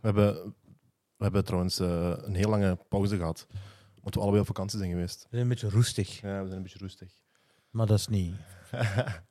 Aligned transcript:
We 0.00 0.06
hebben, 0.06 0.34
we 1.16 1.22
hebben 1.24 1.44
trouwens 1.44 1.78
eh, 1.78 2.12
een 2.16 2.34
heel 2.34 2.48
lange 2.48 2.78
pauze 2.88 3.16
gehad. 3.16 3.46
Omdat 3.96 4.14
we 4.14 4.20
allebei 4.20 4.40
op 4.40 4.46
vakantie 4.46 4.78
zijn 4.78 4.90
geweest. 4.90 5.20
We 5.22 5.26
zijn 5.30 5.42
een 5.42 5.48
beetje 5.48 5.70
roestig, 5.70 6.20
Ja, 6.20 6.40
we 6.40 6.44
zijn 6.46 6.56
een 6.56 6.62
beetje 6.62 6.78
rustig. 6.78 7.12
maar 7.70 7.86
dat 7.86 7.98
is 7.98 8.06
niet. 8.06 8.34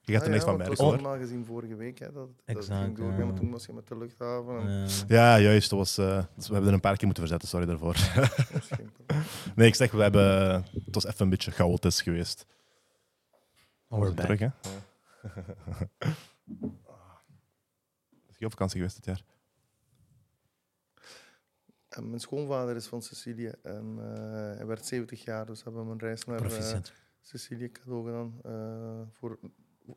Je 0.01 0.13
gaat 0.13 0.21
er 0.21 0.27
Ah, 0.27 0.33
niks 0.33 0.43
van 0.43 0.57
merken 0.57 0.71
Het 0.71 0.77
hoor. 0.81 0.91
was 0.91 1.01
normaal 1.01 1.19
gezien 1.19 1.45
vorige 1.45 1.75
week. 1.75 1.99
Hè, 1.99 2.05
dat, 2.11 2.27
dat 2.45 2.55
Exact, 2.57 2.83
ging 2.83 2.97
doorgaan, 2.97 3.19
ja. 3.19 3.25
maar 3.25 3.33
toen 3.35 3.51
was 3.51 3.65
je 3.65 3.73
met 3.73 3.87
de 3.87 3.97
luchthaven. 3.97 4.59
En, 4.67 4.87
Ja, 5.07 5.39
juist. 5.39 5.69
Dat 5.69 5.79
was, 5.79 5.97
eh, 5.97 6.23
dus 6.35 6.47
we 6.47 6.51
hebben 6.53 6.67
er 6.69 6.75
een 6.75 6.81
paar 6.81 6.95
keer 6.97 7.05
moeten 7.05 7.23
verzetten, 7.23 7.49
sorry 7.49 7.65
daarvoor. 7.65 7.93
dat 8.15 8.69
nee, 9.55 9.67
ik 9.67 9.75
zeg, 9.75 9.91
we 9.91 10.01
hebben, 10.01 10.51
het 10.63 10.95
was 10.95 11.05
even 11.05 11.21
een 11.23 11.29
beetje 11.29 11.51
chaotisch 11.51 12.01
geweest. 12.01 12.45
maar 13.87 13.99
we're 13.99 14.13
We 14.13 14.21
terug, 14.21 14.39
hè? 14.39 14.47
Is 18.29 18.37
je 18.37 18.45
op 18.45 18.51
vakantie 18.51 18.77
geweest 18.77 18.95
dit 18.95 19.05
jaar? 19.05 19.23
En 21.99 22.07
mijn 22.09 22.19
schoonvader 22.21 22.75
is 22.75 22.87
van 22.87 23.01
Sicilië 23.01 23.51
en 23.63 23.95
eh, 23.99 24.57
hij 24.57 24.65
werd 24.65 24.85
70 24.85 25.23
jaar, 25.23 25.45
dus 25.45 25.63
hebben 25.63 25.85
we 25.85 25.91
een 25.91 25.99
reis 25.99 26.25
naar 26.25 26.45
eh. 26.45 26.79
Sicilië 27.21 27.71
cadeau 27.71 28.05
gedaan. 28.05 28.39
Eh, 28.43 29.07
voor, 29.17 29.39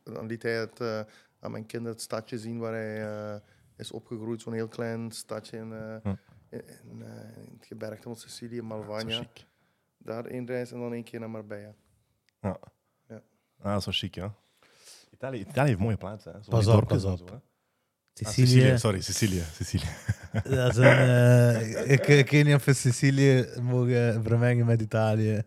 dan 0.03 0.27
liet 0.27 0.43
hij 0.43 0.53
het, 0.59 0.81
eh, 0.81 1.01
aan 1.41 1.51
mijn 1.51 1.67
kinderen 1.67 1.93
het 1.95 2.03
stadje 2.03 2.39
zien 2.39 2.59
waar 2.59 2.73
hij 2.73 3.03
eh, 3.35 3.41
is 3.77 3.91
opgegroeid. 3.93 4.41
Zo'n 4.41 4.53
heel 4.53 4.69
klein 4.69 5.11
stadje 5.11 5.57
in, 5.57 5.73
eh, 5.73 5.97
Hm. 6.03 6.09
in, 6.49 6.63
in, 6.91 7.03
eh, 7.03 7.37
in 7.47 7.55
het 7.59 7.67
gebergte 7.67 8.03
van 8.03 8.17
Sicilië, 8.17 8.57
Zo 8.57 8.63
Malvania. 8.65 9.19
chic. 9.19 9.47
Daar 9.99 10.25
één 10.25 10.47
reis 10.47 10.73
en 10.73 10.81
dan 10.81 10.93
één 10.93 11.05
keer 11.05 11.21
naar 11.21 11.31
Marbella. 11.31 11.75
Ja. 12.41 12.59
Ja. 13.09 13.23
Ah, 13.59 13.73
dat 13.73 13.79
is 13.79 13.85
wel 13.85 13.95
chic, 13.95 14.15
ja. 14.15 14.35
Italië, 15.11 15.41
Italië 15.41 15.69
heeft 15.69 15.81
mooie 15.81 15.97
plaatsen. 15.97 16.33
Hè. 16.33 16.43
Zo 16.43 16.51
Pas 16.51 16.67
op, 16.67 16.87
pas 16.89 17.05
op. 17.05 17.19
zo, 17.29 17.41
hè. 18.19 18.27
Ah, 18.27 18.33
Sicilië. 18.33 18.79
Sorry, 18.79 19.01
Sicilië. 19.01 19.43
Sicilië. 19.55 19.89
Dat 20.57 20.71
is 20.71 20.77
een, 20.77 20.85
eh, 20.85 21.91
ik, 21.91 22.07
ik 22.07 22.31
weet 22.31 22.45
niet 22.45 22.55
of 22.55 22.65
we 22.65 22.73
Sicilië 22.73 23.47
mogen 23.63 24.23
vermengen 24.25 24.67
met 24.67 24.81
Italië. 24.81 25.43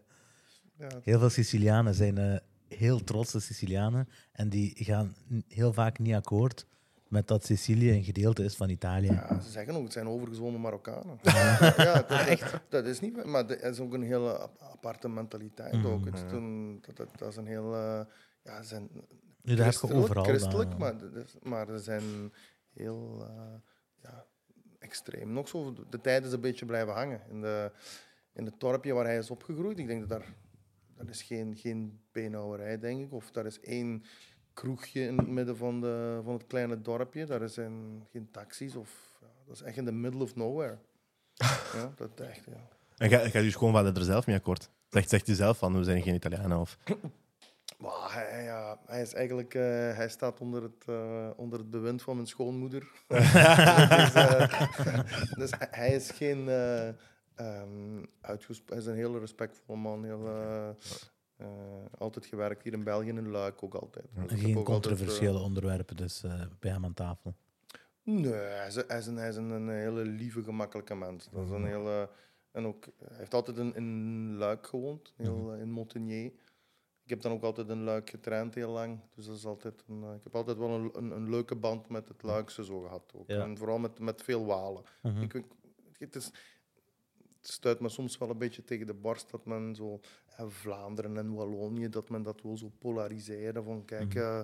Heel 1.03 1.19
veel 1.19 1.29
Sicilianen 1.29 1.93
zijn 1.95 2.17
eh, 2.17 2.37
heel 2.77 3.03
trotse 3.03 3.39
Sicilianen. 3.39 4.09
En 4.31 4.49
die 4.49 4.73
gaan 4.77 5.15
heel 5.47 5.73
vaak 5.73 5.99
niet 5.99 6.13
akkoord 6.15 6.65
met 7.07 7.27
dat 7.27 7.45
Sicilië 7.45 7.91
een 7.91 8.03
gedeelte 8.03 8.43
is 8.43 8.55
van 8.55 8.69
Italië. 8.69 9.07
Ja, 9.11 9.39
ze 9.41 9.49
zeggen 9.51 9.75
ook, 9.75 9.83
het 9.83 9.93
zijn 9.93 10.07
overgezwommen 10.07 10.61
Marokkanen. 10.61 11.19
ja, 11.23 12.01
dat, 12.07 12.09
echt? 12.27 12.53
Dat 12.69 12.85
is 12.85 12.99
niet, 12.99 13.25
maar 13.25 13.47
dat 13.47 13.61
is 13.61 13.79
ook 13.79 13.93
een 13.93 14.01
hele 14.03 14.37
ap- 14.37 14.61
aparte 14.73 15.09
mentaliteit 15.09 15.85
ook. 15.85 16.05
Het 16.05 16.13
is 16.15 16.21
een, 16.31 16.79
dat, 16.85 16.95
dat, 16.97 17.07
dat 17.17 17.29
is 17.29 17.35
een 17.35 17.47
heel, 17.47 17.75
eh, 17.75 17.99
ja, 18.43 18.61
ze 18.61 18.67
zijn 18.67 18.89
Nu, 18.91 19.55
dat 19.55 19.65
heb 19.65 19.73
je 19.73 19.79
christelijk, 19.79 19.95
overal. 20.03 20.23
christelijk 20.23 20.69
dan, 20.69 20.79
maar, 20.79 20.93
is- 21.23 21.35
maar 21.43 21.65
ze 21.67 21.79
zijn 21.79 22.03
heel 22.75 23.25
eh, 23.27 23.53
ja, 24.03 24.25
extreem. 24.79 25.33
Nog 25.33 25.47
zo, 25.47 25.73
de 25.89 26.01
tijd 26.01 26.25
is 26.25 26.31
een 26.31 26.41
beetje 26.41 26.65
blijven 26.65 26.93
hangen. 26.93 27.21
In, 27.29 27.41
de, 27.41 27.71
in 28.33 28.45
het 28.45 28.59
dorpje 28.59 28.93
waar 28.93 29.05
hij 29.05 29.17
is 29.17 29.31
opgegroeid, 29.31 29.79
ik 29.79 29.87
denk 29.87 29.99
dat 29.99 30.09
daar, 30.09 30.33
dat 30.95 31.09
is 31.09 31.21
geen, 31.21 31.55
geen 31.55 31.99
beenhouwerij, 32.11 32.79
denk 32.79 33.01
ik. 33.01 33.13
Of 33.13 33.31
daar 33.31 33.45
is 33.45 33.59
één 33.59 34.03
kroegje 34.53 35.01
in 35.01 35.17
het 35.17 35.27
midden 35.27 35.57
van, 35.57 35.81
de, 35.81 36.21
van 36.23 36.33
het 36.33 36.47
kleine 36.47 36.81
dorpje. 36.81 37.25
Daar 37.25 37.49
zijn 37.49 38.07
geen 38.11 38.31
taxis. 38.31 38.75
Of, 38.75 39.17
ja, 39.21 39.27
dat 39.45 39.55
is 39.55 39.61
echt 39.61 39.77
in 39.77 39.85
the 39.85 39.91
middle 39.91 40.23
of 40.23 40.35
nowhere. 40.35 40.77
ja, 41.73 41.93
dat 41.95 42.19
echt, 42.19 42.45
ja. 42.45 42.67
En 42.97 43.09
ga, 43.09 43.29
ga 43.29 43.39
je 43.39 43.51
schoonvader 43.51 43.97
er 43.97 44.03
zelf 44.03 44.27
mee 44.27 44.35
akkoord? 44.35 44.69
Zegt, 44.89 45.09
zegt 45.09 45.27
hij 45.27 45.35
zelf 45.35 45.57
van, 45.57 45.77
we 45.77 45.83
zijn 45.83 46.01
geen 46.01 46.15
Italianen? 46.15 46.59
Of... 46.59 46.77
Maar 47.77 48.13
hij, 48.13 48.43
ja, 48.43 48.79
hij 48.85 49.01
is 49.01 49.13
eigenlijk, 49.13 49.53
eh, 49.53 49.61
hij 49.95 50.09
staat 50.09 50.39
onder 50.39 50.63
het, 50.63 50.83
eh, 50.85 51.29
onder 51.35 51.59
het 51.59 51.69
bewind 51.69 52.01
van 52.01 52.15
mijn 52.15 52.27
schoonmoeder. 52.27 52.81
dus, 53.07 54.13
eh, 54.13 54.99
dus 55.39 55.51
hij- 55.57 55.67
hij 55.71 55.95
is 55.95 56.11
geen 56.11 56.49
eh 56.49 56.87
ehm, 57.35 58.03
hij 58.21 58.37
is 58.77 58.85
een 58.85 58.95
heel 58.95 59.19
respectvolle 59.19 59.79
man. 59.79 60.03
Heel, 60.03 60.27
altijd 61.97 62.25
gewerkt 62.25 62.63
hier 62.63 62.73
in 62.73 62.83
België 62.83 63.07
in 63.09 63.29
Luik 63.29 63.63
ook 63.63 63.73
altijd. 63.73 64.05
Dus 64.13 64.39
Geen 64.39 64.57
ook 64.57 64.67
altijd, 64.67 64.85
controversiële 64.87 65.39
onderwerpen 65.39 65.95
dus 65.95 66.23
bij 66.59 66.71
hem 66.71 66.85
aan 66.85 66.93
tafel. 66.93 67.35
Nee, 68.03 68.33
hij 68.33 68.67
is, 68.67 68.75
hij 68.87 68.97
is, 68.97 69.05
een, 69.07 69.15
hij 69.15 69.29
is 69.29 69.35
een, 69.35 69.49
een 69.49 69.69
hele 69.69 70.05
lieve, 70.05 70.43
gemakkelijke 70.43 70.95
mens. 70.95 71.29
Dat 71.31 71.43
is 71.45 71.49
een 71.49 71.65
hele, 71.65 72.09
en 72.51 72.65
ook, 72.65 72.85
hij 73.07 73.17
heeft 73.17 73.33
altijd 73.33 73.57
in, 73.57 73.75
in 73.75 74.35
Luik 74.37 74.67
gewoond, 74.67 75.13
heel, 75.17 75.53
eh, 75.53 75.59
in 75.59 75.71
Montagnier. 75.71 76.31
Ik 77.05 77.11
heb 77.11 77.21
dan 77.21 77.31
ook 77.31 77.43
altijd 77.43 77.69
in 77.69 77.83
Luik 77.83 78.09
getraind 78.09 78.55
heel 78.55 78.71
lang. 78.71 78.99
Dus 79.15 79.25
dat 79.25 79.35
is 79.35 79.45
altijd 79.45 79.83
een, 79.87 80.03
eh, 80.03 80.13
ik 80.13 80.23
heb 80.23 80.35
altijd 80.35 80.57
wel 80.57 80.69
een, 80.69 80.89
een, 80.93 81.11
een 81.11 81.29
leuke 81.29 81.55
band 81.55 81.89
met 81.89 82.07
het 82.07 82.23
Luikse 82.23 82.65
zo 82.65 82.79
gehad. 82.81 83.11
Ook. 83.15 83.27
Ja. 83.27 83.41
En 83.41 83.57
vooral 83.57 83.77
met, 83.77 83.99
met 83.99 84.21
veel 84.23 84.45
Walen. 84.45 84.83
Mhm. 85.01 85.21
ik- 85.21 85.43
het, 85.97 86.15
is, 86.15 86.25
het 86.25 87.47
stuit 87.47 87.79
me 87.79 87.89
soms 87.89 88.17
wel 88.17 88.29
een 88.29 88.37
beetje 88.37 88.63
tegen 88.63 88.87
de 88.87 88.93
borst 88.93 89.31
dat 89.31 89.45
men 89.45 89.75
zo 89.75 89.99
eh, 90.37 90.45
Vlaanderen 90.47 91.17
en 91.17 91.33
Wallonië, 91.33 91.89
dat 91.89 92.09
men 92.09 92.23
dat 92.23 92.41
wil 92.41 92.57
zo 92.57 92.71
polariseren. 92.79 93.63
Van 93.63 93.85
kijk, 93.85 94.13
Mhm. 94.13 94.17
eh, 94.23 94.41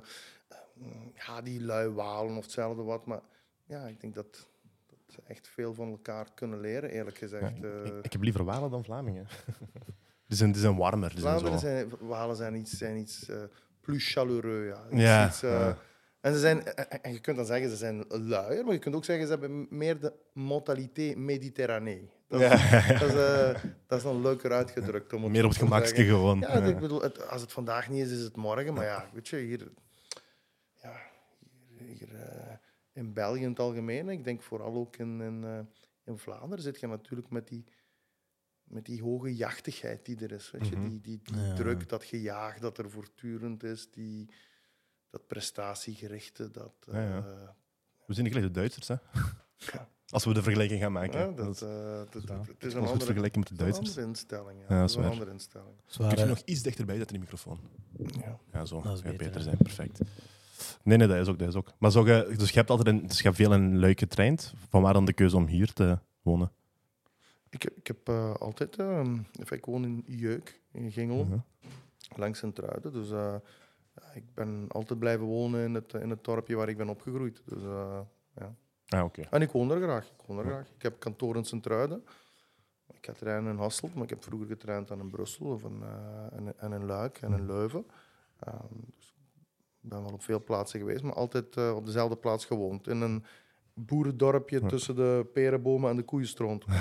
ja, 1.27 1.41
die 1.41 1.61
lui 1.63 1.89
Walen 1.89 2.37
of 2.37 2.43
hetzelfde 2.43 2.83
wat. 2.83 3.05
Maar 3.05 3.21
ja, 3.65 3.87
ik 3.87 4.01
denk 4.01 4.13
dat, 4.13 4.47
dat 4.87 4.97
ze 5.07 5.21
echt 5.27 5.47
veel 5.47 5.73
van 5.73 5.89
elkaar 5.89 6.33
kunnen 6.33 6.59
leren, 6.59 6.89
eerlijk 6.89 7.17
Ja, 7.19 7.27
gezegd. 7.27 7.57
ik, 7.57 7.63
ik- 7.85 8.05
ik 8.05 8.11
heb 8.11 8.21
liever 8.21 8.43
Walen 8.43 8.71
dan 8.71 8.83
Vlamingen. 8.83 9.27
die, 10.31 10.39
zijn, 10.39 10.51
die 10.51 10.61
zijn 10.61 10.75
warmer. 10.77 11.09
Die 11.09 11.19
zijn 11.19 11.39
Vlaanderen 11.39 11.59
zo... 11.59 11.65
zijn, 11.65 12.07
Walen 12.07 12.35
zijn 12.35 12.55
iets, 12.55 12.77
zijn 12.77 12.97
iets 12.97 13.29
eh, 13.29 13.37
plus 13.81 14.11
chaleureux. 14.11 14.67
Ja. 14.67 14.85
Iets- 14.91 15.01
Ja, 15.01 15.27
iets, 15.27 15.43
eh, 15.43 15.49
ja. 15.51 15.77
En, 16.21 16.33
ze 16.33 16.39
zijn, 16.39 16.63
en- 16.75 17.13
je 17.13 17.19
kunt 17.19 17.37
dan 17.37 17.45
zeggen 17.45 17.69
ze 17.69 17.75
zijn 17.75 18.05
luier, 18.07 18.63
maar 18.63 18.73
je 18.73 18.79
kunt 18.79 18.95
ook 18.95 19.05
zeggen 19.05 19.25
ze 19.25 19.31
hebben 19.31 19.67
meer 19.69 19.99
de 19.99 20.13
mentalité 20.33 21.13
méditerranee. 21.17 22.09
Dat, 22.27 22.41
is- 22.41 22.47
Ja. 22.69 22.87
dat, 22.99 23.09
is, 23.09 23.15
eh, 23.15 23.63
dat 23.87 23.97
is 23.97 24.03
dan 24.03 24.21
leuker 24.21 24.51
uitgedrukt. 24.51 25.13
Om 25.13 25.23
het 25.23 25.31
Meer 25.31 25.45
op 25.45 25.49
het 25.49 25.87
zeggen. 25.87 26.05
gewoon. 26.05 26.39
Ja, 26.39 26.47
ik 26.49 26.79
bedoel, 26.79 27.01
het- 27.01 27.27
als 27.27 27.41
het 27.41 27.51
vandaag 27.51 27.89
niet 27.89 28.05
is, 28.05 28.11
is 28.11 28.21
het 28.23 28.35
morgen. 28.35 28.73
Maar 28.73 28.85
ja, 28.85 29.09
weet 29.13 29.27
je, 29.27 29.35
hier, 29.37 29.71
ja, 30.81 30.93
hier, 31.77 31.87
hier 31.97 32.09
in 32.93 33.13
België 33.13 33.41
in 33.43 33.49
het 33.49 33.59
algemeen, 33.59 34.09
ik 34.09 34.23
denk 34.23 34.41
vooral 34.41 34.73
ook 34.75 34.97
in, 34.97 35.21
in, 35.21 35.67
in 36.05 36.17
Vlaanderen, 36.17 36.63
zit 36.63 36.79
je 36.79 36.87
natuurlijk 36.87 37.29
met 37.29 37.47
die, 37.47 37.63
met 38.71 38.85
die 38.85 39.01
hoge 39.01 39.35
jachtigheid 39.35 40.05
die 40.05 40.17
er 40.19 40.31
is. 40.31 40.51
Weet 40.51 40.67
je? 40.67 40.75
Mhm. 40.75 40.89
Die, 40.89 41.01
die, 41.01 41.19
die 41.23 41.41
Ja. 41.41 41.53
druk, 41.53 41.89
dat 41.89 42.03
gejaag 42.03 42.59
dat 42.59 42.77
er 42.77 42.89
voortdurend 42.89 43.63
is, 43.63 43.91
die, 43.91 44.29
dat 45.09 45.27
prestatiegerichte. 45.27 46.51
Dat, 46.51 46.73
Ja, 46.91 47.01
ja. 47.01 47.17
eh, 47.17 47.23
We 48.05 48.13
zijn 48.13 48.25
niet 48.25 48.35
gelijk 48.35 48.53
de 48.53 48.59
Duitsers, 48.59 48.87
hè? 48.87 48.95
Ja. 49.57 49.89
Als 50.09 50.25
we 50.25 50.33
de 50.33 50.43
vergelijking 50.43 50.81
gaan 50.81 50.91
maken. 50.91 51.19
ja, 51.19 51.25
dat, 51.25 51.37
dat, 51.37 51.55
is, 51.55 51.61
eh, 51.61 51.67
dat- 51.69 52.11
dat- 52.13 52.23
Ja. 52.27 52.39
het 52.39 52.63
is 52.63 52.73
een 52.73 52.79
goed 52.79 52.89
andere, 52.89 53.05
vergelijken 53.05 53.39
met 53.39 53.47
de 53.49 53.53
is 53.53 53.59
een 53.59 53.65
Duitsers. 53.65 53.89
andere 53.89 54.07
instelling. 54.07 54.59
Ja, 54.59 54.63
Ja, 54.63 54.67
dat 54.69 54.79
dat 54.79 54.89
is 54.89 54.95
is 54.95 55.03
een 55.03 55.11
andere 55.11 55.31
instelling. 55.31 55.75
Kun 55.97 56.17
je 56.17 56.25
nog 56.25 56.41
iets 56.45 56.61
dichterbij 56.61 56.95
zetten, 56.95 57.13
die 57.13 57.23
microfoon? 57.23 57.59
Ja. 58.05 58.39
Ja, 58.53 58.65
zo. 58.65 58.81
Dat 58.81 58.93
is 58.97 59.03
Ja, 59.03 59.09
beter, 59.11 59.25
beter 59.25 59.41
zijn, 59.41 59.57
perfect. 59.57 59.99
Nee, 60.83 60.97
nee, 60.97 61.07
dat 61.07 61.17
is 61.17 61.27
ook. 61.27 61.39
Dat 61.39 61.47
is 61.47 61.55
ook. 61.55 61.71
Maar 61.79 61.91
zo, 61.91 62.03
dus 62.03 62.49
je 62.49 62.55
hebt 62.57 62.69
altijd 62.69 62.87
een, 62.87 63.07
dus 63.07 63.17
je 63.17 63.23
hebt 63.23 63.35
veel 63.35 63.53
in 63.53 63.79
Luik 63.79 63.99
getraind. 63.99 64.53
Van 64.69 64.81
waar 64.81 64.93
dan 64.93 65.05
de 65.05 65.13
keuze 65.13 65.35
om 65.35 65.47
hier 65.47 65.73
te 65.73 65.99
wonen? 66.21 66.51
Ik, 67.51 67.61
heb- 67.61 67.77
ik 67.77 67.87
heb 67.87 68.07
eh, 68.09 68.33
altijd... 68.33 68.75
eh, 68.79 68.99
enfin, 69.39 69.57
ik 69.57 69.65
woon 69.65 69.83
in 69.83 70.03
Jeuk, 70.07 70.61
in 70.71 70.91
Gingel, 70.91 71.23
Mhm. 71.25 71.37
langs 72.15 72.39
Sint-Truiden. 72.39 72.91
Dus 72.93 73.11
eh, 73.11 73.35
ja, 73.95 74.11
ik 74.13 74.33
ben 74.33 74.65
altijd 74.67 74.99
blijven 74.99 75.25
wonen 75.25 75.63
in 75.63 75.73
het, 75.73 75.93
in 75.93 76.09
het 76.09 76.23
dorpje 76.23 76.55
waar 76.55 76.69
ik 76.69 76.77
ben 76.77 76.89
opgegroeid. 76.89 77.41
Dus, 77.45 77.63
eh, 77.63 77.99
Ah, 78.87 79.03
oké. 79.03 79.21
en 79.21 79.41
ik 79.41 79.51
woon 79.51 79.71
er 79.71 79.81
graag. 79.81 80.05
Ik 80.05 80.25
woon 80.25 80.37
er 80.37 80.45
graag. 80.45 80.69
Ik 80.75 80.81
heb 80.81 80.99
kantoor 80.99 81.35
in 81.35 81.45
Sint-Truiden. 81.45 82.03
Ik 82.93 83.05
ga 83.05 83.13
trainen 83.13 83.51
in 83.51 83.57
Hasselt, 83.57 83.93
maar 83.93 84.03
ik 84.03 84.09
heb 84.09 84.23
vroeger 84.23 84.47
getraind 84.47 84.91
aan 84.91 84.99
in 84.99 85.09
Brussel 85.09 85.45
of 85.45 85.63
in, 85.63 85.83
en, 86.31 86.53
en 86.59 86.71
in 86.73 86.85
Luik 86.85 87.17
en 87.17 87.33
in 87.33 87.45
Leuven. 87.45 87.85
Ehm, 88.39 88.73
dus 88.95 89.15
ik 89.81 89.89
ben 89.89 90.03
wel 90.03 90.13
op 90.13 90.23
veel 90.23 90.43
plaatsen 90.43 90.79
geweest, 90.79 91.03
maar 91.03 91.13
altijd 91.13 91.57
op 91.57 91.85
dezelfde 91.85 92.15
plaats 92.15 92.45
gewoond. 92.45 92.87
In 92.87 93.01
een 93.01 93.23
boerendorpje 93.85 94.59
Ja. 94.61 94.67
tussen 94.67 94.95
de 94.95 95.25
perenbomen 95.33 95.89
en 95.89 95.95
de 95.95 96.03
koeienstront. 96.03 96.65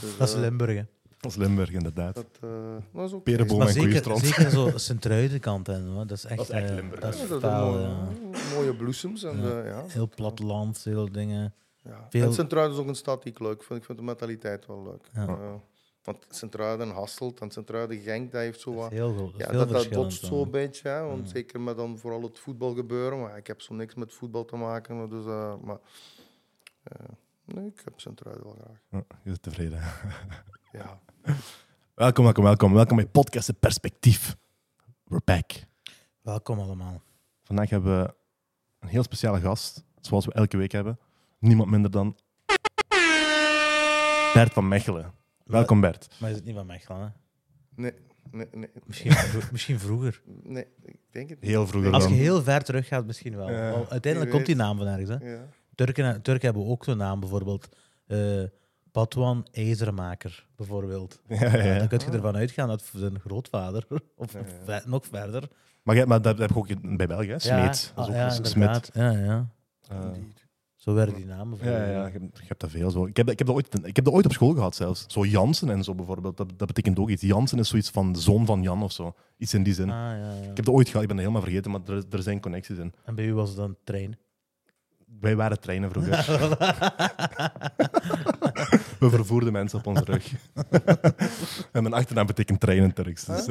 Dus, 0.00 0.16
dat 0.16 0.28
is 0.28 0.34
eh, 0.34 0.40
Limburg. 0.40 0.76
hè. 0.76 0.82
Dat 1.20 1.30
is 1.30 1.36
Limburg, 1.36 1.70
inderdaad. 1.70 2.14
Dat, 2.14 2.26
eh, 2.40 2.48
dat 2.92 3.04
is 3.08 3.12
ook 3.14 3.22
Perenboom 3.22 3.58
Maar 3.58 3.66
en 3.66 3.72
zeker, 3.72 4.02
koeienstront. 4.02 4.34
zeker 4.34 4.50
zo 4.50 4.70
hoor. 5.94 6.06
Dat 6.06 6.18
is 6.18 6.24
echt, 6.24 6.36
Dat 6.36 6.48
is 6.48 6.54
echt 6.54 6.70
eh, 6.70 6.76
Limburg, 6.76 7.00
Dat 7.00 7.14
is 7.14 7.20
Ja, 7.20 7.26
dat 7.38 7.42
mooie, 7.42 7.80
ja. 7.80 7.96
mooie 8.54 8.74
bloesems. 8.76 9.22
En, 9.24 9.42
Ja. 9.42 9.60
eh, 9.60 9.66
ja. 9.68 9.84
Heel 9.88 10.08
platteland, 10.08 10.84
heel 10.84 11.12
dingen. 11.12 11.54
Ja. 11.84 12.06
Veel- 12.10 12.26
En 12.26 12.32
Sint-Truiden 12.32 12.74
is 12.76 12.82
ook 12.82 12.88
een 12.88 12.94
stad 12.94 13.22
die 13.22 13.32
ik 13.32 13.38
leuk 13.40 13.62
vind. 13.62 13.78
Ik 13.80 13.84
vind 13.84 13.98
de 13.98 14.04
mentaliteit 14.04 14.66
wel 14.66 14.82
leuk. 14.82 15.08
Ja. 15.12 15.38
Want 16.02 16.26
Sint-Truiden, 16.28 16.90
Hasselt 16.90 17.40
en 17.40 17.50
Sint-Truiden-Genk, 17.50 18.32
dat 18.32 18.40
heeft 18.40 18.60
zo 18.60 18.70
Dat 18.72 18.80
wat... 18.80 18.92
is 18.92 18.98
heel, 18.98 19.14
goed. 19.16 19.36
Ja, 19.36 19.48
veel 19.48 19.58
dat, 19.58 19.68
dat 19.68 19.70
verschillend, 19.70 20.02
botst 20.02 20.20
dan. 20.20 20.30
zo 20.30 20.42
een 20.42 20.50
beetje. 20.50 20.88
Hè, 20.88 21.02
want 21.02 21.20
Mm. 21.20 21.26
Zeker 21.26 21.60
met 21.60 21.76
dan 21.76 21.98
vooral 21.98 22.22
het 22.22 22.38
voetbalgebeuren. 22.38 23.20
Maar 23.20 23.36
ik 23.36 23.46
heb 23.46 23.60
zo 23.60 23.74
niks 23.74 23.94
met 23.94 24.12
voetbal 24.14 24.44
te 24.44 24.56
maken. 24.56 25.08
Dus, 25.10 25.24
eh, 25.26 25.54
maar, 25.62 25.78
eh, 26.82 27.06
nee, 27.44 27.66
ik 27.66 27.80
heb 27.84 28.00
Sint-Truiden 28.00 28.44
wel 28.44 28.56
graag. 28.60 28.78
Ja, 28.90 28.98
je 29.22 29.30
bent 29.30 29.42
tevreden. 29.42 29.80
Ja. 30.72 31.00
Welkom, 31.94 32.24
welkom, 32.24 32.44
welkom. 32.44 32.72
Welkom 32.72 32.96
bij 32.96 33.06
Podcast 33.06 33.46
Het 33.46 33.58
Perspectief. 33.58 34.36
We're 35.04 35.22
back. 35.24 35.50
Welkom 36.22 36.58
allemaal. 36.58 37.02
Vandaag 37.42 37.70
hebben 37.70 38.02
we 38.02 38.14
een 38.78 38.88
heel 38.88 39.02
speciale 39.02 39.40
gast, 39.40 39.84
zoals 40.00 40.24
we 40.26 40.32
elke 40.32 40.56
week 40.56 40.72
hebben. 40.72 40.98
Niemand 41.38 41.70
minder 41.70 41.90
dan 41.90 42.16
Bert 44.32 44.52
van 44.52 44.68
Mechelen. 44.68 45.14
Welkom 45.44 45.80
Bert. 45.80 46.08
Maar 46.20 46.30
is 46.30 46.36
het 46.36 46.44
niet 46.44 46.54
van 46.54 46.66
Mechelen, 46.66 47.00
hè? 47.00 47.08
Nee, 47.82 47.92
nee, 48.30 48.46
nee, 48.52 48.70
Misschien, 48.86 49.12
vro- 49.12 49.48
misschien 49.52 49.78
vroeger. 49.78 50.22
nee, 50.42 50.66
ik 50.82 50.96
denk 51.10 51.28
het 51.30 51.40
niet. 51.40 51.50
Heel 51.50 51.66
vroeger 51.66 51.92
Als 51.92 52.02
je 52.02 52.08
dan. 52.08 52.18
heel 52.18 52.42
ver 52.42 52.62
terug 52.64 52.86
gaat, 52.88 53.06
misschien 53.06 53.36
wel. 53.36 53.50
Ja. 53.50 53.72
Uiteindelijk 53.72 54.22
Wie 54.22 54.30
komt 54.30 54.46
die 54.46 54.56
weet. 54.56 54.64
naam 54.64 54.76
van 54.78 54.86
ergens. 54.86 55.08
Hè? 55.08 55.30
Ja. 55.32 55.46
Turken, 55.74 56.22
Turken 56.22 56.44
hebben 56.44 56.66
ook 56.66 56.84
zo'n 56.84 56.96
naam, 56.96 57.20
bijvoorbeeld. 57.20 57.68
eh 58.06 58.42
Patwan 58.92 59.46
IJzermaker, 59.52 60.46
bijvoorbeeld. 60.56 61.20
Ja, 61.28 61.56
ja, 61.56 61.62
ja. 61.64 61.78
Dan 61.78 61.88
kun 61.88 61.98
je 61.98 62.04
ervan 62.10 62.36
uitgaan 62.36 62.68
dat 62.68 62.90
zijn 62.94 63.20
grootvader, 63.20 63.84
of 64.16 64.32
Ja, 64.32 64.38
ja. 64.38 64.80
ve- 64.80 64.88
nog 64.88 65.06
verder. 65.06 65.48
Maar, 65.82 65.96
jij- 65.96 66.06
maar 66.06 66.22
dat 66.22 66.38
heb 66.38 66.48
je 66.50 66.56
ook 66.56 66.68
in- 66.68 66.96
bij 66.96 67.06
België, 67.06 67.28
hè? 67.30 67.38
Smeet. 67.38 67.52
Ja, 67.54 67.64
Dat 67.66 67.74
is 67.74 67.92
ook 67.96 68.06
ah, 68.08 68.14
ja, 68.14 68.24
een 68.24 68.32
Smeet. 68.32 68.54
inderdaad. 68.54 68.90
Ja, 68.94 69.10
ja. 69.10 69.48
Eh, 69.88 69.96
Indeed. 70.14 70.41
Zo 70.82 70.94
werden 70.94 71.14
die 71.14 71.26
namen. 71.26 71.58
ja, 71.62 71.70
ja, 71.70 71.84
ja, 71.90 72.06
je, 72.06 72.20
je 72.20 72.44
hebt 72.46 72.60
dat 72.60 72.70
veel 72.70 72.90
zo. 72.90 73.06
Ik 73.06 73.16
heb, 73.16 73.26
dat- 73.26 73.32
ik, 73.32 73.38
heb 73.38 73.46
dat 73.48 73.56
ooit, 73.56 73.78
ik 73.84 73.96
heb 73.96 74.04
dat 74.04 74.14
ooit 74.14 74.24
op 74.24 74.32
school 74.32 74.54
gehad 74.54 74.74
zelfs. 74.74 75.04
Zo 75.08 75.24
Jansen 75.24 75.70
en 75.70 75.84
zo 75.84 75.94
bijvoorbeeld. 75.94 76.36
Dat, 76.36 76.48
dat 76.56 76.66
betekent 76.66 76.98
ook 76.98 77.08
iets. 77.08 77.22
Jansen 77.22 77.58
is 77.58 77.68
zoiets 77.68 77.90
van 77.90 78.16
zoon 78.16 78.46
van 78.46 78.62
Jan 78.62 78.82
of 78.82 78.92
zo. 78.92 79.14
Iets 79.38 79.54
in 79.54 79.62
die 79.62 79.74
zin. 79.74 79.90
Ah, 79.90 79.96
ja, 79.96 80.16
ja. 80.16 80.32
Ik 80.50 80.56
heb 80.56 80.64
dat 80.64 80.74
ooit 80.74 80.86
gehad, 80.88 81.02
ik 81.02 81.08
ben 81.08 81.16
dat 81.16 81.26
helemaal 81.26 81.46
vergeten, 81.48 81.70
maar 81.70 81.80
er, 81.86 82.04
er 82.10 82.22
zijn 82.22 82.40
connecties 82.40 82.76
in. 82.78 82.92
En 83.04 83.14
bij 83.14 83.24
u 83.24 83.34
was 83.34 83.48
het 83.48 83.58
dan 83.58 83.76
trein. 83.84 84.18
Wij 85.20 85.36
waren 85.36 85.60
treinen 85.60 85.90
vroeger. 85.90 86.16
We 88.98 89.10
vervoerden 89.10 89.52
mensen 89.52 89.78
op 89.78 89.86
onze 89.86 90.04
rug. 90.04 90.32
en 91.72 91.82
mijn 91.82 91.92
achternaam 91.94 92.26
betekent 92.26 92.60
trein 92.60 92.82
in 92.82 92.92
Turks. 92.92 93.24
Dus. 93.24 93.46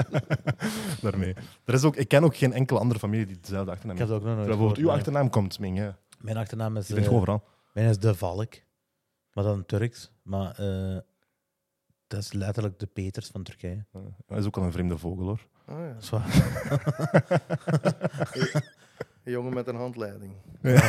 Daarmee. 1.02 1.34
Er 1.64 1.74
is 1.74 1.82
ook, 1.84 1.96
ik 1.96 2.08
ken 2.08 2.24
ook 2.24 2.36
geen 2.36 2.52
enkele 2.52 2.78
andere 2.78 3.00
familie 3.00 3.26
die 3.26 3.38
dezelfde 3.40 3.70
achternaam 3.70 3.96
Ik 3.96 4.02
heb 4.02 4.10
heeft. 4.10 4.22
dat 4.22 4.30
ook 4.30 4.36
nog 4.36 4.46
nooit 4.46 4.48
bijvoorbeeld 4.58 4.78
uw 4.86 4.90
achternaam 4.96 5.30
komt, 5.30 5.54
Sming. 5.54 5.78
Ja. 5.78 5.96
Mijn 6.26 6.36
achternaam 6.38 6.76
is, 6.76 6.86
Je 6.88 6.94
bent 6.94 7.06
eh, 7.06 7.12
gewoon 7.12 7.28
overal. 7.28 7.48
mijn 7.72 7.88
is 7.88 7.98
De 7.98 8.14
Valk. 8.14 8.54
Maar 9.32 9.44
dan 9.44 9.66
Turks. 9.66 10.12
Maar 10.22 10.58
eh, 10.58 10.98
dat 12.06 12.20
is 12.20 12.32
letterlijk 12.32 12.78
de 12.78 12.86
Peters 12.86 13.28
van 13.28 13.42
Turkije. 13.42 13.84
Dat 14.26 14.38
is 14.38 14.46
ook 14.46 14.56
al 14.56 14.62
een 14.62 14.72
vreemde 14.72 14.98
vogel 14.98 15.24
hoor. 15.24 15.46
Ah, 15.66 15.78
ja. 15.78 15.92
Dat 15.92 16.02
is 16.02 16.10
waar. 16.10 16.26
Een 19.24 19.32
jongen 19.32 19.54
met 19.54 19.66
een 19.66 19.76
handleiding. 19.76 20.32
Ja. 20.62 20.88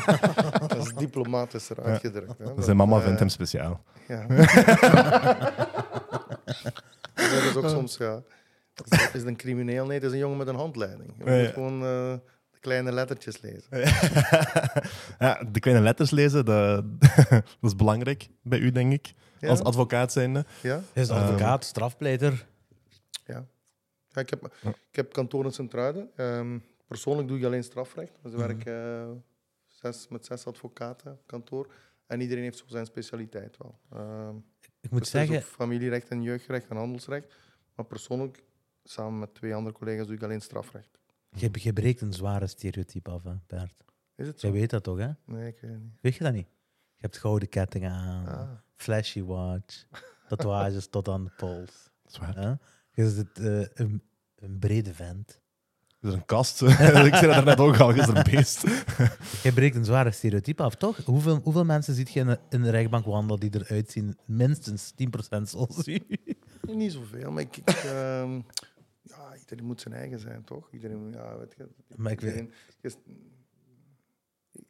Dat 0.68 0.76
is 0.86 0.94
diplomatischer 0.94 1.82
uitgedrukt. 1.82 2.38
Hè? 2.38 2.62
Zijn 2.62 2.76
mama 2.76 2.96
eh, 2.98 3.04
vindt 3.04 3.18
hem 3.18 3.28
speciaal. 3.28 3.82
Ja. 4.08 4.26
dat 7.14 7.42
is 7.44 7.56
ook 7.56 7.68
soms, 7.68 7.96
ja. 7.96 8.22
Is 8.84 9.00
het- 9.02 9.14
is 9.14 9.22
een 9.22 9.36
crimineel? 9.36 9.86
Nee, 9.86 9.94
het 9.94 10.02
is 10.06 10.12
een 10.12 10.18
jongen 10.18 10.36
met 10.36 10.46
een 10.46 10.54
handleiding. 10.54 11.08
Je 11.16 11.24
moet 11.24 11.28
Ja, 11.28 11.34
ja. 11.34 11.50
gewoon 11.50 11.82
eh, 11.84 12.14
kleine 12.60 12.92
lettertjes 12.92 13.40
lezen. 13.40 13.78
ja, 15.26 15.44
de 15.52 15.60
kleine 15.60 15.82
letters 15.84 16.10
lezen, 16.10 16.44
dat, 16.44 16.84
dat 17.30 17.42
is 17.60 17.76
belangrijk 17.76 18.28
bij 18.42 18.58
u, 18.58 18.70
denk 18.72 18.92
ik. 18.92 19.12
Ja? 19.38 19.48
Als 19.48 19.62
advocaat 19.62 20.12
zijnde. 20.12 20.44
Ja? 20.62 20.80
Hij 20.92 21.02
is 21.02 21.08
Ehm. 21.08 21.18
advocaat, 21.22 21.64
strafpleiter. 21.64 22.46
Ja, 23.26 23.46
ik, 24.20 24.30
heb, 24.30 24.52
ik 24.90 24.96
heb 24.96 25.12
kantoor 25.12 25.44
in 25.44 25.52
Sint-Truiden. 25.52 26.10
Ehm, 26.16 26.58
persoonlijk 26.86 27.28
doe 27.28 27.38
ik 27.38 27.44
alleen 27.44 27.64
strafrecht. 27.64 28.12
Dus 28.22 28.32
ik 28.32 28.38
Mhm. 28.38 28.46
werk 28.46 28.64
eh, 28.64 29.10
zes, 29.66 30.08
met 30.08 30.26
zes 30.26 30.46
advocaten 30.46 31.12
op 31.12 31.26
kantoor. 31.26 31.72
En 32.06 32.20
iedereen 32.20 32.42
heeft 32.42 32.58
zo 32.58 32.64
zijn 32.66 32.86
specialiteit 32.86 33.56
wel. 33.58 33.78
Ehm, 33.92 34.36
Ik 34.80 34.90
moet 34.90 35.00
dus 35.00 35.10
zeggen, 35.10 35.36
ook 35.36 35.42
familierecht 35.42 36.08
en 36.08 36.22
jeugdrecht 36.22 36.68
en 36.68 36.76
handelsrecht. 36.76 37.34
Maar 37.74 37.86
persoonlijk, 37.86 38.42
samen 38.84 39.18
met 39.18 39.34
twee 39.34 39.54
andere 39.54 39.74
collega's, 39.76 40.06
doe 40.06 40.16
ik 40.16 40.22
alleen 40.22 40.40
strafrecht. 40.40 40.97
Je, 41.30 41.50
je 41.52 41.72
breekt 41.72 42.00
een 42.00 42.12
zware 42.12 42.46
stereotype 42.46 43.10
af, 43.10 43.22
hè, 43.22 43.32
Bert. 43.46 43.84
Is 44.16 44.26
het 44.26 44.40
zo? 44.40 44.46
Jij 44.48 44.56
weet 44.58 44.70
dat 44.70 44.82
toch, 44.82 44.98
hè? 44.98 45.10
Nee, 45.26 45.46
ik 45.48 45.58
weet 45.60 45.70
het 45.70 45.82
niet. 45.82 45.92
Weet 46.00 46.14
je 46.14 46.24
dat 46.24 46.32
niet? 46.32 46.46
Je 46.94 47.04
hebt 47.04 47.18
gouden 47.18 47.48
kettingen 47.48 47.90
aan, 47.90 48.26
Ah. 48.26 48.50
flashy 48.76 49.22
watch, 49.22 49.84
tatoeages 50.28 50.88
tot 50.88 51.08
aan 51.08 51.24
de 51.24 51.30
pols. 51.36 51.90
Dat 52.02 52.12
is 52.12 52.18
waar. 52.18 52.36
Hè? 52.36 52.52
Je 53.02 53.10
zit 53.10 53.38
eh, 53.38 53.60
een, 53.74 54.02
een 54.34 54.58
brede 54.58 54.94
vent. 54.94 55.40
Is 56.00 56.12
een 56.12 56.24
kast. 56.24 56.62
ik 56.62 56.72
zei 57.14 57.26
dat 57.26 57.36
er 57.36 57.44
net 57.44 57.58
ook 57.60 57.78
al, 57.78 57.94
je 57.94 58.00
is 58.00 58.06
een 58.06 58.22
beest. 58.30 58.62
Je 59.46 59.52
breekt 59.54 59.76
een 59.76 59.84
zware 59.84 60.10
stereotype 60.10 60.62
af, 60.62 60.74
toch? 60.74 60.96
Hoeveel, 61.04 61.40
hoeveel 61.42 61.64
mensen 61.64 61.94
ziet 61.94 62.12
je 62.12 62.20
in 62.20 62.26
de, 62.26 62.38
in 62.50 62.62
de 62.62 62.70
rechtbank 62.70 63.04
wandelen 63.04 63.40
die 63.50 63.60
eruit 63.64 63.90
zien? 63.90 64.18
Minstens 64.24 64.92
10% 64.92 65.42
zoals 65.42 65.86
u. 65.86 66.00
Niet 66.60 66.92
zoveel, 66.92 67.30
maar 67.30 67.42
ik... 67.42 67.56
ik 67.56 67.68
ehm, 67.68 68.40
ja, 69.08 69.36
iedereen 69.36 69.64
moet 69.64 69.80
zijn 69.80 69.94
eigen 69.94 70.18
zijn, 70.18 70.44
toch? 70.44 70.70
Iedereen, 70.72 71.12
ja, 71.12 71.38
weet 71.38 71.54
je, 71.56 71.68
Maar 71.96 72.12
ik 72.12 72.20
weet- 72.20 72.30
iedereen- 72.34 72.52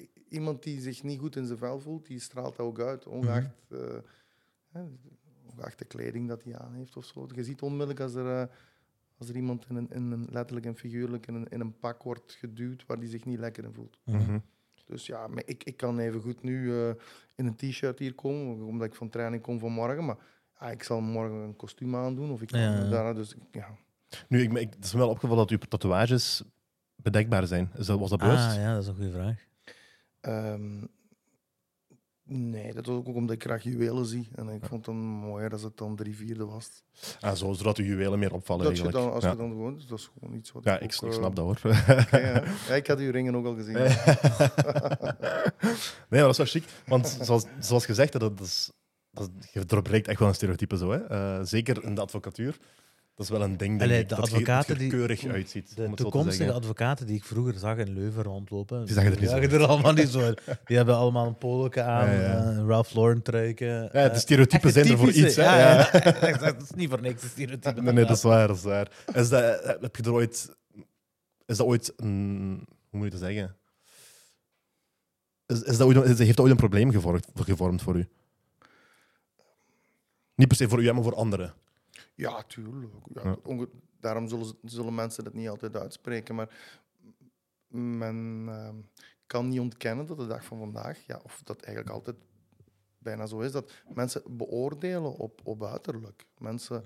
i- 0.00 0.11
iemand 0.29 0.62
die 0.62 0.81
zich 0.81 1.02
niet 1.02 1.19
goed 1.19 1.37
in 1.37 1.46
zijn 1.46 1.58
vel 1.58 1.81
voelt, 1.81 2.06
die 2.06 2.19
straalt 2.20 2.56
dat 2.56 2.67
ook 2.67 2.81
uit, 2.81 3.06
ongeacht, 3.06 3.50
Mhm. 3.69 3.82
eh, 3.85 3.99
hè, 4.69 4.82
ongeacht 5.50 5.79
de 5.79 5.85
kleding 5.85 6.29
dat 6.29 6.43
hij 6.44 6.58
aan 6.58 6.75
heeft 6.75 6.96
of 6.96 7.05
zo. 7.05 7.26
Je 7.35 7.44
ziet 7.44 7.62
onmiddellijk 7.62 8.00
als 8.00 8.14
er, 8.14 8.40
eh, 8.40 8.55
als 9.19 9.29
er 9.29 9.37
iemand 9.37 9.67
in 9.69 9.76
een, 9.76 9.90
in 9.90 10.11
een, 10.11 10.26
letterlijk 10.31 10.67
en 10.67 10.76
figuurlijk 10.76 11.26
in 11.26 11.34
een, 11.34 11.49
in 11.49 11.61
een 11.61 11.79
pak 11.79 12.02
wordt 12.02 12.32
geduwd 12.32 12.87
waar 12.87 12.96
hij 12.96 13.06
zich 13.08 13.25
niet 13.25 13.38
lekker 13.38 13.64
in 13.64 13.75
voelt. 13.75 13.99
Mhm. 14.05 14.38
Dus 14.87 15.06
ja, 15.06 15.26
maar 15.26 15.43
ik, 15.46 15.64
ik 15.64 15.76
kan 15.76 15.99
even 15.99 16.20
goed 16.20 16.43
nu 16.43 16.73
eh, 16.75 16.88
in 17.34 17.46
een 17.46 17.56
t-shirt 17.56 17.99
hier 17.99 18.14
komen, 18.14 18.67
omdat 18.67 18.87
ik 18.87 18.94
van 18.94 19.08
training 19.08 19.43
kom 19.43 19.58
vanmorgen. 19.58 20.05
Maar 20.05 20.17
ja, 20.61 20.70
ik 20.70 20.82
zal 20.82 21.00
morgen 21.00 21.37
een 21.37 21.56
kostuum 21.56 21.96
aandoen. 21.96 22.31
Of 22.31 22.43
ik 22.43 22.49
kan 22.49 22.61
Ja. 22.61 22.88
daar, 22.88 23.14
dus 23.14 23.34
ja. 23.50 23.76
Nu, 24.28 24.43
ik, 24.43 24.52
ik, 24.52 24.72
het 24.75 24.84
is 24.84 24.93
me 24.93 24.99
wel 24.99 25.08
opgevallen 25.08 25.46
dat 25.46 25.60
uw 25.60 25.69
tatoeages 25.69 26.43
bedekbaar 26.96 27.46
zijn. 27.46 27.70
Is 27.76 27.87
dat, 27.87 27.99
was 27.99 28.10
dat 28.10 28.19
bewust? 28.19 28.46
Ah, 28.46 28.55
ja, 28.55 28.72
dat 28.72 28.82
is 28.82 28.88
een 28.88 28.94
goede 28.94 29.10
vraag. 29.10 29.46
Ehm, 30.20 30.84
nee, 32.25 32.72
dat 32.72 32.87
was 32.87 32.96
ook 32.96 33.06
omdat 33.06 33.34
ik 33.34 33.43
graag 33.43 33.62
juwelen 33.62 34.06
zie. 34.06 34.28
En 34.34 34.49
ik 34.49 34.60
vond 34.60 34.70
het 34.70 34.84
dan 34.84 34.96
mooier 34.96 35.52
als 35.52 35.62
het 35.62 35.76
dan 35.76 35.96
drie 35.96 36.16
vierde 36.16 36.44
was. 36.44 36.82
Ah, 37.20 37.34
zo, 37.34 37.52
zodat 37.52 37.76
uw 37.76 37.84
juwelen 37.84 38.19
meer 38.19 38.32
opvallen 38.32 38.64
Dat 38.64 38.76
je 38.76 38.82
eigenlijk. 38.82 39.06
dan, 39.06 39.14
als 39.14 39.25
ja. 39.25 39.31
je 39.31 39.37
dan 39.37 39.50
gewoon, 39.50 39.82
dat 39.88 39.99
is 39.99 40.10
gewoon 40.19 40.34
iets 40.37 40.52
wat 40.52 40.64
ja, 40.64 40.75
ook, 40.75 40.81
ik, 40.81 40.94
ik 40.94 41.02
eh, 41.02 41.12
snap 41.12 41.37
dat 41.37 41.44
hoor. 41.44 41.60
oké, 42.02 42.19
ja. 42.19 42.44
ja, 42.69 42.75
ik 42.75 42.87
had 42.87 42.99
uw 42.99 43.10
ringen 43.10 43.37
ook 43.37 43.46
al 43.46 43.55
gezien. 43.55 43.75
nee, 43.78 43.90
maar 46.08 46.20
dat 46.20 46.31
is 46.31 46.37
wel 46.37 46.46
chic. 46.46 46.64
Want 46.87 47.19
zoals, 47.20 47.44
zoals 47.60 47.84
gezegd, 47.84 48.12
dat 48.12 48.40
is, 48.40 48.70
dat 49.10 49.31
is, 49.40 49.49
je 49.52 49.64
doorbreekt 49.64 50.08
echt 50.08 50.19
wel 50.19 50.28
een 50.28 50.34
stereotype 50.34 50.76
zo. 50.76 50.90
Hè? 50.90 51.06
Eh, 51.06 51.38
zeker 51.43 51.84
in 51.84 51.94
de 51.94 52.00
advocatuur. 52.00 52.58
Dat 53.19 53.26
is 53.26 53.32
wel 53.32 53.43
een 53.43 53.56
ding, 53.56 53.79
denk 53.79 53.91
Allee, 53.91 54.00
ik, 54.03 54.09
de 54.09 54.15
dat 54.15 54.25
je- 54.26 54.32
advocaten 54.32 54.56
dat 54.59 54.67
je 54.67 54.73
er 54.73 54.79
die- 54.91 54.99
keurig 54.99 55.26
uitziet. 55.26 55.75
om 55.79 55.91
De 55.91 55.97
toekomstige 55.97 56.53
advocaten 56.53 57.06
die 57.06 57.17
ik 57.17 57.25
vroeger 57.25 57.59
zag 57.59 57.76
in 57.76 57.93
Leuven 57.93 58.23
rondlopen, 58.23 58.85
Die 58.85 58.94
zagen 58.94 59.12
er 59.12 59.20
niet 59.20 59.29
zo 59.29 59.35
zagen 59.41 59.50
er 59.61 59.67
allemaal 59.67 59.93
niet 59.93 60.09
zo 60.09 60.20
uit. 60.20 60.41
Die 60.65 60.76
hebben 60.76 60.94
allemaal 60.97 61.26
een 61.26 61.38
poloke 61.38 61.82
aan, 61.82 62.06
Ja, 62.11 62.20
ja. 62.20 62.38
eh, 62.50 62.56
een 62.56 62.67
Ralph 62.69 62.94
Lauren 62.94 63.23
truiken. 63.23 63.67
Ja, 63.67 63.88
eh, 63.91 64.13
de 64.13 64.19
stereotypen 64.19 64.65
echt 64.65 64.75
zijn 64.75 64.89
er 64.89 64.98
voor 64.98 65.10
iets. 65.10 65.37
Hè? 65.37 65.43
Ja, 65.43 65.91
dat 66.39 66.63
is 66.63 66.70
niet 66.70 66.89
voor 66.89 67.01
niks, 67.01 67.20
de 67.22 67.29
stereotypen. 67.29 67.84
Nee, 67.84 67.93
nee, 67.93 68.05
dat 68.05 68.17
is 68.17 68.22
waar. 68.22 68.46
Dat 68.48 68.56
is 68.56 68.63
waar. 68.63 68.89
Is 69.15 69.29
dat, 69.29 69.60
eh, 69.60 69.75
heb 69.81 69.96
je 69.96 70.03
er 70.03 70.13
ooit... 70.13 70.56
Is 71.46 71.56
dat 71.56 71.67
ooit 71.67 71.93
een... 71.96 72.67
Hoe 72.91 72.98
moet 73.01 73.05
je 73.05 73.10
dat 73.19 73.20
zeggen? 73.29 73.56
Is, 75.46 75.63
is 75.63 75.77
dat 75.77 75.87
ooit, 75.87 75.96
is- 76.08 76.19
heeft 76.19 76.29
dat 76.37 76.41
ooit 76.41 76.51
een 76.51 76.56
probleem 76.56 76.91
gevormd, 76.91 77.27
gevormd 77.34 77.82
voor 77.82 77.96
u? 77.96 78.08
Niet 80.34 80.48
per 80.48 80.56
se 80.56 80.69
voor 80.69 80.82
u, 80.82 80.93
maar 80.93 81.03
voor 81.03 81.15
anderen. 81.15 81.55
Ja, 82.19 82.43
tuurlijk. 82.43 82.93
Ja, 83.15 83.37
daarom 84.01 84.29
zullen, 84.29 84.55
zullen 84.65 84.94
mensen 84.94 85.25
het 85.25 85.34
niet 85.34 85.48
altijd 85.48 85.77
uitspreken. 85.77 86.34
Maar 86.34 86.48
men 87.69 88.44
ehm, 88.48 88.77
kan 89.27 89.48
niet 89.48 89.60
ontkennen 89.60 90.06
dat 90.06 90.19
de 90.19 90.27
dag 90.27 90.44
van 90.44 90.58
vandaag, 90.58 91.06
ja, 91.06 91.20
of 91.25 91.41
dat 91.44 91.63
eigenlijk 91.63 91.94
altijd 91.96 92.17
bijna 92.98 93.27
zo 93.27 93.41
is, 93.41 93.53
dat 93.53 93.72
mensen 93.94 94.22
beoordelen 94.27 95.17
op, 95.17 95.41
op 95.44 95.65
uiterlijk. 95.65 96.27
Mensen 96.39 96.84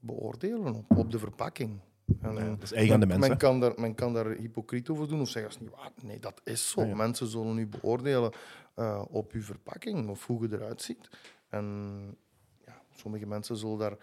beoordelen 0.00 0.74
op, 0.74 0.96
op 0.96 1.10
de 1.10 1.18
verpakking. 1.18 1.80
En, 2.20 2.34
Ja, 2.34 2.48
dat 2.48 2.62
is 2.62 2.72
eigen 2.72 2.94
aan 2.94 3.00
de 3.00 3.06
men, 3.06 3.20
mensen. 3.20 3.38
Men 3.38 3.38
kan, 3.38 3.60
daar, 3.60 3.80
men 3.80 3.94
kan 3.94 4.12
daar 4.12 4.30
hypocriet 4.30 4.88
over 4.88 5.08
doen 5.08 5.20
of 5.20 5.28
zeggen, 5.28 5.52
dat 5.52 5.60
is 5.60 5.66
niet 5.66 5.76
waar. 5.76 5.92
Nee, 6.02 6.18
dat 6.18 6.40
is 6.44 6.70
zo. 6.70 6.80
Ja, 6.80 6.86
ja. 6.86 6.94
Mensen 6.94 7.26
zullen 7.26 7.58
u 7.58 7.66
beoordelen 7.66 8.32
eh, 8.74 9.04
op 9.08 9.32
uw 9.32 9.42
verpakking 9.42 10.08
of 10.08 10.26
hoe 10.26 10.48
je 10.48 10.54
eruit 10.54 10.82
ziet. 10.82 11.08
En 11.48 12.16
ja, 12.64 12.82
sommige 12.94 13.26
mensen 13.26 13.56
zullen 13.56 13.78
daar 13.78 13.96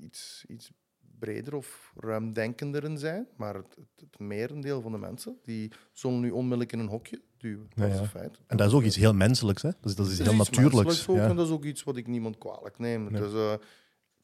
iets, 0.00 0.44
iets 0.48 0.70
breder 1.18 1.54
of 1.54 1.92
ruimdenkender 1.96 2.84
in 2.84 2.98
zijn. 2.98 3.28
Maar 3.36 3.54
het, 3.54 3.76
het, 3.96 4.18
merendeel 4.18 4.80
van 4.80 4.92
de 4.92 4.98
mensen, 4.98 5.38
die 5.44 5.72
zullen 5.92 6.20
nu 6.20 6.30
onmiddellijk 6.30 6.72
in 6.72 6.78
een 6.78 6.88
hokje 6.88 7.22
duwen. 7.36 7.68
Ja, 7.74 7.82
Dat 7.82 7.92
is 7.92 7.98
een 7.98 8.06
feit. 8.06 8.40
En 8.46 8.56
dat 8.56 8.68
is 8.68 8.74
ook 8.74 8.82
iets 8.82 8.96
heel 8.96 9.14
menselijks. 9.14 9.62
Hè? 9.62 9.70
Dus 9.80 9.94
dat 9.94 10.06
is 10.06 10.16
Dat 10.16 10.26
heel 10.26 10.40
is 10.40 10.48
iets 10.48 10.50
natuurlijks. 10.50 11.08
ook, 11.08 11.16
Ja. 11.16 11.28
En 11.28 11.36
dat 11.36 11.46
is 11.46 11.52
ook 11.52 11.64
iets 11.64 11.82
wat 11.84 11.96
ik 11.96 12.06
niemand 12.06 12.38
kwalijk 12.38 12.78
neem. 12.78 13.10
Nee. 13.10 13.20
Dus, 13.22 13.32
eh, 13.32 13.54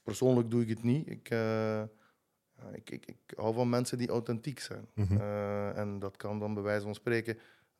persoonlijk 0.02 0.50
doe 0.50 0.62
ik 0.62 0.68
het 0.68 0.82
niet. 0.82 1.08
Ik, 1.10 1.28
ja, 1.28 2.68
ik, 2.72 2.90
ik, 2.90 3.06
ik 3.06 3.32
hou 3.36 3.54
van 3.54 3.68
mensen 3.68 3.98
die 3.98 4.08
authentiek 4.08 4.60
zijn. 4.60 4.88
Mhm. 4.94 5.16
Eh, 5.16 5.78
en 5.78 5.98
dat 5.98 6.16
kan 6.16 6.38
dan 6.38 6.54
bij 6.54 6.62
wijze 6.62 6.84
van 6.84 6.94
spreken 6.94 7.38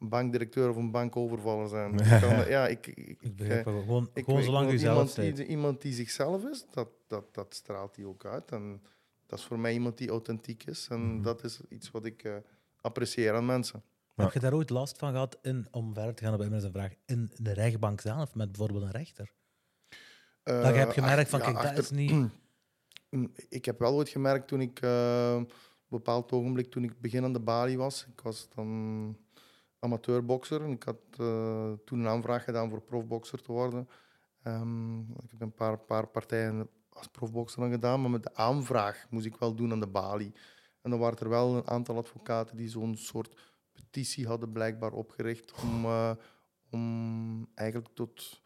bankdirecteur 0.09 0.69
of 0.71 0.77
een 0.77 0.91
bankovervaller 0.91 1.69
zijn. 1.69 1.97
Kan- 2.21 2.49
ja, 2.49 2.69
ik, 2.69 2.87
ik, 2.87 2.97
ik, 2.97 3.23
Ik 3.23 3.37
begrijp 3.37 3.65
wel. 3.65 3.81
Gewoon, 3.81 4.11
ik- 4.15 4.25
gewoon 4.25 4.43
zolang 4.43 4.71
je 4.71 4.79
zelf 4.79 5.17
iemand 5.19 5.37
bent. 5.37 5.49
iemand 5.49 5.83
die 5.83 5.93
zichzelf 5.93 6.45
is, 6.45 6.65
dat, 6.71 6.89
dat, 7.07 7.35
dat 7.35 7.55
straalt 7.55 7.97
hij 7.97 8.05
ook 8.05 8.25
uit. 8.25 8.51
En 8.53 8.83
dat 9.27 9.39
is 9.39 9.45
voor 9.45 9.59
mij 9.59 9.73
iemand 9.73 9.99
die 9.99 10.09
authentiek 10.11 10.65
is. 10.65 10.87
En 10.91 11.15
Mhm. 11.15 11.23
dat 11.23 11.45
is 11.45 11.61
iets 11.69 11.91
wat 11.91 12.05
ik 12.05 12.25
eh, 12.25 12.37
apprecieer 12.81 13.35
aan 13.35 13.47
mensen. 13.47 13.83
Heb 14.15 14.33
je 14.33 14.41
daar 14.41 14.55
ooit 14.55 14.71
last 14.71 14.99
van 14.99 15.11
gehad, 15.13 15.39
in, 15.43 15.67
om 15.71 15.95
verder 15.95 16.15
te 16.15 16.25
gaan 16.25 16.35
op 16.35 16.41
Emmer's 16.41 16.67
vraag, 16.73 16.93
in 17.07 17.31
de 17.37 17.53
rechtbank 17.53 18.01
zelf, 18.01 18.35
met 18.35 18.49
bijvoorbeeld 18.53 18.83
een 18.85 18.91
rechter? 18.91 19.33
Eh, 20.43 20.63
Dat 20.63 20.73
je 20.73 20.79
hebt 20.79 20.93
gemerkt 20.93 21.31
van, 21.31 21.39
ja, 21.39 21.53
kijk, 21.53 21.75
dat 21.77 21.85
is 21.85 21.91
niet... 21.91 22.11
Mm, 23.11 23.33
Ik 23.49 23.65
heb 23.65 23.79
wel 23.79 23.95
ooit 23.95 24.09
gemerkt 24.09 24.49
toen 24.49 24.61
ik 24.61 24.81
eh, 24.81 25.33
op 25.41 25.51
een 25.51 25.57
bepaald 25.89 26.33
ogenblik, 26.33 26.71
toen 26.71 26.85
ik 26.85 27.01
begin 27.01 27.25
aan 27.25 27.33
de 27.33 27.41
balie 27.41 27.79
was, 27.79 28.07
ik 28.15 28.21
was 28.21 28.49
dan 28.55 29.17
amateurbokser 29.83 30.63
en 30.63 30.71
ik 30.71 30.83
had 30.83 31.01
eh, 31.19 31.73
toen 31.85 31.99
een 32.01 32.09
aanvraag 32.09 32.45
gedaan 32.45 32.71
voor 32.71 32.81
profbokser 32.81 33.43
te 33.43 33.53
worden. 33.53 33.89
Ehm, 34.43 35.01
ik 35.01 35.31
heb 35.31 35.41
een 35.41 35.55
paar, 35.55 35.79
paar 35.79 36.07
partijen 36.07 36.69
als 36.89 37.07
profbokser 37.07 37.61
dan 37.61 37.71
gedaan, 37.71 38.01
maar 38.01 38.11
met 38.11 38.23
de 38.23 38.35
aanvraag 38.35 39.07
moest 39.11 39.27
ik 39.27 39.37
wel 39.37 39.55
doen 39.55 39.73
aan 39.73 39.81
de 39.81 39.87
balie. 39.87 40.33
En 40.81 40.91
dan 40.91 40.99
waren 40.99 41.19
er 41.19 41.29
wel 41.29 41.57
een 41.57 41.67
aantal 41.67 41.97
advocaten 41.97 42.57
die 42.57 42.69
zo'n 42.69 42.97
soort 42.97 43.37
petitie 43.73 44.27
hadden 44.27 44.53
blijkbaar 44.53 44.93
opgericht 44.93 45.53
om, 45.63 45.85
eh, 45.85 46.11
om 46.71 47.49
eigenlijk 47.55 47.95
tot 47.95 48.41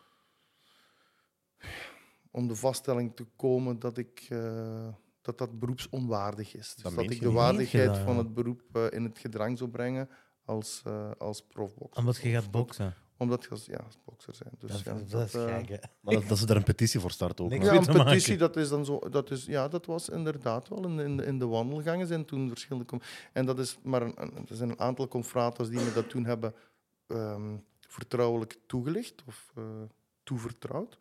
om 2.30 2.48
de 2.48 2.54
vaststelling 2.54 3.16
te 3.16 3.26
komen 3.36 3.78
dat 3.78 3.98
ik 3.98 4.26
eh, 4.28 4.88
dat, 5.22 5.38
dat 5.38 5.58
beroepsonwaardig 5.58 6.54
is. 6.54 6.74
Dus 6.74 6.94
Dat 6.94 7.10
ik 7.10 7.20
de 7.20 7.32
waardigheid 7.32 7.98
van 7.98 8.18
het 8.18 8.34
beroep 8.34 8.76
in 8.90 9.04
het 9.04 9.18
gedrang 9.18 9.58
zou 9.58 9.70
brengen 9.70 10.08
als, 10.46 10.82
eh 10.84 11.10
als 11.18 11.42
profbokser. 11.42 11.98
Omdat 11.98 12.16
je 12.16 12.30
gaat 12.30 12.50
boksen. 12.50 12.94
Omdat 13.18 13.42
je 13.42 13.50
als, 13.50 13.66
ja, 13.66 13.76
als 13.76 13.98
bokser 14.04 14.34
bent. 14.42 14.60
Dus, 14.60 14.70
Dat, 14.70 14.80
ja, 14.80 14.92
dat 15.08 15.26
is 15.26 15.34
eh, 15.34 15.56
gek. 15.56 15.80
Maar 16.00 16.14
dat, 16.14 16.28
dat 16.28 16.38
ze 16.38 16.46
daar 16.46 16.56
een 16.56 16.62
petitie 16.62 17.00
voor 17.00 17.10
start 17.10 17.40
ook. 17.40 17.52
Ja, 17.52 17.74
een 17.74 17.84
petitie, 18.04 18.36
dat 18.36 18.56
is 18.56 18.68
dan 18.68 18.84
zo. 18.84 18.98
Dat 18.98 19.30
is, 19.30 19.44
ja, 19.44 19.68
dat 19.68 19.86
was 19.86 20.08
inderdaad 20.08 20.68
wel. 20.68 20.84
In, 20.88 20.98
in, 20.98 21.16
de- 21.16 21.24
in 21.24 21.38
de 21.38 21.46
wandelgangen 21.46 22.06
zijn 22.06 22.24
toen 22.24 22.48
verschillende. 22.48 23.00
En 23.32 23.46
dat 23.46 23.58
is 23.58 23.78
maar 23.82 24.02
een, 24.02 24.22
een- 24.22 24.46
er 24.48 24.56
zijn 24.56 24.70
een 24.70 24.80
aantal 24.80 25.08
confraters 25.08 25.68
die 25.68 25.80
me 25.80 25.92
dat 25.92 26.08
toen 26.08 26.24
hebben 26.24 26.54
ehm, 27.06 27.56
vertrouwelijk 27.80 28.56
toegelicht 28.66 29.22
of 29.26 29.52
eh, 29.56 29.64
toevertrouwd. 30.22 30.98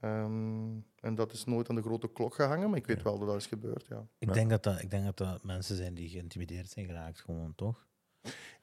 Ehm, 0.00 0.70
en 1.00 1.14
dat 1.14 1.32
is 1.32 1.44
nooit 1.44 1.68
aan 1.68 1.74
de 1.74 1.82
grote 1.82 2.08
klok 2.12 2.34
gehangen, 2.34 2.68
maar 2.70 2.78
ik 2.78 2.86
weet 2.86 2.96
Ja. 2.96 3.02
wel 3.02 3.18
dat 3.18 3.28
dat 3.28 3.36
is 3.36 3.46
gebeurd. 3.46 3.86
Ja. 3.86 4.06
Ik, 4.18 4.28
Ja. 4.28 4.34
denk 4.34 4.50
dat 4.50 4.62
dat, 4.62 4.82
ik 4.82 4.90
denk 4.90 5.04
dat 5.04 5.16
dat 5.16 5.42
mensen 5.44 5.76
zijn 5.76 5.94
die 5.94 6.08
geïntimideerd 6.08 6.70
zijn 6.70 6.86
geraakt, 6.86 7.20
gewoon, 7.20 7.54
toch? 7.54 7.85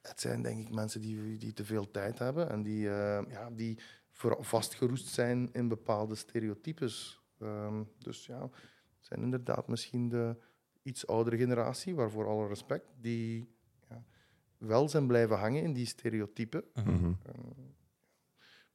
Het 0.02 0.20
zijn 0.20 0.42
denk 0.42 0.60
ik 0.60 0.74
mensen 0.74 1.00
die, 1.00 1.36
die 1.38 1.52
te 1.52 1.64
veel 1.64 1.90
tijd 1.90 2.18
hebben 2.18 2.50
en 2.50 2.62
die, 2.62 2.88
eh, 2.88 3.22
ja, 3.28 3.50
die 3.50 3.78
vastgeroest 4.40 5.06
zijn 5.08 5.48
in 5.52 5.68
bepaalde 5.68 6.14
stereotypes. 6.14 7.20
Ehm, 7.38 7.82
dus 7.98 8.26
ja, 8.26 8.40
het 8.42 9.06
zijn 9.06 9.22
inderdaad 9.22 9.68
misschien 9.68 10.08
de 10.08 10.36
iets 10.82 11.06
oudere 11.06 11.36
generatie, 11.36 11.94
waarvoor 11.94 12.26
alle 12.28 12.46
respect, 12.48 12.86
die 13.00 13.54
ja, 13.88 14.04
wel 14.58 14.88
zijn 14.88 15.06
blijven 15.06 15.38
hangen 15.38 15.62
in 15.62 15.72
die 15.72 15.86
stereotypen. 15.86 16.64
Mhm. 16.74 16.90
Mhm. 16.90 17.12
Ehm, 17.22 17.62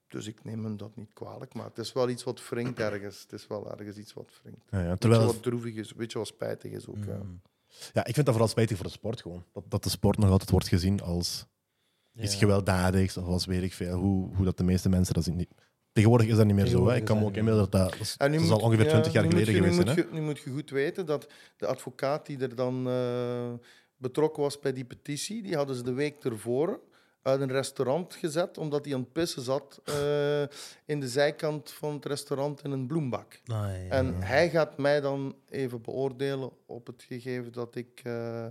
dus 0.08 0.28
ik 0.28 0.44
neem 0.44 0.64
hem 0.64 0.78
dat 0.78 0.96
niet 0.96 1.14
kwalijk, 1.14 1.54
maar 1.54 1.66
het 1.66 1.78
is 1.78 1.94
wel 1.94 2.10
iets 2.10 2.24
wat 2.24 2.50
wringt 2.50 2.80
ergens. 2.80 3.22
Het 3.22 3.32
is 3.32 3.48
wel 3.48 3.72
ergens 3.78 3.98
iets 3.98 4.14
wat 4.14 4.40
wringt. 4.44 4.66
Ja, 4.70 4.82
ja, 4.82 4.96
terwijl 4.96 5.22
het- 5.22 5.32
wat 5.34 5.44
droevig 5.44 5.76
is, 5.76 5.92
weet 5.94 6.12
je 6.12 6.18
wat 6.18 6.28
spijtig 6.28 6.72
is 6.72 6.88
ook. 6.88 7.04
ja. 7.06 7.22
Ja, 7.94 8.06
ik 8.06 8.14
vind 8.14 8.26
dat 8.26 8.36
vooral 8.36 8.48
spijtig 8.52 8.78
voor 8.78 8.86
de 8.86 8.92
sport 8.92 9.22
gewoon. 9.22 9.46
Dat, 9.54 9.64
dat 9.68 9.84
de 9.84 9.90
sport 9.90 10.18
nog 10.18 10.30
altijd 10.30 10.50
wordt 10.50 10.68
gezien 10.68 11.02
als 11.02 11.46
iets 12.20 12.34
Ja. 12.34 12.40
gewelddadigs 12.40 13.18
of 13.18 13.26
als 13.26 13.46
weet 13.46 13.64
ik 13.64 13.74
veel. 13.74 13.98
Hoe, 13.98 14.36
hoe 14.36 14.46
dat 14.46 14.58
de 14.58 14.64
meeste 14.64 14.90
mensen 14.90 15.14
dat 15.14 15.24
zien. 15.24 15.36
Niet. 15.36 15.50
Tegenwoordig 15.92 16.28
is 16.28 16.36
dat 16.36 16.46
niet 16.46 16.56
meer 16.56 16.66
zo. 16.66 16.88
Hè. 16.88 16.96
Ik 16.96 17.06
kan 17.06 17.18
me 17.20 17.26
ook 17.26 17.36
inbeelden 17.36 17.70
dat 17.70 17.72
dat, 17.72 17.90
dat 18.18 18.32
is, 18.34 18.50
al 18.50 18.60
ongeveer 18.60 18.86
ja, 18.86 18.90
20 18.92 19.12
jaar 19.14 19.24
geleden 19.24 19.54
je- 19.54 19.60
geweest. 19.62 19.78
Nu 19.78 19.86
moet, 19.86 19.96
je, 19.96 20.08
nu 20.12 20.22
moet 20.22 20.40
je 20.40 20.50
goed 20.50 20.70
weten 20.70 21.06
dat 21.06 21.28
de 21.58 21.66
advocaat 21.68 22.26
die 22.26 22.38
er 22.40 22.56
dan 22.56 22.88
eh, 22.88 23.52
betrokken 23.98 24.44
was 24.44 24.60
bij 24.60 24.74
die 24.74 24.86
petitie, 24.86 25.42
die 25.44 25.56
hadden 25.56 25.76
ze 25.76 25.84
de 25.84 25.94
week 25.94 26.24
ervoor 26.24 26.80
uit 27.22 27.42
een 27.42 27.52
restaurant 27.52 28.14
gezet, 28.14 28.58
omdat 28.58 28.86
hij 28.86 28.94
aan 28.94 29.00
het 29.00 29.12
pissen 29.12 29.42
zat 29.42 29.82
eh, 29.84 30.42
in 30.86 31.00
de 31.00 31.08
zijkant 31.08 31.72
van 31.72 31.94
het 31.94 32.06
restaurant 32.06 32.64
in 32.64 32.72
een 32.72 32.88
bloembak. 32.88 33.42
Ah, 33.46 33.56
ja, 33.56 33.90
En 33.90 34.22
hij 34.22 34.50
gaat 34.50 34.78
mij 34.78 35.02
dan 35.02 35.36
even 35.50 35.82
beoordelen 35.82 36.52
op 36.66 36.88
het 36.88 37.04
gegeven 37.04 37.52
dat 37.52 37.76
ik 37.76 38.02
eh, 38.04 38.46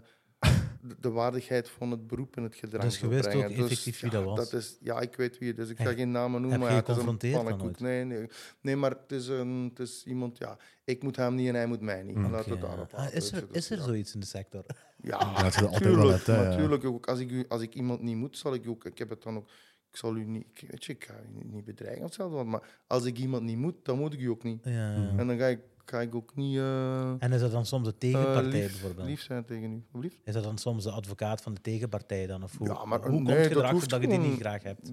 de, 1.01 1.11
waardigheid 1.11 1.69
van 1.69 1.91
het 1.91 2.07
beroep 2.07 2.37
in 2.37 2.43
het 2.43 2.55
gedrag 2.55 2.83
Dus 2.83 3.01
wist 3.01 3.29
brengen. 3.29 3.45
ook 3.45 3.51
effectief 3.51 4.01
wie 4.01 4.11
ja, 4.11 4.23
dat 4.23 4.37
was? 4.37 4.53
is, 4.53 4.77
ja, 4.81 5.01
ik 5.01 5.17
weet 5.17 5.39
wie 5.39 5.49
het 5.49 5.59
is. 5.59 5.69
Ik 5.69 5.79
ga 5.79 5.93
geen 5.93 6.11
namen 6.11 6.41
noemen, 6.41 6.51
heb 6.51 6.61
maar 6.61 6.69
je 6.69 6.75
ja, 6.75 6.81
het 6.81 6.89
is 6.89 6.97
een 6.97 7.21
geconfronteerd 7.21 7.63
ooit? 7.63 7.81
Nee, 7.81 8.05
nee. 8.05 8.29
nee, 8.61 8.77
maar 8.77 8.91
het 8.91 9.13
is, 9.13 9.29
een, 9.29 9.69
het 9.75 9.79
is 9.79 10.05
iemand, 10.07 10.39
ja, 10.39 10.57
ik 10.85 11.03
moet 11.03 11.17
hem 11.17 11.35
niet 11.35 11.49
en 11.49 11.55
hij 11.55 11.67
moet 11.67 11.81
mij 11.81 12.03
niet. 12.03 12.17
We 12.17 12.37
het 12.37 12.61
daarop 12.61 12.93
Ah, 12.95 13.15
is 13.15 13.33
er, 13.33 13.47
dus 13.47 13.57
is 13.57 13.71
er 13.71 13.77
ja. 13.77 13.83
zoiets 13.85 14.15
in 14.15 14.21
de 14.21 14.27
sector? 14.27 14.65
Ja, 14.97 15.19
Ja, 15.21 15.45
het 15.45 15.55
is 15.55 15.63
altijd 15.63 15.83
wel 15.83 15.93
tuurlijk, 15.93 16.17
net, 16.17 16.27
hè, 16.27 16.43
ja. 16.43 16.49
natuurlijk. 16.49 16.85
Ook 16.85 17.07
als 17.07 17.19
ik, 17.19 17.31
u, 17.31 17.45
als 17.49 17.63
ik 17.63 17.75
iemand 17.75 18.03
niet 18.03 18.17
moet, 18.17 18.39
zal 18.39 18.55
ik 18.55 18.69
ook... 18.69 18.85
Ik 18.85 18.99
heb 18.99 19.09
het 19.09 19.23
dan 19.23 19.37
ook... 19.37 19.49
Ik 19.91 19.97
zal 19.97 20.17
u 20.17 20.25
niet... 20.25 20.47
Ik, 20.55 20.71
weet 20.71 20.85
je, 20.85 20.93
ik 20.93 21.05
ga 21.05 21.15
u 21.15 21.45
niet 21.47 21.65
bedreigen 21.65 22.05
of 22.05 22.13
zo, 22.13 22.45
maar 22.45 22.81
als 22.87 23.05
ik 23.05 23.19
iemand 23.19 23.43
niet 23.43 23.57
moet, 23.59 23.75
dan 23.83 23.99
moet 23.99 24.13
ik 24.13 24.21
u 24.21 24.27
ook 24.27 24.43
niet. 24.43 24.65
Ja. 24.65 24.95
En 25.17 25.27
dan 25.27 25.39
ga 25.39 25.47
ik, 25.47 25.61
ga 25.85 26.01
ik 26.01 26.15
ook 26.15 26.35
niet... 26.37 26.57
eh, 26.57 27.11
En 27.23 27.33
is 27.33 27.41
dat 27.41 27.51
dan 27.51 27.67
soms 27.67 27.85
de 27.85 27.93
eh, 27.93 27.99
tegenpartij 27.99 28.43
lief, 28.61 28.71
bijvoorbeeld? 28.71 29.07
lief 29.09 29.21
zijn 29.21 29.45
tegen 29.45 29.73
u. 29.73 29.99
Lief? 29.99 30.21
Is 30.25 30.33
dat 30.35 30.43
dan 30.43 30.59
soms 30.59 30.85
de 30.85 30.91
advocaat 30.91 31.43
van 31.43 31.55
de 31.55 31.61
tegenpartij 31.61 32.27
dan? 32.27 32.43
Of 32.43 32.57
hoe, 32.59 32.67
Ja, 32.67 32.85
maar 32.85 33.01
hoe 33.01 33.21
nee, 33.21 33.35
komt 33.35 33.49
je 33.49 33.55
dat 33.55 33.63
erachter 33.63 33.89
dat 33.89 34.01
je 34.01 34.09
die 34.09 34.19
niet 34.19 34.41
graag 34.41 34.63
hebt? 34.63 34.91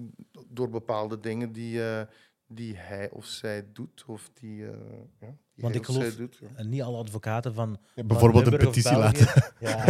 Door 0.48 0.70
bepaalde 0.70 1.20
dingen 1.20 1.52
die, 1.52 1.82
eh, 1.88 2.02
die 2.46 2.76
hij 2.76 3.10
of 3.10 3.24
zij 3.24 3.66
doet, 3.72 4.04
of 4.06 4.30
die, 4.34 4.66
eh, 4.66 4.78
ja, 5.20 5.26
die 5.26 5.45
Want 5.56 5.74
ik 5.74 5.84
geloof- 5.84 6.16
doet. 6.16 6.36
ja. 6.40 6.46
En 6.54 6.68
niet 6.68 6.82
alle 6.82 6.96
advocaten 6.96 7.54
van. 7.54 7.78
Ja, 7.94 8.02
bijvoorbeeld 8.04 8.44
van 8.44 8.52
een 8.52 8.58
petitie 8.58 8.82
België- 8.92 9.24
laten. 9.24 9.52
Ja. 9.68 9.84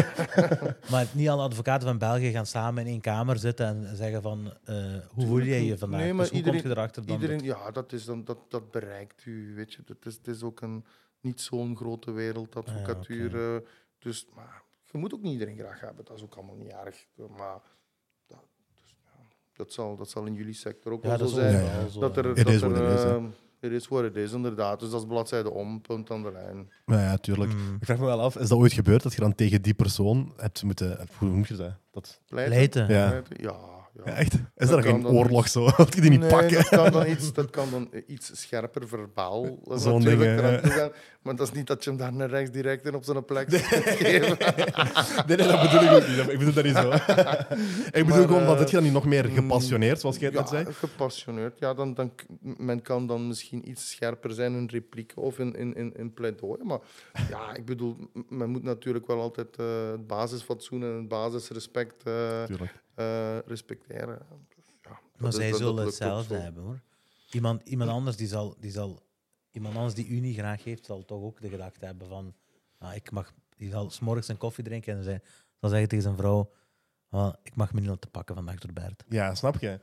maar 0.90 1.06
niet 1.12 1.28
alle 1.28 1.42
advocaten 1.42 1.88
van 1.88 1.98
België 1.98 2.30
gaan 2.30 2.46
samen 2.46 2.82
in 2.84 2.88
één 2.92 3.00
kamer 3.00 3.38
zitten 3.38 3.66
en 3.66 3.96
zeggen 3.96 4.22
van 4.22 4.52
eh, 4.64 4.76
hoe 5.08 5.26
voel 5.26 5.40
jij 5.42 5.64
je 5.64 5.78
vandaag? 5.78 6.00
Nee, 6.00 6.12
maar 6.12 6.20
dus 6.20 6.28
hoe 6.28 6.38
iedereen- 6.38 6.60
komt 6.60 6.72
je 6.72 6.78
erachter 6.78 7.06
dan? 7.06 7.14
Iedereen, 7.14 7.36
dat- 7.38 7.46
ja, 7.46 7.70
dat, 7.70 7.92
is 7.92 8.04
dan, 8.04 8.24
dat, 8.24 8.38
dat 8.48 8.70
bereikt 8.70 9.24
u, 9.24 9.54
weet 9.54 9.72
je. 9.72 9.82
Dat 9.84 9.96
is, 10.06 10.14
het 10.14 10.26
is 10.28 10.42
ook 10.42 10.60
een, 10.60 10.84
niet 11.20 11.40
zo'n 11.40 11.76
grote 11.76 12.10
wereld, 12.12 12.56
advocatuur. 12.56 13.34
Ah, 13.34 13.54
eh, 13.54 13.60
dus, 13.98 14.26
maar 14.34 14.62
je 14.90 14.98
moet 14.98 15.14
ook 15.14 15.22
niet 15.22 15.32
iedereen 15.32 15.56
graag 15.58 15.80
hebben, 15.80 16.04
dat 16.04 16.16
is 16.16 16.22
ook 16.22 16.34
allemaal 16.34 16.56
niet 16.56 16.72
erg. 16.84 17.06
Maar 17.36 17.60
dat, 18.26 18.44
dus, 18.80 18.94
ja, 19.04 19.10
dat, 19.52 19.72
zal, 19.72 19.96
dat 19.96 20.10
zal 20.10 20.24
in 20.26 20.34
jullie 20.34 20.54
sector 20.54 20.92
ook 20.92 21.02
ja, 21.02 21.08
wel 21.08 21.18
dat 21.18 21.28
zo 21.28 21.34
zijn. 21.34 21.88
Dat 21.98 22.16
er, 22.16 22.22
dat 22.22 22.38
is 22.48 22.60
er, 23.60 23.72
it 23.72 23.72
is, 23.72 23.72
eh, 23.72 23.76
it 23.76 23.82
is 23.82 23.88
what 23.88 24.04
it 24.04 24.16
is, 24.16 24.32
inderdaad. 24.32 24.80
Dus 24.80 24.90
dat 24.90 25.00
is 25.00 25.06
bladzijde 25.06 25.50
om, 25.50 25.80
punt 25.80 26.10
aan 26.10 26.22
de 26.22 26.32
lijn. 26.32 26.70
Ja, 26.86 27.00
ja, 27.00 27.16
tuurlijk. 27.16 27.52
Mm. 27.52 27.76
Ik 27.80 27.84
vraag 27.84 27.98
me 27.98 28.04
wel 28.04 28.20
af, 28.20 28.36
is 28.36 28.48
dat 28.48 28.58
ooit 28.58 28.72
gebeurd 28.72 29.02
dat 29.02 29.12
je 29.12 29.20
dan 29.20 29.34
tegen 29.34 29.62
die 29.62 29.74
persoon 29.74 30.32
hebt 30.36 30.62
moeten... 30.62 31.06
Hoe 31.18 31.28
noem 31.28 31.44
je 31.48 31.56
dat? 31.56 31.72
dat 31.90 32.20
Pleiten. 32.26 32.88
Ja. 32.88 33.08
Pleiten? 33.08 33.36
Ja, 33.40 33.58
ja. 34.04 34.12
ja, 34.12 34.18
echt? 34.18 34.34
Is 34.56 34.68
Dat 34.68 34.82
geen 34.82 35.06
oorlog 35.06 35.48
zo? 35.48 35.70
Dat 35.76 35.94
je 35.94 36.00
die 36.00 36.10
niet 36.10 36.20
nee, 36.20 36.30
pakken? 36.30 36.56
Dat 36.56 36.68
kan 36.68 36.92
dan 36.92 37.06
iets, 37.06 37.32
dat 37.32 37.50
kan 37.50 37.70
dan 37.70 37.90
iets 38.06 38.40
scherper 38.40 38.88
verbaal 38.88 39.58
Zo'n 39.74 40.00
ding, 40.00 40.22
gaan. 40.22 40.90
Maar 41.22 41.36
dat 41.36 41.46
is 41.46 41.52
niet 41.52 41.66
dat 41.66 41.84
je 41.84 41.90
hem 41.90 41.98
daar 41.98 42.12
naar 42.12 42.28
rechts 42.28 42.50
direct 42.50 42.86
in 42.86 42.94
op 42.94 43.04
zijn 43.04 43.24
plek 43.24 43.50
moet 43.50 43.60
geven. 43.60 44.36
Nee, 45.26 45.36
nee, 45.36 45.46
dat 45.46 45.60
bedoel 45.60 45.82
ik 45.82 45.90
ook 45.90 46.08
niet. 46.08 46.18
Ik 46.18 46.38
bedoel 46.38 46.52
dat 46.52 46.64
niet 46.64 46.76
zo. 46.76 46.90
ik 47.98 48.06
bedoel 48.06 48.26
gewoon, 48.26 48.46
wat 48.46 48.60
eh, 48.60 48.66
je 48.66 48.72
dan 48.72 48.82
niet 48.82 48.92
nog 48.92 49.04
meer 49.04 49.28
mm, 49.28 49.34
gepassioneerd, 49.34 50.00
zoals 50.00 50.16
jij 50.16 50.28
het 50.28 50.38
net 50.38 50.50
Ja, 50.50 50.62
zei? 50.62 50.74
gepassioneerd. 50.74 51.58
Ja, 51.58 51.74
dan, 51.74 51.94
dan, 51.94 52.12
men 52.40 52.82
kan 52.82 53.06
dan 53.06 53.26
misschien 53.26 53.68
iets 53.68 53.90
scherper 53.90 54.32
zijn 54.32 54.54
in 54.54 54.66
replieken 54.66 55.22
of 55.22 55.38
in, 55.38 55.54
in, 55.56 55.74
in, 55.74 55.92
in 55.96 56.14
pleidooien. 56.14 56.66
Maar 56.66 56.78
ja, 57.30 57.54
ik 57.54 57.64
bedoel, 57.64 57.96
men 58.28 58.50
moet 58.50 58.62
natuurlijk 58.62 59.06
wel 59.06 59.20
altijd 59.20 59.56
eh, 59.56 59.90
het 59.90 60.06
basisfatsoen 60.06 60.82
en 60.82 60.96
het 60.96 61.08
basisrespect 61.08 62.02
eh, 62.04 62.44
Eh, 62.96 63.38
respecteren. 63.46 64.26
Ja, 64.82 64.98
Maar 65.16 65.28
is- 65.28 65.34
zij 65.36 65.52
zullen 65.52 65.84
hetzelfde 65.84 66.36
hebben 66.36 66.62
hoor. 66.62 66.80
Iemand, 67.30 67.62
iemand 67.68 67.90
anders 67.90 68.16
die 68.16 68.26
zal, 68.26 68.56
die 68.60 68.70
zal, 68.70 69.02
iemand 69.50 69.74
anders 69.76 69.94
die 69.94 70.08
u 70.08 70.20
niet 70.20 70.36
graag 70.36 70.64
heeft, 70.64 70.84
zal 70.84 71.04
toch 71.04 71.22
ook 71.22 71.40
de 71.40 71.48
gedachte 71.48 71.84
hebben 71.84 72.08
van, 72.08 72.34
ah, 72.78 72.94
ik 72.94 73.10
mag, 73.10 73.32
die 73.56 73.70
zal 73.70 73.90
s'morgens 73.90 74.28
een 74.28 74.36
koffie 74.36 74.64
drinken 74.64 74.96
en 74.96 75.02
zij, 75.04 75.20
zal 75.60 75.70
zeggen 75.70 75.88
tegen 75.88 76.04
zijn 76.04 76.16
vrouw, 76.16 76.52
ah, 77.08 77.34
ik 77.42 77.54
mag 77.56 77.72
me 77.72 77.80
niet 77.80 77.88
laten 77.88 78.10
pakken 78.10 78.34
vandaag 78.34 78.58
door 78.58 78.72
Bert. 78.72 79.04
Ja, 79.08 79.34
snap 79.34 79.58
je? 79.58 79.80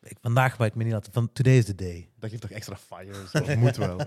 Ik, 0.00 0.16
vandaag 0.20 0.58
mag 0.58 0.66
ik 0.66 0.74
me 0.74 0.84
niet 0.84 0.92
laten, 0.92 1.12
van 1.12 1.32
today 1.32 1.56
is 1.56 1.64
the 1.64 1.74
day. 1.74 2.10
Dat 2.18 2.30
geeft 2.30 2.42
toch 2.42 2.50
extra 2.50 2.76
fire? 2.76 3.28
zo. 3.28 3.40
Dat 3.40 3.56
moet 3.56 3.76
wel. 3.76 3.98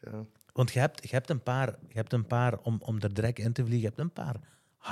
Ja. 0.00 0.24
Want 0.52 0.72
je 0.72 0.78
hebt, 0.78 1.02
je 1.02 1.14
hebt 1.14 1.30
een 1.30 1.42
paar, 1.42 1.68
je 1.88 1.94
hebt 1.94 2.12
een 2.12 2.26
paar 2.26 2.58
om, 2.58 2.80
om 2.84 3.00
er 3.00 3.14
direct 3.14 3.38
in 3.38 3.52
te 3.52 3.60
vliegen, 3.62 3.80
je 3.80 3.86
hebt 3.86 3.98
een 3.98 4.12
paar 4.12 4.36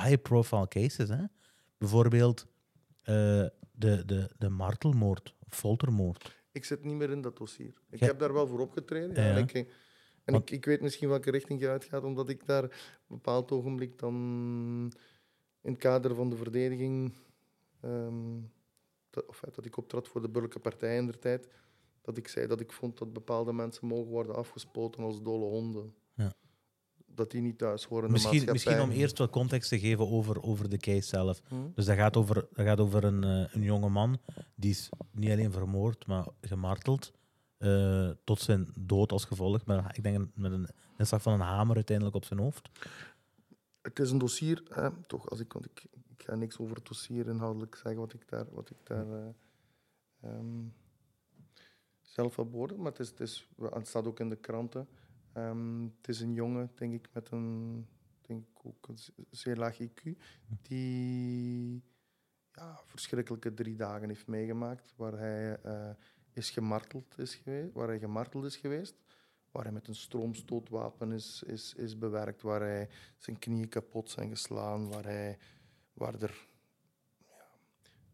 high-profile 0.03 0.67
cases. 0.67 1.09
Hè? 1.09 1.23
Bijvoorbeeld 1.77 2.45
eh, 3.03 3.13
de, 3.71 4.05
de, 4.05 4.29
de 4.37 4.49
martelmoord, 4.49 5.35
foltermoord. 5.49 6.35
Ik 6.51 6.65
zit 6.65 6.83
niet 6.83 6.95
meer 6.95 7.09
in 7.09 7.21
dat 7.21 7.37
dossier. 7.37 7.73
Ik 7.89 7.99
Ja. 7.99 8.05
heb 8.05 8.19
daar 8.19 8.33
wel 8.33 8.47
voor 8.47 8.59
opgetreden. 8.59 9.15
Ja, 9.15 9.21
Ja. 9.29 9.35
En, 9.35 9.43
ik, 9.43 9.53
en 9.53 9.67
Want- 10.33 10.49
ik, 10.49 10.55
ik 10.57 10.65
weet 10.65 10.81
misschien 10.81 11.09
welke 11.09 11.31
richting 11.31 11.59
je 11.59 11.69
uitgaat, 11.69 12.03
omdat 12.03 12.29
ik 12.29 12.45
daar 12.45 12.63
op 12.63 12.71
een 12.71 13.15
bepaald 13.15 13.51
ogenblik 13.51 13.99
dan 13.99 14.13
in 15.61 15.71
het 15.71 15.79
kader 15.81 16.15
van 16.15 16.29
de 16.29 16.35
verdediging, 16.35 17.13
ehm, 17.81 18.39
dat, 19.09 19.25
of 19.25 19.43
eh, 19.43 19.53
dat 19.53 19.65
ik 19.65 19.77
optrad 19.77 20.07
voor 20.07 20.21
de 20.21 20.29
burgerlijke 20.29 20.69
partij 20.69 20.97
in 20.97 21.05
der 21.05 21.19
tijd, 21.19 21.47
dat 22.01 22.17
ik 22.17 22.27
zei 22.27 22.47
dat 22.47 22.59
ik 22.59 22.71
vond 22.71 22.97
dat 22.97 23.13
bepaalde 23.13 23.53
mensen 23.53 23.87
mogen 23.87 24.11
worden 24.11 24.35
afgespoten 24.35 25.03
als 25.03 25.21
dolle 25.21 25.45
honden. 25.45 25.93
Dat 27.17 27.31
die 27.31 27.41
niet 27.41 27.57
thuis 27.57 27.83
horen 27.85 28.05
de 28.07 28.11
Misschien, 28.11 28.51
misschien 28.51 28.81
om 28.81 28.89
eerst 28.91 29.17
wat 29.17 29.29
context 29.29 29.69
te 29.69 29.79
geven 29.79 30.09
over, 30.09 30.43
over 30.43 30.69
de 30.69 30.77
case 30.77 31.07
zelf. 31.07 31.41
Hm? 31.47 31.55
Dus 31.75 31.85
dat 31.85 31.95
gaat 31.95 32.17
over, 32.17 32.33
dat 32.53 32.65
gaat 32.65 32.79
over 32.79 33.03
een, 33.03 33.23
eh, 33.23 33.53
een 33.53 33.61
jonge 33.61 33.89
man 33.89 34.19
die 34.55 34.69
is 34.69 34.89
niet 35.11 35.31
alleen 35.31 35.51
vermoord, 35.51 36.07
maar 36.07 36.27
gemarteld. 36.41 37.11
eh, 37.57 38.09
tot 38.23 38.39
zijn 38.41 38.67
dood 38.79 39.11
als 39.11 39.25
gevolg. 39.25 39.65
Maar 39.65 39.95
ik 39.97 40.03
denk 40.03 40.15
een- 40.17 40.31
met 40.35 40.51
een 40.51 40.67
inslag 40.97 41.21
van 41.21 41.33
een 41.33 41.39
hamer 41.39 41.75
uiteindelijk 41.75 42.15
op 42.15 42.25
zijn 42.25 42.39
hoofd. 42.39 42.69
Het 43.81 43.99
is 43.99 44.11
een 44.11 44.17
dossier, 44.17 44.63
hè, 44.69 44.89
toch, 45.07 45.29
als 45.29 45.39
ik, 45.39 45.53
want 45.53 45.65
ik, 45.65 45.85
ik 46.07 46.23
ga 46.23 46.35
niks 46.35 46.57
over 46.59 46.75
het 46.75 46.85
dossier 46.85 47.27
inhoudelijk 47.27 47.75
zeggen 47.75 47.99
wat 48.01 48.13
ik 48.13 48.29
daar, 48.29 48.45
wat 48.51 48.69
ik 48.69 48.77
daar 48.83 49.05
eh, 49.11 49.27
ehm, 50.21 50.63
zelf 52.01 52.35
heb 52.35 52.47
beoordeeld, 52.51 52.79
maar 52.79 52.91
het, 52.91 52.99
is, 52.99 53.09
het, 53.09 53.19
is, 53.19 53.47
het 53.73 53.87
staat 53.87 54.07
ook 54.07 54.19
in 54.19 54.29
de 54.29 54.35
kranten. 54.35 54.87
Ehm, 55.37 55.83
het 55.83 56.07
is 56.07 56.19
een 56.19 56.33
jongen, 56.33 56.71
denk 56.75 56.93
ik, 56.93 57.09
met 57.13 57.31
een, 57.31 57.87
denk 58.21 58.41
ik 58.41 58.65
ook 58.65 58.87
een 58.87 58.97
zeer 59.29 59.55
laag 59.55 59.77
IQ, 59.81 60.17
die 60.61 61.83
ja, 62.51 62.81
verschrikkelijke 62.85 63.53
drie 63.53 63.75
dagen 63.75 64.07
heeft 64.07 64.27
meegemaakt, 64.27 64.93
waar 64.95 65.17
hij 65.17 65.61
eh, 65.61 65.89
is 66.33 66.49
gemarteld 66.49 67.17
is 67.17 67.35
geweest, 67.35 67.73
waar 67.73 67.87
hij 67.87 67.99
gemarteld 67.99 68.45
is 68.45 68.55
geweest, 68.55 68.95
waar 69.51 69.63
hij 69.63 69.71
met 69.71 69.87
een 69.87 69.95
stroomstootwapen 69.95 71.11
is, 71.11 71.43
is, 71.43 71.73
is 71.73 71.97
bewerkt, 71.97 72.41
waar 72.41 72.61
hij 72.61 72.89
zijn 73.17 73.39
knieën 73.39 73.69
kapot 73.69 74.09
zijn 74.09 74.29
geslaan, 74.29 74.89
waar, 74.89 75.03
hij, 75.03 75.37
waar 75.93 76.21
er 76.21 76.47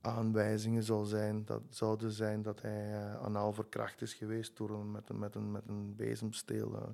aanwijzingen 0.03 0.83
zou 0.83 1.05
zijn, 1.05 1.45
dat, 1.45 1.61
zouden 1.69 2.11
zijn 2.11 2.41
dat 2.41 2.61
hij 2.61 2.93
eh, 2.93 3.15
anaal 3.21 3.53
verkracht 3.53 4.01
is 4.01 4.13
geweest 4.13 4.57
door 4.57 4.69
een, 4.69 4.91
met, 4.91 5.09
een, 5.09 5.19
met, 5.19 5.35
een, 5.35 5.51
met 5.51 5.67
een 5.67 5.95
bezemsteel, 5.95 6.75
eh, 6.75 6.87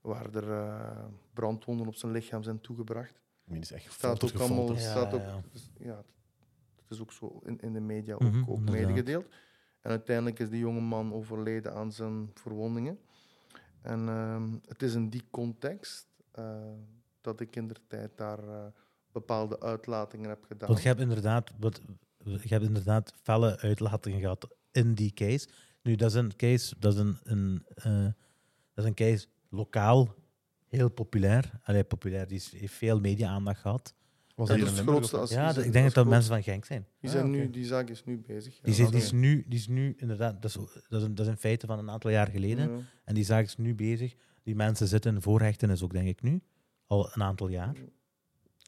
waar 0.00 0.34
er 0.34 0.50
eh, 0.52 1.04
brandwonden 1.32 1.86
op 1.86 1.94
zijn 1.94 2.12
lichaam 2.12 2.42
zijn 2.42 2.60
toegebracht. 2.60 3.20
Echt 3.50 3.70
Staat 3.72 3.82
gefolterd, 3.90 4.34
ook 4.34 4.40
allemaal. 4.40 4.72
Ja, 4.72 4.78
staat 4.78 5.14
ook, 5.14 5.20
ja. 5.20 5.40
dus, 5.52 5.70
ja, 5.78 6.04
het 6.76 6.90
is 6.90 7.00
ook 7.00 7.12
zo 7.12 7.40
in, 7.44 7.60
in 7.60 7.72
de 7.72 7.80
media 7.80 8.14
ook, 8.14 8.20
Mhm, 8.20 8.40
ook 8.50 8.58
inderdaad. 8.58 8.86
medegedeeld. 8.86 9.26
En 9.80 9.90
uiteindelijk 9.90 10.38
is 10.38 10.50
die 10.50 10.58
jonge 10.58 10.80
man 10.80 11.12
overleden 11.12 11.74
aan 11.74 11.92
zijn 11.92 12.30
verwondingen. 12.34 12.98
En 13.80 14.08
ehm, 14.08 14.52
het 14.66 14.82
is 14.82 14.94
in 14.94 15.08
die 15.08 15.24
context 15.30 16.06
eh, 16.30 16.72
dat 17.20 17.40
ik 17.40 17.56
in 17.56 17.68
de 17.68 17.74
tijd 17.86 18.16
daar 18.16 18.72
bepaalde 19.12 19.60
uitlatingen 19.60 20.28
heb 20.28 20.44
gedaan. 20.44 20.68
Want 20.68 20.82
je 20.82 20.88
hebt 20.88 21.00
inderdaad, 21.00 21.50
wat, 21.58 21.80
je 22.24 22.48
hebt 22.48 22.64
inderdaad 22.64 23.12
felle 23.22 23.58
uitlatingen 23.58 24.20
gehad 24.20 24.48
in 24.72 24.94
die 24.94 25.12
case. 25.12 25.48
Nu, 25.82 25.94
dat 25.94 26.10
is 26.10 26.16
een 26.16 26.36
case, 26.36 26.74
dat 26.78 26.92
is 26.94 26.98
een, 26.98 27.18
een, 27.22 27.62
eh, 27.74 28.04
dat 28.74 28.84
is 28.84 28.84
een 28.84 28.94
case 28.94 29.26
lokaal 29.48 30.14
heel 30.68 30.88
populair. 30.88 31.50
Allee, 31.62 31.84
populair, 31.84 32.26
die 32.28 32.36
is- 32.36 32.52
heeft 32.56 32.72
veel 32.74 33.00
media-aandacht 33.00 33.60
gehad. 33.60 33.94
Was 34.34 34.48
dat 34.48 34.56
is 34.56 34.62
in 34.62 34.68
het 34.74 34.78
grootste 34.86 35.16
als- 35.16 35.30
Ja, 35.30 35.52
zijn- 35.52 35.66
ik 35.66 35.72
denk 35.72 35.84
dat 35.84 35.94
dat 35.94 36.04
is 36.04 36.10
mensen 36.10 36.30
van 36.32 36.42
Genk 36.42 36.64
zijn. 36.64 36.86
Die, 37.00 37.10
Ah, 37.10 37.16
zijn 37.16 37.30
nu, 37.30 37.50
die 37.50 37.64
zaak 37.64 37.88
is 37.88 38.04
nu 38.04 38.18
bezig. 38.26 38.54
ja. 38.56 38.72
Die, 38.72 38.86
oké. 38.86 38.96
is 38.96 39.12
nu, 39.12 39.44
die 39.48 39.58
is 39.58 39.68
nu 39.68 39.94
inderdaad, 39.96 40.42
dat 40.42 40.50
is, 40.50 40.56
dat, 40.88 41.00
is 41.00 41.06
een, 41.06 41.14
dat 41.14 41.26
is 41.26 41.32
een 41.32 41.38
feite 41.38 41.66
van 41.66 41.78
een 41.78 41.90
aantal 41.90 42.10
jaar 42.10 42.28
geleden. 42.30 42.70
Ja. 42.70 42.78
En 43.04 43.14
die 43.14 43.24
zaak 43.24 43.44
is 43.44 43.56
nu 43.56 43.74
bezig. 43.74 44.14
Die 44.42 44.54
mensen 44.54 44.86
zitten 44.88 45.14
in 45.14 45.22
voorhechtenis 45.22 45.82
ook, 45.82 45.92
denk 45.92 46.08
ik 46.08 46.22
nu. 46.22 46.42
Al 46.86 47.10
een 47.14 47.22
aantal 47.22 47.48
jaar. 47.48 47.74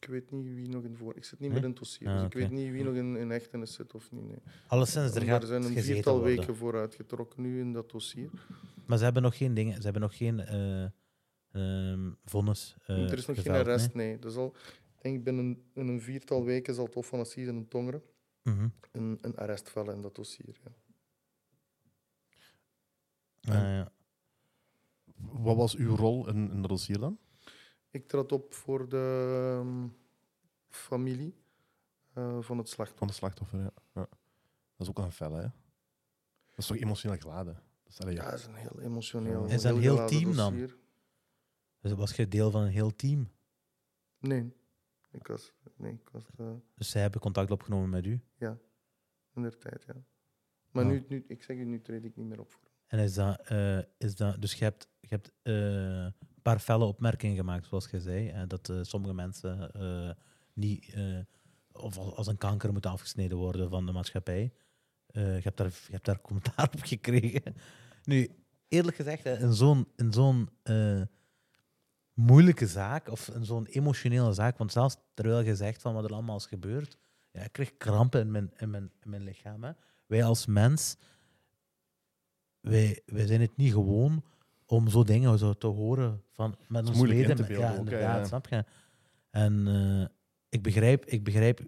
Ik 0.00 0.08
weet 0.08 0.30
niet 0.30 0.54
wie 0.54 0.68
nog 0.68 0.84
in 0.84 0.96
voor. 0.96 1.16
Ik 1.16 1.24
zit 1.24 1.32
niet 1.32 1.40
Nee? 1.40 1.50
meer 1.50 1.62
in 1.62 1.68
het 1.70 1.78
dossier, 1.78 2.08
Ah, 2.08 2.14
dus 2.14 2.24
oké. 2.24 2.38
ik 2.38 2.42
weet 2.48 2.58
niet 2.58 2.72
wie 2.72 2.84
nog 2.84 2.94
in, 2.94 3.16
in 3.16 3.30
hechtenis 3.30 3.72
zit 3.74 3.94
of 3.94 4.12
niet. 4.12 4.28
Nee. 4.28 4.38
Alleszins, 4.66 5.14
er 5.14 5.18
Maar 5.20 5.28
gaat 5.28 5.42
er 5.42 5.48
zijn 5.48 5.62
een 5.62 5.82
viertal 5.82 6.18
worden. 6.18 6.36
weken 6.36 6.56
vooruit 6.56 6.94
getrokken 6.94 7.42
nu 7.42 7.60
in 7.60 7.72
dat 7.72 7.90
dossier. 7.90 8.30
Maar 8.86 8.98
ze 8.98 9.04
hebben 9.04 9.22
nog 9.22 9.36
geen 9.36 9.54
dingen, 9.54 9.76
ze 9.76 9.82
hebben 9.82 10.02
nog 10.02 10.16
geen 10.16 10.40
eh 10.40 10.84
ehm, 11.52 12.10
vonnis. 12.24 12.76
eh, 12.86 13.10
er 13.10 13.18
is 13.18 13.26
nog 13.26 13.42
geen 13.42 13.52
arrest, 13.52 13.94
nee. 13.94 14.18
Er 14.18 14.30
zal, 14.30 14.54
ik 14.96 15.02
denk 15.02 15.24
binnen 15.24 15.62
in 15.74 15.88
een 15.88 16.00
viertal 16.00 16.44
weken 16.44 16.74
zal 16.74 16.84
het 16.84 16.94
Hof 16.94 17.06
van 17.06 17.20
Assise 17.20 17.50
in 17.50 17.68
Tongeren? 17.68 18.02
Mhm. 18.42 18.68
een, 18.92 19.18
een 19.20 19.36
arrest 19.36 19.70
vellen 19.70 19.94
in 19.94 20.02
dat 20.02 20.14
dossier. 20.14 20.56
Ja. 20.64 20.72
Ah, 23.54 23.60
ja. 23.62 23.92
Wat 25.16 25.56
was 25.56 25.76
uw 25.76 25.96
rol 25.96 26.28
in, 26.28 26.50
in 26.50 26.60
dat 26.60 26.70
dossier 26.70 26.98
dan? 26.98 27.18
Ik 27.96 28.08
trad 28.08 28.32
op 28.32 28.54
voor 28.54 28.88
de 28.88 29.56
ehm, 29.60 29.88
familie 30.68 31.34
eh, 32.12 32.40
van 32.40 32.58
het 32.58 32.68
slachtoffer. 32.68 32.98
Van 32.98 33.06
de 33.06 33.12
slachtoffer, 33.12 33.58
ja. 33.58 33.70
ja. 33.94 34.06
Dat 34.76 34.78
is 34.78 34.88
ook 34.88 34.96
wel 34.96 35.06
een 35.06 35.12
felle, 35.12 35.36
hè? 35.36 35.42
Dat 35.42 36.58
is 36.58 36.66
toch 36.66 36.76
emotioneel 36.76 37.18
geladen? 37.18 37.54
Dat 37.84 37.92
is, 37.92 37.98
Ja, 37.98 38.10
ja. 38.22 38.30
dat 38.30 38.38
is 38.38 38.46
een 38.46 38.54
heel 38.54 38.80
emotioneel. 38.80 39.44
Is 39.44 39.62
dat 39.62 39.74
een 39.74 39.80
heel 39.80 40.06
team 40.06 40.36
dan? 40.36 40.70
Dus 41.80 41.92
was 41.92 42.16
je 42.16 42.28
deel 42.28 42.50
van 42.50 42.62
een 42.62 42.70
heel 42.70 42.96
team. 42.96 43.30
Nee. 44.18 44.52
Ik 45.10 45.26
was, 45.26 45.52
nee, 45.76 45.92
ik 45.92 46.08
was 46.12 46.24
eh, 46.36 46.52
Dus 46.74 46.90
zij 46.90 47.00
hebben 47.00 47.20
contact 47.20 47.50
opgenomen 47.50 47.88
met 47.88 48.06
u. 48.06 48.20
in 49.34 49.42
der 49.42 49.58
tijd, 49.58 49.84
ja. 49.86 49.94
Maar 50.70 50.84
Ja. 50.84 50.90
nu, 50.90 51.04
nu, 51.08 51.24
ik 51.28 51.42
zeg 51.42 51.56
u, 51.56 51.64
nu 51.64 51.80
treed 51.80 52.04
ik 52.04 52.16
niet 52.16 52.26
meer 52.26 52.40
op 52.40 52.50
voor. 52.50 52.62
En 52.86 52.98
is 52.98 53.14
dat, 53.14 53.40
eh, 53.40 53.78
is 53.98 54.16
dat 54.16 54.40
dus 54.40 54.54
je 54.54 54.64
hebt, 54.64 54.88
je 55.00 55.08
hebt 55.08 55.32
eh, 55.42 56.06
paar 56.46 56.58
felle 56.58 56.84
opmerkingen 56.84 57.36
gemaakt, 57.36 57.66
zoals 57.66 57.90
je 57.90 58.00
zei. 58.00 58.46
dat 58.46 58.68
eh, 58.68 58.78
sommige 58.82 59.14
mensen 59.14 59.72
eh, 59.72 60.10
niet, 60.52 60.92
eh, 60.94 61.18
of 61.72 61.98
al- 61.98 62.16
als 62.16 62.26
een 62.26 62.38
kanker 62.38 62.72
moeten 62.72 62.90
afgesneden 62.90 63.36
worden 63.36 63.70
van 63.70 63.86
de 63.86 63.92
maatschappij. 63.92 64.52
Je, 65.06 65.40
hebt 65.42 65.56
daar, 65.56 65.66
je 65.66 65.92
hebt 65.92 66.04
daar 66.04 66.20
commentaar 66.20 66.68
op 66.74 66.82
gekregen. 66.82 67.54
Nu, 68.04 68.30
eerlijk 68.68 68.96
gezegd, 68.96 69.24
in 69.24 69.52
zo'n 69.52 69.88
zo'n 70.10 70.48
moeilijke 72.14 72.66
zaak, 72.66 73.08
of 73.08 73.30
zo'n 73.40 73.66
emotionele 73.66 74.32
zaak, 74.32 74.58
want 74.58 74.72
zelfs 74.72 74.96
terwijl 75.14 75.40
je 75.40 75.56
zegt 75.56 75.82
van 75.82 75.94
wat 75.94 76.04
er 76.04 76.12
allemaal 76.12 76.36
is 76.36 76.46
gebeurd, 76.46 76.98
ja, 77.30 77.42
ik 77.42 77.52
kreeg 77.52 77.76
krampen 77.76 78.20
in 78.20 78.30
mijn, 78.30 78.52
in 78.56 78.70
mijn, 78.70 78.92
in 79.00 79.10
mijn 79.10 79.22
lichaam. 79.22 79.76
Wij 80.06 80.24
als 80.24 80.46
mens, 80.46 80.96
wij, 82.60 83.02
wij 83.06 83.26
zijn 83.26 83.40
het 83.40 83.56
niet 83.56 83.72
gewoon 83.72 84.24
om 84.66 84.88
zo 84.88 85.02
dingen 85.02 85.38
zo 85.38 85.52
te 85.52 85.66
horen 85.66 86.22
van, 86.32 86.56
met 86.68 86.88
ons 86.88 87.02
in 87.02 87.34
te 87.36 87.42
beelden 87.44 87.58
ja, 87.58 87.74
inderdaad, 87.78 88.26
snap 88.26 88.46
je? 88.48 88.64
En 89.30 89.66
eh, 89.66 90.06
ik, 90.48 90.62
begrijp, 90.62 91.04
ik, 91.04 91.24
begrijp, 91.24 91.60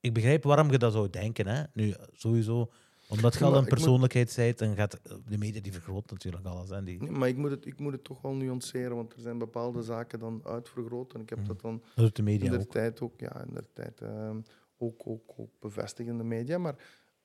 ik 0.00 0.14
begrijp 0.14 0.42
waarom 0.44 0.70
je 0.70 0.78
dat 0.78 0.92
zou 0.92 1.10
denken. 1.10 1.46
Hè. 1.46 1.62
Nu, 1.72 1.94
sowieso, 2.12 2.70
omdat 3.08 3.34
je 3.34 3.44
al 3.44 3.52
een 3.54 3.60
moet- 3.60 3.68
persoonlijkheid 3.68 4.32
bent, 4.36 4.58
dan 4.58 4.74
gaat 4.74 5.00
de 5.26 5.38
media 5.38 5.60
die 5.60 5.72
vergroot 5.72 6.10
natuurlijk 6.10 6.44
alles. 6.46 6.68
Hè, 6.68 6.82
die, 6.82 7.02
Nee, 7.02 7.10
maar 7.10 7.28
ik 7.28 7.36
moet, 7.36 7.50
het, 7.50 7.66
ik 7.66 7.78
moet 7.78 7.92
het 7.92 8.04
toch 8.04 8.20
wel 8.22 8.34
nuanceren, 8.34 8.96
want 8.96 9.12
er 9.14 9.20
zijn 9.20 9.38
bepaalde 9.38 9.82
zaken 9.82 10.18
dan 10.18 10.40
uitvergroot. 10.44 11.14
En 11.14 11.20
ik 11.20 11.28
heb 11.28 11.38
Mhm. 11.38 11.48
dat 11.48 11.60
dan 11.60 11.82
dat 11.94 12.04
doet 12.04 12.16
de 12.16 12.22
in 12.22 12.24
media 12.24 12.50
de 12.50 12.58
ook. 12.58 12.70
tijd 12.70 13.00
ook, 13.00 13.20
ja, 13.20 13.44
in 13.44 13.54
de 13.54 13.64
tijd, 13.72 14.00
ehm, 14.00 14.40
ook, 14.78 15.02
ook, 15.06 15.32
ook 15.36 15.50
bevestigd 15.60 16.08
in 16.08 16.18
de 16.18 16.24
media. 16.24 16.58
Maar 16.58 16.74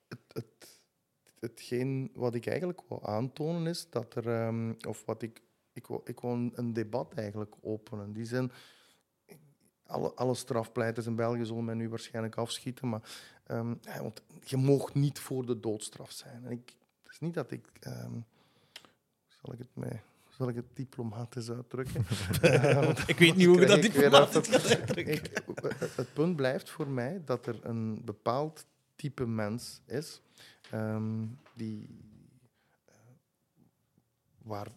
het, 0.08 0.20
het, 0.32 0.79
hetgeen 1.40 2.10
wat 2.14 2.34
ik 2.34 2.46
eigenlijk 2.46 2.80
wil 2.88 3.06
aantonen 3.06 3.66
is 3.66 3.90
dat 3.90 4.14
er, 4.14 4.28
ehm, 4.28 4.72
of 4.88 5.04
wat 5.06 5.22
ik, 5.22 5.42
ik 5.72 5.86
wil, 5.86 6.00
ik 6.04 6.20
wil 6.20 6.50
een, 6.54 6.72
debat 6.72 7.12
eigenlijk 7.14 7.54
openen. 7.60 8.06
In 8.06 8.12
die 8.12 8.24
zin, 8.24 8.50
alle, 9.86 10.12
alle 10.14 10.34
strafpleiters 10.34 11.06
in 11.06 11.14
België 11.16 11.44
zullen 11.44 11.64
mij 11.64 11.74
nu 11.74 11.88
waarschijnlijk 11.88 12.36
afschieten, 12.36 12.88
maar 12.88 13.02
ehm, 13.46 13.74
want 14.00 14.22
je 14.44 14.56
mag 14.56 14.94
niet 14.94 15.18
voor 15.18 15.46
de 15.46 15.60
doodstraf 15.60 16.10
zijn. 16.10 16.44
En 16.44 16.50
ik, 16.50 16.76
het 17.02 17.12
is 17.12 17.18
niet 17.20 17.34
dat 17.34 17.50
ik, 17.50 17.66
ehm, 17.80 18.12
zal 19.28 19.52
ik 19.52 19.58
het 19.58 19.74
mij, 19.74 20.02
zal 20.28 20.48
ik 20.48 20.54
het 20.54 20.76
diplomatisch 20.76 21.50
uitdrukken? 21.50 22.04
Eh, 22.40 22.92
Ik 23.06 23.18
weet 23.18 23.36
niet 23.36 23.46
hoe 23.46 23.60
je 23.60 23.66
dat 23.66 23.82
diplomatisch 23.82 24.48
gaat 24.48 24.76
uitdrukken. 24.76 25.30
het 25.94 26.12
punt 26.12 26.36
blijft 26.36 26.70
voor 26.70 26.88
mij 26.88 27.22
dat 27.24 27.46
er 27.46 27.64
een 27.64 28.04
bepaald 28.04 28.66
type 29.00 29.26
mens 29.26 29.80
is 29.86 30.20
ehm, 30.70 31.26
die, 31.54 31.88
eh, 32.86 32.94
waar 34.42 34.68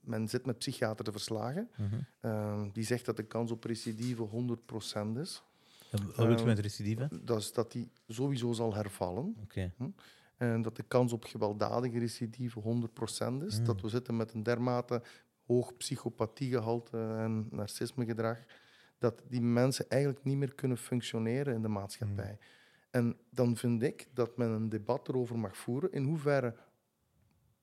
men 0.00 0.28
zit 0.28 0.46
met 0.46 0.58
psychiater 0.58 1.04
te 1.04 1.12
verslagen, 1.12 1.70
Mhm. 1.76 1.98
ehm, 2.20 2.70
die 2.72 2.84
zegt 2.84 3.04
dat 3.04 3.16
de 3.16 3.22
kans 3.22 3.50
op 3.50 3.64
recidive 3.64 4.22
100% 4.22 5.16
is. 5.18 5.42
Wat 5.90 6.06
bedoel 6.06 6.28
je 6.30 6.36
Ehm, 6.36 6.46
met 6.46 6.58
recidive? 6.58 7.08
Dat 7.24 7.38
is 7.40 7.52
dat 7.52 7.72
die 7.72 7.90
sowieso 8.08 8.52
zal 8.52 8.74
hervallen. 8.74 9.36
Oké. 9.42 9.72
En 10.36 10.62
dat 10.62 10.76
de 10.76 10.82
kans 10.82 11.12
op 11.12 11.24
gewelddadige 11.24 11.98
recidive 11.98 12.58
100% 12.60 13.42
is. 13.42 13.58
Mm. 13.58 13.64
Dat 13.64 13.80
we 13.80 13.88
zitten 13.88 14.16
met 14.16 14.32
een 14.34 14.42
dermate 14.42 15.02
hoog 15.46 15.76
psychopathiegehalte 15.76 16.98
en 16.98 17.48
narcismegedrag. 17.50 18.38
Dat 18.98 19.22
die 19.28 19.40
mensen 19.40 19.88
eigenlijk 19.90 20.24
niet 20.24 20.36
meer 20.36 20.54
kunnen 20.54 20.76
functioneren 20.78 21.54
in 21.54 21.62
de 21.62 21.68
maatschappij. 21.68 22.38
En 22.92 23.16
dan 23.30 23.56
vind 23.56 23.82
ik 23.82 24.08
dat 24.14 24.36
men 24.36 24.50
een 24.50 24.68
debat 24.68 25.08
erover 25.08 25.38
mag 25.38 25.56
voeren. 25.56 25.92
In 25.92 26.04
hoeverre 26.04 26.54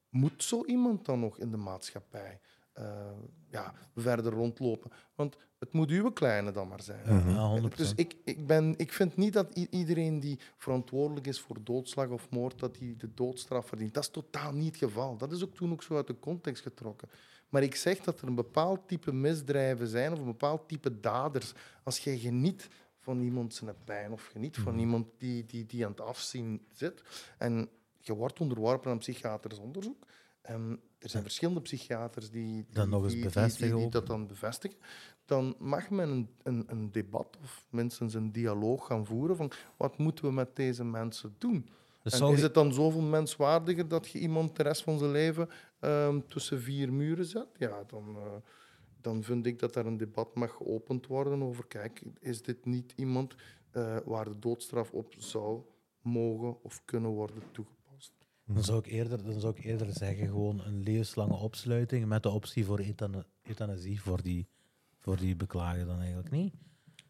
moet 0.10 0.44
zo 0.44 0.66
iemand 0.66 1.06
dan 1.06 1.20
nog 1.20 1.40
in 1.40 1.52
de 1.52 1.58
maatschappij 1.58 2.40
eh, 2.74 3.12
ja, 3.50 3.74
verder 3.96 4.34
rondlopen? 4.34 4.92
Want 5.16 5.38
het 5.60 5.74
moet 5.74 5.90
uw 5.90 6.12
kleine 6.12 6.52
dan 6.52 6.68
maar 6.68 6.82
zijn. 6.82 7.16
Mhm. 7.16 7.30
Ja, 7.30 7.62
100%. 7.62 7.76
Dus 7.76 7.94
ik, 7.96 8.16
ik, 8.24 8.48
ben, 8.48 8.74
ik 8.78 8.94
vind 8.94 9.16
niet 9.16 9.34
dat 9.34 9.56
iedereen 9.70 10.20
die 10.20 10.40
verantwoordelijk 10.58 11.28
is 11.28 11.40
voor 11.40 11.64
doodslag 11.64 12.10
of 12.10 12.30
moord, 12.30 12.60
dat 12.60 12.78
hij 12.78 12.96
de 12.98 13.14
doodstraf 13.14 13.68
verdient. 13.68 13.94
Dat 13.94 14.04
is 14.04 14.10
totaal 14.10 14.54
niet 14.54 14.82
het 14.82 14.90
geval. 14.90 15.18
Dat 15.18 15.32
is 15.32 15.44
ook 15.44 15.56
toen 15.56 15.72
ook 15.72 15.84
zo 15.84 15.96
uit 15.96 16.08
de 16.08 16.20
context 16.20 16.62
getrokken. 16.62 17.10
Maar 17.50 17.64
ik 17.64 17.76
zeg 17.76 18.00
dat 18.00 18.22
er 18.22 18.28
een 18.28 18.36
bepaald 18.36 18.88
type 18.88 19.14
misdrijven 19.14 19.88
zijn 19.88 20.12
of 20.12 20.20
een 20.20 20.26
bepaald 20.26 20.68
type 20.68 21.00
daders. 21.00 21.54
Als 21.84 22.00
jij 22.00 22.18
geniet 22.18 22.68
van 23.00 23.22
iemand 23.22 23.54
zijn 23.54 23.76
pijn 23.84 24.12
of 24.12 24.26
geniet 24.26 24.58
van 24.58 24.72
Mhm. 24.74 24.82
iemand 24.82 25.08
die, 25.18 25.46
die, 25.46 25.66
die 25.66 25.86
aan 25.86 25.92
het 25.92 26.02
afzien 26.02 26.62
zit 26.74 27.04
en 27.38 27.70
je 28.02 28.14
wordt 28.14 28.40
onderworpen 28.40 28.92
aan 28.92 28.98
psychiatrisch 28.98 29.60
onderzoek. 29.60 30.06
En 30.42 30.80
er 31.00 31.10
zijn 31.10 31.24
verschillende 31.24 31.62
psychiaters 31.62 32.30
die, 32.32 32.66
die, 32.70 32.84
nog 32.86 33.04
eens 33.04 33.14
die- 33.14 33.90
dat 33.90 34.08
dan 34.08 34.28
bevestigen. 34.28 34.78
Dan 35.26 35.56
mag 35.60 35.90
men 35.90 36.10
een, 36.10 36.30
een, 36.44 36.64
een 36.68 36.92
debat 36.92 37.38
of 37.44 37.66
minstens 37.70 38.14
een 38.14 38.32
dialoog 38.32 38.86
gaan 38.86 39.06
voeren 39.06 39.36
van 39.36 39.52
wat 39.78 39.98
moeten 39.98 40.26
we 40.26 40.32
met 40.32 40.56
deze 40.56 40.84
mensen 40.84 41.36
doen. 41.38 41.70
Dus 42.04 42.20
En 42.20 42.28
is 42.32 42.42
het 42.42 42.54
dan 42.54 42.74
zoveel 42.74 43.02
menswaardiger 43.02 43.88
dat 43.88 44.08
je 44.10 44.20
iemand 44.20 44.56
de 44.56 44.64
rest 44.64 44.84
van 44.84 44.98
zijn 45.00 45.12
leven 45.12 45.50
ehm, 45.80 46.20
tussen 46.28 46.62
vier 46.62 46.94
muren 46.94 47.26
zet? 47.26 47.48
Ja, 47.58 47.84
dan, 47.88 48.16
eh, 48.16 48.24
dan 49.02 49.24
vind 49.24 49.46
ik 49.46 49.60
dat 49.60 49.74
daar 49.74 49.86
een 49.86 49.98
debat 49.98 50.36
mag 50.36 50.52
geopend 50.56 51.08
worden 51.08 51.44
over, 51.44 51.66
kijk, 51.68 52.02
is 52.20 52.42
dit 52.42 52.66
niet 52.66 52.94
iemand 52.96 53.36
eh, 53.72 53.98
waar 54.06 54.26
de 54.26 54.40
doodstraf 54.40 54.92
op 54.92 55.14
zou 55.18 55.62
mogen 56.02 56.64
of 56.64 56.82
kunnen 56.86 57.10
worden 57.12 57.44
toegepast? 57.52 58.14
Dan 58.46 58.64
zou, 58.64 58.80
ik 58.80 58.86
eerder, 58.88 59.24
dan 59.24 59.40
zou 59.40 59.54
ik 59.58 59.64
eerder 59.66 59.88
zeggen 59.94 60.28
gewoon 60.28 60.62
een 60.66 60.84
levenslange 60.84 61.34
opsluiting 61.36 62.06
met 62.06 62.24
de 62.24 62.30
optie 62.30 62.66
voor 62.66 62.80
euthana- 62.80 63.26
euthanasie 63.44 64.02
voor 64.02 64.22
die, 64.22 64.48
voor 65.00 65.18
die 65.18 65.36
beklager 65.36 65.86
dan 65.86 66.00
eigenlijk 66.00 66.32
niet. 66.32 66.54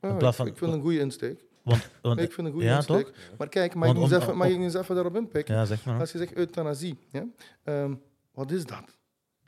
Ja, 0.02 0.14
plaats 0.14 0.24
ik, 0.38 0.44
van- 0.44 0.48
ik 0.48 0.58
vind 0.58 0.74
een 0.74 0.82
goede 0.82 1.00
insteek. 1.00 1.44
Want, 1.64 1.90
want, 2.02 2.20
Ik 2.20 2.32
vind 2.32 2.48
een 2.48 2.54
goede 2.54 2.68
ja, 2.68 2.76
insteek. 2.76 3.06
toch? 3.06 3.16
Maar 3.38 3.50
kijk, 3.50 3.76
mag, 3.76 3.86
Want 3.86 3.98
ik, 3.98 4.04
eens 4.04 4.14
om- 4.14 4.22
even, 4.22 4.38
mag 4.38 4.48
om- 4.48 4.54
ik 4.54 4.60
eens 4.60 4.74
even 4.74 4.96
daarop 4.96 5.16
inpikken? 5.16 5.56
Ja, 5.56 5.66
zeg 5.66 5.86
maar. 5.86 6.00
Als 6.00 6.12
je 6.12 6.18
zegt 6.18 6.34
euthanasie, 6.34 6.98
ja? 7.12 7.28
ehm, 7.64 7.96
wat 8.32 8.52
is 8.52 8.66
dat? 8.66 8.98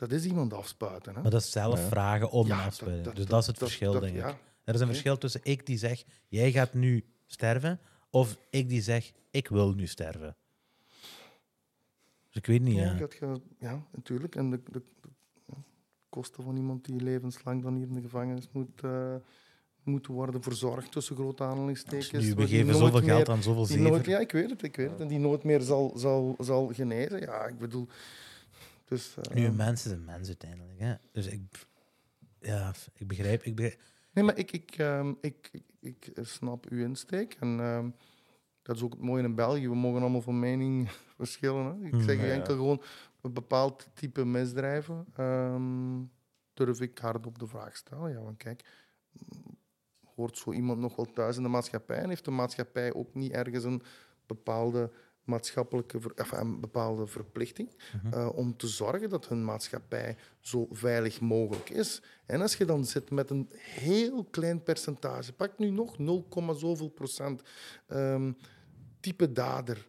Dat 0.10 0.12
is 0.20 0.26
iemand 0.26 0.54
afspuiten. 0.54 1.16
Hè? 1.16 1.22
Maar 1.22 1.32
dat 1.32 1.42
is 1.42 1.52
zelf 1.52 1.80
Ja. 1.80 1.88
vragen 1.88 2.32
om 2.32 2.48
Ja, 2.48 2.64
dat- 2.64 2.80
dat- 2.80 2.88
dus 3.04 3.04
dat- 3.16 3.28
dat 3.28 3.42
is 3.42 3.48
het 3.48 3.60
dat- 3.60 3.68
verschil, 3.68 3.92
dat- 3.92 4.02
denk 4.02 4.16
ik. 4.16 4.22
ja. 4.22 4.38
Er 4.64 4.74
is 4.74 4.80
een 4.80 4.88
verschil 4.88 5.18
tussen 5.18 5.40
ik 5.44 5.66
die 5.66 5.78
zeg, 5.78 6.04
jij 6.28 6.52
gaat 6.52 6.74
nu 6.74 7.06
sterven, 7.26 7.80
of 8.10 8.38
ik 8.50 8.70
die 8.70 8.82
zeg, 8.82 9.12
ik 9.32 9.48
wil 9.48 9.74
nu 9.74 9.88
sterven. 9.88 10.36
Dus 12.28 12.36
ik 12.42 12.46
weet 12.46 12.62
niet, 12.62 12.76
Ja, 12.76 12.82
ja. 12.84 12.98
gaat 12.98 13.14
je- 13.14 13.42
ja, 13.60 13.84
natuurlijk. 13.92 14.36
En 14.36 14.50
de, 14.50 14.60
de, 14.72 14.82
de 15.02 15.10
ja, 15.48 15.54
kosten 16.10 16.44
van 16.44 16.56
iemand 16.58 16.86
die 16.86 17.02
levenslang 17.02 17.64
dan 17.64 17.76
hier 17.76 17.88
in 17.88 17.94
de 17.94 18.02
gevangenis 18.02 18.50
moet, 18.52 18.82
eh, 18.84 19.16
moet 19.84 20.08
worden 20.08 20.44
verzorgd 20.44 20.92
tussen 20.92 21.16
grote 21.16 21.44
aanhalingstekens. 21.44 22.10
Dus 22.10 22.24
nu, 22.24 22.30
we 22.30 22.36
die 22.36 22.48
geven 22.48 22.74
zoveel 22.76 23.00
meer- 23.02 23.10
geld 23.10 23.30
aan 23.30 23.44
zoveel 23.44 23.78
nooit, 23.78 23.96
zeven. 23.96 24.12
Ja, 24.12 24.20
ik 24.20 24.32
weet 24.32 24.50
het, 24.50 24.64
ik 24.64 24.76
weet 24.76 24.90
het. 24.90 25.00
En 25.00 25.08
die 25.08 25.20
nooit 25.20 25.44
meer 25.44 25.62
zal, 25.62 25.94
zal, 25.98 26.36
zal 26.40 26.68
genezen. 26.74 27.20
Ja, 27.20 27.46
ik 27.46 27.58
bedoel... 27.58 27.88
Dus, 28.91 29.15
eh, 29.17 29.34
Nu, 29.36 29.45
een 29.45 29.56
mens 29.56 29.86
is 29.86 29.91
een 29.91 30.06
mens 30.06 30.27
uiteindelijk. 30.27 30.80
Hè. 30.80 30.93
Dus 31.12 31.27
ik, 31.27 31.67
ja, 32.39 32.73
ik 32.93 33.08
begrijp, 33.08 33.43
ik 33.43 33.56
begrijp. 33.56 33.80
Nee, 34.13 34.23
maar 34.23 34.38
ik, 34.38 34.51
ik, 34.51 34.71
ehm, 34.77 35.13
ik, 35.21 35.51
ik, 35.80 36.06
ik 36.13 36.25
snap 36.25 36.65
uw 36.69 36.84
insteek. 36.84 37.34
En 37.39 37.60
ehm, 37.60 37.89
dat 38.62 38.75
is 38.75 38.82
ook 38.82 38.91
het 38.93 39.01
mooie 39.01 39.23
in 39.23 39.36
België. 39.36 39.69
We 39.69 39.75
mogen 39.75 40.01
allemaal 40.01 40.21
van 40.21 40.39
mening 40.39 40.89
verschillen. 41.17 41.65
Hè? 41.65 41.86
Ik 41.88 41.93
Mm. 41.93 42.01
zeg 42.01 42.17
u 42.17 42.25
ja. 42.25 42.34
enkel 42.34 42.56
gewoon 42.56 42.82
een 43.21 43.34
bepaald 43.34 43.88
type 43.93 44.25
misdrijven. 44.25 45.06
ehm, 45.15 46.04
durf 46.54 46.82
ik 46.82 46.97
hardop 46.97 47.39
de 47.39 47.47
vraag 47.47 47.75
stellen. 47.75 48.12
Ja, 48.12 48.21
want 48.21 48.38
kijk, 48.38 48.65
mm, 49.12 49.58
hoort 50.15 50.38
zo 50.38 50.51
iemand 50.51 50.80
nog 50.80 50.95
wel 50.95 51.06
thuis 51.12 51.38
in 51.38 51.43
de 51.43 51.49
maatschappij? 51.49 51.97
En 51.97 52.10
heeft 52.10 52.25
de 52.25 52.32
maatschappij 52.32 52.93
ook 52.93 53.13
niet 53.13 53.32
ergens 53.32 53.63
een 53.63 53.82
bepaalde 54.25 54.91
maatschappelijke 55.24 56.00
een 56.32 56.60
bepaalde 56.60 57.08
verplichting 57.08 57.70
Mhm. 58.04 58.14
eh, 58.14 58.30
om 58.38 58.58
te 58.58 58.68
zorgen 58.68 59.10
dat 59.10 59.28
hun 59.28 59.46
maatschappij 59.46 60.16
zo 60.40 60.68
veilig 60.72 61.22
mogelijk 61.22 61.70
is. 61.70 62.02
En 62.26 62.42
als 62.42 62.56
je 62.56 62.66
dan 62.66 62.86
zit 62.86 63.12
met 63.12 63.30
een 63.30 63.50
heel 63.58 64.24
klein 64.24 64.64
percentage, 64.64 65.34
pak 65.34 65.58
nu 65.58 65.70
nog 65.70 65.98
0, 65.98 66.26
zoveel 66.56 66.90
procent 66.90 67.42
ehm, 67.88 68.32
type 69.00 69.32
dader, 69.32 69.88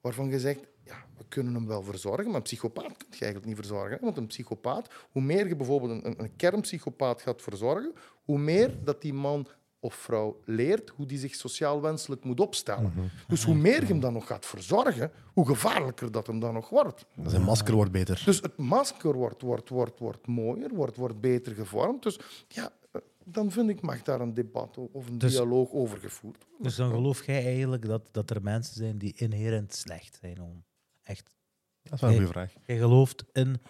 waarvan 0.00 0.28
je 0.28 0.40
zegt, 0.40 0.60
ja, 0.84 1.04
we 1.16 1.24
kunnen 1.28 1.54
hem 1.54 1.66
wel 1.66 1.82
verzorgen, 1.82 2.26
maar 2.26 2.34
een 2.34 2.42
psychopaat 2.42 2.96
kun 2.96 3.06
je 3.10 3.16
eigenlijk 3.24 3.46
niet 3.46 3.56
verzorgen. 3.56 3.96
hè. 3.98 4.04
Want 4.04 4.16
een 4.16 4.26
psychopaat, 4.26 4.88
hoe 5.10 5.22
meer 5.22 5.48
je 5.48 5.56
bijvoorbeeld 5.56 6.04
een, 6.04 6.20
een 6.22 6.36
kernpsychopaat 6.36 7.22
gaat 7.22 7.42
verzorgen, 7.42 7.92
hoe 8.24 8.38
meer 8.38 8.84
dat 8.84 9.02
die 9.02 9.12
man 9.14 9.46
of 9.84 9.94
vrouw 9.94 10.40
leert 10.44 10.90
hoe 10.90 11.06
die 11.06 11.18
zich 11.18 11.34
sociaal 11.34 11.80
wenselijk 11.80 12.24
moet 12.24 12.40
opstellen. 12.40 12.92
Dus 13.28 13.44
hoe 13.44 13.54
meer 13.54 13.80
je 13.80 13.86
hem 13.86 14.00
dan 14.00 14.12
nog 14.12 14.26
gaat 14.26 14.46
verzorgen, 14.46 15.10
hoe 15.32 15.46
gevaarlijker 15.46 16.12
dat 16.12 16.26
hem 16.26 16.40
dan 16.40 16.54
nog 16.54 16.68
wordt. 16.68 17.06
Zijn 17.26 17.42
masker 17.42 17.74
wordt 17.74 17.92
beter. 17.92 18.22
Dus 18.24 18.40
het 18.40 18.56
masker 18.56 19.14
wordt, 19.14 19.42
wordt, 19.42 19.68
wordt, 19.68 19.98
wordt 19.98 20.26
mooier, 20.26 20.74
wordt, 20.74 20.96
wordt 20.96 21.20
beter 21.20 21.54
gevormd. 21.54 22.02
Dus 22.02 22.18
ja, 22.48 22.70
eh, 22.92 23.00
dan 23.24 23.50
vind 23.50 23.70
ik 23.70 23.80
mag 23.80 24.02
daar 24.02 24.20
een 24.20 24.34
debat 24.34 24.78
of 24.92 25.08
een 25.08 25.18
Dus- 25.18 25.32
dialoog 25.32 25.72
over 25.72 25.98
gevoerd 25.98 26.44
worden. 26.48 26.62
Dus 26.62 26.76
dan 26.76 26.90
geloof 26.90 27.26
jij 27.26 27.44
eigenlijk 27.44 27.86
dat, 27.86 28.08
dat 28.10 28.30
er 28.30 28.42
mensen 28.42 28.74
zijn 28.74 28.98
die 28.98 29.12
inherent 29.16 29.74
slecht 29.74 30.18
zijn. 30.20 30.40
Om. 30.40 30.64
Echt. 31.02 31.34
Dat 31.82 31.92
is 31.92 32.00
wel 32.00 32.10
een 32.10 32.16
goede 32.16 32.32
vraag. 32.32 32.52
Jij 32.66 32.78
gelooft 32.78 33.24
in... 33.32 33.60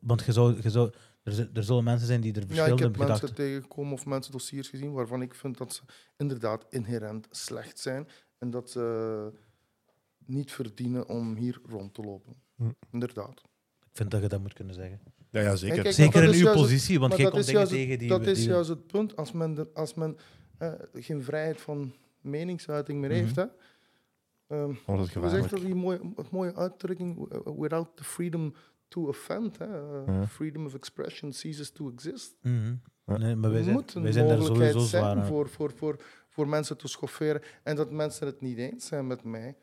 Want 0.00 0.24
je 0.24 0.32
zou, 0.32 0.62
je 0.62 0.70
zou, 0.70 0.92
er, 1.24 1.50
er 1.52 1.64
zullen 1.64 1.84
mensen 1.84 2.06
zijn 2.06 2.20
die 2.20 2.32
er 2.32 2.38
Ja, 2.38 2.44
ik 2.44 2.54
verschillende 2.54 2.98
heb 2.98 3.08
mensen 3.08 3.34
tegengekomen 3.34 3.92
of 3.92 4.06
mensen 4.06 4.32
dossiers 4.32 4.68
gezien 4.68 4.92
waarvan 4.92 5.22
ik 5.22 5.34
vind 5.34 5.58
dat 5.58 5.72
ze 5.72 5.82
inderdaad 6.16 6.66
inherent 6.70 7.26
slecht 7.30 7.78
zijn 7.78 8.08
en 8.38 8.50
dat 8.50 8.70
ze 8.70 9.32
niet 10.26 10.52
verdienen 10.52 11.08
om 11.08 11.34
hier 11.36 11.60
rond 11.68 11.94
te 11.94 12.02
lopen. 12.02 12.34
Hm. 12.56 12.68
Inderdaad. 12.92 13.40
Ik 13.80 14.00
vind 14.00 14.10
dat 14.10 14.22
je 14.22 14.28
dat 14.28 14.40
moet 14.40 14.52
kunnen 14.52 14.74
zeggen. 14.74 15.00
Ja, 15.30 15.40
ja 15.40 15.56
zeker. 15.56 15.82
Kijk, 15.82 15.94
Zeker 15.94 16.22
in 16.22 16.30
is 16.30 16.44
uw 16.44 16.52
positie, 16.52 16.98
want 17.00 17.16
jij 17.16 17.30
komt 17.30 17.40
is 17.40 17.46
dingen 17.46 17.68
tegen 17.68 17.98
die... 17.98 18.08
Dat 18.08 18.26
is 18.26 18.38
die- 18.38 18.48
juist 18.48 18.68
het 18.68 18.86
punt. 18.86 19.16
Als 19.16 19.32
men, 19.32 19.54
de- 19.54 19.70
als 19.74 19.94
men 19.94 20.16
eh, 20.58 20.72
geen 20.94 21.22
vrijheid 21.22 21.60
van 21.60 21.94
meningsuiting 22.20 23.00
meer 23.00 23.10
heeft, 23.10 23.36
Mhm. 23.36 23.46
hè, 24.46 24.56
ehm, 24.56 24.74
Oh, 24.86 24.96
dat 24.98 25.32
is 25.32 25.50
dat 25.50 25.60
die 25.60 25.74
mooie, 25.74 26.00
mooie 26.30 26.54
uitdrukking? 26.54 27.32
uh, 27.32 27.38
Without 27.58 27.96
the 27.96 28.04
freedom 28.04 28.54
to 28.88 29.06
offend. 29.08 29.58
Hè? 29.58 29.64
Ja. 29.66 30.26
Freedom 30.26 30.66
of 30.66 30.74
expression 30.74 31.32
ceases 31.32 31.70
to 31.70 31.90
exist. 31.90 32.36
Mhm. 32.42 32.74
Ja. 33.06 33.16
Nee, 33.16 33.34
maar 33.36 33.50
wij 33.50 33.58
er 33.58 33.64
zijn, 33.64 33.76
moet 33.76 33.94
een 33.94 34.02
wij 34.02 34.12
zijn 34.12 34.26
daar 34.28 34.38
mogelijkheid 34.38 34.80
zwaar 34.80 35.14
zijn 35.14 35.26
voor, 35.26 35.48
voor, 35.48 35.72
voor, 35.76 36.02
voor 36.28 36.48
mensen 36.48 36.76
te 36.76 36.88
schofferen. 36.88 37.42
En 37.62 37.76
dat 37.76 37.90
mensen 37.90 38.26
het 38.26 38.40
niet 38.40 38.58
eens 38.58 38.86
zijn 38.86 39.06
met 39.06 39.24
mij. 39.24 39.56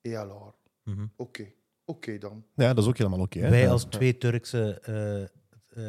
Et 0.00 0.14
alors? 0.14 0.54
Mhm. 0.84 1.06
Oké, 1.16 1.52
oké 1.84 2.18
dan. 2.18 2.44
Ja, 2.54 2.74
dat 2.74 2.84
is 2.84 2.90
ook 2.90 2.98
helemaal 2.98 3.20
oké. 3.20 3.38
hè. 3.38 3.50
Wij 3.50 3.60
Ja. 3.60 3.70
als 3.70 3.84
twee 3.84 4.18
Turkse, 4.18 4.80
eh, 4.80 5.22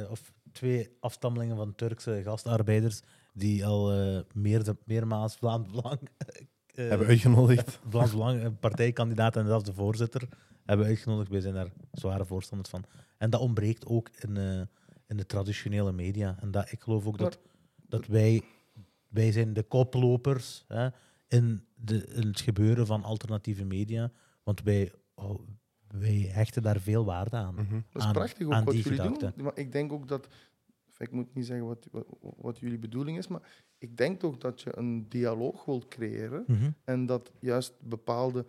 eh, 0.04 0.12
of 0.12 0.32
twee 0.52 0.97
afstammelingen 1.00 1.56
van 1.56 1.76
Turkse 1.76 2.21
gastarbeiders, 2.24 3.02
die 3.34 3.65
al 3.65 3.91
eh 3.91 4.19
meer, 4.34 4.76
meermaals 4.86 5.36
Vlaams 5.36 5.69
Belang, 5.69 6.00
eh, 6.65 6.89
Hebben 6.89 7.08
uitgenodigd. 7.08 7.80
Vlaams 7.89 8.12
Belang, 8.12 8.60
partijkandidaat 8.60 9.36
en 9.36 9.45
zelfs 9.45 9.63
de 9.63 9.74
voorzitter, 9.74 10.28
hebben 10.72 10.90
uitgenodigd. 10.90 11.30
Wij 11.30 11.42
zijn 11.42 11.54
daar 11.54 11.72
zware 11.92 12.26
voorstanders 12.26 12.70
van. 12.70 12.84
En 13.18 13.30
dat 13.30 13.42
ontbreekt 13.42 13.86
ook 13.86 14.10
in, 14.10 14.38
eh, 14.38 14.62
in 15.08 15.18
de 15.18 15.26
traditionele 15.26 15.92
media. 15.92 16.38
En 16.40 16.52
dat, 16.52 16.72
ik 16.72 16.82
geloof 16.82 17.06
ook 17.06 17.18
dat, 17.18 17.40
dat 17.76 18.06
wij, 18.06 18.42
wij 19.08 19.32
zijn 19.32 19.54
de 19.54 19.64
koplopers 19.64 20.66
hè, 20.68 20.90
in, 21.28 21.66
de, 21.76 22.06
in 22.08 22.28
het 22.28 22.42
gebeuren 22.42 22.86
van 22.86 23.04
alternatieve 23.04 23.66
media. 23.66 24.12
Want 24.44 24.62
wij, 24.64 24.92
oh, 25.16 25.40
wij 25.88 26.30
hechten 26.32 26.62
daar 26.62 26.80
veel 26.80 27.06
waarde 27.06 27.36
aan. 27.36 27.54
Mhm. 27.54 27.74
Dat 27.92 28.02
is 28.02 28.08
Aan- 28.08 28.14
prachtig 28.14 28.46
ook 28.46 28.54
aan 28.54 28.64
wat 28.64 28.74
die 28.74 28.84
jullie 28.84 29.18
doen. 29.18 29.34
Maar 29.36 29.58
ik 29.58 29.72
denk 29.72 29.92
ook 29.92 30.08
dat... 30.08 30.28
Ik 30.98 31.12
moet 31.12 31.34
niet 31.34 31.46
zeggen 31.46 31.66
wat, 31.66 31.88
wat, 31.92 32.06
wat 32.38 32.60
jullie 32.60 32.78
bedoeling 32.80 33.18
is, 33.18 33.28
maar 33.28 33.42
ik 33.78 33.98
denk 33.98 34.20
toch 34.20 34.38
dat 34.38 34.62
je 34.62 34.78
een 34.78 35.10
dialoog 35.10 35.66
wilt 35.66 35.88
creëren 35.88 36.44
Mhm. 36.48 36.72
En 36.84 37.06
dat 37.06 37.32
juist 37.40 37.74
bepaalde 37.82 38.46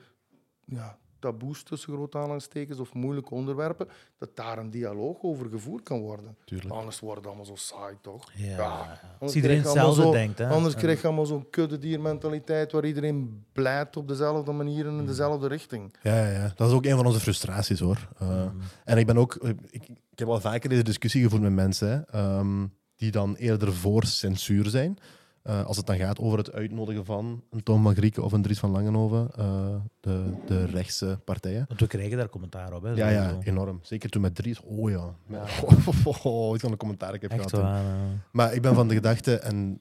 ja, 0.65 0.99
taboes 1.23 1.63
tussen 1.63 1.93
grote 1.93 2.17
aanhalingstekens 2.19 2.79
of 2.79 2.95
moeilijke 2.95 3.35
onderwerpen, 3.35 3.89
dat 4.19 4.37
daar 4.37 4.59
een 4.59 4.71
dialoog 4.71 5.17
over 5.23 5.49
gevoerd 5.49 5.83
kan 5.83 6.01
worden. 6.01 6.37
Tuurlijk. 6.45 6.71
Anders 6.75 7.01
wordt 7.01 7.17
het 7.19 7.27
allemaal 7.27 7.45
zo 7.45 7.55
saai, 7.57 7.97
toch? 8.03 8.31
Ja. 8.37 8.57
Ja, 8.57 9.01
Als 9.21 9.35
iedereen 9.35 9.63
hetzelfde 9.63 10.03
zo- 10.03 10.11
denkt. 10.13 10.39
Hè. 10.39 10.49
Anders 10.49 10.75
krijg 10.75 11.01
je 11.01 11.07
allemaal 11.07 11.27
zo'n 11.27 11.51
kuddediermentaliteit 11.51 12.73
waar 12.73 12.85
iedereen 12.85 13.45
blijft 13.53 13.97
op 13.97 14.09
dezelfde 14.09 14.53
manier 14.53 14.87
en 14.87 14.99
in 14.99 15.07
dezelfde 15.07 15.49
richting. 15.49 15.95
Ja, 16.03 16.27
ja, 16.29 16.53
dat 16.57 16.69
is 16.69 16.75
ook 16.75 16.85
een 16.85 16.97
van 16.97 17.07
onze 17.07 17.21
frustraties 17.21 17.81
hoor. 17.81 18.09
Uh, 18.23 18.29
Mhm. 18.29 18.51
En 18.85 18.99
ik 18.99 19.07
ben 19.07 19.17
ook, 19.19 19.35
ik, 19.71 19.89
ik 20.11 20.19
heb 20.19 20.29
al 20.29 20.41
vaker 20.41 20.69
deze 20.69 20.83
discussie 20.83 21.23
gevoerd 21.23 21.43
met 21.43 21.53
mensen 21.53 21.89
hè, 21.89 22.19
ehm, 22.19 22.67
die 22.97 23.11
dan 23.11 23.35
eerder 23.35 23.73
voor 23.73 24.05
censuur 24.05 24.67
zijn. 24.67 24.99
Uh, 25.45 25.65
als 25.65 25.77
het 25.77 25.87
dan 25.87 25.97
gaat 25.97 26.19
over 26.19 26.39
het 26.39 26.53
uitnodigen 26.53 27.05
van 27.05 27.43
een 27.51 27.63
Tom 27.63 27.83
van 27.83 27.95
Grieken 27.95 28.23
of 28.25 28.33
een 28.33 28.43
Dries 28.43 28.59
van 28.59 28.71
Langenhoven, 28.71 29.31
uh, 29.39 29.75
de, 30.01 30.33
de 30.47 30.65
rechtse 30.65 31.19
partijen. 31.25 31.65
Want 31.69 31.81
we 31.81 31.87
krijgen 31.87 32.17
daar 32.17 32.29
commentaar 32.29 32.73
op. 32.75 32.83
Hè, 32.83 32.91
Ja, 32.91 33.09
ja, 33.09 33.39
enorm. 33.43 33.79
Zeker 33.83 34.11
toen 34.11 34.23
met 34.23 34.35
Dries. 34.35 34.61
Oh 34.61 34.91
ja. 34.91 35.15
Ja. 35.27 35.45
Oh, 36.05 36.25
oh, 36.27 36.55
ik 36.55 36.61
had 36.61 36.71
een 36.71 36.77
commentaar 36.77 37.15
ik 37.15 37.23
heb 37.23 37.31
Echt 37.31 37.51
gehad. 37.51 37.65
waar. 37.67 37.85
Maar 38.33 38.55
ik 38.55 38.63
ben 38.63 38.75
van 38.75 38.89
de 38.89 38.95
gedachte, 38.95 39.37
en 39.39 39.81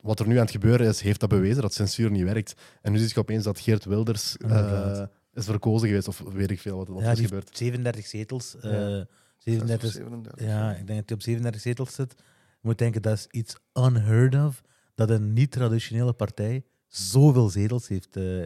wat 0.00 0.20
er 0.20 0.26
nu 0.26 0.34
aan 0.34 0.40
het 0.42 0.50
gebeuren 0.50 0.86
is, 0.86 1.00
heeft 1.00 1.20
dat 1.20 1.28
bewezen 1.28 1.62
dat 1.62 1.74
censuur 1.74 2.10
niet 2.10 2.22
werkt. 2.24 2.54
En 2.82 2.92
nu 2.92 2.98
zie 2.98 3.08
je 3.08 3.18
opeens 3.20 3.44
dat 3.44 3.60
Geert 3.60 3.84
Wilders 3.84 4.36
eh, 4.36 5.02
is 5.32 5.44
verkozen 5.44 5.88
geweest, 5.88 6.08
of 6.08 6.22
weet 6.32 6.50
ik 6.50 6.60
veel 6.60 6.76
wat, 6.76 6.88
wat 6.88 7.02
Ja, 7.02 7.10
is 7.10 7.20
gebeurd. 7.20 7.44
heeft 7.44 7.56
37 7.58 8.06
zetels. 8.06 8.56
eh, 8.60 8.70
Ja. 8.72 9.06
37, 9.36 9.92
37. 9.92 10.46
ja, 10.46 10.70
ik 10.70 10.86
denk 10.86 10.98
dat 10.98 11.08
hij 11.08 11.16
op 11.16 11.22
37 11.22 11.60
zetels 11.60 11.94
zit. 11.94 12.14
Je 12.60 12.68
moet 12.68 12.78
denken, 12.78 13.02
dat 13.02 13.14
is 13.16 13.26
iets 13.30 13.56
unheard 13.74 14.34
of, 14.34 14.62
dat 14.96 15.10
een 15.10 15.32
niet-traditionele 15.32 16.12
partij 16.12 16.64
zoveel 16.88 17.48
zetels 17.48 17.88
heeft. 17.88 18.16
eh, 18.16 18.42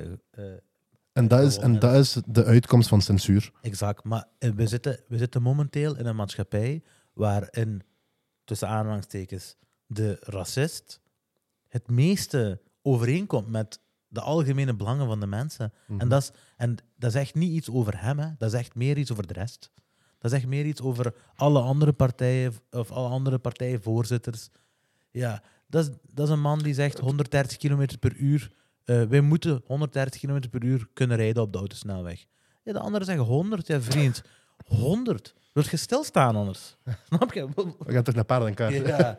En 1.13 1.29
dat, 1.29 1.41
is, 1.41 1.57
en 1.57 1.79
dat 1.79 1.95
is 1.95 2.17
de 2.27 2.45
uitkomst 2.45 2.89
van 2.89 3.03
censuur. 3.03 3.53
exact. 3.63 4.05
Maar 4.05 4.25
eh, 4.39 4.51
we 4.51 4.67
zitten, 4.67 5.01
we 5.09 5.19
zitten 5.19 5.43
momenteel 5.43 5.97
in 5.97 6.07
een 6.07 6.17
maatschappij 6.17 6.83
waarin, 7.13 7.83
tussen 8.45 8.69
aanhalingstekens, 8.69 9.57
de 9.87 10.17
racist 10.21 11.01
het 11.69 11.89
meeste 11.89 12.61
overeenkomt 12.83 13.49
met 13.49 13.81
de 14.09 14.21
algemene 14.21 14.75
belangen 14.77 15.07
van 15.07 15.21
de 15.21 15.27
mensen. 15.27 15.73
Mhm. 15.87 16.01
En, 16.01 16.09
dat 16.09 16.23
is, 16.23 16.31
en 16.57 16.77
dat 16.97 17.15
is 17.15 17.21
echt 17.21 17.35
niet 17.35 17.53
iets 17.53 17.71
over 17.71 18.01
hem, 18.03 18.19
hè. 18.19 18.29
dat 18.39 18.53
is 18.53 18.59
echt 18.59 18.75
meer 18.75 18.99
iets 18.99 19.13
over 19.13 19.27
de 19.27 19.33
rest. 19.33 19.71
Dat 20.19 20.33
is 20.33 20.39
echt 20.39 20.47
meer 20.47 20.65
iets 20.67 20.81
over 20.81 21.15
alle 21.35 21.61
andere 21.61 21.93
partijen 21.93 22.53
of 22.71 22.91
alle 22.91 23.09
andere 23.09 23.39
partijvoorzitters. 23.39 24.49
Ja, 25.11 25.43
dat 25.71 25.85
is, 25.85 25.91
dat 26.13 26.27
is 26.27 26.33
een 26.33 26.41
man 26.41 26.59
die 26.59 26.75
zegt 26.75 26.99
130 26.99 27.57
km 27.57 27.87
per 28.01 28.17
uur. 28.17 28.51
eh, 28.85 29.03
wij 29.03 29.21
moeten 29.21 29.63
130 29.67 30.21
km 30.21 30.49
per 30.51 30.65
uur 30.65 30.89
kunnen 30.93 31.17
rijden 31.17 31.43
op 31.43 31.53
de 31.53 31.59
autosnelweg. 31.59 32.25
Ja, 32.63 32.73
de 32.73 32.79
anderen 32.79 33.07
zeggen 33.07 33.25
100, 33.25 33.67
ja 33.67 33.81
vriend. 33.81 34.23
100. 34.67 35.35
Wilt 35.53 35.69
je 35.71 35.77
stilstaan 35.77 36.37
anders? 36.37 36.77
Snap 37.09 37.33
je? 37.33 37.47
We 37.55 37.93
gaan 37.93 38.03
terug 38.03 38.15
naar 38.15 38.25
paardenkaart. 38.25 38.75
Ja. 38.75 39.19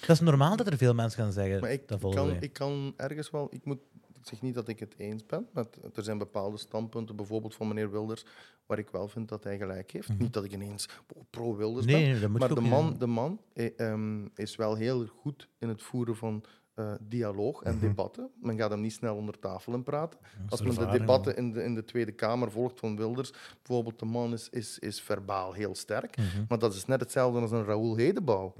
Dat 0.00 0.08
is 0.08 0.20
normaal 0.20 0.56
dat 0.56 0.66
er 0.66 0.76
veel 0.76 0.94
mensen 0.94 1.22
gaan 1.22 1.32
zeggen. 1.32 1.60
Maar 1.60 1.72
ik 1.72 1.88
dat 1.88 2.14
kan, 2.14 2.36
ik 2.40 2.52
kan 2.52 2.94
ergens 2.96 3.30
wel... 3.30 3.46
Ik, 3.50 3.64
moet, 3.64 3.78
ik 4.08 4.26
zeg 4.26 4.42
niet 4.42 4.54
dat 4.54 4.68
ik 4.68 4.78
het 4.78 4.94
eens 4.96 5.26
ben. 5.26 5.46
Met, 5.52 5.78
er 5.94 6.02
zijn 6.04 6.18
bepaalde 6.18 6.56
standpunten, 6.58 7.16
bijvoorbeeld 7.16 7.54
van 7.54 7.68
meneer 7.68 7.90
Wilders, 7.90 8.24
waar 8.70 8.78
ik 8.78 8.90
wel 8.90 9.08
vind 9.08 9.28
dat 9.28 9.44
hij 9.44 9.58
gelijk 9.58 9.90
heeft. 9.90 10.18
Niet 10.18 10.32
dat 10.32 10.44
ik 10.44 10.52
ineens 10.52 10.88
pro-Wilders 11.30 11.86
ben. 11.86 12.00
Mhm. 12.00 12.20
Nee, 12.20 12.28
Maar 12.28 12.54
de 12.54 12.60
man, 12.60 12.98
de 12.98 13.06
man 13.06 13.40
eh, 13.52 13.78
ehm, 13.78 14.26
is 14.34 14.56
wel 14.56 14.74
heel 14.74 15.06
goed 15.06 15.48
in 15.58 15.68
het 15.68 15.82
voeren 15.82 16.16
van 16.16 16.44
eh, 16.74 16.92
dialoog 17.00 17.62
en 17.62 17.78
debatten. 17.80 18.30
Men 18.40 18.58
gaat 18.58 18.70
hem 18.70 18.80
niet 18.80 18.92
snel 18.92 19.16
onder 19.16 19.38
tafel 19.38 19.72
in 19.72 19.82
praten. 19.82 20.18
Als 20.48 20.62
men 20.62 20.74
de 20.74 20.86
debatten 20.98 21.36
in 21.36 21.52
de, 21.52 21.62
in 21.62 21.74
de 21.74 21.84
Tweede 21.84 22.12
Kamer 22.12 22.50
volgt 22.50 22.78
van 22.80 22.96
Wilders, 22.96 23.32
bijvoorbeeld 23.62 23.98
de 23.98 24.04
man 24.04 24.32
is, 24.32 24.48
is, 24.50 24.78
is 24.78 25.00
verbaal 25.00 25.52
heel 25.52 25.74
sterk. 25.74 26.16
Mhm. 26.16 26.26
Maar 26.48 26.58
dat 26.58 26.74
is 26.74 26.86
net 26.86 27.00
hetzelfde 27.00 27.40
als 27.40 27.50
een 27.50 27.64
Raoul 27.64 27.96
Hedebouw. 27.96 28.54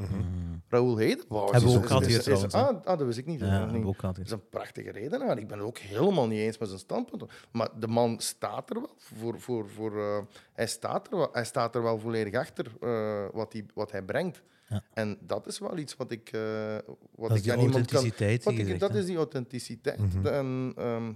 Raoul 0.69 0.97
Hedebouw 0.97 1.51
is- 1.53 1.65
ook 1.65 1.81
is- 1.83 1.87
gehad 1.87 2.07
is- 2.07 2.27
hier 2.27 2.35
is-? 2.45 2.53
Ah, 2.55 2.69
ah, 2.85 2.99
dat 2.99 3.03
wist 3.03 3.19
ik 3.19 3.27
niet. 3.27 3.41
Ja, 3.41 3.59
dat 3.67 3.73
niet. 3.73 4.27
is 4.27 4.31
een 4.31 4.49
prachtige 4.49 4.91
redenaar. 4.91 5.39
Ik 5.39 5.49
ben 5.49 5.59
het 5.59 5.67
ook 5.67 5.79
helemaal 5.79 6.27
niet 6.27 6.39
eens 6.39 6.59
met 6.59 6.69
zijn 6.69 6.81
standpunt. 6.81 7.25
Maar 7.53 7.69
de 7.79 7.89
man 7.89 8.19
staat 8.21 8.71
er 8.71 8.77
wel 8.81 8.95
voor. 8.97 9.41
voor, 9.41 9.69
voor 9.69 9.99
eh, 9.99 10.19
hij, 10.53 10.67
staat 10.67 11.11
er 11.11 11.17
wel, 11.17 11.29
hij 11.33 11.45
staat 11.45 11.75
er 11.75 11.83
wel 11.83 11.99
volledig 11.99 12.35
achter 12.35 12.67
eh, 12.81 13.25
wat, 13.33 13.53
hij, 13.53 13.65
wat 13.75 13.91
hij 13.91 14.03
brengt. 14.03 14.43
Ja. 14.71 14.83
En 14.95 15.19
dat 15.21 15.47
is 15.47 15.59
wel 15.59 15.79
iets 15.79 15.97
wat 15.97 16.11
ik, 16.11 16.29
eh, 16.33 16.75
wat 17.15 17.29
Dat 17.29 17.31
is 17.31 17.37
ik 17.37 17.43
die 17.43 17.53
aan 17.53 17.59
iemand 17.59 17.73
kan. 17.87 17.95
authenticiteit 17.95 18.45
Wat 18.45 18.55
die 18.55 18.67
ik, 18.67 18.79
dat 18.81 18.95
is 18.95 19.07
die 19.07 19.17
authenticiteit. 19.17 19.99
Mhm. 19.99 20.27
En 20.27 20.73
ehm, 20.77 21.13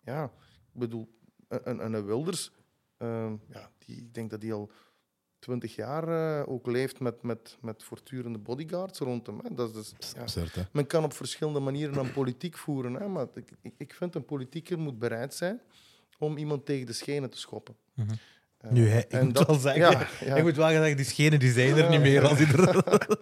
ja, 0.00 0.24
ik 0.72 0.80
bedoel, 0.80 1.08
een, 1.48 1.84
een, 1.84 1.92
een 1.94 2.04
Wilders, 2.04 2.52
ehm, 2.96 3.36
ja, 3.48 3.70
die, 3.78 3.96
ik 3.96 4.14
denk 4.14 4.30
dat 4.30 4.42
hij 4.42 4.52
al 4.52 4.70
twintig 5.38 5.74
jaar 5.74 6.08
eh, 6.40 6.48
ook 6.52 6.66
leeft 6.66 7.00
met, 7.00 7.22
met, 7.22 7.58
met 7.60 7.82
voortdurende 7.82 8.38
bodyguards 8.38 8.98
rond 8.98 9.26
hem. 9.26 9.38
Hè. 9.42 9.54
Dat 9.54 9.76
is 9.76 9.92
dus, 9.98 10.12
ja. 10.14 10.20
Absurd? 10.20 10.72
Men 10.72 10.86
kan 10.86 11.04
op 11.04 11.12
verschillende 11.12 11.60
manieren 11.60 11.98
aan 11.98 12.12
politiek 12.12 12.56
voeren, 12.56 12.94
hè, 12.94 13.08
maar 13.08 13.26
ik, 13.34 13.50
ik- 13.76 13.94
vind 13.94 14.14
een 14.14 14.24
politieker 14.24 14.78
moet 14.78 14.98
bereid 14.98 15.34
zijn 15.34 15.60
om 16.18 16.36
iemand 16.36 16.66
tegen 16.66 16.86
de 16.86 16.92
schenen 16.92 17.30
te 17.30 17.38
schoppen. 17.38 17.76
Mhm. 17.94 18.14
Nu, 18.70 18.88
hè, 18.88 18.98
ik 18.98 19.12
en 19.12 19.24
moet 19.24 19.34
dat- 19.34 19.46
wel 19.46 19.56
zeggen, 19.58 19.90
ja, 19.90 20.08
ja. 20.26 20.36
ik 20.36 20.42
moet 20.42 20.56
wel 20.56 20.68
zeggen, 20.68 20.96
die 20.96 21.04
schenen 21.06 21.38
die 21.38 21.52
zijn 21.52 21.76
er 21.76 21.88
niet 21.90 22.00
meer. 22.00 22.28
Als 22.28 22.40
er... 22.40 22.84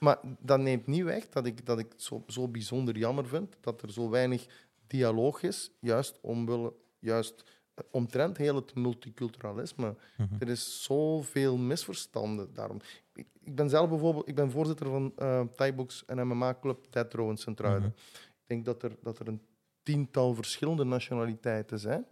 Maar 0.00 0.18
dat 0.40 0.58
neemt 0.60 0.86
niet 0.86 1.02
weg 1.04 1.28
dat 1.28 1.46
ik, 1.46 1.66
dat 1.66 1.78
ik 1.78 1.86
zo, 1.96 2.24
zo 2.26 2.48
bijzonder 2.48 2.96
jammer 2.98 3.26
vind 3.26 3.56
dat 3.60 3.82
er 3.82 3.92
zo 3.92 4.10
weinig 4.10 4.46
dialoog 4.86 5.42
is, 5.42 5.70
juist 5.80 6.18
omwille, 6.20 6.72
juist 6.98 7.44
eh, 7.74 7.84
omtrent 7.90 8.36
heel 8.36 8.54
het 8.54 8.74
multiculturalisme. 8.74 9.94
Mhm. 10.16 10.34
Er 10.38 10.48
is 10.48 10.82
zoveel 10.82 11.56
misverstanden 11.56 12.54
daarom. 12.54 12.80
Ik, 13.14 13.26
ik 13.44 13.54
ben 13.54 13.68
zelf 13.70 13.88
bijvoorbeeld 13.88 14.28
ik 14.28 14.34
ben 14.34 14.50
voorzitter 14.50 14.86
van 14.86 15.12
eh 15.16 15.40
Thai-box 15.56 16.04
en 16.06 16.26
MMA-club 16.26 16.86
Dead 16.90 17.14
Row 17.14 17.30
in 17.30 17.36
Sint-Truiden. 17.36 17.94
Ik 18.14 18.46
denk 18.46 18.64
dat 18.64 18.82
er, 18.82 18.96
dat 19.02 19.18
er 19.18 19.28
een 19.28 19.40
tiental 19.82 20.34
verschillende 20.34 20.84
nationaliteiten 20.84 21.78
zijn. 21.78 22.06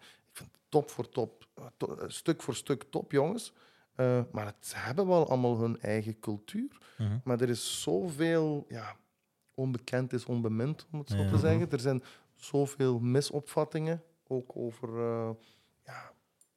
Top 0.75 0.91
voor 0.91 1.09
top, 1.09 1.47
eh, 1.55 1.65
to- 1.77 1.95
eh, 1.97 2.09
stuk 2.09 2.43
voor 2.43 2.55
stuk 2.55 2.83
top, 2.91 3.13
jongens. 3.13 3.53
Eh, 3.95 4.23
maar 4.33 4.47
het, 4.47 4.67
ze 4.67 4.77
hebben 4.77 5.07
wel 5.07 5.29
allemaal 5.29 5.59
hun 5.61 5.81
eigen 5.81 6.19
cultuur. 6.21 6.79
Mhm. 6.99 7.19
Maar 7.25 7.41
er 7.41 7.49
is 7.49 7.83
zoveel 7.83 8.65
ja, 8.69 8.97
onbekend 9.55 10.13
is 10.13 10.25
onbemind, 10.25 10.87
om 10.93 10.99
het 10.99 11.09
zo 11.11 11.17
Ja. 11.17 11.31
te 11.31 11.39
zeggen. 11.39 11.71
Er 11.71 11.81
zijn 11.81 12.03
zoveel 12.35 12.99
misopvattingen, 12.99 14.03
ook 14.27 14.51
over, 14.57 14.89
ja, 15.85 16.13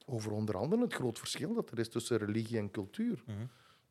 over 0.05 0.31
onder 0.31 0.57
andere 0.57 0.81
het 0.81 0.93
groot 0.93 1.19
verschil 1.19 1.53
dat 1.53 1.71
er 1.71 1.79
is 1.79 1.89
tussen 1.89 2.17
religie 2.17 2.57
en 2.57 2.71
cultuur. 2.71 3.23
Mhm. 3.25 3.37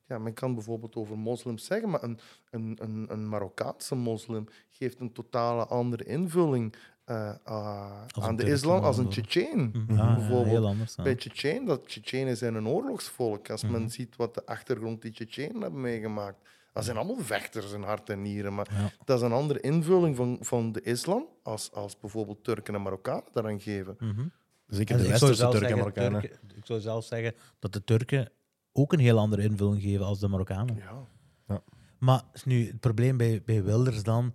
Ja, 0.09 0.19
men 0.19 0.35
kan 0.35 0.55
bijvoorbeeld 0.55 0.97
over 0.97 1.19
moslims 1.19 1.65
zeggen, 1.65 1.91
maar 1.91 2.03
een, 2.03 2.19
een, 2.51 2.79
een, 2.83 3.07
een 3.13 3.29
Marokkaanse 3.29 3.95
moslim 3.95 4.47
geeft 4.71 5.01
een 5.01 5.13
totale 5.13 5.67
andere 5.67 6.05
invulling 6.05 6.75
eh, 7.07 7.33
ah, 7.45 7.91
een 8.17 8.23
aan 8.23 8.37
de 8.37 8.45
islam 8.51 8.85
als 8.85 8.97
een 8.97 9.03
man, 9.03 9.13
Tsjetsjeen. 9.13 9.71
Mhm. 9.89 9.99
Ah, 10.01 10.29
ja, 10.31 10.43
heel 10.45 10.67
anders. 10.67 10.95
ja. 10.95 11.03
Bij 11.03 11.15
Tsjetsjen, 11.15 11.65
dat 11.65 11.89
Tsjetsjenen 11.89 12.37
zijn 12.37 12.55
een 12.55 12.69
oorlogsvolk. 12.69 13.51
Als 13.51 13.63
Mhm. 13.63 13.73
men 13.73 13.91
ziet 13.91 14.17
wat 14.17 14.35
de 14.35 14.47
achtergrond 14.47 15.03
die 15.03 15.13
Tsjetsjenen 15.13 15.61
hebben 15.63 15.81
meegemaakt. 15.81 16.39
Dat 16.73 16.85
zijn 16.85 16.97
allemaal 16.97 17.25
vechters 17.25 17.73
in 17.73 17.83
hart 17.83 18.11
en 18.11 18.23
nieren. 18.23 18.55
Maar 18.55 18.67
Ja. 18.73 18.91
dat 19.05 19.17
is 19.19 19.25
een 19.25 19.33
andere 19.33 19.61
invulling 19.61 20.17
van, 20.17 20.39
van 20.41 20.73
de 20.73 20.81
islam 20.83 21.27
als, 21.43 21.73
als 21.73 21.99
bijvoorbeeld 22.01 22.45
Turken 22.45 22.75
en 22.75 22.83
Marokkanen 22.83 23.25
daaraan 23.33 23.61
geven. 23.61 23.97
Mhm. 23.99 24.27
Zeker 24.67 24.97
de 24.97 25.03
ik 25.03 25.09
zou 25.09 25.11
westerse 25.11 25.35
zelf 25.35 25.53
Turken 25.53 25.69
en 25.71 25.77
zeggen, 25.77 25.93
Marokkanen. 26.03 26.21
Turken- 26.21 26.57
Ik 26.57 26.67
zou 26.67 26.81
zelf 26.81 27.05
zeggen 27.05 27.35
dat 27.59 27.73
de 27.73 27.85
Turken 27.85 28.31
ook 28.73 28.93
een 28.93 28.99
heel 28.99 29.19
andere 29.19 29.43
invulling 29.43 29.83
geven 29.83 30.05
als 30.07 30.21
de 30.21 30.29
Marokkanen. 30.29 30.77
Ja. 30.77 31.63
Maar 31.99 32.23
is 32.33 32.45
nu, 32.45 32.67
het 32.67 32.81
probleem 32.81 33.17
bij, 33.17 33.43
bij 33.45 33.65
Wilders 33.65 34.03
dan... 34.03 34.35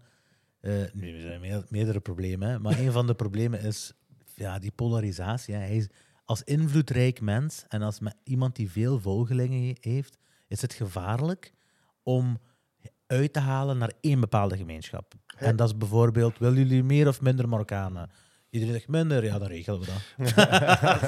eh, 0.61 0.73
nu, 0.93 1.15
er 1.15 1.21
zijn 1.21 1.41
meer- 1.41 1.65
meerdere 1.69 1.99
problemen, 1.99 2.49
hè, 2.49 2.59
maar 2.59 2.79
een 2.79 2.91
van 2.91 3.07
de 3.07 3.13
problemen 3.13 3.61
is 3.61 3.93
ja, 4.35 4.59
die 4.59 4.71
polarisatie. 4.71 5.53
Hè. 5.53 5.59
Hij 5.59 5.75
is, 5.75 5.87
als 6.25 6.43
invloedrijk 6.43 7.21
mens 7.21 7.65
en 7.67 7.81
als 7.81 7.99
me- 7.99 8.13
iemand 8.23 8.55
die 8.55 8.71
veel 8.71 8.99
volgelingen 8.99 9.61
he- 9.67 9.75
heeft, 9.91 10.17
is 10.47 10.61
het 10.61 10.73
gevaarlijk 10.73 11.53
om 12.03 12.39
uit 13.07 13.33
te 13.33 13.39
halen 13.39 13.77
naar 13.77 13.91
één 14.01 14.19
bepaalde 14.19 14.57
gemeenschap. 14.57 15.13
Ja. 15.25 15.37
En 15.37 15.55
dat 15.55 15.67
is 15.67 15.77
bijvoorbeeld, 15.77 16.37
willen 16.37 16.57
jullie 16.57 16.83
meer 16.83 17.07
of 17.07 17.21
minder 17.21 17.49
Marokkanen? 17.49 18.09
Iedereen 18.51 18.73
zegt 18.75 18.87
minder, 18.87 19.23
ja, 19.23 19.39
dan 19.39 19.47
regelen 19.47 19.79
we 19.79 19.85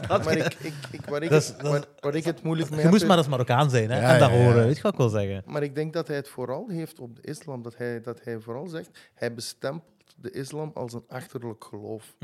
dat. 0.08 0.24
Maar 0.24 0.38
ik, 0.38 0.54
ik, 0.54 0.74
ik, 0.92 1.06
waar, 1.06 1.24
ik 1.24 1.30
Dat 1.30 1.42
is- 1.42 1.48
het, 1.48 1.60
dat 1.60 1.72
waar, 1.72 1.86
waar 2.00 2.16
ik 2.16 2.24
het 2.24 2.44
moeilijk 2.44 2.70
mee 2.70 2.78
Je 2.78 2.84
heb... 2.84 2.92
moest 2.92 3.04
is- 3.04 3.10
maar 3.10 3.18
als 3.18 3.28
Marokkaan 3.28 3.70
zijn, 3.70 3.90
hè? 3.92 4.02
Ja, 4.02 4.14
en 4.14 4.20
dat 4.20 4.30
ja, 4.30 4.36
ja. 4.36 4.44
horen, 4.44 4.66
weet 4.66 4.76
je 4.76 4.82
wat 4.82 4.92
ik 4.92 4.98
wil 4.98 5.10
zeggen? 5.10 5.44
Maar 5.46 5.64
ik 5.64 5.76
denk 5.76 5.94
dat 5.94 6.08
hij 6.08 6.16
het 6.16 6.28
vooral 6.28 6.68
heeft 6.70 7.00
op 7.00 7.16
de 7.16 7.22
islam. 7.22 7.62
Dat 7.62 7.78
hij, 7.78 8.02
dat 8.02 8.24
hij 8.24 8.40
vooral 8.40 8.68
zegt, 8.68 9.10
hij 9.14 9.34
bestempelt 9.34 9.92
de 10.16 10.32
islam 10.32 10.72
als 10.74 10.94
een 10.94 11.04
achterlijk 11.08 11.64
geloof. 11.64 12.16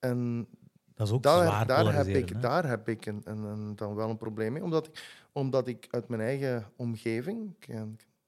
En 0.00 0.46
Dat 0.94 1.06
is 1.06 1.12
ook 1.12 1.22
daar, 1.22 1.46
zwaar 1.46 1.66
daar 1.66 1.94
heb 1.94 2.06
ik, 2.06 2.28
hè. 2.28 2.38
daar 2.40 2.68
heb 2.68 2.88
ik 2.88 3.06
een, 3.06 3.20
een, 3.24 3.42
een- 3.42 3.76
dan 3.76 3.94
wel 3.94 4.10
een 4.10 4.16
probleem 4.16 4.52
mee. 4.52 4.62
Omdat 4.62 4.86
ik, 4.86 5.04
omdat 5.32 5.66
ik 5.68 5.86
uit 5.90 6.08
mijn 6.08 6.20
eigen 6.20 6.70
omgeving, 6.76 7.50
ik, 7.58 7.68
ik 7.68 7.74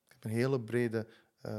heb 0.08 0.24
een 0.24 0.30
hele 0.30 0.60
brede 0.60 1.06
eh 1.40 1.58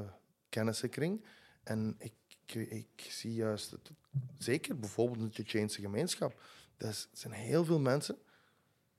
kennissenkring, 0.50 1.26
en 1.63 1.96
ik, 1.98 2.13
ik, 2.46 2.70
ik 2.70 3.08
zie 3.10 3.34
juist, 3.34 3.72
het, 3.72 3.92
zeker 4.38 4.80
bijvoorbeeld 4.80 5.17
in 5.20 5.26
de 5.26 5.32
Tsjetsjeense 5.32 5.82
gemeenschap, 5.82 6.41
er 6.78 7.06
zijn 7.12 7.34
heel 7.34 7.65
veel 7.65 7.80
mensen, 7.80 8.17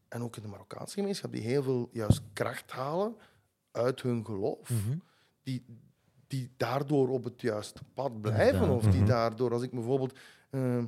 en 0.08 0.22
ook 0.22 0.36
in 0.36 0.42
de 0.42 0.48
Marokkaanse 0.48 0.94
gemeenschap, 0.94 1.32
die 1.32 1.42
heel 1.42 1.62
veel 1.62 1.88
juist 1.92 2.20
kracht 2.32 2.70
halen 2.70 3.16
uit 3.72 4.02
hun 4.02 4.24
geloof 4.24 4.70
Mhm. 4.70 4.96
die, 5.42 5.64
die 6.26 6.50
daardoor 6.56 7.08
op 7.08 7.24
het 7.24 7.40
juiste 7.40 7.82
pad 7.94 8.20
blijven. 8.20 8.68
Of 8.70 8.82
die 8.84 9.00
Mhm. 9.00 9.08
daardoor, 9.08 9.52
als 9.52 9.62
ik 9.62 9.70
bijvoorbeeld. 9.70 10.18
eh, 10.50 10.78
eh, 10.78 10.84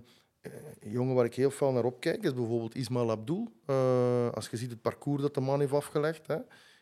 een 0.80 0.90
jongen 0.90 1.14
waar 1.14 1.24
ik 1.24 1.34
heel 1.34 1.50
veel 1.50 1.72
naar 1.72 1.84
opkijk 1.84 2.22
is 2.22 2.34
bijvoorbeeld 2.34 2.74
Ismail 2.74 3.10
Abdul. 3.10 3.52
Eh, 3.66 4.30
als 4.30 4.48
je 4.48 4.56
ziet 4.56 4.70
het 4.70 4.82
parcours 4.82 5.22
dat 5.22 5.34
de 5.34 5.40
man 5.40 5.60
heeft 5.60 5.72
afgelegd. 5.72 6.26
Hè, 6.26 6.36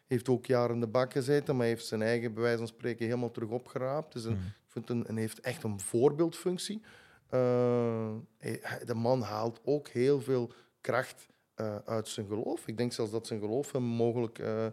heeft 0.07 0.29
ook 0.29 0.47
jaren 0.47 0.75
in 0.75 0.81
de 0.81 0.87
bak 0.87 1.13
gezeten, 1.13 1.57
maar 1.57 1.67
heeft 1.67 1.87
zijn 1.87 2.03
eigen, 2.03 2.33
bij 2.35 2.43
wijze 2.43 2.59
van 2.59 2.67
spreken, 2.67 3.05
helemaal 3.07 3.31
terug 3.31 3.49
opgeraapt. 3.49 4.13
Dus 4.13 4.25
een, 4.25 4.33
Mhm. 4.37 4.47
ik 4.47 4.53
vind 4.67 4.91
een, 4.91 5.07
en 5.07 5.17
heeft 5.17 5.41
echt 5.41 5.63
een 5.63 5.81
voorbeeldfunctie. 5.81 6.83
Eh, 7.29 8.15
hij- 8.39 8.85
de 8.85 8.95
man 8.95 9.21
haalt 9.23 9.61
ook 9.65 9.89
heel 9.89 10.21
veel 10.21 10.53
kracht 10.81 11.27
eh, 11.55 11.77
uit 11.85 12.09
zijn 12.09 12.27
geloof. 12.27 12.67
Ik 12.67 12.77
denk 12.77 12.93
zelfs 12.93 13.11
dat 13.11 13.27
zijn 13.27 13.41
geloof 13.41 13.73
hem 13.73 13.83
mogelijk, 13.83 14.39
eh, 14.39 14.67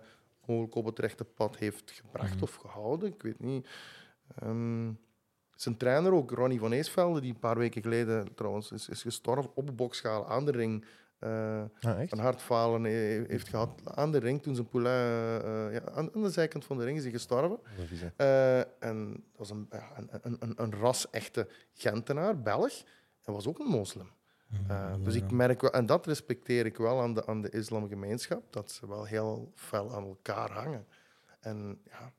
mogelijk 0.45 0.75
op 0.75 0.85
het 0.85 0.99
rechte 0.99 1.23
pad 1.23 1.57
heeft 1.57 1.91
gebracht 1.91 2.33
Mhm. 2.33 2.43
of 2.43 2.55
gehouden. 2.55 3.13
Ik 3.13 3.21
weet 3.21 3.39
niet. 3.39 3.67
Ehm, 4.35 4.91
zijn 5.55 5.77
trainer 5.77 6.13
ook, 6.13 6.31
Ronnie 6.31 6.59
van 6.59 6.71
Eesvelde, 6.71 7.21
die 7.21 7.33
een 7.33 7.39
paar 7.39 7.57
weken 7.57 7.81
geleden 7.81 8.33
trouwens 8.35 8.71
is, 8.71 8.89
is 8.89 9.01
gestorven 9.01 9.51
op 9.55 9.67
een 9.69 9.75
bokschaal 9.75 10.27
aan 10.29 10.45
de 10.45 10.51
ring. 10.51 10.85
Eh, 11.25 11.91
Ah, 11.91 11.99
een 12.09 12.19
hartfalen 12.19 12.83
heeft 12.83 13.47
gehad 13.47 13.81
aan 13.83 14.11
de 14.11 14.17
ring 14.17 14.41
toen 14.41 14.55
zijn 14.55 14.67
poulain, 14.67 15.41
eh, 15.41 15.65
eh, 15.65 15.73
ja, 15.73 15.91
aan, 15.91 16.09
aan 16.15 16.21
de 16.21 16.29
zijkant 16.29 16.65
van 16.65 16.77
de 16.77 16.83
ring 16.83 16.97
is 16.97 17.03
hij 17.03 17.11
gestorven. 17.11 17.59
En 18.79 19.11
dat 19.11 19.35
was 19.35 19.49
een, 19.49 19.67
een, 20.21 20.37
een, 20.39 20.53
een, 20.55 20.73
ras-echte 20.73 21.47
Gentenaar, 21.73 22.41
Belg. 22.41 22.83
Hij 23.21 23.33
was 23.33 23.47
ook 23.47 23.59
een 23.59 23.65
moslim. 23.65 24.09
Dus 25.03 25.15
ik 25.15 25.31
merk 25.31 25.61
wel, 25.61 25.71
en 25.71 25.85
dat 25.85 26.05
respecteer 26.05 26.65
ik 26.65 26.77
wel 26.77 27.01
aan 27.01 27.13
de, 27.13 27.25
aan 27.25 27.41
de 27.41 27.49
islamgemeenschap, 27.49 28.53
dat 28.53 28.71
ze 28.71 28.87
wel 28.87 29.05
heel 29.05 29.51
fel 29.55 29.93
aan 29.95 30.03
elkaar 30.03 30.51
hangen. 30.51 30.87
En 31.39 31.81
ja, 31.83 32.13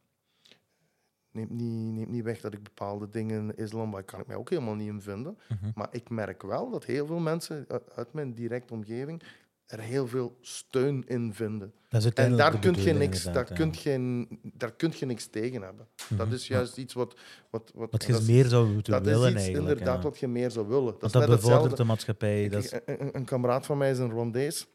neemt 1.37 1.51
niet, 1.51 1.93
neemt 1.95 2.11
niet 2.11 2.25
weg 2.25 2.41
dat 2.41 2.53
ik 2.53 2.63
bepaalde 2.63 3.09
dingen 3.11 3.41
in 3.51 3.57
islam, 3.65 3.91
waar 3.91 4.03
kan 4.03 4.21
ik 4.21 4.27
mij 4.27 4.37
ook 4.37 4.51
helemaal 4.51 4.75
niet 4.75 4.89
in 4.89 5.01
vinden. 5.01 5.39
Mhm. 5.49 5.71
Maar 5.75 5.89
ik 5.91 6.11
merk 6.11 6.43
wel 6.43 6.71
dat 6.71 6.85
heel 6.85 7.07
veel 7.07 7.19
mensen 7.19 7.67
uit- 7.95 8.13
mijn 8.13 8.35
directe 8.35 8.73
omgeving 8.73 9.23
er 9.67 9.81
heel 9.81 10.07
veel 10.07 10.37
steun 10.41 11.05
in 11.07 11.35
vinden. 11.35 11.73
En 12.15 12.37
daar 12.37 12.59
kun 12.59 12.75
je 12.83 12.93
niks, 12.93 13.23
daar 13.25 13.45
kun 13.45 13.73
je, 13.83 14.27
daar 14.43 14.73
kun 14.73 14.93
je 14.99 15.07
niks 15.07 15.27
tegen 15.27 15.63
hebben. 15.63 15.87
Dat 16.09 16.27
Mhm. 16.27 16.35
is 16.35 16.47
juist 16.47 16.77
iets 16.77 16.95
wat... 16.95 17.17
wat, 17.51 17.73
wat 17.75 17.91
Wat 17.91 18.05
je 18.05 18.21
meer 18.33 18.45
zou 18.45 18.73
moeten 18.73 18.93
dat 18.93 19.05
willen 19.05 19.23
is 19.23 19.33
iets 19.33 19.43
eigenlijk. 19.43 19.69
inderdaad 19.69 19.97
ja. 19.97 20.03
wat 20.09 20.19
je 20.19 20.29
meer 20.29 20.51
zou 20.51 20.67
willen. 20.69 20.85
Dat 20.93 21.01
Want 21.01 21.13
dat 21.13 21.27
bevordert 21.27 21.43
hetzelfde. 21.43 21.77
de 21.77 21.85
maatschappij. 21.85 22.49
Dat 22.49 22.65
is, 22.65 22.73
een, 22.73 22.81
een, 22.85 23.17
een 23.17 23.25
kameraad 23.25 23.67
van 23.67 23.79
mij 23.79 23.91
is 23.91 23.99
een 23.99 24.11
Rwandees. 24.11 24.67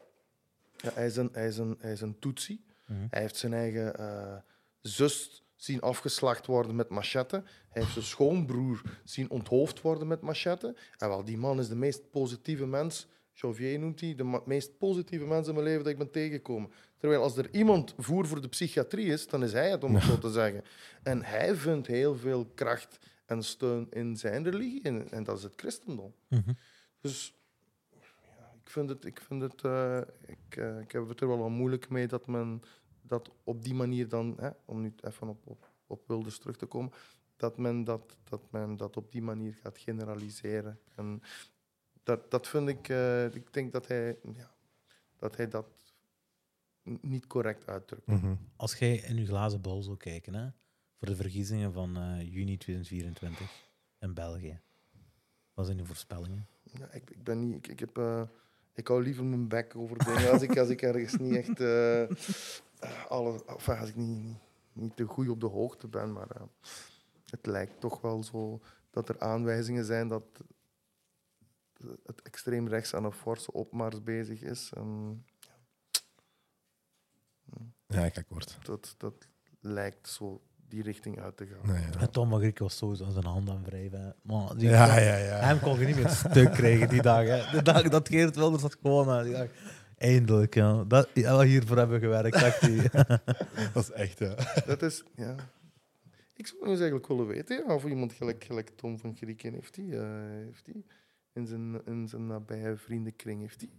Ja, 0.76 0.90
hij, 0.94 1.06
is 1.06 1.16
een, 1.16 1.28
hij, 1.32 1.46
is 1.46 1.58
een, 1.58 1.76
hij 1.80 1.92
is 1.92 2.00
een 2.00 2.18
Tutsi. 2.18 2.64
Mhm. 2.86 2.98
Hij 3.10 3.20
heeft 3.20 3.36
zijn 3.36 3.52
eigen 3.52 3.98
eh, 3.98 4.34
zus 4.80 5.42
zien 5.62 5.80
afgeslacht 5.80 6.46
worden 6.46 6.76
met 6.76 6.88
machette. 6.88 7.42
Hij 7.68 7.82
heeft 7.82 7.92
zijn 7.92 8.04
schoonbroer 8.04 8.82
zien 9.04 9.30
onthoofd 9.30 9.80
worden 9.80 10.08
met 10.08 10.20
machette. 10.20 10.76
En 10.96 11.08
wel, 11.08 11.24
die 11.24 11.38
man 11.38 11.58
is 11.58 11.68
de 11.68 11.76
meest 11.76 12.10
positieve 12.10 12.66
mens. 12.66 13.06
Janvier 13.32 13.78
noemt 13.78 14.00
hij 14.00 14.14
de 14.14 14.42
meest 14.44 14.78
positieve 14.78 15.24
mens 15.24 15.48
in 15.48 15.54
mijn 15.54 15.66
leven 15.66 15.82
dat 15.82 15.92
ik 15.92 15.98
ben 15.98 16.10
tegengekomen. 16.10 16.70
Terwijl 16.96 17.22
als 17.22 17.36
er 17.36 17.54
iemand 17.54 17.94
voer 17.98 18.26
voor 18.26 18.40
de 18.40 18.48
psychiatrie 18.48 19.06
is, 19.06 19.26
dan 19.26 19.42
is 19.42 19.52
hij 19.52 19.70
het, 19.70 19.84
om 19.84 19.94
het 19.94 20.04
zo 20.04 20.18
te 20.18 20.30
zeggen. 20.30 20.64
En 21.02 21.22
hij 21.24 21.54
vindt 21.54 21.86
heel 21.86 22.16
veel 22.16 22.46
kracht 22.54 22.98
en 23.26 23.42
steun 23.42 23.86
in 23.90 24.16
zijn 24.16 24.44
religie. 24.44 24.82
En, 24.82 25.10
en 25.10 25.24
dat 25.24 25.36
is 25.36 25.42
het 25.42 25.54
christendom. 25.56 26.14
Mhm. 26.28 26.52
Dus 27.00 27.34
ja, 28.22 28.52
ik 28.62 28.70
vind 28.70 28.88
het, 28.88 29.04
ik, 29.04 29.20
vind 29.20 29.42
het 29.42 29.62
eh, 29.62 30.00
ik, 30.26 30.56
eh, 30.56 30.80
ik 30.80 30.92
heb 30.92 31.08
het 31.08 31.20
er 31.20 31.28
wel 31.28 31.38
wat 31.38 31.50
moeilijk 31.50 31.88
mee 31.88 32.06
dat 32.06 32.26
men 32.26 32.62
dat 33.02 33.30
op 33.44 33.62
die 33.64 33.74
manier 33.74 34.08
dan, 34.08 34.36
hè, 34.40 34.50
om 34.64 34.80
nu 34.80 34.94
even 35.00 35.28
op, 35.28 35.46
op, 35.46 35.70
op 35.86 36.06
Wilders 36.06 36.38
terug 36.38 36.56
te 36.56 36.66
komen, 36.66 36.92
dat 37.36 37.58
men 37.58 37.84
dat, 37.84 38.16
dat 38.24 38.40
men 38.50 38.76
dat 38.76 38.96
op 38.96 39.12
die 39.12 39.22
manier 39.22 39.54
gaat 39.54 39.78
generaliseren. 39.78 40.78
En 40.94 41.22
dat, 42.02 42.30
dat 42.30 42.48
vind 42.48 42.68
ik, 42.68 42.88
eh, 42.88 43.34
ik 43.34 43.52
denk 43.52 43.72
dat 43.72 43.86
hij, 43.86 44.18
ja, 44.34 44.54
dat 45.16 45.36
hij 45.36 45.48
dat 45.48 45.66
niet 46.82 47.26
correct 47.26 47.66
uitdrukt. 47.66 48.06
Mhm. 48.06 48.34
Als 48.56 48.74
jij 48.74 48.96
in 48.96 49.16
je 49.16 49.26
glazen 49.26 49.60
bol 49.60 49.82
zou 49.82 49.96
kijken, 49.96 50.34
hè, 50.34 50.48
voor 50.98 51.08
de 51.08 51.16
verkiezingen 51.16 51.72
van 51.72 51.96
eh, 51.96 52.32
juni 52.32 52.56
2024 52.56 53.70
in 53.98 54.14
België. 54.14 54.60
Wat 55.54 55.64
zijn 55.64 55.76
die 55.76 55.86
voorspellingen? 55.86 56.46
Ja, 56.62 56.92
ik, 56.92 57.10
ik 57.10 57.24
ben 57.24 57.40
niet, 57.40 57.56
ik, 57.56 57.68
ik 57.68 57.78
heb, 57.78 57.98
eh, 57.98 58.22
ik 58.74 58.88
hou 58.88 59.02
liever 59.02 59.24
mijn 59.24 59.48
bek 59.48 59.76
over 59.76 59.98
dingen 60.04 60.30
als 60.30 60.42
ik, 60.42 60.58
als 60.58 60.68
ik 60.68 60.82
ergens 60.82 61.16
niet 61.16 61.34
echt, 61.34 61.58
alle, 63.08 63.44
enfin, 63.46 63.76
als 63.78 63.88
ik 63.88 63.96
niet, 63.96 64.36
niet, 64.72 64.96
te 64.96 65.04
goed 65.04 65.28
op 65.28 65.40
de 65.40 65.46
hoogte 65.46 65.88
ben, 65.88 66.12
maar 66.12 66.30
eh, 66.30 66.42
het 67.30 67.46
lijkt 67.46 67.80
toch 67.80 68.00
wel 68.00 68.22
zo 68.22 68.60
dat 68.90 69.08
er 69.08 69.20
aanwijzingen 69.20 69.84
zijn 69.84 70.08
dat 70.08 70.24
het 72.04 72.22
extreem 72.22 72.68
rechts 72.68 72.94
aan 72.94 73.04
een 73.04 73.12
forse 73.12 73.52
opmars 73.52 74.02
bezig 74.02 74.42
is. 74.42 74.70
En 74.76 75.24
Ja, 77.86 78.04
ik 78.04 78.16
akkoord. 78.18 78.58
dat, 78.62 78.94
dat 78.98 79.14
lijkt 79.60 80.08
zo 80.08 80.42
die 80.68 80.82
richting 80.82 81.20
uit 81.20 81.36
te 81.36 81.46
gaan. 81.46 81.72
Nee, 81.74 81.82
ja. 81.82 81.98
En 82.00 82.10
Tom 82.10 82.28
Magriek 82.28 82.58
was 82.58 82.76
sowieso 82.76 83.04
aan 83.04 83.12
zijn 83.12 83.24
hand 83.24 83.48
aan 83.50 83.64
wrijven. 83.64 84.16
Maar 84.22 84.56
die 84.56 84.68
Ja, 84.68 84.86
kon- 84.86 84.94
ja, 85.04 85.16
ja. 85.16 85.36
Hem 85.38 85.60
kon 85.60 85.78
je 85.78 85.86
niet 85.86 85.96
meer 85.96 86.08
stuk 86.08 86.52
krijgen 86.52 86.88
die 86.88 87.02
dag. 87.02 87.26
Hè. 87.26 87.50
De 87.56 87.62
dag 87.62 87.82
dat 87.88 88.08
Geert 88.08 88.36
Wilders 88.36 88.62
had 88.62 88.76
gewonnen. 88.82 89.24
Die 89.24 89.32
dag. 89.32 89.48
Eindelijk, 90.02 90.54
ja. 90.54 90.84
Dat, 90.84 91.08
ja, 91.14 91.42
hiervoor 91.42 91.76
hebben 91.76 92.00
we 92.00 92.06
gewerkt, 92.06 92.40
dacht. 92.40 92.60
Dat 93.74 93.82
is 93.82 93.90
echt, 93.90 94.18
ja. 94.18 94.34
Dat 94.66 94.82
is, 94.82 95.04
ja. 95.16 95.36
Ik 96.34 96.46
zou 96.46 96.60
eens 96.60 96.80
eigenlijk 96.80 97.06
willen 97.06 97.26
weten 97.26 97.64
ja, 97.66 97.74
of 97.74 97.84
iemand 97.84 98.12
gelijk, 98.12 98.44
gelijk 98.44 98.70
Tom 98.76 98.98
van 98.98 99.16
Grieken 99.16 99.52
heeft 99.52 99.74
die, 99.74 99.96
eh, 99.96 100.06
heeft 100.44 100.64
die 100.64 100.84
in 101.32 101.46
zijn, 101.46 101.80
in 101.84 102.08
zijn 102.08 102.26
nabije 102.26 102.76
vriendenkring 102.76 103.40
heeft 103.40 103.60
die. 103.60 103.70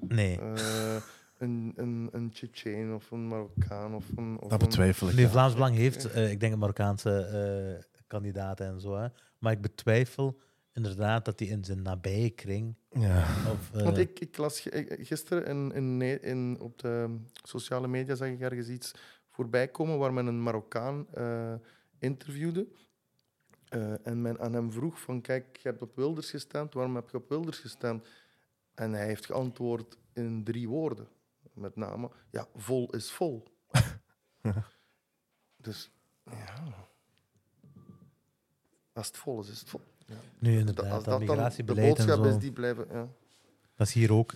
Nee. 0.00 0.40
Eh, 0.40 0.96
een, 1.38 1.72
een, 1.76 2.08
een 2.12 2.30
Tsjetsjen 2.30 2.94
of 2.94 3.10
een 3.10 3.28
Marokkaan 3.28 3.94
of 3.94 4.04
een... 4.16 4.38
Of 4.40 4.50
Dat 4.50 4.58
betwijfel 4.58 5.08
ik. 5.08 5.14
Nu, 5.14 5.22
ja. 5.22 5.28
Vlaams 5.28 5.54
Belang 5.54 5.76
heeft, 5.76 6.04
eh, 6.04 6.30
ik 6.30 6.40
denk, 6.40 6.52
een 6.52 6.58
Marokkaanse 6.58 7.20
eh, 7.20 8.00
kandidaten 8.06 8.66
en 8.66 8.80
zo. 8.80 8.96
Hè. 8.96 9.08
Maar 9.38 9.52
ik 9.52 9.60
betwijfel 9.60 10.40
inderdaad 10.72 11.24
dat 11.24 11.38
hij 11.38 11.48
in 11.48 11.64
zijn 11.64 11.82
nabije 11.82 12.30
kring. 12.30 12.74
Ja. 12.90 13.20
Of, 13.52 13.74
eh, 13.74 13.82
Want 13.82 13.98
ik, 13.98 14.20
ik 14.20 14.36
las 14.36 14.68
eh, 14.68 15.06
gisteren 15.06 15.46
in, 15.46 15.72
in, 15.72 16.22
in, 16.22 16.60
op 16.60 16.78
de 16.78 17.18
sociale 17.42 17.88
media 17.88 18.14
zag 18.14 18.28
ik 18.28 18.40
ergens 18.40 18.68
iets 18.68 18.92
voorbij 19.28 19.68
komen 19.68 19.98
waar 19.98 20.12
men 20.12 20.26
een 20.26 20.42
Marokkaan 20.42 21.06
eh, 21.14 21.54
interviewde. 21.98 22.66
Eh, 23.68 24.06
en 24.06 24.22
men 24.22 24.40
aan 24.40 24.52
hem 24.52 24.72
vroeg 24.72 25.00
van, 25.00 25.20
kijk, 25.20 25.56
je 25.56 25.68
hebt 25.68 25.82
op 25.82 25.96
Wilders 25.96 26.30
gestemd, 26.30 26.74
waarom 26.74 26.94
heb 26.94 27.10
je 27.10 27.16
op 27.16 27.28
Wilders 27.28 27.58
gestemd? 27.58 28.08
En 28.74 28.92
hij 28.92 29.06
heeft 29.06 29.26
geantwoord 29.26 29.98
in 30.12 30.44
drie 30.44 30.68
woorden. 30.68 31.08
Met 31.52 31.76
name, 31.76 32.10
ja, 32.30 32.46
vol 32.54 32.90
is 32.90 33.10
vol. 33.10 33.44
dus, 35.66 35.90
ja... 36.24 36.88
Als 38.92 39.06
het 39.06 39.16
vol 39.16 39.40
is, 39.40 39.48
is 39.48 39.60
het 39.60 39.68
vol. 39.68 39.80
Ja. 40.10 40.16
nu, 40.38 40.58
inderdaad, 40.58 40.84
als 40.84 40.92
dat, 40.92 41.04
dat 41.04 41.18
dan 41.18 41.20
de 41.20 41.26
migratiebeleid 41.26 41.98
en 41.98 42.06
boodschap 42.06 42.24
zo. 42.24 42.30
is, 42.36 42.42
die 42.42 42.52
blijven... 42.52 42.86
Ja. 42.92 43.08
Dat 43.76 43.86
is 43.86 43.92
hier 43.92 44.12
ook. 44.12 44.34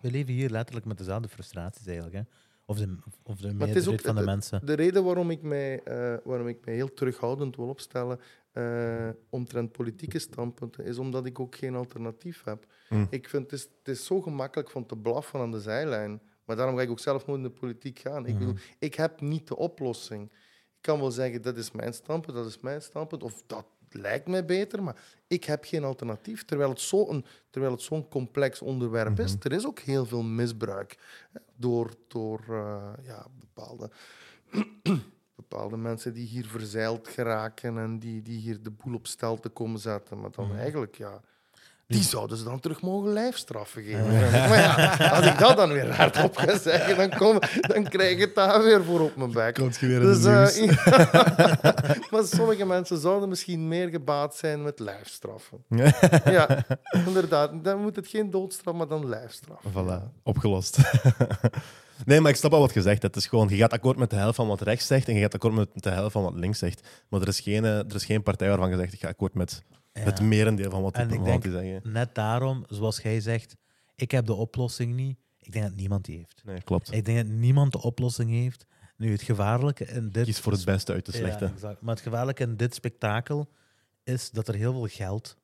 We 0.00 0.10
leven 0.10 0.32
hier 0.32 0.50
letterlijk 0.50 0.86
met 0.86 0.98
dezelfde 0.98 1.28
frustraties 1.28 1.86
eigenlijk. 1.86 2.14
Hè. 2.16 2.22
Of 2.64 2.78
de, 2.78 2.96
of 3.22 3.36
de 3.36 3.52
Maar 3.54 3.68
het 3.68 3.76
is 3.76 3.86
meerderheid 3.86 3.88
ook 3.88 4.00
van 4.06 4.14
de 4.14 4.20
de- 4.20 4.26
mensen. 4.26 4.66
De 4.66 4.72
reden 4.72 5.04
waarom 5.04 5.30
ik 5.30 5.42
mij, 5.42 5.82
eh, 5.82 6.14
waarom 6.24 6.48
ik 6.48 6.64
mij 6.64 6.74
heel 6.74 6.92
terughoudend 6.94 7.56
wil 7.56 7.68
opstellen 7.68 8.20
eh, 8.52 9.08
omtrent 9.30 9.72
politieke 9.72 10.18
standpunten, 10.18 10.84
is 10.84 10.98
omdat 10.98 11.26
ik 11.26 11.40
ook 11.40 11.54
geen 11.56 11.74
alternatief 11.74 12.44
heb. 12.44 12.66
Mm. 12.88 13.06
Ik 13.10 13.28
vind 13.28 13.42
het, 13.42 13.52
is, 13.52 13.62
het 13.62 13.88
is 13.88 14.04
zo 14.04 14.20
gemakkelijk 14.20 14.70
van 14.70 14.86
te 14.86 14.96
blaffen 14.96 15.40
aan 15.40 15.50
de 15.50 15.60
zijlijn. 15.60 16.20
Maar 16.44 16.56
daarom 16.56 16.76
ga 16.76 16.82
ik 16.82 16.90
ook 16.90 16.98
zelf 16.98 17.26
nooit 17.26 17.38
in 17.38 17.44
de 17.44 17.50
politiek 17.50 17.98
gaan. 17.98 18.26
Ik, 18.26 18.38
bedoel, 18.38 18.54
ik 18.78 18.94
heb 18.94 19.20
niet 19.20 19.48
de 19.48 19.56
oplossing. 19.56 20.32
Ik 20.76 20.92
kan 20.92 21.00
wel 21.00 21.10
zeggen, 21.10 21.42
dat 21.42 21.56
is 21.56 21.70
mijn 21.72 21.94
standpunt, 21.94 22.36
dat 22.36 22.46
is 22.46 22.60
mijn 22.60 22.82
standpunt, 22.82 23.22
of 23.22 23.42
dat 23.46 23.66
lijkt 23.96 24.28
mij 24.28 24.44
beter, 24.44 24.82
maar 24.82 24.96
ik 25.26 25.44
heb 25.44 25.64
geen 25.64 25.84
alternatief. 25.84 26.44
Terwijl 26.44 26.70
het 26.70 26.80
zo'n 26.80 27.24
terwijl 27.50 27.72
het 27.72 27.82
zo'n 27.82 28.08
complex 28.08 28.62
onderwerp 28.62 29.20
is, 29.20 29.36
er 29.40 29.52
is 29.52 29.66
ook 29.66 29.78
heel 29.78 30.06
veel 30.06 30.22
misbruik 30.22 30.98
hè, 31.32 31.40
door, 31.56 31.90
door 32.08 32.40
eh, 32.48 32.92
ja, 33.02 33.26
bepaalde, 33.40 33.90
bepaalde 35.34 35.76
mensen 35.76 36.12
die 36.14 36.26
hier 36.26 36.46
verzeild 36.46 37.08
geraken 37.08 37.78
en 37.78 37.98
die, 37.98 38.22
die 38.22 38.38
hier 38.38 38.62
de 38.62 38.70
boel 38.70 38.94
op 38.94 39.06
stel 39.06 39.40
te 39.40 39.48
komen 39.48 39.80
zetten. 39.80 40.20
Maar 40.20 40.30
dan 40.30 40.46
Mhm. 40.48 40.56
eigenlijk, 40.58 40.96
ja, 40.96 41.20
die 41.86 42.02
zouden 42.02 42.36
ze 42.36 42.44
dan 42.44 42.60
terug 42.60 42.82
mogen 42.82 43.12
lijfstraffen 43.12 43.82
geven. 43.82 44.06
Maar 44.30 44.58
ja, 44.58 44.96
als 45.10 45.26
ik 45.26 45.38
dat 45.38 45.56
dan 45.56 45.72
weer 45.72 45.94
hardop 45.94 46.36
ga 46.36 46.58
zeggen, 46.58 46.96
dan, 46.96 47.18
kom, 47.18 47.38
dan 47.60 47.88
krijg 47.88 48.18
ik 48.18 48.34
daar 48.34 48.62
weer 48.62 48.84
voor 48.84 49.00
op 49.00 49.16
mijn 49.16 49.32
bek. 49.32 49.54
Komt 49.54 49.76
je 49.76 49.86
weer 49.86 50.00
Dus, 50.00 50.24
eh, 50.24 50.66
maar 52.10 52.24
sommige 52.24 52.66
mensen 52.66 52.98
zouden 52.98 53.28
misschien 53.28 53.68
meer 53.68 53.88
gebaat 53.88 54.36
zijn 54.36 54.62
met 54.62 54.78
lijfstraffen. 54.78 55.64
Ja, 56.24 56.64
inderdaad. 57.06 57.64
Dan 57.64 57.80
moet 57.80 57.96
het 57.96 58.08
geen 58.08 58.30
doodstraf, 58.30 58.74
maar 58.74 58.88
dan 58.88 59.08
lijfstraf. 59.08 59.60
Voilà, 59.70 60.20
opgelost. 60.22 60.78
nee, 62.04 62.20
maar 62.20 62.30
ik 62.30 62.36
snap 62.36 62.52
al 62.52 62.60
wat 62.60 62.74
je 62.74 62.82
zegt. 62.82 63.02
Het 63.02 63.16
is 63.16 63.26
gewoon, 63.26 63.48
je 63.48 63.56
gaat 63.56 63.72
akkoord 63.72 63.96
met 63.96 64.10
de 64.10 64.16
helft 64.16 64.36
van 64.36 64.48
wat 64.48 64.60
rechts 64.60 64.86
zegt 64.86 65.08
en 65.08 65.14
je 65.14 65.20
gaat 65.20 65.34
akkoord 65.34 65.54
met 65.54 65.68
de 65.74 65.90
helft 65.90 66.12
van 66.12 66.22
wat 66.22 66.34
links 66.34 66.58
zegt. 66.58 66.88
Maar 67.08 67.20
er 67.20 67.28
is 67.28 67.40
geen, 67.40 67.64
eh, 67.64 67.78
er 67.78 67.94
is 67.94 68.04
geen 68.04 68.22
partij 68.22 68.48
waarvan 68.48 68.70
je 68.70 68.76
zegt, 68.76 68.92
ik 68.92 69.00
ga 69.00 69.08
akkoord 69.08 69.34
met 69.34 69.62
het 70.04 70.20
merendeel 70.20 70.70
van 70.70 70.82
wat 70.82 70.94
die, 70.94 71.04
ik 71.04 71.20
wat 71.20 71.42
die 71.42 71.52
zeggen. 71.52 71.92
Net 71.92 72.14
daarom, 72.14 72.64
zoals 72.68 72.98
jij 72.98 73.20
zegt, 73.20 73.56
ik 73.94 74.10
heb 74.10 74.26
de 74.26 74.34
oplossing 74.34 74.94
niet. 74.94 75.18
Ik 75.38 75.52
denk 75.52 75.64
dat 75.64 75.74
niemand 75.74 76.04
die 76.04 76.16
heeft. 76.16 76.42
Nee, 76.44 76.62
klopt. 76.62 76.92
Ik 76.92 77.04
denk 77.04 77.18
dat 77.18 77.36
niemand 77.36 77.72
de 77.72 77.82
oplossing 77.82 78.30
heeft. 78.30 78.66
Nu, 78.96 79.12
het 79.12 79.22
gevaarlijke 79.22 79.84
in 79.84 80.10
dit... 80.10 80.24
Kies 80.24 80.40
voor 80.40 80.52
het 80.52 80.64
beste 80.64 80.92
uit 80.92 81.06
de 81.06 81.12
slechte. 81.12 81.44
Ja, 81.44 81.50
exact. 81.50 81.80
Maar 81.80 81.94
het 81.94 82.02
gevaarlijke 82.02 82.42
in 82.42 82.56
dit 82.56 82.74
spektakel 82.74 83.48
is 84.04 84.30
dat 84.30 84.48
er 84.48 84.54
heel 84.54 84.72
veel 84.72 84.86
geld 84.86 85.36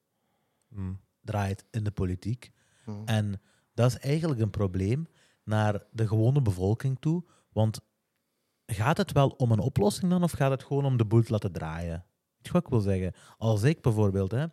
Mm. 0.75 1.01
draait 1.21 1.65
in 1.71 1.85
de 1.85 1.91
politiek. 1.91 2.51
Hmm. 2.85 3.03
En 3.05 3.41
dat 3.75 3.91
is 3.91 3.99
eigenlijk 3.99 4.41
een 4.41 4.51
probleem 4.51 5.09
naar 5.45 5.83
de 5.91 6.09
gewone 6.09 6.43
bevolking 6.43 6.97
toe. 7.01 7.25
Want 7.53 7.81
gaat 8.67 8.97
het 8.97 9.13
wel 9.13 9.29
om 9.29 9.53
een 9.53 9.59
oplossing 9.59 10.11
dan, 10.11 10.23
of 10.23 10.33
gaat 10.33 10.51
het 10.51 10.65
gewoon 10.65 10.85
om 10.85 10.97
de 10.97 11.05
boel 11.05 11.23
te 11.23 11.33
laten 11.33 11.53
draaien? 11.53 12.05
Wat 12.51 12.63
ik 12.63 12.69
wil 12.69 12.81
zeggen? 12.81 13.13
Als 13.39 13.63
ik 13.63 13.81
bijvoorbeeld 13.83 14.31
hè, 14.31 14.45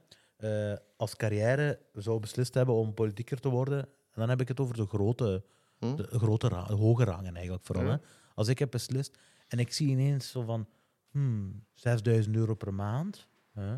eh, 0.71 0.77
als 0.97 1.15
carrière 1.15 1.79
zou 1.93 2.19
beslist 2.19 2.53
hebben 2.53 2.75
om 2.75 2.93
politieker 2.93 3.39
te 3.39 3.49
worden, 3.49 3.79
En 4.09 4.25
dan 4.25 4.29
heb 4.29 4.41
ik 4.41 4.47
het 4.47 4.59
over 4.59 4.75
de 4.75 4.85
grote, 4.85 5.43
Hm? 5.79 5.95
de 5.95 6.07
grote 6.11 6.47
ra- 6.47 6.73
hoge 6.75 7.03
rangen 7.03 7.33
eigenlijk 7.35 7.65
vooral. 7.65 7.85
Hè. 7.91 7.97
Als 8.35 8.47
ik 8.47 8.59
heb 8.59 8.71
beslist 8.71 9.17
en 9.47 9.59
ik 9.59 9.73
zie 9.73 9.89
ineens 9.89 10.31
zo 10.31 10.41
van 10.41 10.67
hmm, 11.11 11.63
6000 11.73 12.35
euro 12.35 12.53
per 12.55 12.73
maand. 12.73 13.27
Hè. 13.53 13.75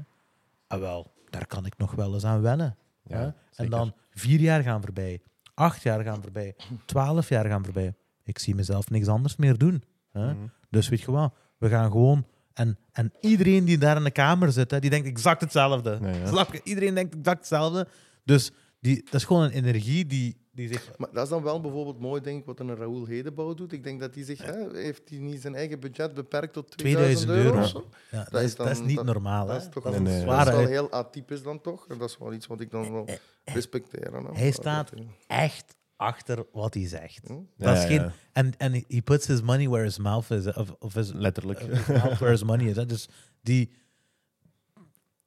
Ah, 0.67 0.79
wel, 0.79 1.11
daar 1.29 1.45
kan 1.47 1.65
ik 1.65 1.77
nog 1.77 1.91
wel 1.95 2.13
eens 2.13 2.23
aan 2.25 2.41
wennen. 2.41 2.77
Ja, 3.03 3.17
hè. 3.17 3.23
En 3.63 3.69
dan 3.69 3.93
vier 4.11 4.39
jaar 4.39 4.61
gaan 4.63 4.81
voorbij, 4.81 5.21
acht 5.53 5.81
jaar 5.81 6.03
gaan 6.03 6.21
voorbij, 6.21 6.55
twaalf 6.85 7.29
jaar 7.29 7.45
gaan 7.45 7.63
voorbij. 7.63 7.93
Ik 8.23 8.39
zie 8.39 8.55
mezelf 8.55 8.89
niks 8.89 9.07
anders 9.07 9.35
meer 9.35 9.57
doen. 9.57 9.83
Hè. 10.11 10.33
Mhm. 10.33 10.45
Dus 10.69 10.89
weet 10.89 11.01
je 11.01 11.11
wat, 11.11 11.33
we 11.57 11.69
gaan 11.69 11.91
gewoon. 11.91 12.25
En, 12.53 12.77
en 12.91 13.13
iedereen 13.19 13.65
die 13.65 13.77
daar 13.77 13.97
in 13.97 14.03
de 14.03 14.11
kamer 14.11 14.51
zit, 14.51 14.71
hè, 14.71 14.79
die 14.79 14.89
denkt 14.89 15.07
exact 15.07 15.41
hetzelfde. 15.41 15.97
Ja, 16.01 16.09
ja. 16.09 16.27
Snap 16.27 16.53
je? 16.53 16.61
Iedereen 16.63 16.93
denkt 16.95 17.15
exact 17.15 17.37
hetzelfde. 17.37 17.87
Dus 18.23 18.51
die, 18.79 19.03
dat 19.03 19.13
is 19.13 19.23
gewoon 19.23 19.43
een 19.43 19.51
energie 19.51 20.05
die, 20.05 20.37
die 20.51 20.67
zich. 20.67 20.91
Maar 20.97 21.09
dat 21.13 21.23
is 21.23 21.29
dan 21.29 21.43
wel 21.43 21.61
bijvoorbeeld 21.61 21.99
mooi, 21.99 22.21
denk 22.21 22.39
ik, 22.39 22.45
wat 22.45 22.59
een 22.59 22.75
Raoul 22.75 23.05
Hedebouw 23.05 23.53
doet. 23.53 23.71
Ik 23.73 23.83
denk 23.83 23.99
dat 23.99 24.15
hij 24.15 24.23
zich, 24.23 24.43
hè, 24.45 24.67
heeft 24.73 25.09
hij 25.09 25.17
niet 25.19 25.41
zijn 25.41 25.55
eigen 25.55 25.79
budget 25.79 26.13
beperkt 26.13 26.53
tot 26.53 26.77
2000 26.77 27.27
2000 27.29 27.73
euro? 27.75 27.89
Ja, 28.11 28.17
dat, 28.23 28.31
Dat 28.31 28.41
is, 28.41 28.55
dan- 28.55 28.65
dat 28.67 28.75
is 28.75 28.81
niet 28.83 28.95
dat- 28.95 29.05
normaal. 29.05 29.45
Dat 29.47 29.55
hè. 29.55 29.61
is 29.67 29.69
toch 29.73 29.83
dat 29.83 29.91
Nee, 29.99 29.99
een 29.99 30.05
dat 30.05 30.13
dat 30.13 30.23
zware 30.23 30.49
is 30.49 30.55
wel 30.57 30.67
heel 30.67 30.91
atypisch 30.91 31.43
dan 31.43 31.61
toch. 31.61 31.87
En 31.87 31.97
dat 31.97 32.09
is 32.09 32.17
wel 32.17 32.33
iets 32.33 32.47
wat 32.47 32.61
ik 32.61 32.71
dan 32.71 32.91
wel 32.91 33.07
respecteer. 33.45 34.11
Hè. 34.13 34.19
Hij 34.33 34.45
Dat- 34.45 34.53
staat 34.53 34.91
echt 35.27 35.75
achter 36.01 36.45
wat 36.51 36.73
hij 36.73 36.87
zegt. 36.87 37.27
Hm? 37.27 37.39
Dat 37.57 37.77
is 37.77 37.83
geen, 37.83 38.01
ja. 38.01 38.11
en, 38.31 38.57
en 38.57 38.73
he 38.87 39.01
puts 39.01 39.27
his 39.27 39.41
money 39.41 39.67
where 39.69 39.83
his 39.85 39.97
mouth 39.97 40.29
is. 40.31 40.53
Of, 40.53 40.75
of 40.79 40.93
his, 40.93 41.11
Letterlijk. 41.11 41.59
his 41.59 41.85
mouth 41.87 42.01
where 42.17 42.29
his 42.29 42.43
money 42.43 42.65
is. 42.69 42.75
Hè. 42.75 42.85
Dus 42.85 43.09
die, 43.41 43.71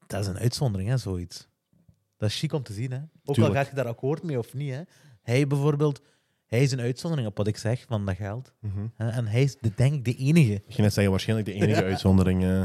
dat 0.07 0.21
is 0.21 0.27
een 0.27 0.39
uitzondering, 0.39 0.91
hè, 0.91 0.97
zoiets. 0.97 1.49
Dat 2.17 2.29
is 2.29 2.39
chic 2.39 2.53
om 2.53 2.63
te 2.63 2.73
zien. 2.73 2.91
Hè. 2.93 2.99
Ook 3.25 3.35
Tuurlijk. 3.35 3.57
al 3.57 3.63
gaat 3.63 3.71
je 3.71 3.77
daar 3.77 3.87
akkoord 3.89 4.23
mee 4.23 4.39
of 4.39 4.55
niet. 4.55 4.73
Hè. 4.73 4.83
Hij 5.23 5.47
bijvoorbeeld, 5.47 6.01
hij 6.47 6.63
is 6.63 6.73
een 6.73 6.81
uitzondering 6.81 7.29
op 7.29 7.37
wat 7.37 7.47
ik 7.47 7.57
zeg 7.57 7.85
van 7.89 8.07
dat 8.07 8.17
geld. 8.17 8.53
Mhm. 8.61 8.87
En 8.97 9.27
hij 9.27 9.43
is, 9.43 9.57
de- 9.59 9.73
denk 9.75 9.95
ik, 9.95 10.05
de 10.05 10.17
enige. 10.17 10.53
Ik 10.53 10.63
ging 10.67 10.77
net 10.79 10.93
zeggen, 10.93 11.11
waarschijnlijk 11.13 11.49
de 11.49 11.55
enige 11.55 11.85
uitzondering. 11.93 12.43
eh. 12.45 12.63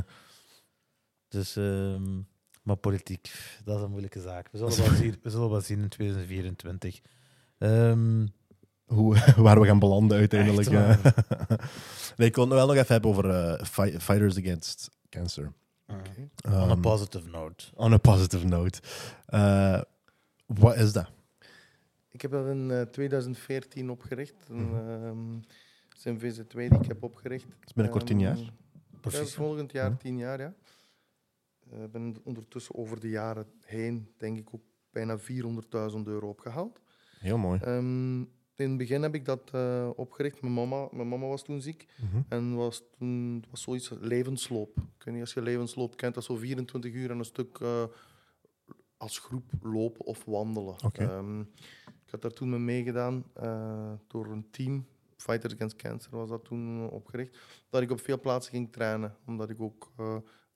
Dus, 1.27 1.55
ehm, 1.55 2.21
maar 2.63 2.75
politiek, 2.75 3.31
dat 3.63 3.77
is 3.77 3.83
een 3.83 3.89
moeilijke 3.89 4.21
zaak. 4.21 4.49
We 4.51 4.57
zullen 4.57 4.77
wel 4.77 4.95
zien, 5.03 5.19
we 5.21 5.29
zullen 5.29 5.49
wel 5.49 5.61
zien 5.61 5.79
in 5.81 5.89
2024. 5.89 6.99
Ehm, 7.59 8.27
hoe, 8.85 9.15
waar 9.45 9.59
we 9.59 9.65
gaan 9.65 9.79
belanden 9.79 10.17
uiteindelijk. 10.17 10.67
Echt 10.69 11.01
eh. 11.05 11.57
nee, 12.17 12.27
ik 12.27 12.35
wil 12.35 12.43
het 12.45 12.53
wel 12.53 12.67
nog 12.67 12.75
even 12.75 12.87
hebben 12.93 13.09
over 13.09 13.29
eh, 13.29 13.65
fi- 13.65 13.99
Fighters 13.99 14.37
Against 14.37 14.89
Cancer. 15.09 15.51
on 15.87 15.95
a 16.53 16.67
Ehm, 16.69 16.81
positive 16.81 17.29
note. 17.29 17.65
on 17.75 17.93
a 17.93 17.97
positive 17.97 18.45
note. 18.45 18.79
Eh, 19.25 19.81
wat 20.45 20.75
is 20.75 20.93
dat? 20.93 21.09
Ik 22.11 22.21
heb 22.21 22.31
dat 22.31 22.47
in 22.47 22.71
eh, 22.71 22.81
2014 22.81 23.89
opgericht. 23.89 24.35
Een, 24.49 24.69
Mhm. 24.69 24.89
ehm, 24.89 25.33
het 25.89 25.97
is 25.97 26.05
een 26.05 26.19
VZ2 26.19 26.69
die 26.69 26.79
ik 26.79 26.85
heb 26.87 27.03
opgericht. 27.03 27.47
is 27.65 27.73
binnenkort 27.73 28.05
tien 28.05 28.19
jaar. 28.19 28.37
Ehm, 28.37 28.47
Ja, 29.11 29.25
volgend 29.25 29.71
jaar 29.71 29.89
Ja. 29.89 29.95
tien 29.95 30.17
jaar, 30.17 30.39
ja. 30.39 30.53
Eh, 31.71 31.83
Ik 31.83 31.91
ben 31.91 32.15
ondertussen 32.23 32.75
over 32.75 32.99
de 32.99 33.09
jaren 33.09 33.45
heen, 33.61 34.13
denk 34.17 34.37
ik, 34.37 34.47
ook 34.51 34.61
bijna 34.91 35.17
400.000 35.19 36.07
euro 36.07 36.29
opgehaald. 36.29 36.79
Heel 37.19 37.37
mooi. 37.37 37.59
Ehm, 37.59 38.19
in 38.55 38.69
het 38.69 38.77
begin 38.77 39.01
heb 39.01 39.15
ik 39.15 39.25
dat 39.25 39.49
eh, 39.51 39.89
opgericht. 39.95 40.41
Mijn 40.41 40.53
mama, 40.53 40.87
mijn 40.91 41.07
mama 41.07 41.27
was 41.27 41.43
toen 41.43 41.61
ziek. 41.61 41.87
Mhm. 42.01 42.21
En 42.29 42.55
was 42.55 42.83
toen 42.97 43.37
het 43.41 43.49
was 43.49 43.61
zoiets 43.61 43.91
levensloop. 43.99 44.77
Ik 44.77 45.03
weet 45.03 45.13
niet 45.13 45.23
als 45.23 45.33
je 45.33 45.41
levensloop 45.41 45.97
kent, 45.97 46.13
dat 46.13 46.23
is 46.23 46.29
zo 46.29 46.35
24 46.35 46.93
uur 46.93 47.11
en 47.11 47.17
een 47.17 47.25
stuk 47.25 47.57
eh, 47.61 47.83
als 48.97 49.19
groep 49.19 49.51
lopen 49.61 50.05
of 50.05 50.25
wandelen. 50.25 50.75
Ehm, 50.93 51.39
ik 52.05 52.11
had 52.11 52.21
daar 52.21 52.33
toen 52.33 52.49
mee 52.49 52.59
meegedaan 52.59 53.23
eh, 53.33 53.91
door 54.07 54.25
een 54.25 54.47
team. 54.51 54.87
Fighters 55.17 55.53
Against 55.53 55.75
Cancer 55.75 56.11
was 56.11 56.29
dat 56.29 56.45
toen 56.45 56.89
opgericht. 56.89 57.37
Dat 57.69 57.81
ik 57.81 57.91
op 57.91 58.01
veel 58.01 58.19
plaatsen 58.19 58.53
ging 58.53 58.71
trainen, 58.71 59.15
omdat 59.25 59.49
ik 59.49 59.61
ook 59.61 59.91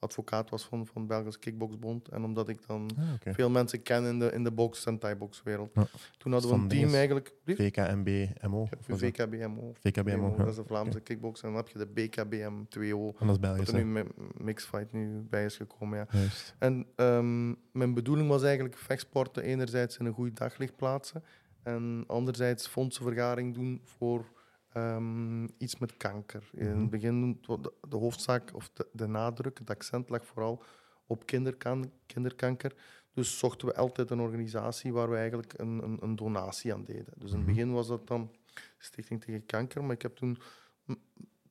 advocaat 0.04 0.50
was 0.50 0.64
van, 0.64 0.86
van 0.86 1.08
Belgisch 1.08 1.40
Kickboxbond. 1.40 2.08
En 2.08 2.24
omdat 2.24 2.50
ik 2.50 2.68
dan 2.68 2.90
Ah, 2.98 3.34
veel 3.34 3.50
mensen 3.50 3.82
ken 3.84 4.04
in 4.06 4.20
de, 4.20 4.32
in 4.32 4.44
de 4.44 4.52
box- 4.52 4.86
en 4.86 4.98
thai-boxwereld. 4.98 5.70
Ja. 5.74 5.86
Toen 6.18 6.32
hadden 6.32 6.50
we 6.52 6.56
een 6.56 6.68
team 6.68 6.94
eigenlijk. 6.94 7.34
Lief? 7.44 7.58
VKMB, 7.58 8.28
MO. 8.48 8.68
Ja? 8.88 8.96
VKBMO. 8.96 9.74
VKBMO. 9.80 10.36
Dat 10.36 10.48
is 10.48 10.56
de 10.56 10.64
Vlaamse 10.64 11.00
kickbox. 11.00 11.42
En 11.42 11.48
dan 11.48 11.58
heb 11.58 11.68
je 11.68 11.78
de 11.78 11.86
BKBM 11.88 12.54
2O. 12.80 13.20
En 13.20 13.28
dat 13.28 13.36
is 13.36 13.40
Belgisch. 13.40 13.68
er 13.68 13.86
nu 13.86 14.04
Mixfight 14.38 14.92
nu 14.94 15.22
bij 15.30 15.46
is 15.46 15.56
gekomen. 15.56 15.98
Ja. 15.98 16.08
Juist. 16.12 16.56
En 16.60 16.86
ehm, 16.96 17.48
mijn 17.72 17.94
bedoeling 17.94 18.30
was 18.30 18.44
eigenlijk 18.44 18.78
vechtsporten 18.78 19.44
enerzijds 19.44 19.98
in 19.98 20.06
een 20.06 20.14
goed 20.14 20.38
daglicht 20.38 20.76
plaatsen. 20.76 21.24
En 21.64 22.04
anderzijds 22.08 22.68
fondsenvergaring 22.68 23.54
doen 23.54 23.82
voor 23.84 24.26
ehm, 24.74 25.44
iets 25.58 25.78
met 25.80 25.98
kanker. 25.98 26.50
In 26.54 26.70
Mhm. 26.72 26.82
het 26.82 26.90
begin, 26.90 27.38
de, 27.42 27.74
de 27.90 27.96
hoofdzaak 27.96 28.52
of 28.54 28.70
de, 28.74 28.88
de 28.92 29.08
nadruk, 29.08 29.58
het 29.60 29.70
accent 29.70 30.10
lag 30.10 30.26
vooral 30.26 30.64
op 31.08 31.26
kinderkan 31.26 31.92
kinderkanker. 32.06 32.76
Dus 33.14 33.38
zochten 33.40 33.68
we 33.68 33.76
altijd 33.76 34.10
een 34.10 34.20
organisatie 34.20 34.94
waar 34.94 35.10
we 35.10 35.16
eigenlijk 35.16 35.54
een, 35.60 35.84
een, 35.84 35.98
een 36.02 36.16
donatie 36.16 36.74
aan 36.74 36.84
deden. 36.84 37.14
Dus 37.18 37.32
in 37.32 37.38
het 37.38 37.46
Mhm. 37.46 37.56
begin 37.56 37.72
was 37.74 37.88
dat 37.88 38.08
dan 38.08 38.32
Stichting 38.78 39.22
tegen 39.24 39.46
Kanker, 39.46 39.84
maar 39.84 39.92
ik 39.96 40.02
heb 40.02 40.16
toen 40.16 40.38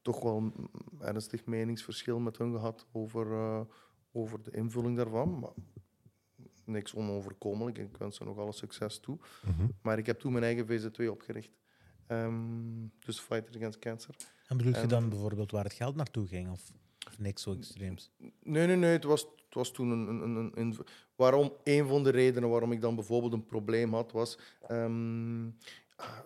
toch 0.02 0.22
wel 0.22 0.36
een 0.36 0.70
ernstig 1.00 1.44
meningsverschil 1.46 2.18
met 2.18 2.38
hun 2.38 2.52
gehad 2.52 2.86
over, 2.92 3.32
eh, 3.32 3.60
over 4.12 4.42
de 4.42 4.50
invulling 4.50 4.96
daarvan. 4.96 5.38
Maar 5.38 5.50
niks 6.64 6.94
onoverkomelijk. 6.94 7.78
Ik 7.78 7.96
wens 7.96 8.16
ze 8.16 8.24
nog 8.24 8.38
alle 8.38 8.52
succes 8.52 9.00
toe. 9.00 9.18
Mhm. 9.46 9.66
Maar 9.82 9.98
ik 9.98 10.06
heb 10.06 10.18
toen 10.20 10.32
mijn 10.32 10.44
eigen 10.44 10.66
VZ2 10.66 11.10
opgericht. 11.10 11.50
Ehm, 12.12 12.86
dus 13.04 13.18
Fighters 13.18 13.56
Against 13.56 13.78
Cancer. 13.78 14.14
En 14.46 14.56
bedoel 14.56 14.72
je 14.72 14.78
En- 14.78 14.88
dan 14.88 15.08
bijvoorbeeld 15.08 15.50
waar 15.50 15.64
het 15.64 15.72
geld 15.72 15.96
naartoe 15.96 16.26
ging? 16.26 16.50
Of, 16.50 16.62
of 17.06 17.18
niks 17.18 17.42
zo 17.42 17.52
extreems? 17.54 18.10
Nee, 18.42 18.66
nee, 18.66 18.76
nee. 18.76 18.90
Het 18.92 19.04
was, 19.04 19.20
het 19.20 19.54
was 19.54 19.70
toen 19.72 19.90
een, 19.90 20.08
een, 20.08 20.36
een, 20.36 20.52
een- 20.54 20.76
Waarom, 21.16 21.52
een 21.64 21.86
van 21.86 22.02
de 22.04 22.10
redenen 22.10 22.48
waarom 22.50 22.72
ik 22.72 22.80
dan 22.80 22.94
bijvoorbeeld 22.94 23.32
een 23.32 23.46
probleem 23.46 23.92
had, 23.94 24.12
was... 24.12 24.38
ehm, 24.68 25.46
ah, 25.96 26.18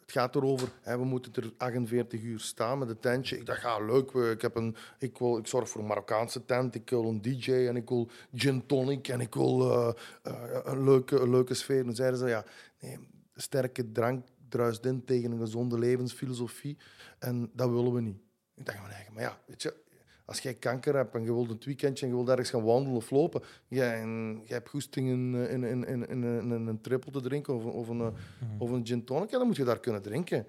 het 0.00 0.14
gaat 0.14 0.36
erover, 0.36 0.68
hè, 0.80 0.98
we 0.98 1.04
moeten 1.04 1.32
er 1.34 1.52
48 1.56 2.22
uur 2.22 2.40
staan 2.40 2.78
met 2.78 2.88
een 2.88 2.98
tentje. 3.00 3.36
Ik 3.38 3.46
dacht, 3.46 3.62
ja, 3.62 3.78
leuk. 3.84 4.12
we- 4.12 4.30
Ik, 4.30 4.42
heb 4.42 4.54
een, 4.56 4.76
ik, 4.98 5.18
wil, 5.18 5.38
ik 5.38 5.46
zorg 5.46 5.68
voor 5.68 5.80
een 5.80 5.86
Marokkaanse 5.86 6.44
tent, 6.44 6.74
ik 6.74 6.90
wil 6.90 7.04
een 7.04 7.22
DJ 7.22 7.52
en 7.52 7.76
ik 7.76 7.88
wil 7.88 8.08
gin 8.34 8.66
tonic 8.66 9.08
en 9.08 9.20
ik 9.20 9.34
wil 9.34 9.70
eh, 9.72 9.92
eh, 10.22 10.60
een, 10.64 10.84
leuke, 10.84 11.18
een 11.20 11.30
leuke 11.30 11.54
sfeer. 11.54 11.82
Toen 11.84 11.94
zeiden 11.94 12.18
ze, 12.18 12.26
ja, 12.28 12.44
nee, 12.80 12.98
sterke 13.34 13.92
drank 13.92 14.26
druist 14.48 14.84
in 14.84 15.04
tegen 15.04 15.30
een 15.32 15.38
gezonde 15.38 15.78
levensfilosofie 15.78 16.76
en 17.18 17.50
dat 17.54 17.70
willen 17.70 17.92
we 17.92 18.00
niet. 18.00 18.18
Ik 18.54 18.66
dacht 18.66 18.78
van 18.78 18.90
eigen, 18.90 19.12
maar 19.12 19.22
ja, 19.22 19.38
weet 19.46 19.62
je, 19.62 19.74
als 20.24 20.38
jij 20.38 20.54
kanker 20.54 20.94
hebt 20.96 21.14
en 21.14 21.22
je 21.24 21.32
wilt 21.34 21.50
een 21.50 21.60
weekendje 21.64 22.04
en 22.04 22.10
je 22.10 22.16
wilt 22.16 22.28
ergens 22.28 22.50
gaan 22.50 22.64
wandelen 22.64 22.96
of 22.96 23.10
lopen, 23.10 23.42
ja, 23.68 23.92
en 23.92 24.40
je 24.44 24.52
hebt 24.52 24.68
goesting 24.68 25.08
in, 25.08 25.34
eh, 25.34 25.52
in, 25.52 25.64
in, 25.64 25.86
in, 25.86 26.08
in, 26.08 26.22
in, 26.24 26.50
een 26.66 26.80
triple 26.80 27.10
te 27.12 27.20
drinken 27.20 27.54
of, 27.54 27.64
een- 27.64 27.70
of, 27.70 27.88
een, 27.88 28.00
eh, 28.00 28.06
of 28.58 28.70
een 28.70 28.86
gin 28.86 29.04
tonic, 29.04 29.30
ja, 29.30 29.38
dan 29.38 29.46
moet 29.46 29.56
je 29.56 29.64
daar 29.64 29.80
kunnen 29.80 30.02
drinken. 30.02 30.46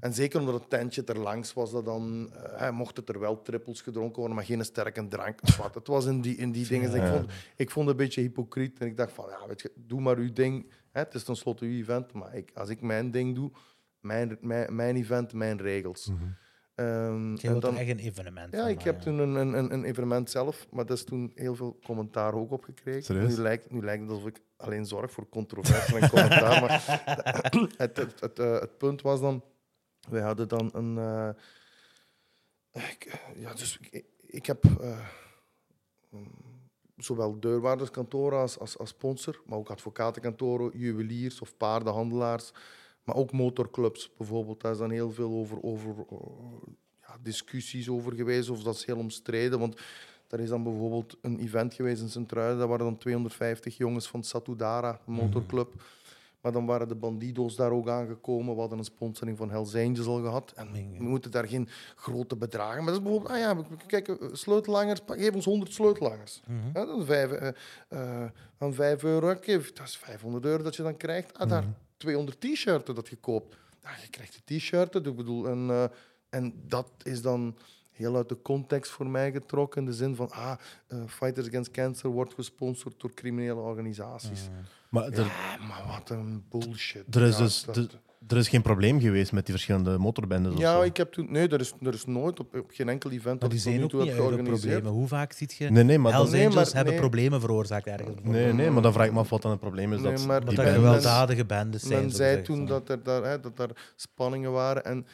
En 0.00 0.14
zeker 0.14 0.40
omdat 0.40 0.54
het 0.54 0.70
tentje 0.70 1.04
er 1.04 1.18
langs 1.18 1.52
was, 1.52 1.70
dat 1.70 1.84
dan, 1.84 2.32
eh, 2.34 2.70
mocht 2.70 2.96
het 2.96 3.08
er 3.08 3.18
wel 3.20 3.42
trippels 3.42 3.80
gedronken 3.80 4.16
worden, 4.16 4.34
maar 4.36 4.44
geen 4.44 4.64
sterke 4.64 5.08
drank. 5.08 5.42
of 5.42 5.56
wat. 5.56 5.74
Het 5.74 5.86
was 5.86 6.06
in 6.06 6.20
die, 6.20 6.36
in 6.36 6.52
die 6.52 6.66
dingen. 6.66 6.90
Dus 6.90 7.00
ik, 7.00 7.06
vond, 7.06 7.30
ik 7.56 7.70
vond 7.70 7.88
het 7.88 7.98
een 7.98 8.04
beetje 8.04 8.20
hypocriet. 8.20 8.78
En 8.78 8.86
ik 8.86 8.96
dacht 8.96 9.12
van, 9.12 9.24
ja, 9.28 9.46
weet 9.46 9.60
je, 9.60 9.72
doe 9.74 10.00
maar 10.00 10.16
uw 10.16 10.32
ding. 10.32 10.70
Hè, 10.90 11.00
het 11.00 11.14
is 11.14 11.24
tenslotte 11.24 11.64
uw 11.64 11.78
event, 11.80 12.12
maar 12.12 12.34
ik, 12.34 12.50
als 12.54 12.68
ik 12.68 12.80
mijn 12.80 13.10
ding 13.10 13.34
doe, 13.34 13.50
mijn, 14.00 14.38
mijn, 14.40 14.74
mijn 14.74 14.96
event, 14.96 15.32
mijn 15.32 15.60
regels. 15.60 16.06
Mhm. 16.06 16.24
Ehm, 16.74 17.30
Je 17.34 17.48
wilt 17.48 17.62
dan- 17.62 17.76
echt 17.76 17.88
een 17.90 17.98
evenement 17.98 18.52
ja, 18.52 18.60
van 18.60 18.68
ik 18.68 18.82
heb 18.82 19.00
toen 19.00 19.18
een, 19.18 19.34
een, 19.34 19.52
een, 19.52 19.72
een 19.72 19.84
evenement 19.84 20.30
zelf, 20.30 20.66
maar 20.70 20.86
dat 20.86 20.96
is 20.96 21.04
toen 21.04 21.32
heel 21.34 21.54
veel 21.54 21.78
commentaar 21.84 22.34
ook 22.34 22.50
op 22.50 22.64
gekregen. 22.64 23.02
Serieus? 23.02 23.36
Nu 23.36 23.42
lijkt, 23.42 23.70
nu 23.70 23.82
lijkt 23.82 24.02
het 24.02 24.10
alsof 24.10 24.26
ik 24.28 24.40
alleen 24.56 24.86
zorg 24.86 25.10
voor 25.12 25.28
controverse 25.28 25.96
en 25.96 26.08
commentaar, 26.08 26.60
maar 26.60 26.84
het, 27.76 27.96
het, 27.96 28.20
het, 28.20 28.38
eh, 28.38 28.60
het 28.60 28.78
punt 28.78 29.02
was 29.02 29.20
dan, 29.20 29.44
wij 30.08 30.22
hadden 30.22 30.48
dan 30.48 30.70
een... 30.72 30.98
eh, 30.98 31.28
ik, 32.90 33.20
ja, 33.34 33.54
dus 33.54 33.78
ik, 33.90 34.04
ik 34.26 34.46
heb 34.46 34.64
eh, 34.64 35.06
mm, 36.10 36.30
zowel 37.04 37.40
deurwaarderskantoren 37.40 38.38
als, 38.38 38.58
als, 38.58 38.78
als 38.78 38.88
sponsor, 38.88 39.42
maar 39.46 39.58
ook 39.58 39.70
advocatenkantoren, 39.70 40.78
juweliers 40.78 41.40
of 41.40 41.56
paardenhandelaars, 41.56 42.52
maar 43.04 43.16
ook 43.16 43.32
motorclubs 43.32 44.10
bijvoorbeeld. 44.16 44.60
Daar 44.60 44.72
is 44.72 44.78
dan 44.78 44.90
heel 44.90 45.10
veel 45.10 45.30
over, 45.30 45.62
over 45.62 45.94
eh, 46.10 46.16
ja, 47.00 47.16
discussies 47.22 47.88
over 47.88 48.14
geweest, 48.14 48.50
of 48.50 48.62
dat 48.62 48.74
is 48.74 48.84
heel 48.84 48.98
omstreden. 48.98 49.58
Want 49.58 49.80
er 50.28 50.40
is 50.40 50.48
dan 50.48 50.62
bijvoorbeeld 50.62 51.16
een 51.22 51.38
event 51.38 51.74
geweest 51.74 52.02
in 52.02 52.08
Sint-Truiden, 52.08 52.58
daar 52.58 52.68
waren 52.68 52.84
dan 52.84 52.98
250 52.98 53.76
jongens 53.76 54.08
van 54.08 54.22
Satudara, 54.22 55.00
een 55.06 55.12
motorclub. 55.12 55.72
Maar 56.40 56.52
dan 56.52 56.66
waren 56.66 56.88
de 56.88 56.94
Bandido's 56.94 57.56
daar 57.56 57.70
ook 57.70 57.88
aangekomen. 57.88 58.54
We 58.54 58.60
hadden 58.60 58.78
een 58.78 58.84
sponsoring 58.84 59.36
van 59.36 59.50
Hells 59.50 59.74
Angels 59.74 60.06
al 60.06 60.20
gehad. 60.20 60.52
En 60.56 60.72
we 60.98 61.04
moeten 61.04 61.30
daar 61.30 61.48
geen 61.48 61.68
grote 61.96 62.36
bedragen... 62.36 62.76
Maar 62.84 62.92
dat 62.92 63.02
is 63.02 63.02
bijvoorbeeld... 63.02 63.32
Ah 63.32 63.38
ja, 63.38 63.56
kijk, 63.86 64.08
eh, 64.08 64.28
sleutelhangers, 64.32 65.00
pa- 65.00 65.14
geef 65.14 65.34
ons 65.34 65.44
100 65.44 65.72
sleutelhangers. 65.72 66.40
Mhm. 66.46 66.56
Ja, 66.74 66.84
dan 66.86 67.04
vijf, 67.04 67.30
eh, 67.30 67.48
eh, 67.88 68.30
dan 68.58 68.74
5 68.74 69.02
euro. 69.04 69.26
Dat 69.34 69.46
is 69.84 69.96
500 69.96 70.44
euro 70.44 70.62
dat 70.62 70.76
je 70.76 70.82
dan 70.82 70.96
krijgt. 70.96 71.38
Ah, 71.38 71.48
daar 71.48 71.64
200 71.96 72.40
t-shirts 72.40 72.94
dat 72.94 73.08
je 73.08 73.16
koopt. 73.16 73.56
Ah, 73.82 73.96
je 74.02 74.08
krijgt 74.10 74.40
de 74.46 74.56
t-shirts. 74.56 74.96
Ik 74.96 75.16
bedoel, 75.16 75.48
en, 75.48 75.90
en 76.30 76.54
dat 76.66 76.90
is 77.02 77.22
dan 77.22 77.56
heel 77.92 78.16
uit 78.16 78.28
de 78.28 78.42
context 78.42 78.90
voor 78.90 79.06
mij 79.06 79.32
getrokken. 79.32 79.80
In 79.80 79.86
de 79.86 79.94
zin 79.94 80.14
van, 80.14 80.30
ah, 80.30 80.52
Fighters 81.06 81.46
Against 81.48 81.70
Cancer 81.70 82.10
wordt 82.10 82.34
gesponsord 82.34 83.00
door 83.00 83.14
criminele 83.14 83.60
organisaties. 83.60 84.48
Maar 84.90 85.04
er, 85.04 85.18
Ja, 85.24 85.56
maar 85.68 85.82
wat 85.88 86.10
een 86.10 86.44
bullshit. 86.48 87.14
er, 87.14 87.22
is 87.22 87.36
Ja, 87.38 87.42
dus, 87.42 87.62
dat- 87.64 87.98
er 88.28 88.36
is 88.36 88.48
geen 88.48 88.62
probleem 88.62 89.00
geweest 89.00 89.32
met 89.32 89.44
die 89.46 89.54
verschillende 89.54 89.98
motorbendes. 89.98 90.52
of 90.52 90.58
ja, 90.58 90.74
zo. 90.74 90.82
ik 90.82 90.96
heb 90.96 91.12
toen... 91.12 91.32
Nee, 91.32 91.48
er 91.48 91.60
is, 91.60 91.72
er 91.82 91.94
is 91.94 92.04
nooit 92.06 92.40
op, 92.40 92.54
op 92.56 92.70
geen 92.70 92.88
enkel 92.88 93.10
event 93.10 93.24
Maar 93.24 93.38
dat 93.38 93.50
die 93.50 93.58
zijn 93.60 93.82
ook 93.84 93.92
niet 93.92 94.42
problemen. 94.44 94.92
Hoe 94.92 95.08
vaak 95.08 95.32
ziet 95.32 95.54
je... 95.54 95.70
Nee, 95.70 95.84
nee, 95.84 95.98
maar 95.98 96.12
Hells 96.12 96.30
Nee, 96.30 96.46
Angels 96.46 96.64
maar- 96.64 96.74
hebben 96.74 96.92
nee. 96.92 97.02
problemen 97.02 97.40
veroorzaakt 97.40 97.86
ergens. 97.86 98.16
nee, 98.22 98.52
nee, 98.52 98.70
maar 98.70 98.82
dan 98.82 98.92
vraag 98.92 99.06
ik 99.06 99.12
me 99.12 99.18
af 99.18 99.28
wat 99.30 99.42
dan 99.42 99.50
het 99.50 99.60
probleem 99.60 99.92
is. 99.92 100.00
Nee, 100.00 100.12
dat, 100.12 100.26
maar 100.26 100.40
die 100.44 100.48
Dat 100.54 100.58
er 100.58 100.64
bendes- 100.72 100.84
gewelddadige 100.84 101.44
bendes 101.44 101.82
zijn. 101.82 102.00
Men 102.00 102.10
zei 102.10 102.42
toen 102.42 102.66
dat 102.66 102.88
er, 102.88 103.02
daar, 103.02 103.22
hè, 103.22 103.40
dat 103.40 103.58
er 103.58 103.70
spanningen 103.96 104.52
waren. 104.52 104.84
En 104.84 105.06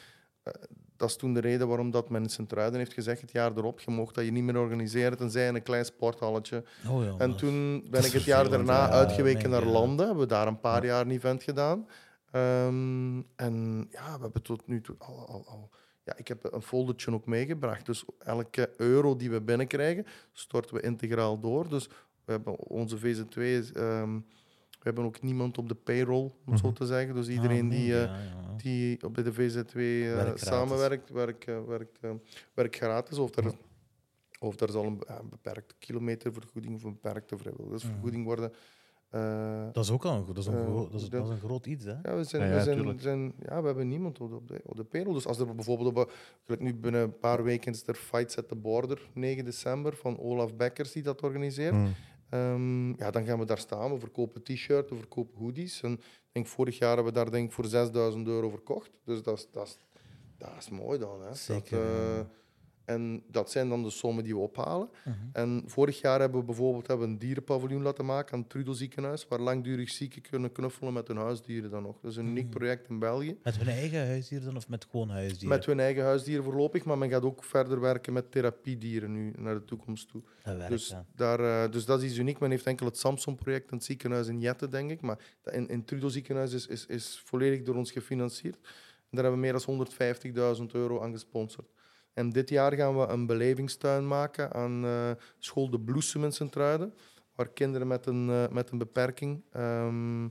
eh, 0.43 0.53
dat 0.97 1.09
is 1.09 1.15
toen 1.15 1.33
de 1.33 1.39
reden 1.39 1.67
waarom 1.67 1.91
dat 1.91 2.09
men 2.09 2.23
in 2.23 2.29
Sint-Truiden 2.29 2.79
heeft 2.79 2.93
gezegd 2.93 3.21
het 3.21 3.31
jaar 3.31 3.51
erop, 3.57 3.79
je 3.79 3.91
mocht 3.91 4.15
dat 4.15 4.25
je 4.25 4.31
niet 4.31 4.43
meer 4.43 4.57
organiseren 4.57 5.17
tenzij 5.17 5.47
in 5.47 5.55
een 5.55 5.63
klein 5.63 5.85
sporthalletje. 5.85 6.63
Oh, 6.89 7.03
ja, 7.03 7.15
En 7.17 7.35
toen 7.35 7.87
ben 7.89 8.05
ik 8.05 8.11
het 8.11 8.23
jaar 8.23 8.49
daarna 8.49 8.89
uitgeweken 8.89 9.49
naar 9.49 9.65
ja. 9.65 9.71
Landen. 9.71 10.05
Hebben 10.05 10.23
we 10.23 10.29
daar 10.29 10.47
een 10.47 10.59
paar 10.59 10.85
jaar 10.85 11.01
een 11.01 11.11
event 11.11 11.43
gedaan. 11.43 11.87
Ehm, 12.31 13.21
en 13.35 13.87
ja, 13.89 14.15
we 14.15 14.21
hebben 14.21 14.41
tot 14.41 14.67
nu 14.67 14.81
toe 14.81 14.95
al... 14.99 15.27
al, 15.27 15.45
al 15.47 15.69
ja, 16.03 16.13
ik 16.17 16.27
heb 16.27 16.53
een 16.53 16.61
foldertje 16.61 17.13
ook 17.13 17.25
meegebracht. 17.25 17.85
Dus 17.85 18.05
elke 18.19 18.73
euro 18.77 19.15
die 19.15 19.29
we 19.29 19.41
binnenkrijgen, 19.41 20.05
storten 20.31 20.75
we 20.75 20.81
integraal 20.81 21.39
door. 21.39 21.69
Dus 21.69 21.87
we 22.25 22.31
hebben 22.31 22.59
onze 22.59 22.97
VZ2... 22.97 23.37
is, 23.37 23.71
ehm, 23.71 24.13
we 24.15 24.36
hebben 24.87 25.05
ook 25.05 25.21
niemand 25.21 25.57
op 25.57 25.67
de 25.67 25.75
payroll, 25.75 26.31
om 26.45 26.51
het 26.51 26.59
zo 26.59 26.67
Mhm. 26.67 26.75
te 26.75 26.85
zeggen. 26.85 27.15
Dus 27.15 27.27
Ah, 27.27 27.33
iedereen 27.33 27.67
nee, 27.67 27.79
die... 27.79 27.93
eh, 27.93 28.01
ja, 28.03 28.13
ja. 28.17 28.55
die 28.57 29.03
op 29.03 29.15
de 29.15 29.33
VZ2 29.33 29.75
eh, 29.75 30.31
samenwerkt, 30.35 31.09
werkt 31.09 31.45
werkt, 31.67 31.97
eh, 32.01 32.11
werkt 32.53 32.75
gratis. 32.75 33.17
Of 33.17 33.35
er, 33.35 33.51
of 34.39 34.59
er 34.59 34.69
zal 34.71 34.85
een, 34.85 34.99
een 35.05 35.29
beperkte 35.29 35.75
kilometervergoeding 35.79 36.75
of 36.75 36.83
een 36.83 36.93
beperkte 37.01 37.37
vrijwilligersvergoeding 37.37 38.25
worden. 38.25 38.51
Eh, 39.09 39.63
Dat 39.71 39.83
is 39.83 39.91
ook 39.91 40.05
al 40.05 40.15
een, 40.15 40.23
goed- 40.23 40.35
dat 40.35 40.43
is 40.43 40.49
een, 40.49 40.63
gro- 40.65 40.89
dat 40.91 41.01
is, 41.01 41.09
dat- 41.09 41.11
dat 41.11 41.23
is 41.23 41.29
een 41.29 41.39
groot 41.47 41.65
iets, 41.65 41.85
hè? 41.85 41.91
ja, 42.03 42.15
we, 42.15 42.23
zijn, 42.23 42.41
Ja, 42.41 42.47
ja, 42.63 42.83
we, 42.83 42.93
zijn, 42.99 43.33
ja, 43.45 43.59
we 43.61 43.65
hebben 43.67 43.87
niemand 43.87 44.19
op 44.21 44.29
de, 44.29 44.35
op 44.35 44.47
de, 44.47 44.61
op 44.65 44.75
de 44.75 44.83
payroll. 44.83 45.13
Dus 45.13 45.27
als 45.27 45.39
er 45.39 45.55
bijvoorbeeld 45.55 45.89
op 45.89 45.97
een, 45.97 46.07
gelijk 46.45 46.61
nu 46.61 46.75
binnen 46.75 47.01
een 47.01 47.19
paar 47.19 47.43
weken 47.43 47.71
is 47.71 47.87
er 47.87 47.95
Fights 47.95 48.37
at 48.37 48.47
the 48.47 48.55
Border, 48.55 49.09
9 49.13 49.45
december, 49.45 49.95
van 49.95 50.19
Olaf 50.19 50.55
Bekkers 50.55 50.91
die 50.91 51.03
dat 51.03 51.21
organiseert. 51.21 51.73
Hmm. 51.73 51.93
Ehm, 52.29 52.89
ja, 52.89 53.11
dan 53.11 53.25
gaan 53.25 53.39
we 53.39 53.45
daar 53.45 53.57
staan. 53.57 53.93
We 53.93 53.99
verkopen 53.99 54.43
t-shirts, 54.43 54.89
we 54.89 54.95
verkopen 54.95 55.37
hoodies. 55.39 55.81
En 55.81 55.99
denk, 56.31 56.47
vorig 56.47 56.77
jaar 56.77 56.95
hebben 56.95 57.13
we 57.13 57.19
daar 57.19 57.31
denk 57.31 57.51
voor 57.51 57.65
6000 57.65 58.27
euro 58.27 58.49
verkocht. 58.49 58.91
Dus 59.03 59.21
dat 59.23 59.37
is, 59.37 59.47
dat 59.51 59.67
is, 59.67 59.77
dat 60.37 60.49
is 60.59 60.69
mooi 60.69 60.99
dan. 60.99 61.21
Hè. 61.21 61.35
Zeker, 61.35 61.77
Dat, 61.77 62.25
eh. 62.25 62.33
En 62.87 63.23
dat 63.31 63.51
zijn 63.51 63.69
dan 63.69 63.83
de 63.83 63.89
sommen 63.89 64.23
die 64.23 64.33
we 64.33 64.39
ophalen. 64.39 64.89
Mhm. 65.05 65.15
En 65.33 65.63
vorig 65.65 66.01
jaar 66.01 66.19
hebben 66.19 66.39
we 66.39 66.45
bijvoorbeeld 66.45 66.87
hebben 66.87 67.09
een 67.09 67.17
dierenpaviljoen 67.17 67.81
laten 67.81 68.05
maken 68.05 68.33
aan 68.33 68.39
het 68.39 68.49
Trudo 68.49 68.73
ziekenhuis, 68.73 69.27
waar 69.27 69.39
langdurig 69.39 69.89
zieken 69.89 70.21
kunnen 70.21 70.51
knuffelen 70.51 70.93
met 70.93 71.07
hun 71.07 71.17
huisdieren 71.17 71.69
dan 71.69 71.83
nog. 71.83 71.99
Dat 72.01 72.11
is 72.11 72.17
een 72.17 72.25
uniek 72.27 72.43
Mhm. 72.47 72.53
project 72.57 72.89
in 72.89 72.99
België. 72.99 73.37
Met 73.43 73.57
hun 73.57 73.67
eigen 73.67 74.05
huisdieren 74.07 74.45
dan, 74.47 74.55
of 74.55 74.69
met 74.69 74.87
gewoon 74.91 75.09
huisdieren? 75.09 75.49
Met 75.57 75.65
hun 75.65 75.79
eigen 75.79 76.03
huisdieren 76.03 76.43
voorlopig, 76.43 76.83
maar 76.85 76.97
men 76.97 77.09
gaat 77.09 77.23
ook 77.23 77.43
verder 77.43 77.79
werken 77.79 78.13
met 78.13 78.31
therapiedieren 78.31 79.13
nu 79.13 79.33
naar 79.37 79.53
de 79.55 79.65
toekomst 79.65 80.07
toe. 80.09 80.21
Dat 80.43 80.55
werkt, 80.55 80.69
Dus, 80.71 80.87
ja. 80.87 81.05
daar, 81.15 81.39
eh, 81.65 81.71
dus 81.71 81.85
dat 81.85 82.01
is 82.01 82.09
iets 82.09 82.17
uniek. 82.17 82.39
Men 82.39 82.49
heeft 82.49 82.65
enkel 82.65 82.85
het 82.85 82.97
Samsung-project 82.97 83.71
in 83.71 83.77
het 83.77 83.85
ziekenhuis 83.85 84.27
in 84.27 84.39
Jette, 84.39 84.67
denk 84.67 84.91
ik. 84.91 85.01
Maar 85.01 85.17
in, 85.51 85.67
in 85.67 85.83
Trudo 85.85 86.07
ziekenhuis 86.07 86.53
is, 86.53 86.67
is, 86.67 86.85
is 86.85 87.21
volledig 87.25 87.61
door 87.63 87.75
ons 87.75 87.91
gefinancierd. 87.91 88.55
En 89.09 89.17
daar 89.17 89.23
hebben 89.23 89.41
we 89.41 89.47
meer 89.47 89.65
dan 89.65 90.57
150.000 90.59 90.71
euro 90.71 91.01
aan 91.01 91.11
gesponsord. 91.11 91.67
En 92.17 92.29
dit 92.29 92.49
jaar 92.49 92.73
gaan 92.73 92.97
we 92.97 93.07
een 93.07 93.25
belevingstuin 93.25 94.07
maken 94.07 94.53
aan 94.53 94.85
eh, 94.85 95.11
school 95.37 95.69
De 95.69 95.79
Bloesem 95.79 96.23
in 96.23 96.31
Sint-Truiden. 96.31 96.93
Waar 97.35 97.49
kinderen 97.49 97.87
met 97.87 98.05
een, 98.05 98.29
eh, 98.29 98.47
met 98.47 98.71
een 98.71 98.77
beperking 98.77 99.43
ehm, 99.51 100.25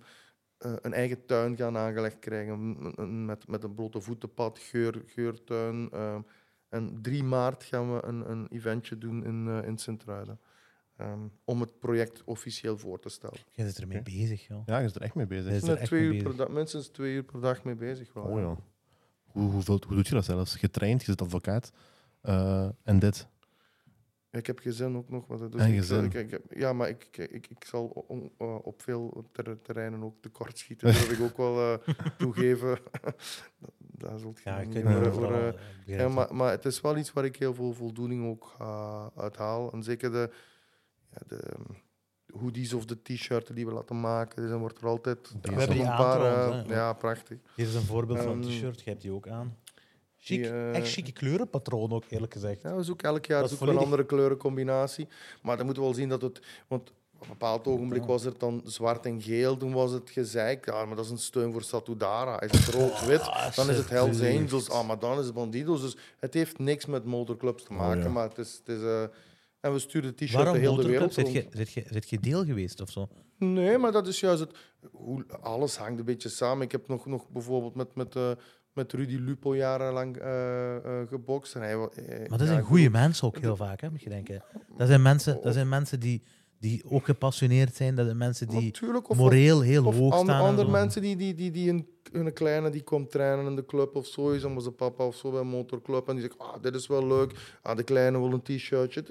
eh, 0.58 0.72
een 0.80 0.92
eigen 0.92 1.26
tuin 1.26 1.56
gaan 1.56 1.76
aangelegd 1.76 2.18
krijgen. 2.18 3.24
Met, 3.26 3.48
met 3.48 3.62
een 3.64 3.74
blote 3.74 4.00
voetenpad, 4.00 4.58
geur, 4.58 5.02
geurtuin. 5.06 5.88
ehm. 5.92 6.20
en 6.68 6.98
3 7.02 7.22
maart 7.24 7.64
gaan 7.64 7.94
we 7.94 8.04
een, 8.04 8.30
een 8.30 8.46
eventje 8.50 8.98
doen 8.98 9.24
in, 9.24 9.46
eh, 9.48 9.68
in 9.68 9.78
Sint-Truiden. 9.78 10.38
Ehm, 10.96 11.18
om 11.44 11.60
het 11.60 11.78
project 11.78 12.22
officieel 12.24 12.78
voor 12.78 12.98
te 13.00 13.08
stellen. 13.08 13.38
Je 13.52 13.64
zit 13.64 13.78
ermee 13.78 13.98
Oké. 14.00 14.10
bezig, 14.10 14.46
joh. 14.46 14.62
Ja, 14.66 14.78
je 14.78 14.84
is 14.84 14.94
er 14.94 15.02
echt 15.02 15.14
mee 15.14 15.26
bezig. 15.26 15.52
Is 15.52 15.62
er 15.62 15.68
Net 15.68 15.76
echt 15.78 15.86
twee 15.86 16.00
mee 16.00 16.08
uur 16.16 16.22
per 16.22 16.30
bezig. 16.32 16.46
dag, 16.46 16.54
minstens 16.56 16.88
twee 16.88 17.14
uur 17.14 17.22
per 17.24 17.40
dag 17.40 17.64
mee 17.64 17.74
bezig. 17.74 18.12
Wel, 18.12 18.24
Oh 18.24 18.38
ja. 18.40 18.56
Hoe, 19.36 19.50
hoeveel, 19.50 19.80
hoe 19.86 19.94
doe 19.94 20.04
je 20.04 20.14
dat 20.14 20.24
zelfs? 20.24 20.56
Getraind, 20.56 21.00
je 21.00 21.06
zit 21.10 21.22
advocaat. 21.22 21.72
eh, 22.20 22.68
en 22.82 22.98
dit. 22.98 23.26
Ik 24.30 24.46
heb 24.46 24.58
gezin 24.58 24.96
ook 24.96 25.08
nog. 25.10 25.26
Maar 25.26 25.50
dus 25.50 25.60
En 25.60 25.72
ik, 25.72 25.78
gezin. 25.78 26.04
ik, 26.04 26.14
ik, 26.14 26.40
ja, 26.54 26.72
maar 26.72 26.88
ik, 26.88 27.08
ik, 27.12 27.30
ik, 27.30 27.46
ik 27.48 27.64
zal 27.64 27.86
on- 27.86 28.32
eh, 28.38 28.58
op 28.66 28.82
veel 28.82 29.28
ter- 29.32 29.62
terreinen 29.62 30.02
ook 30.02 30.16
tekort 30.20 30.58
schieten. 30.58 30.92
Dat 30.92 31.06
wil 31.06 31.16
ik 31.16 31.20
ook 31.30 31.36
wel 31.36 31.78
eh, 31.78 31.94
toegeven. 32.18 32.78
Daar 33.98 34.18
zult 34.18 34.40
je 34.42 34.50
Ja, 34.50 34.56
me 34.56 34.62
ik 34.62 34.68
niet 34.68 34.84
begrijp 34.84 35.58
Ja, 35.86 35.96
het. 35.96 36.12
maar, 36.12 36.34
maar 36.34 36.50
het 36.50 36.64
is 36.64 36.80
wel 36.80 36.96
iets 36.96 37.12
waar 37.12 37.24
ik 37.24 37.36
heel 37.36 37.54
veel 37.54 37.72
voldoening 37.72 38.26
ook 38.26 38.54
uithaal. 39.16 39.72
En 39.72 39.82
zeker 39.82 40.10
de, 40.12 40.30
ja, 41.10 41.18
de 41.26 41.42
um, 41.58 41.76
hoodies 42.40 42.72
of 42.72 42.84
de 42.84 43.02
t-shirts 43.02 43.50
die 43.54 43.66
we 43.66 43.72
laten 43.72 44.00
maken. 44.00 44.42
Dus 44.42 44.50
dan 44.50 44.60
wordt 44.60 44.78
er 44.80 44.86
altijd 44.86 45.34
We 45.42 45.52
hebben 45.52 45.78
een 45.78 45.84
paar. 45.86 46.48
eh, 46.60 46.68
ja, 46.68 46.92
prachtig. 46.92 47.38
Hier 47.54 47.66
is 47.66 47.74
een 47.74 47.82
voorbeeld 47.82 48.18
van 48.18 48.28
een 48.32 48.42
Ehm, 48.42 48.50
t-shirt, 48.50 48.80
je 48.82 48.90
hebt 48.90 49.02
die 49.02 49.12
ook 49.12 49.28
aan. 49.28 49.56
Chic, 50.18 50.42
die, 50.42 50.50
eh, 50.52 50.74
echt 50.74 50.92
chique 50.92 51.12
kleurenpatroon 51.12 51.92
ook, 51.92 52.04
eerlijk 52.08 52.32
gezegd. 52.32 52.62
Ja, 52.62 52.76
we 52.76 52.82
zoeken 52.82 53.08
elk 53.08 53.24
jaar 53.26 53.48
zoeken 53.48 53.68
een 53.68 53.76
andere 53.78 54.04
kleurencombinatie. 54.06 55.08
Maar 55.42 55.56
dan 55.56 55.64
moeten 55.66 55.82
we 55.82 55.88
wel 55.88 55.98
zien 55.98 56.08
dat 56.08 56.22
het... 56.22 56.40
Want 56.68 56.90
op 57.14 57.22
een 57.22 57.28
bepaald 57.28 57.66
ogenblik 57.66 58.04
was 58.04 58.24
het 58.24 58.40
dan 58.40 58.60
zwart 58.64 59.06
en 59.06 59.22
geel. 59.22 59.56
Toen 59.56 59.72
was 59.72 59.90
het 59.92 60.10
gezeik. 60.10 60.66
Ja, 60.66 60.84
maar 60.84 60.96
dat 60.96 61.04
is 61.04 61.10
een 61.10 61.18
steun 61.18 61.52
voor 61.52 61.62
Satudara. 61.62 62.40
Is 62.40 62.50
het 62.52 62.74
rood-wit, 62.74 63.30
dan 63.56 63.70
is 63.70 63.76
het 63.76 63.88
Hells. 63.90 64.20
Angels. 64.20 64.70
Ah, 64.70 64.86
maar 64.86 64.98
dan 64.98 65.18
is 65.18 65.24
het 65.24 65.34
Bandidos. 65.34 65.80
Dus 65.80 65.96
het 66.18 66.34
heeft 66.34 66.58
niks 66.58 66.86
met 66.86 67.04
motorclubs 67.04 67.62
te 67.64 67.72
maken. 67.72 68.02
ja. 68.02 68.08
Maar 68.08 68.28
het 68.28 68.38
is... 68.38 68.60
Het 68.64 68.76
is 68.76 68.82
eh, 68.82 69.02
en 69.66 69.72
we 69.72 69.78
sturen 69.78 70.14
t-shirts 70.14 70.32
Waarom 70.34 70.52
de 70.52 70.60
hele 70.60 70.86
wereld 70.86 71.14
Zit 71.14 71.24
rond. 71.24 71.36
je, 71.36 71.46
zit, 71.52 71.72
je, 71.72 71.84
zit 71.90 72.10
je 72.10 72.20
deel 72.20 72.44
geweest 72.44 72.80
of 72.80 72.90
zo? 72.90 73.08
Nee, 73.38 73.78
maar 73.78 73.92
dat 73.92 74.06
is 74.06 74.20
juist 74.20 74.40
het. 74.40 74.56
Hoe, 74.92 75.24
alles 75.40 75.76
hangt 75.76 75.98
een 75.98 76.04
beetje 76.04 76.28
samen. 76.28 76.64
Ik 76.64 76.72
heb 76.72 76.88
nog, 76.88 77.06
nog 77.06 77.28
bijvoorbeeld 77.28 77.74
met, 77.74 77.94
met, 77.94 78.16
eh, 78.16 78.30
met 78.72 78.92
Rudy 78.92 79.16
Lupo 79.16 79.56
jarenlang 79.56 80.16
eh 80.16 80.76
eh 80.76 81.08
gebokst. 81.08 81.54
En 81.54 81.60
hij, 81.60 81.76
Maar 81.76 82.28
dat 82.28 82.40
ja, 82.40 82.46
zijn 82.46 82.62
goede 82.62 82.90
mensen 82.90 83.26
ook 83.26 83.38
heel 83.38 83.56
vaak, 83.56 83.80
hè, 83.80 83.90
moet 83.90 84.02
je 84.02 84.08
denken. 84.08 84.44
Dat 84.76 84.88
zijn 84.88 85.02
mensen, 85.02 85.38
dat 85.42 85.54
zijn 85.54 85.68
mensen 85.68 86.00
die, 86.00 86.22
die 86.58 86.82
ook 86.90 87.04
gepassioneerd 87.04 87.74
zijn. 87.74 87.94
Dat 87.94 88.04
zijn 88.04 88.16
mensen 88.18 88.48
die 88.48 88.64
Natuurlijk, 88.64 89.08
of, 89.08 89.16
moreel 89.16 89.60
heel 89.60 89.84
of 89.86 89.96
hoog 89.96 90.18
staan. 90.18 90.40
andere 90.40 90.70
mensen 90.70 91.02
die, 91.02 91.16
die, 91.16 91.34
die, 91.34 91.50
die 91.50 91.66
hun, 91.68 91.88
hun 92.12 92.32
kleine 92.32 92.70
die 92.70 92.82
komt 92.82 93.10
trainen 93.10 93.46
in 93.46 93.56
de 93.56 93.64
club 93.64 93.96
of 93.96 94.06
zo 94.06 94.30
is, 94.30 94.44
omdat 94.44 94.62
zijn 94.62 94.74
papa 94.74 95.06
of 95.06 95.16
zo 95.16 95.30
bij 95.30 95.40
een 95.40 95.46
motorclub. 95.46 96.08
En 96.08 96.14
die 96.14 96.24
zegt, 96.24 96.38
ah, 96.38 96.62
dit 96.62 96.74
is 96.74 96.86
wel 96.86 97.06
leuk. 97.06 97.58
Ah, 97.62 97.76
de 97.76 97.82
kleine 97.82 98.18
wil 98.18 98.32
een 98.32 98.42
t-shirtje. 98.42 99.04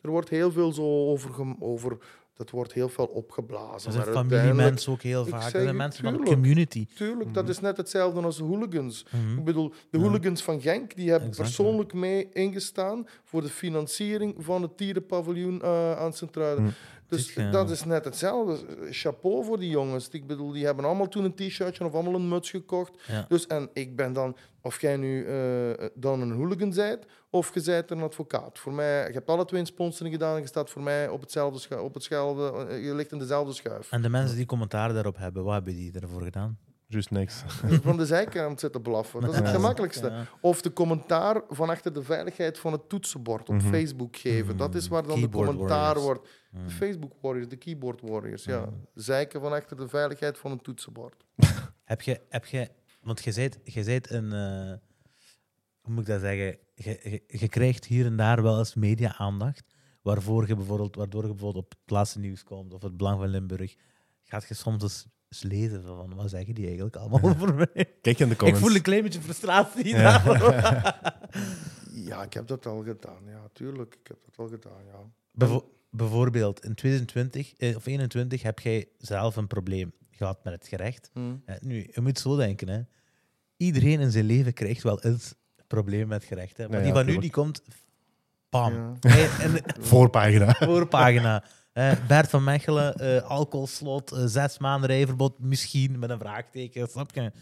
Er 0.00 0.10
wordt 0.10 0.28
heel 0.28 0.52
veel 0.52 0.72
zo 0.72 0.82
over, 1.08 1.30
over 1.58 1.98
dat 2.34 2.50
wordt 2.50 2.72
heel 2.72 2.88
veel 2.88 3.04
opgeblazen. 3.04 3.92
Dat 3.92 4.02
zijn 4.02 4.16
familiemensen 4.16 4.92
ook 4.92 5.02
heel 5.02 5.24
vaak. 5.24 5.32
Dat 5.32 5.50
zeg 5.50 5.62
zijn 5.62 5.74
u, 5.74 5.76
mensen 5.76 6.02
van 6.04 6.12
de 6.12 6.18
tuurlijk. 6.18 6.40
community. 6.40 6.86
Tuurlijk, 6.94 7.34
dat 7.34 7.48
is 7.48 7.60
net 7.60 7.76
hetzelfde 7.76 8.20
als 8.20 8.36
de 8.36 8.44
hooligans. 8.44 9.04
Mhm. 9.10 9.38
Ik 9.38 9.44
bedoel, 9.44 9.72
de 9.90 9.98
Ja. 9.98 10.04
hooligans 10.04 10.42
van 10.42 10.60
Genk 10.60 10.96
die 10.96 11.10
hebben 11.10 11.28
Exact, 11.28 11.46
persoonlijk 11.48 11.92
mee 11.92 12.28
ingestaan 12.32 13.06
voor 13.24 13.42
de 13.42 13.48
financiering 13.48 14.34
van 14.38 14.62
het 14.62 14.78
dierenpaviljoen 14.78 15.62
eh, 15.62 15.92
aan 15.98 16.12
Sint-Truiden. 16.12 16.64
Hm. 16.64 16.70
Dus 17.08 17.34
ja. 17.34 17.50
dat 17.50 17.70
is 17.70 17.84
net 17.84 18.04
hetzelfde. 18.04 18.58
Chapeau 18.90 19.44
voor 19.44 19.58
die 19.58 19.70
jongens. 19.70 20.08
Ik 20.08 20.26
bedoel, 20.26 20.52
die 20.52 20.64
hebben 20.64 20.84
allemaal 20.84 21.08
toen 21.08 21.24
een 21.24 21.34
t-shirtje 21.34 21.84
of 21.84 21.94
allemaal 21.94 22.14
een 22.14 22.28
muts 22.28 22.50
gekocht. 22.50 23.02
Ja. 23.06 23.24
Dus, 23.28 23.46
en 23.46 23.70
ik 23.72 23.96
ben 23.96 24.12
dan, 24.12 24.36
of 24.62 24.80
jij 24.80 24.96
nu 24.96 25.26
eh, 25.26 25.86
dan 25.94 26.20
een 26.20 26.32
hooligan 26.32 26.74
bent, 26.74 27.04
of 27.30 27.54
je 27.54 27.62
bent 27.62 27.90
een 27.90 28.02
advocaat. 28.02 28.58
Voor 28.58 28.72
mij, 28.72 29.06
je 29.06 29.12
hebt 29.12 29.28
alle 29.28 29.44
twee 29.44 29.60
een 29.60 29.66
sponsoring 29.66 30.14
gedaan 30.14 30.34
en 30.34 30.40
je 30.40 30.46
staat 30.46 30.70
voor 30.70 30.82
mij 30.82 31.08
op 31.08 31.20
hetzelfde, 31.20 31.80
op 31.80 31.94
hetzelfde 31.94 32.66
eh, 32.66 32.84
je 32.84 32.94
ligt 32.94 33.12
in 33.12 33.18
dezelfde 33.18 33.52
schuif. 33.52 33.92
En 33.92 34.02
de 34.02 34.08
mensen 34.08 34.36
die 34.36 34.46
commentaar 34.46 34.92
daarop 34.92 35.16
hebben, 35.16 35.44
wat 35.44 35.52
hebben 35.52 35.74
die 35.74 36.00
ervoor 36.00 36.22
gedaan? 36.22 36.58
Juist 36.90 37.10
niks. 37.10 37.42
van 37.82 37.96
de 37.96 38.06
zijkant 38.06 38.60
zitten 38.60 38.82
blaffen. 38.82 39.20
Dat 39.20 39.30
is 39.32 39.36
het 39.38 39.48
gemakkelijkste. 39.48 40.26
Of 40.40 40.62
de 40.62 40.72
commentaar 40.72 41.42
van 41.48 41.70
achter 41.70 41.92
de 41.92 42.02
veiligheid 42.02 42.58
van 42.58 42.72
het 42.72 42.88
toetsenbord 42.88 43.48
op 43.48 43.54
Mhm. 43.54 43.68
Facebook 43.68 44.16
geven. 44.16 44.56
Dat 44.56 44.74
is 44.74 44.88
waar 44.88 45.06
dan 45.06 45.20
de 45.20 45.28
commentaar 45.28 45.68
warriors. 45.94 46.04
wordt. 46.04 46.28
De 46.50 46.70
Facebook 46.70 47.12
warriors, 47.20 47.48
de 47.48 47.56
keyboard 47.56 48.00
warriors. 48.00 48.44
Ja. 48.44 48.68
Zeiken 48.94 49.40
van 49.40 49.52
achter 49.52 49.76
de 49.76 49.88
veiligheid 49.88 50.38
van 50.38 50.50
een 50.50 50.60
toetsenbord. 50.60 51.24
Heb 51.84 52.02
je, 52.02 52.20
heb 52.28 52.44
je, 52.46 52.70
want 53.00 53.24
je 53.24 53.32
bent, 53.34 53.58
je 53.64 53.84
bent 53.84 54.10
een, 54.10 54.32
eh, 54.32 54.76
hoe 55.80 55.92
moet 55.94 56.00
ik 56.00 56.06
dat 56.06 56.20
zeggen? 56.20 56.58
Je, 56.74 57.00
je, 57.02 57.38
je 57.38 57.48
krijgt 57.48 57.84
hier 57.84 58.06
en 58.06 58.16
daar 58.16 58.42
wel 58.42 58.58
eens 58.58 58.74
media-aandacht, 58.74 59.74
waarvoor 60.02 60.46
je 60.48 60.54
bijvoorbeeld, 60.56 60.96
waardoor 60.96 61.22
je 61.22 61.28
bijvoorbeeld 61.28 61.64
op 61.64 61.70
het 61.80 61.90
laatste 61.90 62.18
nieuws 62.18 62.44
komt 62.44 62.74
of 62.74 62.82
het 62.82 62.96
Belang 62.96 63.18
van 63.18 63.28
Limburg. 63.28 63.74
Gaat 64.22 64.48
je 64.48 64.54
soms 64.54 64.82
eens, 64.82 65.06
eens 65.30 65.42
lezen 65.42 65.82
van 65.84 66.14
wat 66.14 66.30
zeggen 66.30 66.54
die 66.54 66.66
eigenlijk 66.66 66.96
allemaal 66.96 67.20
over 67.22 67.54
mij? 67.54 67.86
Kijk 68.00 68.18
in 68.18 68.26
de 68.26 68.32
Ik 68.32 68.38
comments. 68.38 68.60
voel 68.60 68.74
een 68.74 68.82
klein 68.82 69.02
beetje 69.02 69.20
frustratie 69.20 69.86
Ja. 69.88 70.18
daar. 70.18 70.96
Ja, 71.92 72.22
ik 72.22 72.32
heb 72.32 72.46
dat 72.46 72.66
al 72.66 72.82
gedaan. 72.82 73.18
Ja, 73.26 73.48
tuurlijk. 73.52 73.94
Ik 74.00 74.08
heb 74.08 74.16
dat 74.24 74.36
al 74.36 74.48
gedaan, 74.48 74.84
ja. 74.86 74.98
Bijvo- 75.32 75.72
bijvoorbeeld 75.90 76.64
in 76.64 76.74
2020 76.74 77.54
eh, 77.56 77.76
of 77.76 77.86
21 77.86 78.42
heb 78.42 78.58
jij 78.58 78.88
zelf 78.98 79.36
een 79.36 79.46
probleem 79.46 79.92
gehad 80.10 80.44
met 80.44 80.52
het 80.52 80.68
gerecht. 80.68 81.10
Hm. 81.12 81.20
Eh, 81.44 81.56
nu, 81.60 81.88
je 81.94 82.00
moet 82.00 82.18
zo 82.18 82.36
denken, 82.36 82.68
hè. 82.68 82.80
Iedereen 83.56 84.00
in 84.00 84.10
zijn 84.10 84.24
leven 84.24 84.52
krijgt 84.52 84.82
wel 84.82 85.00
eens 85.02 85.34
problemen 85.66 86.08
met 86.08 86.24
gerecht. 86.24 86.56
Hè. 86.56 86.68
Maar 86.68 86.76
Ja, 86.76 86.84
die 86.84 86.92
ja, 86.94 86.98
van 87.04 87.06
nu, 87.06 87.18
die 87.18 87.30
komt... 87.30 87.62
Bam. 88.48 88.72
Ja. 88.72 88.94
Hey, 89.00 89.28
en 89.40 89.52
de 89.52 89.62
Voorpagina. 89.80 90.54
voorpagina. 90.54 91.44
Eh, 91.72 92.06
Bert 92.06 92.28
van 92.30 92.44
Mechelen, 92.44 92.94
eh 92.94 93.22
alcoholslot, 93.22 94.12
eh, 94.12 94.22
zes 94.26 94.58
maanden 94.58 94.88
rijverbod, 94.90 95.38
misschien 95.38 95.98
met 95.98 96.10
een 96.10 96.18
vraagteken, 96.18 96.88
snap 96.88 97.10
je? 97.14 97.32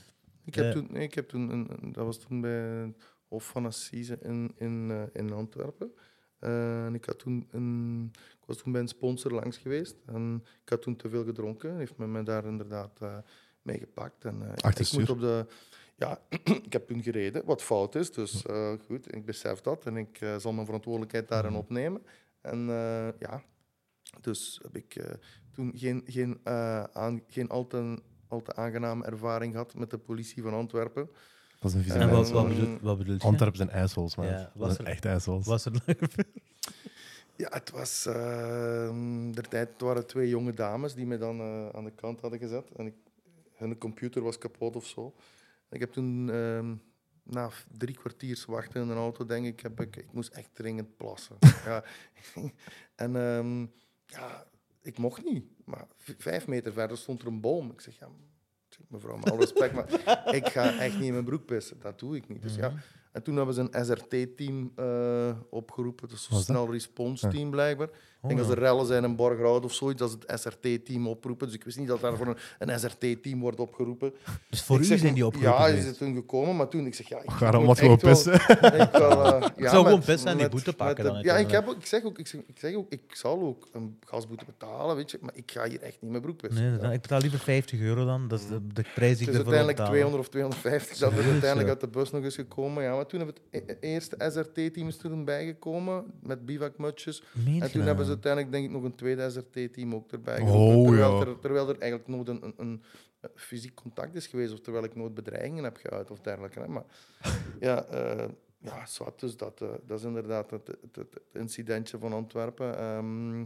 Ik 0.45 0.55
heb 0.55 0.73
toen, 0.73 0.87
nee, 0.91 1.03
ik 1.03 1.15
heb 1.15 1.29
toen 1.29 1.51
een, 1.51 1.93
dat 1.93 2.05
was 2.05 2.19
toen 2.19 2.41
bij 2.41 2.51
het 2.61 2.97
Hof 3.29 3.45
van 3.45 3.67
Assise 3.67 4.19
in, 4.23 4.53
in, 4.57 5.09
in 5.13 5.33
Antwerpen. 5.33 5.93
En 6.39 6.95
ik, 6.95 7.05
had 7.05 7.19
toen 7.19 7.49
een, 7.51 8.11
ik 8.13 8.47
was 8.47 8.57
toen 8.57 8.73
bij 8.73 8.81
een 8.81 8.89
sponsor 8.89 9.33
langs 9.33 9.57
geweest. 9.57 9.97
En 10.07 10.45
ik 10.63 10.69
had 10.69 10.83
toen 10.83 10.97
te 10.97 11.09
veel 11.09 11.25
gedronken. 11.25 11.77
Heeft 11.77 11.97
men 11.97 12.13
me 12.13 12.23
daar 12.23 12.45
inderdaad 12.45 13.01
mee 13.63 13.79
gepakt. 13.79 14.25
En, 14.25 14.43
ik 14.79 14.93
moet 14.93 15.11
op 15.11 15.21
de... 15.21 15.47
Ja, 15.97 16.21
ik 16.67 16.73
heb 16.73 16.87
toen 16.87 17.03
gereden, 17.03 17.45
wat 17.45 17.63
fout 17.63 17.95
is. 17.95 18.13
Dus 18.13 18.43
goed, 18.87 19.15
ik 19.15 19.25
besef 19.25 19.61
dat. 19.61 19.87
En 19.87 19.97
ik 19.97 20.19
zal 20.39 20.53
mijn 20.53 20.67
verantwoordelijkheid 20.67 21.29
daarin 21.29 21.51
Mhm. 21.53 21.61
opnemen. 21.61 22.03
En 22.41 22.67
ja, 23.19 23.43
dus 24.21 24.61
heb 24.63 24.77
ik 24.77 24.95
eh, 24.95 25.15
toen 25.55 25.73
geen, 25.75 26.03
geen, 26.07 26.41
eh, 26.45 26.83
aan, 26.83 27.23
geen 27.29 27.49
al 27.49 27.67
te, 27.67 28.03
al 28.29 28.43
te 28.43 28.55
aangename 28.55 29.05
ervaring 29.05 29.53
gehad 29.53 29.75
met 29.75 29.91
de 29.91 29.99
politie 29.99 30.43
van 30.43 30.53
Antwerpen. 30.53 31.09
Dat 31.61 31.71
is 31.71 31.77
een 31.77 31.83
vieze 31.83 31.99
En 31.99 32.11
wat, 32.11 32.31
wat, 32.31 32.49
bedoel, 32.49 32.79
wat 32.81 32.99
bedoel 32.99 33.15
je? 33.15 33.21
Antwerpen 33.21 33.57
zijn 33.57 33.71
assholes, 33.73 34.17
man. 34.17 34.27
Ja, 34.27 34.37
dat 34.37 34.51
was 34.55 34.79
er- 34.79 34.85
echt 34.85 35.07
assholes. 35.07 35.47
Was 35.47 35.65
er 35.65 35.73
Ja, 37.37 37.49
het 37.51 37.71
was... 37.71 38.07
eh 38.07 38.91
der 39.33 39.49
tijd 39.49 39.69
het 39.69 39.81
waren 39.81 40.07
twee 40.07 40.29
jonge 40.29 40.53
dames 40.55 40.95
die 40.95 41.07
mij 41.07 41.19
dan 41.19 41.41
eh, 41.41 41.69
aan 41.69 41.85
de 41.85 41.93
kant 41.95 42.21
hadden 42.21 42.39
gezet. 42.39 42.71
En 42.77 42.87
ik, 42.87 42.95
hun 43.55 43.79
computer 43.79 44.23
was 44.23 44.39
kapot 44.39 44.77
of 44.77 44.87
zo. 44.87 45.15
Ik 45.71 45.81
heb 45.81 45.93
toen... 45.93 46.31
ehm, 46.31 46.75
na 47.23 47.51
drie 47.79 47.95
kwartiers 47.95 48.45
wachten 48.45 48.83
in 48.83 48.89
een 48.89 48.97
auto, 48.97 49.25
denk 49.25 49.47
ik, 49.47 49.61
heb 49.61 49.81
ik, 49.81 49.97
ik 49.97 50.13
moest 50.13 50.33
echt 50.33 50.49
dringend 50.53 50.97
plassen. 50.97 51.37
ja. 51.67 51.85
En 52.95 53.17
ehm, 53.17 53.67
ja, 54.07 54.47
ik 54.83 54.99
mocht 54.99 55.25
niet. 55.25 55.45
Maar 55.65 55.87
vijf 55.97 56.47
meter 56.47 56.73
verder 56.73 56.97
stond 56.97 57.21
er 57.21 57.27
een 57.27 57.41
boom. 57.41 57.71
Ik 57.71 57.81
zeg, 57.81 57.99
ja, 57.99 58.09
mevrouw, 58.89 59.17
met 59.17 59.31
alle 59.31 59.41
respect, 59.41 59.75
maar 59.75 59.91
ik 60.41 60.49
ga 60.49 60.79
echt 60.79 60.95
niet 60.95 61.05
in 61.05 61.13
mijn 61.13 61.25
broek 61.25 61.45
pissen. 61.45 61.81
Dat 61.81 61.99
doe 61.99 62.17
ik 62.17 62.29
niet. 62.29 62.43
Dus 62.43 62.55
ja, 62.55 62.73
en 63.13 63.23
toen 63.23 63.37
hebben 63.37 63.55
ze 63.55 63.69
een 63.71 63.85
SRT-team 63.85 64.73
eh, 64.77 65.39
opgeroepen, 65.51 66.09
dus 66.09 66.31
een 66.31 66.37
snel 66.37 66.73
response 66.73 67.29
team 67.29 67.51
blijkbaar. 67.51 67.89
Oh, 68.27 68.31
ik 68.31 68.37
denk 68.37 68.41
ja. 68.41 68.47
als 68.47 68.57
er 68.57 68.63
rellen 68.63 68.87
zijn 68.87 69.05
in 69.05 69.17
Borgerhout 69.17 69.65
of 69.65 69.73
zoiets, 69.75 70.01
dat 70.01 70.11
ze 70.11 70.17
het 70.27 70.41
SRT-team 70.41 71.09
oproepen. 71.09 71.47
Dus 71.47 71.57
ik 71.57 71.65
wist 71.65 71.79
niet 71.79 71.89
dat 71.89 72.01
daar 72.01 72.17
voor 72.17 72.27
een, 72.27 72.37
een 72.59 72.79
SRT-team 72.81 73.41
wordt 73.41 73.61
opgeroepen. 73.61 74.13
Dus 74.51 74.63
voor 74.63 74.77
ik 74.77 74.83
u 74.83 74.85
zeg, 74.85 74.99
zijn 74.99 75.15
die 75.15 75.27
opgeroepen 75.27 75.59
Ja, 75.63 75.69
is 75.69 75.85
het 75.87 75.99
toen 75.99 76.15
gekomen, 76.15 76.57
maar 76.57 76.69
toen 76.69 76.87
ik 76.87 76.95
zeg 76.95 77.09
ja, 77.09 77.19
ik 77.23 77.31
Waarom 77.31 77.65
moet 77.65 77.69
wat 77.69 77.79
gewoon 77.79 77.99
wel- 78.01 78.11
pissen? 78.13 78.35
ik 78.81 78.91
wel, 78.93 79.25
eh, 79.35 79.49
ja, 79.65 79.71
zou 79.71 79.85
gewoon 79.85 80.01
pissen 80.03 80.31
en 80.31 80.37
die 80.39 80.49
boete 80.49 80.73
pakken 80.73 81.05
met 81.05 81.13
dan 81.15 81.23
ja, 81.23 81.37
ik, 81.37 81.51
heb 81.51 81.69
ook, 81.69 81.77
ik 81.77 81.87
zeg 81.87 82.05
ook, 82.05 82.19
ik 82.19 82.27
zeg, 82.27 82.41
ik 82.47 82.59
zeg 82.59 82.75
ook, 82.75 82.87
ik 82.93 83.01
zal 83.15 83.41
ook 83.41 83.69
een 83.73 83.99
gasboete 84.05 84.45
betalen, 84.45 84.97
weet 84.97 85.11
je, 85.11 85.19
maar 85.21 85.35
ik 85.35 85.51
ga 85.51 85.69
hier 85.69 85.83
echt 85.83 85.97
niet 86.01 86.11
mijn 86.11 86.23
broek 86.23 86.37
pissen. 86.37 86.63
Nee, 86.63 86.73
Ja. 86.73 86.79
dan- 86.79 86.93
ik 86.93 87.01
betaal 87.01 87.21
liever 87.21 87.39
50 87.39 87.81
euro 87.81 88.05
dan. 88.05 88.29
Dat 88.29 88.41
is 88.41 88.47
de, 88.49 88.67
de 88.73 88.85
prijs 88.95 89.17
die 89.19 89.27
Het 89.27 89.35
ik 89.37 89.41
is 89.43 89.47
ervoor 89.47 89.53
wil 89.53 89.67
uiteindelijk 89.67 89.77
betalen. 89.77 89.93
200 89.93 90.23
of 90.23 90.29
250 90.29 90.99
dat 90.99 91.13
er 91.13 91.31
uiteindelijk 91.31 91.69
uit 91.69 91.81
de 91.81 91.89
bus 91.89 92.11
nog 92.11 92.23
is 92.25 92.35
gekomen. 92.35 92.83
Ja, 92.83 92.95
maar 92.95 93.07
toen 93.07 93.21
hebben 93.21 93.37
het 93.51 93.65
e- 93.69 93.89
eerste 93.89 94.17
SRT-team 94.19 94.89
is 94.89 94.97
toen 94.97 95.25
bijgekomen 95.25 96.05
met 96.23 96.47
bivakmutsjes. 96.47 97.23
Meen 97.33 97.63
En 97.63 97.71
toen 97.71 97.79
dat? 97.79 97.87
hebben 97.87 98.07
ze 98.07 98.16
uiteindelijk 98.23 98.53
denk 98.53 98.65
ik 98.65 98.71
nog 98.71 98.83
een 98.83 98.95
tweede 98.95 99.31
SRT-team 99.31 99.95
ook 99.95 100.13
erbij 100.13 100.41
Oh, 100.41 100.49
terwijl, 100.85 101.21
ja. 101.21 101.27
er, 101.27 101.39
terwijl 101.39 101.69
er 101.69 101.79
eigenlijk 101.79 102.11
nooit 102.11 102.29
een, 102.29 102.43
een, 102.45 102.55
een 102.57 102.83
fysiek 103.35 103.75
contact 103.75 104.15
is 104.15 104.27
geweest, 104.27 104.53
of 104.53 104.61
terwijl 104.61 104.85
ik 104.85 104.95
nooit 104.97 105.15
bedreigingen 105.15 105.65
heb 105.65 105.77
geuit 105.77 106.11
of 106.11 106.21
dergelijke. 106.21 106.61
Hè. 106.61 106.69
Maar 106.69 106.85
ja, 107.61 107.85
eh 107.85 108.29
ja 108.59 108.87
zwart, 108.87 109.21
dus 109.21 109.37
dat, 109.37 109.61
eh, 109.61 109.69
dat 109.87 109.99
is 109.99 110.05
inderdaad 110.05 110.51
het, 110.51 110.67
het, 110.67 110.79
het- 110.97 111.15
het 111.15 111.23
incidentje 111.33 111.99
van 111.99 112.13
Antwerpen. 112.13 112.79
Ehm, 112.79 113.41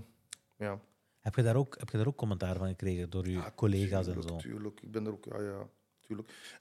ja. 0.57 0.81
Heb 1.21 1.35
je, 1.35 1.43
daar 1.43 1.57
ook, 1.57 1.77
heb 1.79 1.89
je 1.91 1.97
daar 1.97 2.07
ook 2.07 2.17
commentaar 2.17 2.57
van 2.57 2.69
gekregen 2.69 3.11
door 3.11 3.25
je 3.27 3.33
Ja, 3.33 3.53
collega's 3.55 4.07
en 4.07 4.23
zo? 4.23 4.37
Tuurlijk, 4.37 4.81
ik 4.83 4.91
ben 4.91 5.07
er 5.07 5.13
ook, 5.13 5.25
ja, 5.25 5.41
ja, 5.41 5.69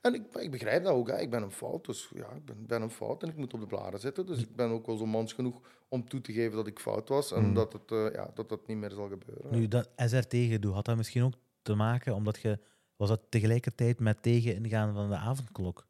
En 0.01 0.13
ik, 0.13 0.35
ik 0.35 0.51
begrijp 0.51 0.83
dat 0.83 0.93
ook, 0.93 1.07
hè. 1.07 1.19
ik 1.19 1.29
ben 1.29 1.43
een 1.43 1.51
fout, 1.51 1.85
dus 1.85 2.09
ja, 2.13 2.31
ik 2.31 2.45
ben, 2.45 2.65
ben 2.67 2.81
een 2.81 2.89
fout 2.89 3.23
en 3.23 3.29
ik 3.29 3.35
moet 3.37 3.53
op 3.53 3.59
de 3.59 3.67
blaren 3.67 3.99
zitten. 3.99 4.25
Dus 4.25 4.41
ik 4.41 4.55
ben 4.55 4.69
ook 4.69 4.85
wel 4.85 4.97
zo 4.97 5.05
mans 5.05 5.33
genoeg 5.33 5.61
om 5.87 6.09
toe 6.09 6.21
te 6.21 6.33
geven 6.33 6.55
dat 6.55 6.67
ik 6.67 6.79
fout 6.79 7.09
was 7.09 7.31
en 7.31 7.43
Mm. 7.47 7.53
dat, 7.53 7.73
het, 7.73 7.91
eh, 7.91 8.13
ja, 8.13 8.31
dat 8.33 8.49
dat 8.49 8.67
niet 8.67 8.77
meer 8.77 8.91
zal 8.91 9.07
gebeuren. 9.07 9.51
Nu, 9.51 9.67
dat 9.67 9.89
SRT-gedoe, 9.95 10.73
had 10.73 10.85
dat 10.85 10.97
misschien 10.97 11.23
ook 11.23 11.33
te 11.61 11.73
maken 11.75 12.15
omdat 12.15 12.39
je... 12.39 12.59
Was 12.95 13.09
dat 13.09 13.21
tegelijkertijd 13.29 13.99
met 13.99 14.21
tegeningaan 14.21 14.93
van 14.93 15.09
de 15.09 15.15
avondklok? 15.15 15.87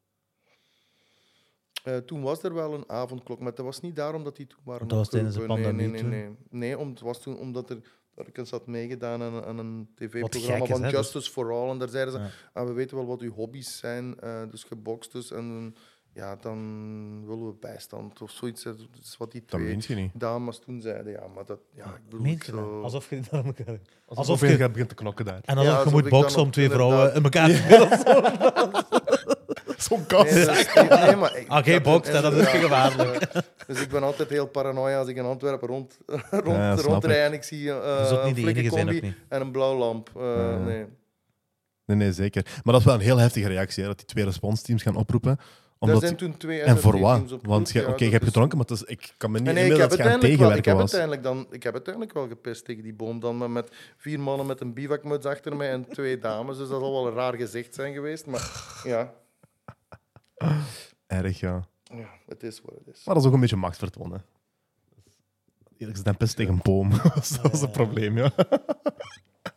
Eh, 1.83 1.97
toen 1.97 2.21
was 2.21 2.43
er 2.43 2.53
wel 2.53 2.73
een 2.73 2.89
avondklok, 2.89 3.39
maar 3.39 3.55
dat 3.55 3.65
was 3.65 3.79
niet 3.79 3.95
daarom 3.95 4.23
dat 4.23 4.35
die 4.35 4.47
toen 4.47 4.59
waren 4.63 4.87
Dat 4.87 4.97
was 4.97 5.09
tijdens 5.09 5.35
de 5.35 5.41
opgeroepen. 5.41 5.75
Nee, 5.75 5.85
pandemie 5.85 6.09
nee, 6.11 6.21
nee, 6.21 6.35
nee. 6.49 6.59
Nee, 6.59 6.77
om, 6.77 6.89
het 6.89 6.99
was 6.99 7.21
toen 7.21 7.37
omdat 7.37 7.69
er 7.69 7.81
dat 8.19 8.27
ik 8.27 8.37
eens 8.37 8.49
had 8.51 8.67
meegedaan 8.67 9.21
aan, 9.21 9.43
aan 9.43 9.57
een 9.57 9.89
tv-programma 9.95 10.65
van 10.65 10.83
hè, 10.83 10.89
dus- 10.89 10.99
Justice 10.99 11.31
for 11.31 11.51
All. 11.53 11.69
En 11.69 11.77
daar 11.77 11.87
zeiden 11.89 12.13
ze, 12.13 12.19
Ja. 12.19 12.29
ah, 12.53 12.67
we 12.67 12.73
weten 12.73 12.97
wel 12.97 13.05
wat 13.05 13.21
uw 13.21 13.31
hobby's 13.31 13.77
zijn, 13.77 14.19
eh, 14.19 14.41
dus 14.51 14.63
gebokst 14.63 15.11
dus. 15.11 15.31
En 15.31 15.75
ja, 16.13 16.35
dan 16.35 16.57
willen 17.27 17.45
we 17.47 17.53
bijstand 17.59 18.21
of 18.21 18.31
zoiets. 18.31 18.63
Dat 18.63 18.75
is 19.01 19.17
wat 19.17 19.31
die 19.31 19.43
Dat 19.45 19.59
twee 19.79 20.11
dames 20.13 20.59
toen 20.59 20.81
zeiden. 20.81 21.11
Ja, 21.11 21.27
maar 21.27 21.45
dat, 21.45 21.59
ja, 21.75 21.85
ik 21.85 22.03
bedoel, 22.03 22.21
Meent 22.21 22.45
je 22.45 22.51
zo... 22.51 22.81
Alsof 22.81 23.09
je 23.09 23.15
dit 23.15 23.31
aan 23.33 23.45
elkaar... 23.45 23.79
Alsof 24.05 24.27
Alsof 24.29 24.49
je 24.49 24.69
begint 24.69 24.89
te 24.89 24.95
knokken 24.95 25.25
daar. 25.25 25.41
En 25.45 25.57
alsof 25.57 25.63
Ja, 25.63 25.69
je 25.71 25.77
alsof 25.77 25.93
moet 25.93 26.09
dan 26.09 26.19
boksen 26.19 26.41
om 26.41 26.51
twee 26.51 26.69
vrouwen 26.69 27.13
in 27.13 27.23
elkaar 27.23 27.47
te 27.49 29.37
Zo'n 29.89 30.05
kast. 30.05 30.33
Nee, 30.33 30.45
dat 30.45 30.55
is 30.57 30.73
niet- 30.75 30.89
nee, 30.89 31.15
maar 31.15 31.35
ik- 31.37 31.47
Ah, 31.47 31.63
geen 31.63 31.73
dat- 31.73 31.83
bokst, 31.83 32.11
hè, 32.11 32.21
dat 32.21 32.33
is 32.33 32.53
inderdaad, 32.53 32.91
gevaarlijk. 32.91 33.21
eh, 33.23 33.41
Dus 33.67 33.81
ik 33.81 33.89
ben 33.89 34.03
altijd 34.03 34.29
heel 34.29 34.47
paranoia 34.47 34.99
als 34.99 35.07
ik 35.07 35.15
in 35.17 35.23
Antwerpen 35.25 35.67
rond, 35.67 35.97
rond, 36.31 36.57
Ja, 36.57 36.77
snap 36.77 36.85
rondrij 36.91 37.25
en 37.25 37.33
ik 37.33 37.43
zie 37.43 37.71
eh, 37.71 37.97
Dat 37.97 38.05
is 38.05 38.11
ook 38.11 38.19
een 38.19 38.25
niet 38.25 38.35
de 38.35 38.41
flinke 38.41 38.59
enige 38.59 38.75
zijn, 38.75 38.87
ook 38.95 39.01
niet. 39.01 39.13
en 39.29 39.41
een 39.41 39.51
blauwe 39.51 39.77
lamp. 39.77 40.09
Eh, 40.17 40.21
Ja. 40.23 40.57
nee. 40.57 40.85
Nee, 41.85 41.97
nee, 41.97 42.11
zeker. 42.13 42.43
Maar 42.45 42.61
dat 42.73 42.75
is 42.79 42.85
wel 42.85 42.93
een 42.95 43.01
heel 43.01 43.17
heftige 43.17 43.47
reactie, 43.47 43.81
hè, 43.83 43.87
dat 43.89 43.97
die 43.97 44.05
twee 44.07 44.25
responsteams 44.25 44.81
gaan 44.81 44.95
oproepen. 44.95 45.35
Daar 45.35 45.47
Omdat, 45.89 46.01
zijn 46.01 46.15
toen 46.15 46.37
twee 46.37 46.61
en 46.61 46.77
voor 46.77 46.93
SRT-teams 46.93 47.31
wat? 47.31 47.39
op 47.39 47.45
Want 47.45 47.67
je, 47.67 47.73
beroep, 47.73 47.87
ja, 47.87 47.93
oké, 47.93 48.03
je 48.03 48.09
dat 48.09 48.11
hebt 48.11 48.21
is- 48.23 48.27
gedronken, 48.29 48.57
maar 48.57 48.67
het 48.67 48.75
is, 48.77 48.83
ik 48.83 49.13
kan 49.17 49.31
me 49.31 49.37
niet 49.37 49.45
Nee, 49.45 49.53
nee, 49.55 49.63
ik, 49.65 49.69
inbeelden 49.71 49.89
heb 49.89 49.89
dat 49.89 49.97
je 49.97 50.03
aan 50.03 50.19
het 50.19 50.23
uiteindelijk 50.23 50.39
wel, 50.39 50.49
ik, 50.49 50.55
heb 50.55 50.63
tegenwerken 50.63 50.81
was. 50.81 50.93
uiteindelijk 50.93 51.23
dan, 51.49 51.55
ik 51.57 51.63
heb 51.63 51.73
uiteindelijk 51.73 52.13
wel 52.13 52.27
gepist 52.27 52.65
tegen 52.65 52.83
die 52.83 52.93
boom 52.93 53.19
dan, 53.19 53.37
maar 53.37 53.49
met 53.51 53.69
vier 53.97 54.19
mannen 54.19 54.45
met 54.45 54.61
een 54.61 54.73
bivakmuts 54.73 55.25
achter 55.25 55.55
mij 55.55 55.69
en 55.69 55.85
twee 55.89 56.17
dames. 56.19 56.57
Dus 56.57 56.69
dat 56.69 56.79
zal 56.81 56.91
wel 56.91 57.07
een 57.07 57.13
raar 57.13 57.33
gezicht 57.35 57.75
zijn 57.75 57.93
geweest. 57.93 58.25
Maar 58.25 58.51
ja, 58.83 59.13
Erg, 61.07 61.39
ja. 61.39 61.67
ja 61.83 62.09
het 62.25 62.43
is 62.43 62.61
wat 62.61 62.73
het 62.85 62.95
is. 62.95 63.03
Maar 63.05 63.13
dat 63.13 63.23
is 63.23 63.29
ook 63.29 63.35
een 63.35 63.41
beetje 63.41 63.55
machtsvertoon, 63.55 64.11
hè. 64.11 64.17
Eerlijk 65.77 65.97
gezegd, 65.97 66.17
pist 66.17 66.35
tegen 66.35 66.53
een 66.53 66.59
boom. 66.63 66.89
dat 67.41 67.53
is 67.53 67.61
het 67.61 67.71
probleem, 67.71 68.17
ja. 68.17 68.31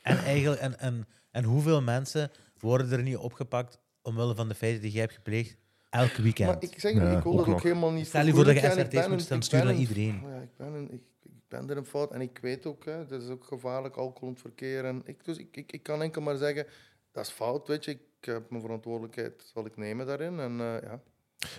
En, 0.02 0.16
eigenlijk, 0.18 0.60
en, 0.60 0.78
en, 0.78 1.06
en 1.30 1.44
hoeveel 1.44 1.82
mensen 1.82 2.30
worden 2.58 2.92
er 2.92 3.02
niet 3.02 3.16
opgepakt 3.16 3.78
omwille 4.02 4.34
van 4.34 4.48
de 4.48 4.54
feiten 4.54 4.82
die 4.82 4.90
jij 4.90 5.00
hebt 5.00 5.14
gepleegd 5.14 5.56
elk 5.90 6.12
weekend? 6.12 6.48
Maar 6.48 6.62
ik 6.70 6.80
zeg, 6.80 6.92
Ja, 6.94 7.16
ik 7.16 7.22
wil 7.22 7.32
ook 7.32 7.38
dat 7.38 7.46
ook 7.46 7.52
nog. 7.52 7.62
helemaal 7.62 7.90
niet 7.90 8.06
Stel 8.06 8.24
je 8.26 8.32
voor 8.34 8.44
dat 8.44 8.54
je 8.54 8.60
SRT's 8.70 9.08
moet 9.08 9.20
een- 9.20 9.26
ben 9.28 9.42
sturen 9.42 9.64
naar 9.66 9.74
een- 9.74 9.80
iedereen. 9.80 10.20
Ja, 10.26 10.40
ik, 10.40 10.56
ben 10.56 10.72
een, 10.72 10.92
ik, 10.92 11.02
ik 11.22 11.32
ben 11.48 11.70
er 11.70 11.76
een 11.76 11.86
fout 11.86 12.12
en 12.12 12.20
ik 12.20 12.38
weet 12.42 12.66
ook, 12.66 12.84
hè, 12.84 13.06
dat 13.06 13.22
is 13.22 13.28
ook 13.28 13.44
gevaarlijk, 13.44 13.96
alcohol 13.96 14.28
in 14.28 14.32
het 14.34 14.42
verkeer. 14.42 14.84
En 14.84 15.02
ik, 15.04 15.24
dus 15.24 15.36
ik, 15.38 15.56
ik, 15.56 15.72
ik 15.72 15.82
kan 15.82 16.02
enkel 16.02 16.22
maar 16.22 16.36
zeggen, 16.36 16.66
dat 17.12 17.26
is 17.26 17.32
fout, 17.32 17.68
weet 17.68 17.84
je. 17.84 17.90
Ik 17.90 18.00
heb 18.24 18.50
mijn 18.50 18.62
verantwoordelijkheid, 18.62 19.50
zal 19.54 19.66
ik 19.66 19.76
nemen 19.76 20.06
daarin. 20.06 20.38
En 20.40 20.60
eh, 20.60 20.82
ja, 20.82 21.00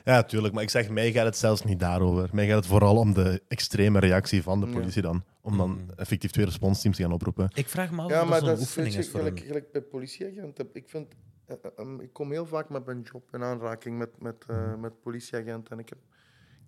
Ja, 0.04 0.24
tuurlijk. 0.24 0.54
Maar 0.54 0.64
ik 0.64 0.70
zeg, 0.70 0.90
mij 0.90 1.12
gaat 1.12 1.26
het 1.26 1.38
zelfs 1.38 1.64
niet 1.64 1.80
daarover. 1.80 2.30
Mij 2.34 2.48
gaat 2.48 2.56
het 2.56 2.66
vooral 2.66 2.98
om 2.98 3.14
de 3.14 3.42
extreme 3.48 4.00
reactie 4.00 4.44
van 4.44 4.60
de 4.60 4.66
Ja. 4.66 4.72
politie 4.74 5.02
dan. 5.02 5.24
Om 5.42 5.58
dan 5.58 5.70
Mhm. 5.72 5.90
effectief 5.96 6.32
twee 6.32 6.46
responsteams 6.46 6.96
te 6.98 7.04
gaan 7.04 7.12
oproepen. 7.12 7.50
Ik 7.54 7.68
vraag 7.70 7.92
me 7.92 8.02
af 8.02 8.10
ja 8.10 8.22
of 8.22 8.30
maar 8.30 8.40
dat 8.40 8.50
zo'n 8.50 8.58
is 8.58 8.60
weet 8.60 8.68
oefening 8.68 8.94
je, 8.94 9.00
is 9.00 9.10
voor 9.10 9.20
gelijk, 9.46 9.72
bij 9.72 9.82
politieagenten. 9.82 10.70
Ik 10.74 10.90
vind 10.90 11.14
eh, 11.46 11.56
eh, 11.62 11.72
ehm, 11.76 12.00
ik 12.00 12.14
kom 12.14 12.32
heel 12.32 12.46
vaak 12.46 12.70
met 12.70 12.86
mijn 12.86 13.02
job 13.02 13.34
in 13.34 13.44
aanraking 13.44 13.98
met, 13.98 14.22
met, 14.22 14.46
eh, 14.48 14.76
met 14.76 15.02
politieagenten. 15.02 15.72
En 15.74 15.80
ik 15.80 15.90
heb, 15.90 15.98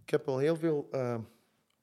ik 0.03 0.09
heb 0.09 0.27
al 0.27 0.37
heel 0.37 0.55
veel. 0.55 0.87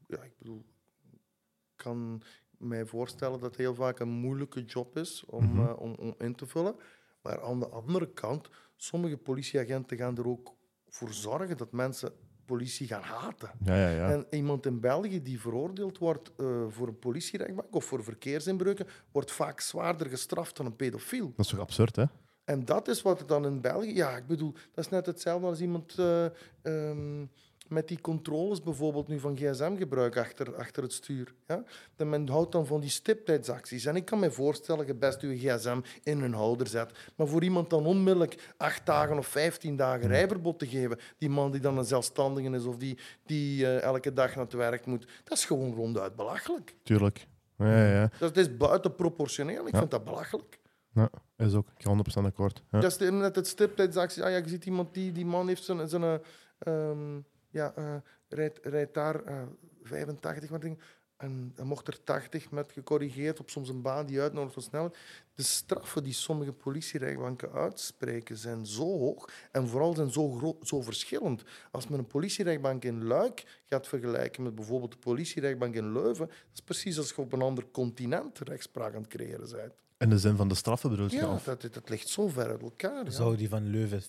ja, 0.07 0.23
ik 0.23 0.33
bedoel, 0.39 0.65
ik 1.13 1.77
kan 1.77 2.23
mij 2.59 2.85
voorstellen 2.87 3.39
dat 3.41 3.49
het 3.49 3.57
heel 3.59 3.75
vaak 3.75 3.99
een 3.99 4.09
moeilijke 4.09 4.65
job 4.65 4.97
is 4.97 5.25
om, 5.27 5.61
om, 5.69 5.95
om 5.95 6.15
in 6.19 6.35
te 6.35 6.47
vullen. 6.47 6.75
Maar 7.23 7.43
aan 7.43 7.61
de 7.61 7.69
andere 7.69 8.13
kant, 8.13 8.49
sommige 8.77 9.17
politieagenten 9.17 9.97
gaan 9.97 10.19
er 10.19 10.29
ook 10.29 10.55
voor 10.89 11.13
zorgen 11.13 11.57
dat 11.57 11.73
mensen 11.73 12.13
politie 12.45 12.87
gaan 12.87 13.03
haten. 13.03 13.51
Ja, 13.65 13.75
ja, 13.75 13.89
ja. 13.89 14.11
En 14.11 14.27
iemand 14.31 14.67
in 14.67 14.81
België 14.81 15.23
die 15.23 15.41
veroordeeld 15.41 15.99
wordt 15.99 16.33
eh, 16.37 16.47
voor 16.69 16.89
een 16.89 16.99
politierechtbank 16.99 17.75
of 17.75 17.85
voor 17.85 18.05
verkeersinbreuken, 18.05 18.87
wordt 19.13 19.33
vaak 19.33 19.61
zwaarder 19.61 20.07
gestraft 20.07 20.57
dan 20.57 20.67
een 20.67 20.77
pedofiel. 20.77 21.33
Dat 21.37 21.45
is 21.45 21.51
toch 21.51 21.61
absurd, 21.61 21.97
hè? 21.97 22.05
En 22.45 22.65
dat 22.65 22.89
is 22.89 23.03
wat 23.03 23.21
er 23.21 23.27
dan 23.27 23.47
in 23.47 23.61
België... 23.61 23.95
Ja, 23.95 24.17
ik 24.17 24.27
bedoel, 24.27 24.53
dat 24.53 24.85
is 24.85 24.91
net 24.91 25.07
hetzelfde 25.07 25.47
als 25.47 25.61
iemand 25.61 25.99
eh, 25.99 26.25
ehm, 26.63 27.27
met 27.73 27.89
die 27.89 28.01
controles 28.01 28.63
bijvoorbeeld 28.63 29.09
nu 29.09 29.19
van 29.19 29.37
gsm-gebruik 29.37 30.17
achter, 30.17 30.55
achter 30.57 30.83
het 30.83 30.93
stuur. 30.93 31.35
Ja? 31.47 31.65
Dat 31.97 32.07
men 32.07 32.29
houdt 32.29 32.53
dan 32.53 32.67
van 32.67 32.81
die 32.81 32.91
stiptijdsacties. 32.91 33.85
En 33.85 33.97
ik 33.97 34.05
kan 34.05 34.19
me 34.19 34.31
voorstellen 34.31 34.79
dat 34.79 34.87
je 34.87 34.95
best 34.95 35.21
je 35.21 35.37
gsm 35.39 35.81
in 36.03 36.21
een 36.23 36.35
houder 36.35 36.67
zet. 36.67 36.91
Maar 37.17 37.27
voor 37.27 37.43
iemand 37.43 37.71
dan 37.71 37.87
onmiddellijk 37.87 38.53
acht 38.57 38.87
dagen 38.87 39.19
of 39.19 39.27
vijftien 39.27 39.77
dagen 39.77 40.09
rijverbod 40.09 40.59
te 40.59 40.67
geven, 40.67 40.99
die 41.19 41.31
man 41.31 41.51
die 41.51 41.61
dan 41.61 41.79
een 41.79 41.85
zelfstandige 41.85 42.51
is 42.51 42.65
of 42.65 42.77
die, 42.77 42.99
die 43.27 43.67
eh, 43.67 43.83
elke 43.83 44.13
dag 44.13 44.35
naar 44.35 44.45
het 44.45 44.53
werk 44.53 44.87
moet, 44.87 45.07
dat 45.25 45.39
is 45.39 45.45
gewoon 45.45 45.75
ronduit 45.75 46.17
belachelijk. 46.17 46.75
Tuurlijk. 46.83 47.27
Ja, 47.59 47.87
ja. 47.93 48.11
Dat 48.19 48.37
is 48.37 48.57
buitenproportioneel. 48.57 49.67
Ik 49.67 49.73
Ja. 49.73 49.79
vind 49.79 49.91
dat 49.91 50.05
belachelijk. 50.05 50.59
ja 50.95 51.11
is 51.37 51.55
ook. 51.55 51.69
Ik 51.77 51.83
ga 51.83 51.91
100% 51.91 52.27
akkoord. 52.27 52.63
Ja. 52.71 52.81
Dat 52.81 53.01
is 53.01 53.11
net 53.11 53.37
het 53.37 53.47
stiptijdsactie. 53.47 54.23
Ah, 54.25 54.31
ja, 54.31 54.37
je 54.37 54.49
ziet 54.49 54.65
iemand 54.67 54.95
die, 54.95 55.13
die 55.13 55.27
man 55.27 55.49
heeft 55.49 55.65
zijn, 55.65 55.89
zijn 55.89 56.21
ehm, 56.59 57.21
ja, 57.53 57.75
eh, 57.75 57.95
rijdt, 58.29 58.59
rijdt 58.63 58.95
daar 58.95 59.25
eh 59.25 59.43
85 59.83 60.51
wat 60.51 60.61
ding, 60.61 60.79
en 61.23 61.55
mocht 61.63 61.89
er 61.89 62.05
80 62.05 62.51
met 62.51 62.73
gecorrigeerd 62.73 63.41
op 63.41 63.51
soms 63.51 63.69
een 63.69 63.83
baan 63.83 64.07
die 64.07 64.21
uitnodigt 64.21 64.53
voor 64.55 64.63
snelheid. 64.63 64.97
De 65.35 65.43
straffen 65.43 66.03
die 66.03 66.13
sommige 66.13 66.53
politierechtbanken 66.53 67.53
uitspreken 67.53 68.37
zijn 68.37 68.67
zo 68.67 68.99
hoog 68.99 69.29
en 69.51 69.69
vooral 69.69 69.95
zijn 69.95 70.11
zo, 70.11 70.31
gro- 70.31 70.59
zo 70.63 70.81
verschillend. 70.81 71.43
Als 71.71 71.89
men 71.89 71.99
een 71.99 72.07
politierechtbank 72.07 72.85
in 72.85 73.05
Luik 73.05 73.63
gaat 73.69 73.89
vergelijken 73.89 74.43
met 74.43 74.55
bijvoorbeeld 74.55 74.93
de 74.93 74.99
politierechtbank 74.99 75.75
in 75.75 75.93
Leuven, 75.93 76.27
dat 76.27 76.37
is 76.53 76.61
precies 76.61 76.99
als 76.99 77.09
je 77.09 77.17
op 77.17 77.33
een 77.33 77.43
ander 77.43 77.71
continent 77.71 78.39
rechtspraak 78.39 78.95
aan 78.95 79.03
het 79.03 79.11
creëren 79.11 79.51
bent. 79.51 79.73
In 80.03 80.11
de 80.11 80.19
zin 80.19 80.37
van 80.37 80.49
de 80.49 80.55
straffen 80.55 80.91
bedoel 80.91 81.11
je? 81.11 81.17
Ja, 81.17 81.33
of- 81.35 81.45
dat, 81.45 81.61
dat 81.73 81.89
ligt 81.89 82.09
zo 82.09 82.29
ver 82.29 82.49
uit 82.49 82.63
elkaar. 82.63 83.05
ja. 83.05 83.11
Zou 83.11 83.37
die 83.37 83.49
van 83.49 83.67
Leuven... 83.71 84.03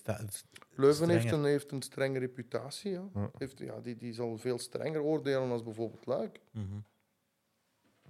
Leuven 0.76 1.10
heeft 1.10 1.32
een, 1.32 1.44
heeft 1.44 1.72
een 1.72 1.82
strenge 1.82 2.20
reputatie. 2.20 2.91
Ja. 2.91 3.04
Ja. 3.14 3.30
Heeft, 3.38 3.60
ja, 3.60 3.80
die, 3.80 3.96
die 3.98 4.14
zal 4.14 4.38
veel 4.38 4.60
strenger 4.60 5.02
oordelen 5.02 5.52
als 5.52 5.64
bijvoorbeeld 5.64 6.06
Luik. 6.06 6.39
Mhm. 6.52 6.66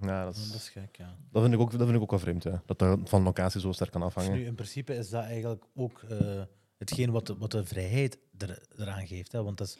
Ja, 0.01 0.25
dat, 0.25 0.36
Dat 0.36 0.55
is, 0.55 0.69
gek, 0.69 0.95
ja. 0.95 1.17
dat, 1.31 1.41
vind 1.41 1.53
ik 1.53 1.59
ook, 1.59 1.71
dat 1.71 1.81
vind 1.81 1.95
ik 1.95 2.01
ook 2.01 2.09
wel 2.09 2.19
vreemd. 2.19 2.43
Ja. 2.43 2.63
Dat 2.65 2.79
dat 2.79 2.99
van 3.03 3.23
locatie 3.23 3.59
zo 3.61 3.71
sterk 3.71 3.91
kan 3.91 4.01
Dus 4.01 4.09
afhangen. 4.15 4.38
nu, 4.39 4.45
in 4.45 4.55
principe 4.55 4.95
is 4.95 5.09
dat 5.09 5.23
eigenlijk 5.23 5.63
ook 5.75 6.01
eh, 6.09 6.41
hetgeen 6.77 7.11
wat 7.11 7.27
de, 7.27 7.38
wat 7.38 7.51
de 7.51 7.65
vrijheid 7.65 8.17
er, 8.38 8.63
eraan 8.77 9.07
geeft. 9.07 9.31
Hè? 9.31 9.43
Want 9.43 9.57
dat 9.57 9.67
is 9.67 9.77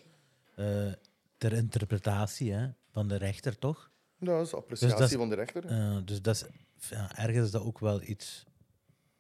eh, 0.56 0.91
ter 1.38 1.54
interpretatie 1.54 2.54
hè, 2.54 2.68
van 2.91 3.08
de 3.08 3.16
rechter, 3.16 3.60
toch? 3.60 3.91
Dat 4.20 4.45
is 4.45 4.54
appreciatie 4.54 4.88
Dus 4.97 4.99
dat 4.99 5.10
is- 5.12 5.16
van 5.18 5.30
de 5.30 5.36
rechter. 5.36 5.66
Eh, 5.66 5.97
dus 6.06 6.22
dat 6.22 6.36
is, 6.36 6.45
ja, 6.90 7.18
ergens 7.18 7.46
is 7.46 7.52
dat 7.52 7.62
ook 7.64 7.80
wel 7.80 8.02
iets 8.02 8.46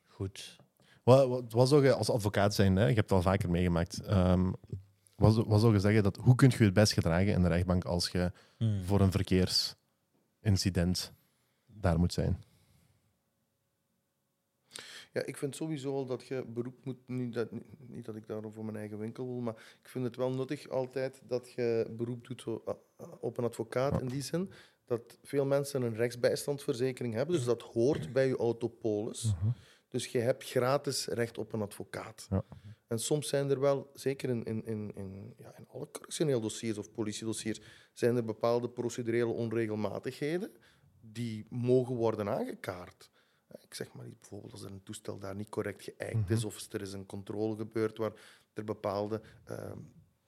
goed. 0.07 0.55
Wat, 1.03 1.27
wat, 1.27 1.51
wat 1.51 1.67
zou 1.69 1.83
je 1.83 1.93
als 1.93 2.09
advocaat 2.09 2.53
zijn? 2.53 2.75
Hè? 2.75 2.81
Je 2.81 2.87
hebt 2.93 3.09
het 3.09 3.11
al 3.11 3.21
vaker 3.21 3.49
meegemaakt. 3.49 4.01
Ehm, 4.01 4.51
wat, 5.15 5.33
zou- 5.33 5.47
wat 5.47 5.59
zou 5.59 5.73
je 5.73 5.79
zeggen? 5.79 6.03
Dat, 6.03 6.17
hoe 6.17 6.35
kun 6.35 6.49
je 6.49 6.57
je 6.57 6.63
het 6.63 6.73
best 6.73 6.93
gedragen 6.93 7.33
in 7.33 7.41
de 7.41 7.47
rechtbank 7.47 7.85
als 7.85 8.09
je 8.09 8.31
Hmm. 8.57 8.83
voor 8.83 9.01
een 9.01 9.11
verkeersincident 9.11 11.13
daar 11.65 11.99
moet 11.99 12.13
zijn? 12.13 12.43
Ja, 15.13 15.25
ik 15.25 15.37
vind 15.37 15.55
sowieso 15.55 15.93
al 15.93 16.05
dat 16.05 16.27
je 16.27 16.45
beroep 16.47 16.85
moet... 16.85 16.97
Niet 17.07 17.33
dat, 17.33 17.47
niet 17.87 18.05
dat 18.05 18.15
ik 18.15 18.27
daar 18.27 18.41
voor 18.53 18.65
mijn 18.65 18.77
eigen 18.77 18.97
winkel 18.97 19.25
wil, 19.25 19.41
maar 19.41 19.55
ik 19.83 19.89
vind 19.89 20.05
het 20.05 20.15
wel 20.15 20.31
nuttig 20.31 20.69
altijd 20.69 21.21
dat 21.27 21.51
je 21.51 21.87
beroep 21.97 22.27
doet 22.27 22.45
ah, 22.65 22.75
ah, 22.97 23.11
op 23.21 23.37
een 23.37 23.43
advocaat. 23.43 23.93
Ja. 23.93 23.99
In 23.99 24.07
die 24.07 24.21
zin 24.21 24.51
dat 24.85 25.17
veel 25.21 25.45
mensen 25.45 25.81
een 25.81 25.95
rechtsbijstandsverzekering 25.95 27.13
hebben. 27.13 27.35
Dus 27.35 27.45
dat 27.45 27.61
hoort 27.61 28.13
bij 28.13 28.27
je 28.27 28.37
autopolis. 28.37 29.33
Dus 29.89 30.07
je 30.07 30.19
hebt 30.19 30.43
gratis 30.43 31.07
recht 31.07 31.37
op 31.37 31.53
een 31.53 31.61
advocaat. 31.61 32.27
Ja. 32.29 32.43
En 32.87 32.99
soms 32.99 33.27
zijn 33.27 33.49
er 33.49 33.59
wel, 33.59 33.89
zeker 33.93 34.29
in, 34.29 34.43
in, 34.43 34.65
in, 34.65 34.91
in, 34.95 35.33
ja, 35.37 35.57
in 35.57 35.67
alle 35.67 35.91
correctioneel 35.91 36.41
dossiers 36.41 36.77
of 36.77 36.91
politiedossiers, 36.91 37.61
zijn 37.93 38.15
er 38.15 38.25
bepaalde 38.25 38.69
procedurele 38.69 39.31
onregelmatigheden 39.31 40.51
die 41.01 41.45
mogen 41.49 41.95
worden 41.95 42.29
aangekaart. 42.29 43.11
Ik 43.61 43.73
zeg 43.73 43.93
maar 43.93 44.07
iets, 44.07 44.19
bijvoorbeeld 44.19 44.51
als 44.51 44.63
er 44.63 44.71
een 44.71 44.83
toestel 44.83 45.19
daar 45.19 45.35
niet 45.35 45.49
correct 45.49 45.83
geëikt 45.83 46.29
is, 46.29 46.43
of 46.43 46.71
er 46.71 46.81
is 46.81 46.93
een 46.93 47.05
controle 47.05 47.55
gebeurd 47.55 47.97
waar 47.97 48.13
er 48.53 48.63
bepaalde 48.63 49.21
ehm, 49.43 49.79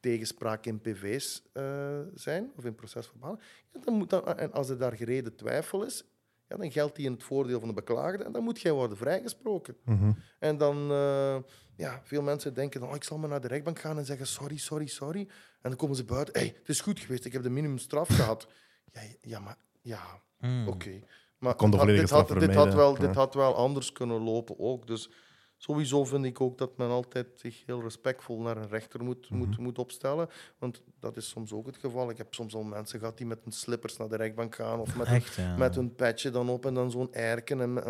tegenspraak 0.10 0.66
in 0.66 0.82
PV's 0.82 1.42
eh, 1.54 2.00
zijn, 2.14 2.52
of 2.58 2.66
in 2.66 2.76
procesverbalen. 2.76 3.40
Ja, 3.74 3.80
dan 3.84 3.94
moet 3.94 4.10
dan, 4.10 4.38
en 4.38 4.52
als 4.52 4.70
er 4.70 4.78
daar 4.78 4.96
gereden 4.96 5.36
twijfel 5.36 5.84
is, 5.86 6.04
ja, 6.48 6.58
dan 6.58 6.72
geldt 6.72 6.96
die 6.96 7.06
in 7.06 7.12
het 7.12 7.24
voordeel 7.24 7.60
van 7.60 7.68
de 7.68 7.74
beklaagde 7.74 8.24
en 8.24 8.32
dan 8.32 8.44
moet 8.44 8.62
jij 8.62 8.72
worden 8.72 8.98
vrijgesproken. 8.98 9.78
Mhm. 9.86 10.12
En 10.40 10.58
dan, 10.58 10.92
eh, 10.92 11.38
ja, 11.76 12.02
veel 12.04 12.22
mensen 12.22 12.54
denken 12.54 12.80
dan, 12.80 12.90
oh, 12.90 12.96
ik 12.96 13.04
zal 13.04 13.18
maar 13.18 13.30
naar 13.30 13.42
de 13.42 13.48
rechtbank 13.48 13.80
gaan 13.80 13.98
en 13.98 14.06
zeggen 14.06 14.28
sorry, 14.28 14.58
sorry, 14.58 14.88
sorry. 14.88 15.20
En 15.62 15.70
dan 15.70 15.76
komen 15.76 15.96
ze 15.96 16.04
buiten, 16.04 16.34
hey, 16.40 16.54
het 16.58 16.70
is 16.70 16.82
goed 16.82 17.00
geweest, 17.00 17.26
ik 17.26 17.34
heb 17.34 17.44
de 17.44 17.50
minimumstraf 17.50 18.08
gehad. 18.20 18.48
Ja, 18.92 19.02
ja, 19.22 19.40
maar 19.40 19.58
ja, 19.82 20.22
Hmm. 20.40 20.68
oké. 20.68 21.00
Maar 21.40 21.58
dit 21.58 21.62
had- 21.80 21.88
dit, 21.88 22.10
had, 22.10 22.26
straf 22.28 22.40
dit, 22.40 22.54
had 22.56 22.74
wel, 22.74 22.96
dit 22.98 23.16
had 23.16 23.34
wel 23.34 23.56
anders 23.56 23.92
kunnen 23.92 24.22
lopen 24.22 24.60
ook. 24.60 24.88
Dus 24.88 25.10
sowieso 25.58 26.06
vind 26.06 26.26
ik 26.26 26.42
ook 26.42 26.58
dat 26.58 26.78
men 26.78 26.90
altijd 26.90 27.28
zich 27.36 27.64
heel 27.66 27.82
respectvol 27.82 28.42
naar 28.42 28.58
een 28.58 28.68
rechter 28.68 29.04
moet, 29.04 29.30
Mhm. 29.30 29.38
moet, 29.40 29.58
moet 29.58 29.80
opstellen. 29.80 30.30
Want 30.58 30.82
dat 31.00 31.18
is 31.18 31.30
soms 31.30 31.54
ook 31.54 31.66
het 31.66 31.78
geval. 31.78 32.10
Ik 32.10 32.18
heb 32.18 32.34
soms 32.34 32.56
al 32.56 32.64
mensen 32.64 33.00
gehad 33.00 33.18
die 33.18 33.26
met 33.28 33.40
hun 33.44 33.52
slippers 33.54 33.98
naar 33.98 34.10
de 34.10 34.16
rechtbank 34.16 34.56
gaan 34.56 34.80
of 34.80 34.96
met 34.98 35.08
een 35.08 35.22
ja. 35.44 35.58
met 35.58 35.76
hun 35.76 35.96
petje 35.96 36.30
dan 36.30 36.50
op 36.50 36.66
en 36.66 36.74
dan 36.74 36.92
zo'n 36.92 37.14
erken 37.14 37.62
en, 37.62 37.84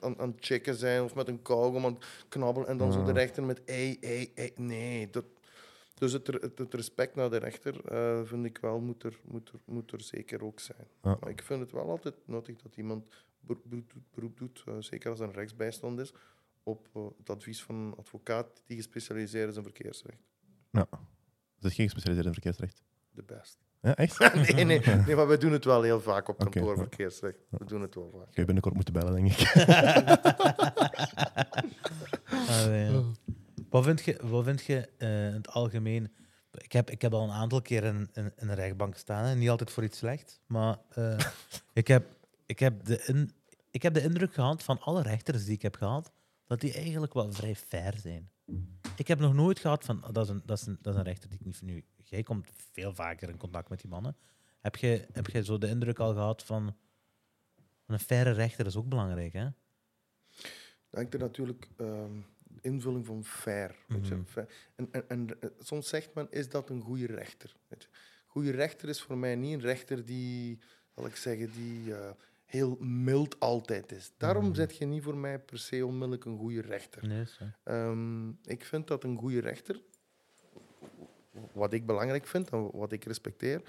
aan 0.00 0.16
het 0.18 0.44
chicken 0.44 0.74
zijn 0.74 1.02
of 1.02 1.14
met 1.14 1.28
een 1.28 1.42
kauwgom 1.42 1.84
aan 1.84 1.98
knabbelen 2.28 2.68
en 2.68 2.76
dan 2.76 2.92
zo 2.92 3.04
de 3.04 3.12
rechter 3.12 3.42
met 3.44 3.64
ei, 3.64 3.96
ei, 4.00 4.32
ei. 4.34 4.52
Nee, 4.56 5.10
dat, 5.10 5.24
dus 5.94 6.12
het, 6.12 6.26
het, 6.26 6.58
het 6.58 6.74
respect 6.74 7.14
naar 7.14 7.30
de 7.30 7.36
rechter 7.36 7.84
eh, 7.84 8.20
vind 8.24 8.44
ik 8.44 8.58
wel 8.60 8.80
moet 8.80 9.02
er, 9.02 9.18
moet 9.24 9.48
er, 9.48 9.58
moet 9.64 9.92
er 9.92 10.00
zeker 10.00 10.44
ook 10.44 10.60
zijn. 10.60 10.86
Ja. 11.02 11.16
Maar 11.20 11.30
ik 11.30 11.42
vind 11.42 11.60
het 11.60 11.72
wel 11.72 11.88
altijd 11.90 12.14
nuttig 12.24 12.56
dat 12.62 12.76
iemand 12.76 13.04
ber- 13.40 13.56
beroep 13.64 13.90
doet, 13.92 14.02
beroep 14.14 14.38
doet 14.38 14.62
eh, 14.66 14.74
zeker 14.78 15.10
als 15.10 15.20
er 15.20 15.26
een 15.26 15.32
rechtsbijstand 15.34 15.98
is, 16.00 16.12
op 16.62 16.88
eh, 16.94 17.02
het 17.18 17.30
advies 17.30 17.62
van 17.62 17.74
een 17.74 17.94
advocaat 17.96 18.62
die 18.66 18.76
gespecialiseerd 18.76 19.50
is 19.50 19.56
in 19.56 19.62
verkeersrecht. 19.62 20.22
Ja. 20.70 20.86
Is 21.58 21.62
het 21.62 21.72
geen 21.72 21.84
gespecialiseerd 21.84 22.26
in 22.26 22.32
verkeersrecht? 22.32 22.82
De 23.10 23.22
best. 23.22 23.58
Ja, 23.80 23.96
echt? 23.96 24.18
nee, 24.54 24.64
nee, 24.64 24.80
nee, 24.80 25.16
maar 25.16 25.28
we 25.28 25.38
doen 25.38 25.52
het 25.52 25.64
wel 25.64 25.82
heel 25.82 26.00
vaak 26.00 26.28
op 26.28 26.38
kantoor, 26.38 26.76
verkeersrecht. 26.76 27.38
We 27.50 27.64
doen 27.64 27.82
het 27.82 27.94
wel 27.94 28.10
vaak. 28.10 28.24
Ga 28.26 28.40
je 28.40 28.44
binnenkort 28.44 28.74
moeten 28.74 28.94
bellen, 28.94 29.14
denk 29.14 29.32
ik. 29.32 29.52
Allee, 32.48 32.90
ja. 32.90 33.02
Wat 33.70 33.84
vind 33.84 34.04
je, 34.04 34.18
wat 34.22 34.44
vind 34.44 34.62
je 34.62 34.88
eh, 34.98 35.26
in 35.26 35.32
het 35.32 35.48
algemeen? 35.48 36.12
Ik 36.52 36.72
heb, 36.72 36.90
ik 36.90 37.02
heb 37.02 37.14
al 37.14 37.22
een 37.22 37.30
aantal 37.30 37.62
keer 37.62 37.84
in, 37.84 38.08
in, 38.12 38.32
in 38.36 38.48
een 38.48 38.54
rechtbank 38.54 38.92
gestaan. 38.92 39.24
hè. 39.24 39.34
Niet 39.34 39.50
altijd 39.50 39.70
voor 39.70 39.84
iets 39.84 39.98
slechts. 39.98 40.40
Maar 40.46 40.78
eh, 40.88 41.18
ik, 41.72 41.88
heb, 41.88 42.06
ik, 42.46 42.58
heb 42.58 42.84
de 42.84 43.04
in, 43.06 43.30
ik 43.70 43.82
heb 43.82 43.94
de 43.94 44.02
indruk 44.02 44.34
gehad 44.34 44.62
van 44.62 44.80
alle 44.80 45.02
rechters 45.02 45.44
die 45.44 45.54
ik 45.54 45.62
heb 45.62 45.76
gehad, 45.76 46.12
dat 46.46 46.60
die 46.60 46.72
eigenlijk 46.72 47.14
wel 47.14 47.32
vrij 47.32 47.56
fair 47.56 47.98
zijn. 47.98 48.30
Ik 48.96 49.08
heb 49.08 49.18
nog 49.18 49.34
nooit 49.34 49.58
gehad 49.58 49.84
van, 49.84 50.04
dat 50.12 50.24
is 50.24 50.28
een, 50.28 50.42
dat 50.44 50.58
is 50.58 50.66
een, 50.66 50.78
dat 50.80 50.92
is 50.92 50.98
een 50.98 51.06
rechter 51.06 51.28
die 51.28 51.38
ik 51.38 51.44
niet 51.44 51.62
nu... 51.62 51.84
Jij 52.04 52.22
komt 52.22 52.48
veel 52.72 52.94
vaker 52.94 53.28
in 53.28 53.36
contact 53.36 53.68
met 53.68 53.80
die 53.80 53.90
mannen. 53.90 54.16
Heb 54.60 54.76
je, 54.76 55.06
heb 55.12 55.26
je 55.26 55.44
zo 55.44 55.58
de 55.58 55.68
indruk 55.68 55.98
al 55.98 56.12
gehad 56.12 56.44
van, 56.44 56.76
een 57.86 57.98
faire 57.98 58.30
rechter 58.30 58.66
is 58.66 58.76
ook 58.76 58.88
belangrijk, 58.88 59.32
hè? 59.32 59.48
hangt 60.90 61.14
er 61.14 61.20
natuurlijk 61.20 61.68
ehm, 61.76 62.20
invulling 62.60 63.06
van 63.06 63.24
fair. 63.24 63.76
weet 63.86 64.08
je. 64.08 64.14
Mhm. 64.14 64.44
En, 64.74 64.88
en, 64.90 65.08
en 65.08 65.40
eh, 65.40 65.50
soms 65.58 65.88
zegt 65.88 66.14
men, 66.14 66.26
is 66.30 66.48
dat 66.48 66.70
een 66.70 66.80
goede 66.80 67.06
rechter? 67.06 67.56
Weet 67.68 67.82
je. 67.82 67.88
Goede 68.26 68.50
rechter 68.50 68.88
is 68.88 69.02
voor 69.02 69.18
mij 69.18 69.36
niet 69.36 69.54
een 69.54 69.60
rechter 69.60 70.04
die, 70.04 70.58
zal 70.94 71.06
ik 71.06 71.16
zeggen, 71.16 71.50
die 71.52 71.94
eh, 71.94 72.10
heel 72.52 72.76
mild 72.80 73.40
altijd 73.40 73.92
is. 73.92 74.12
Daarom 74.16 74.44
Mhm. 74.44 74.54
zet 74.54 74.76
je 74.76 74.84
niet 74.84 75.02
voor 75.02 75.16
mij 75.16 75.38
per 75.38 75.58
se 75.58 75.86
onmiddellijk 75.86 76.24
een 76.24 76.38
goede 76.38 76.60
rechter. 76.60 77.06
Nee. 77.06 77.24
Ehm, 77.64 78.28
ik 78.28 78.64
vind 78.64 78.86
dat 78.86 79.04
een 79.04 79.16
goede 79.18 79.40
rechter, 79.40 79.82
wat 81.52 81.72
ik 81.72 81.86
belangrijk 81.86 82.26
vind 82.26 82.50
en 82.50 82.70
wat 82.70 82.92
ik 82.92 83.04
respecteer, 83.04 83.62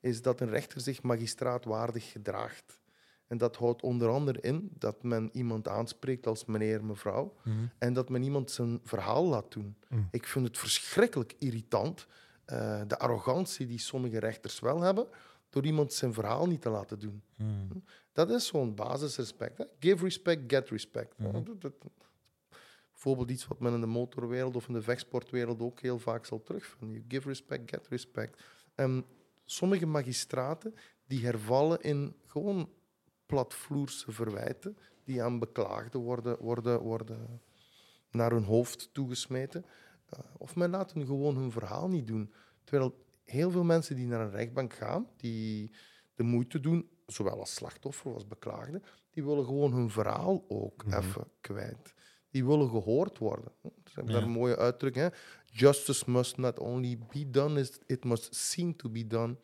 is 0.00 0.22
dat 0.22 0.40
een 0.40 0.48
rechter 0.48 0.80
zich 0.80 1.02
magistraatwaardig 1.02 2.12
gedraagt. 2.12 2.78
En 3.26 3.38
dat 3.38 3.56
houdt 3.56 3.82
onder 3.82 4.08
andere 4.08 4.40
in 4.40 4.70
dat 4.78 5.02
men 5.02 5.30
iemand 5.32 5.68
aanspreekt 5.68 6.26
als 6.26 6.44
meneer, 6.44 6.84
mevrouw. 6.84 7.34
Mhm. 7.44 7.56
En 7.78 7.92
dat 7.92 8.08
men 8.08 8.22
iemand 8.22 8.50
zijn 8.50 8.80
verhaal 8.84 9.24
laat 9.26 9.52
doen. 9.52 9.76
Mm. 9.88 10.08
Ik 10.10 10.26
vind 10.26 10.46
het 10.46 10.58
verschrikkelijk 10.58 11.34
irritant, 11.38 12.06
eh, 12.44 12.80
de 12.86 12.98
arrogantie 12.98 13.66
die 13.66 13.78
sommige 13.78 14.18
rechters 14.18 14.60
wel 14.60 14.80
hebben, 14.80 15.06
door 15.56 15.64
iemand 15.64 15.92
zijn 15.92 16.12
verhaal 16.12 16.46
niet 16.46 16.60
te 16.60 16.68
laten 16.70 16.98
doen. 16.98 17.22
Mhm. 17.36 17.78
Dat 18.12 18.30
is 18.30 18.46
zo'n 18.46 18.74
basisrespect. 18.74 19.58
Hè? 19.58 19.64
Give 19.80 20.04
respect, 20.04 20.42
get 20.52 20.68
respect. 20.68 21.14
Dat- 21.18 21.60
dat- 21.60 21.72
Bijvoorbeeld 22.92 23.30
iets 23.30 23.46
wat 23.46 23.60
men 23.60 23.74
in 23.74 23.80
de 23.80 23.86
motorwereld 23.86 24.56
of 24.56 24.68
in 24.68 24.74
de 24.74 24.82
vechtsportwereld 24.82 25.60
ook 25.60 25.80
heel 25.80 25.98
vaak 25.98 26.24
zal 26.26 26.42
terugvinden. 26.42 26.96
You 26.96 27.04
give 27.08 27.28
respect, 27.28 27.70
get 27.70 27.88
respect. 27.88 28.42
En 28.74 29.04
sommige 29.44 29.86
magistraten 29.86 30.74
die 31.06 31.24
hervallen 31.24 31.80
in 31.80 32.16
gewoon 32.26 32.70
platvloerse 33.26 34.12
verwijten 34.12 34.76
die 35.04 35.22
aan 35.22 35.38
beklaagden 35.38 36.00
worden, 36.00 36.36
worden, 36.40 36.80
worden 36.80 37.40
naar 38.10 38.30
hun 38.30 38.44
hoofd 38.44 38.88
toegesmeten. 38.92 39.64
Eh, 40.08 40.18
of 40.38 40.56
men 40.56 40.70
laat 40.70 40.92
hun 40.92 41.06
gewoon 41.06 41.36
hun 41.36 41.50
verhaal 41.50 41.88
niet 41.88 42.06
doen. 42.06 42.32
Terwijl 42.64 43.04
heel 43.26 43.50
veel 43.50 43.64
mensen 43.64 43.96
die 43.96 44.06
naar 44.06 44.20
een 44.20 44.30
rechtbank 44.30 44.72
gaan, 44.74 45.08
die 45.16 45.70
de 46.14 46.22
moeite 46.22 46.60
doen, 46.60 46.88
zowel 47.06 47.38
als 47.38 47.54
slachtoffer 47.54 48.12
als 48.14 48.26
beklaagde, 48.26 48.82
die 49.10 49.24
willen 49.24 49.44
gewoon 49.44 49.72
hun 49.72 49.90
verhaal 49.90 50.44
ook 50.48 50.84
Mhm. 50.84 50.96
even 50.96 51.24
kwijt. 51.40 51.94
Die 52.30 52.44
willen 52.46 52.68
gehoord 52.68 53.18
worden. 53.18 53.52
Ja. 53.94 54.02
daar 54.02 54.22
een 54.22 54.30
mooie 54.30 54.56
uitdrukking. 54.56 55.04
Hè? 55.10 55.18
Justice 55.52 56.10
must 56.10 56.36
not 56.36 56.58
only 56.58 56.98
be 57.12 57.30
done, 57.30 57.60
is- 57.60 57.78
it 57.86 58.04
must 58.04 58.34
seem 58.34 58.76
to 58.76 58.88
be 58.90 59.06
done. 59.06 59.36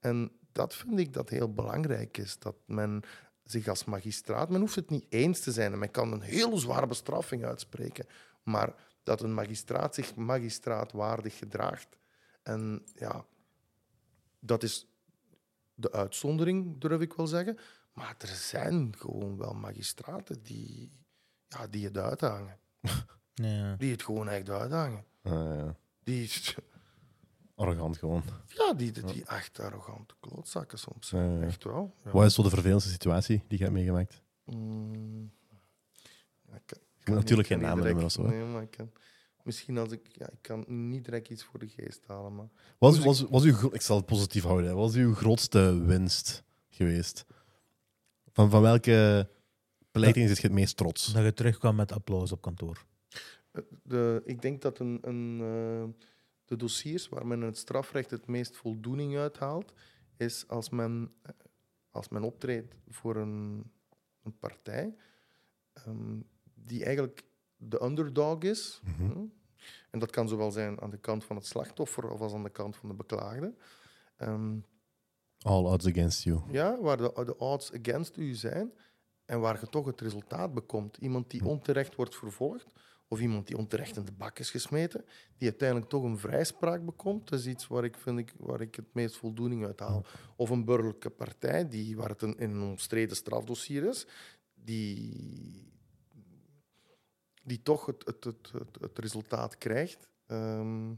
En 0.00 0.30
dat 0.52 0.74
vind 0.74 0.98
ik 0.98 1.12
dat 1.12 1.28
heel 1.28 1.52
belangrijk 1.52 2.18
is. 2.18 2.38
Dat 2.38 2.54
men 2.66 3.02
zich 3.44 3.68
als 3.68 3.84
magistraat, 3.84 4.48
men 4.48 4.60
hoeft 4.60 4.74
het 4.74 4.90
niet 4.90 5.06
eens 5.08 5.40
te 5.40 5.52
zijn 5.52 5.72
en 5.72 5.78
men 5.78 5.90
kan 5.90 6.12
een 6.12 6.20
heel 6.20 6.58
zware 6.58 6.86
bestraffing 6.86 7.44
uitspreken, 7.44 8.06
maar 8.42 8.74
dat 9.02 9.20
een 9.22 9.34
magistraat 9.34 9.94
zich 9.94 10.14
magistraatwaardig 10.14 11.38
gedraagt. 11.38 11.88
En 12.42 12.86
ja, 12.94 13.24
dat 14.40 14.62
is 14.62 14.86
de 15.74 15.92
uitzondering, 15.92 16.80
durf 16.80 17.00
ik 17.00 17.12
wel 17.12 17.26
zeggen. 17.26 17.58
Maar 17.92 18.14
er 18.18 18.28
zijn 18.28 18.94
gewoon 18.98 19.36
wel 19.36 19.54
magistraten 19.54 20.42
die, 20.42 20.92
ja, 21.48 21.66
die 21.66 21.84
het 21.84 21.98
uithangen. 21.98 22.58
Ja. 23.34 23.76
Die 23.76 23.90
het 23.90 24.02
gewoon 24.02 24.28
echt 24.28 24.48
uithangen. 24.48 25.04
Ah, 25.22 25.32
ja. 25.32 25.76
Die, 26.02 26.30
Arrogant 27.54 27.98
gewoon. 27.98 28.22
ja, 28.46 28.72
die, 28.72 28.92
die, 28.92 29.04
die 29.04 29.24
echt 29.24 29.60
arrogante 29.60 30.14
klootzakken 30.20 30.78
soms. 30.78 31.10
Ja, 31.10 31.24
ja. 31.24 31.40
Echt 31.40 31.64
wel. 31.64 31.94
Ja. 32.04 32.10
Wat 32.10 32.24
is 32.24 32.34
zo 32.34 32.42
de 32.42 32.50
vervelendste 32.50 32.90
situatie 32.90 33.44
die 33.48 33.58
je 33.58 33.64
hebt 33.64 33.76
meegemaakt? 33.76 34.22
Mm. 34.44 35.32
Ja, 36.48 36.54
ik 37.00 37.06
moet 37.08 37.16
natuurlijk 37.16 37.48
geen 37.48 37.60
namen 37.60 37.84
noemen 37.84 38.04
of 38.04 38.12
zo. 38.12 38.22
Nee, 38.22 38.44
maar 38.44 38.62
ik 38.62 38.70
kan, 38.70 38.92
misschien 39.44 39.78
als 39.78 39.92
ik... 39.92 40.00
Ja, 40.12 40.28
ik 40.30 40.38
kan 40.40 40.64
niet 40.88 41.04
direct 41.04 41.28
iets 41.28 41.44
voor 41.44 41.58
de 41.58 41.68
geest 41.68 42.04
halen, 42.06 42.34
maar... 42.34 42.48
Was, 42.78 42.98
was, 42.98 43.20
was 43.22 43.42
uw, 43.44 43.72
ik 43.72 43.80
zal 43.80 43.96
het 43.96 44.06
positief 44.06 44.42
houden. 44.42 44.70
hè. 44.70 44.74
Was 44.76 44.94
uw 44.94 45.14
grootste 45.14 45.82
winst 45.84 46.42
geweest? 46.68 47.24
Van, 48.32 48.50
van 48.50 48.62
welke 48.62 49.28
beleiting 49.90 50.28
is 50.28 50.36
je 50.36 50.46
het 50.46 50.52
meest 50.56 50.76
trots? 50.76 51.12
Dat 51.12 51.24
je 51.24 51.32
terugkwam 51.32 51.76
met 51.76 51.92
applaus 51.92 52.32
op 52.32 52.40
kantoor. 52.42 52.84
Eh, 53.50 53.62
De, 53.82 54.22
ik 54.24 54.42
denk 54.42 54.62
dat 54.62 54.78
een, 54.78 54.98
een, 55.02 55.40
eh, 55.40 56.06
de 56.44 56.56
dossiers 56.56 57.08
waar 57.08 57.26
men 57.26 57.40
in 57.40 57.46
het 57.46 57.58
strafrecht 57.58 58.10
het 58.10 58.26
meest 58.26 58.56
voldoening 58.56 59.16
uithaalt, 59.16 59.72
is 60.16 60.48
als 60.48 60.70
men, 60.70 61.12
eh, 61.22 61.32
als 61.90 62.08
men 62.08 62.22
optreedt 62.22 62.74
voor 62.88 63.16
een, 63.16 63.64
een 64.22 64.38
partij 64.38 64.94
ehm, 65.72 66.20
die 66.54 66.84
eigenlijk 66.84 67.24
de 67.68 67.82
underdog 67.84 68.38
is. 68.42 68.80
Mhm. 68.84 69.10
Hm? 69.12 69.24
En 69.90 69.98
dat 69.98 70.10
kan 70.10 70.28
zowel 70.28 70.50
zijn 70.50 70.80
aan 70.80 70.90
de 70.90 70.98
kant 70.98 71.24
van 71.24 71.36
het 71.36 71.46
slachtoffer 71.46 72.10
of 72.10 72.20
als 72.20 72.32
aan 72.32 72.42
de 72.42 72.50
kant 72.50 72.76
van 72.76 72.88
de 72.88 72.94
beklaagde. 72.94 73.54
Ehm, 74.16 74.56
All 75.42 75.64
odds 75.64 75.86
against 75.86 76.22
you. 76.22 76.40
ja, 76.50 76.80
waar 76.80 76.96
de, 76.96 77.22
de 77.24 77.36
odds 77.38 77.72
against 77.72 78.16
u 78.16 78.34
zijn 78.34 78.72
en 79.24 79.40
waar 79.40 79.60
je 79.60 79.68
toch 79.68 79.86
het 79.86 80.00
resultaat 80.00 80.54
bekomt. 80.54 80.96
Iemand 80.96 81.30
die 81.30 81.40
Hm. 81.40 81.46
onterecht 81.46 81.94
wordt 81.94 82.16
vervolgd 82.16 82.66
of 83.08 83.20
iemand 83.20 83.46
die 83.46 83.56
onterecht 83.56 83.96
in 83.96 84.04
de 84.04 84.12
bak 84.12 84.38
is 84.38 84.50
gesmeten, 84.50 85.04
die 85.36 85.48
uiteindelijk 85.48 85.90
toch 85.90 86.02
een 86.02 86.18
vrijspraak 86.18 86.84
bekomt. 86.84 87.28
Dat 87.28 87.38
is 87.38 87.46
iets 87.46 87.66
waar 87.66 87.84
ik, 87.84 87.96
vind 87.96 88.18
ik, 88.18 88.32
waar 88.38 88.60
ik 88.60 88.74
het 88.74 88.94
meest 88.94 89.16
voldoening 89.16 89.64
uit 89.64 89.80
haal. 89.80 90.04
Of 90.36 90.50
een 90.50 90.64
burgerlijke 90.64 91.10
partij, 91.10 91.68
die, 91.68 91.96
waar 91.96 92.08
het 92.08 92.22
een, 92.22 92.38
in 92.38 92.50
een 92.50 92.62
omstreden 92.62 93.16
strafdossier 93.16 93.88
is, 93.88 94.06
die, 94.54 95.71
die 97.42 97.62
toch 97.62 97.86
het, 97.86 98.04
het, 98.06 98.24
het, 98.24 98.52
het, 98.52 98.78
het 98.80 98.98
resultaat 98.98 99.58
krijgt. 99.58 100.08
ehm, 100.26 100.92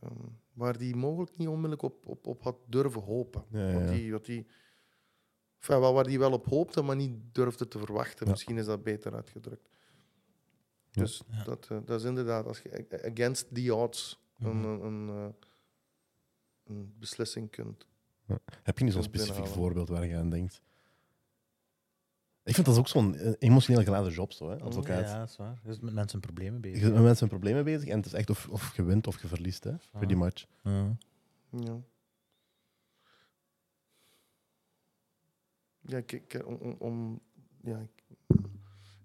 ehm, 0.00 0.14
waar 0.52 0.78
die 0.78 0.96
mogelijk 0.96 1.36
niet 1.36 1.48
onmiddellijk 1.48 1.82
op, 1.82 2.06
op, 2.06 2.26
op 2.26 2.42
had 2.42 2.56
durven 2.66 3.02
hopen. 3.02 3.44
Ja, 3.50 3.68
ja, 3.68 3.72
Wat 3.72 3.82
ja. 3.82 3.90
die, 3.90 4.12
wat 4.12 4.24
die, 4.24 4.46
enfin, 5.58 5.80
waar 5.80 6.04
die 6.04 6.18
wel 6.18 6.32
op 6.32 6.46
hoopte, 6.46 6.82
maar 6.82 6.96
niet 6.96 7.14
durfde 7.32 7.68
te 7.68 7.78
verwachten. 7.78 8.24
Ja. 8.26 8.32
Misschien 8.32 8.58
is 8.58 8.64
dat 8.66 8.82
beter 8.82 9.14
uitgedrukt. 9.14 9.68
Ja. 10.90 11.02
Dus 11.02 11.22
Ja. 11.30 11.44
Dat, 11.44 11.68
eh, 11.70 11.78
dat 11.84 12.00
is 12.00 12.06
inderdaad, 12.06 12.46
als 12.46 12.60
je 12.60 12.86
against 13.04 13.54
the 13.54 13.74
odds 13.74 14.20
een, 14.38 14.56
Mhm. 14.60 14.68
een, 14.68 14.84
een, 14.84 15.08
eh, 15.08 15.28
een 16.64 16.94
beslissing 16.98 17.50
kunt. 17.50 17.86
Heb 18.62 18.78
je 18.78 18.84
niet 18.84 18.92
zo'n 18.92 19.02
specifiek 19.02 19.46
voorbeeld 19.46 19.88
waar 19.88 20.06
je 20.06 20.16
aan 20.16 20.30
denkt? 20.30 20.62
Ik 22.48 22.54
vind 22.54 22.66
dat 22.66 22.74
is 22.74 22.80
ook 22.80 22.88
zo'n 22.88 23.14
eh, 23.16 23.32
emotioneel 23.38 23.82
geladen 23.82 24.12
job, 24.12 24.32
zo, 24.32 24.50
hè, 24.50 24.60
advocaat. 24.60 25.08
Ja, 25.08 25.18
dat 25.18 25.28
is 25.28 25.36
waar. 25.36 25.60
Je 25.64 25.70
is 25.70 25.80
met 25.80 25.94
mensen 25.94 26.20
problemen 26.20 26.54
Je 26.54 26.60
bezig. 26.60 26.80
bent 26.80 26.94
met 26.94 27.02
mensen 27.02 27.28
problemen 27.28 27.64
bezig 27.64 27.88
en 27.88 27.96
het 27.96 28.06
is 28.06 28.12
echt 28.12 28.30
of, 28.30 28.48
of 28.48 28.76
je 28.76 28.82
wint 28.82 29.06
of 29.06 29.22
je 29.22 29.28
verliest, 29.28 29.64
hè, 29.64 29.72
pretty 29.92 30.14
Ah. 30.14 30.20
much. 30.20 30.46
Ja. 30.62 30.96
Ja. 31.50 31.76
Ja, 35.80 35.96
ik, 35.98 36.12
ik- 36.12 36.42
om, 36.46 36.54
om- 36.54 36.76
om, 36.78 37.20
ja, 37.62 37.78
ik, 37.78 38.16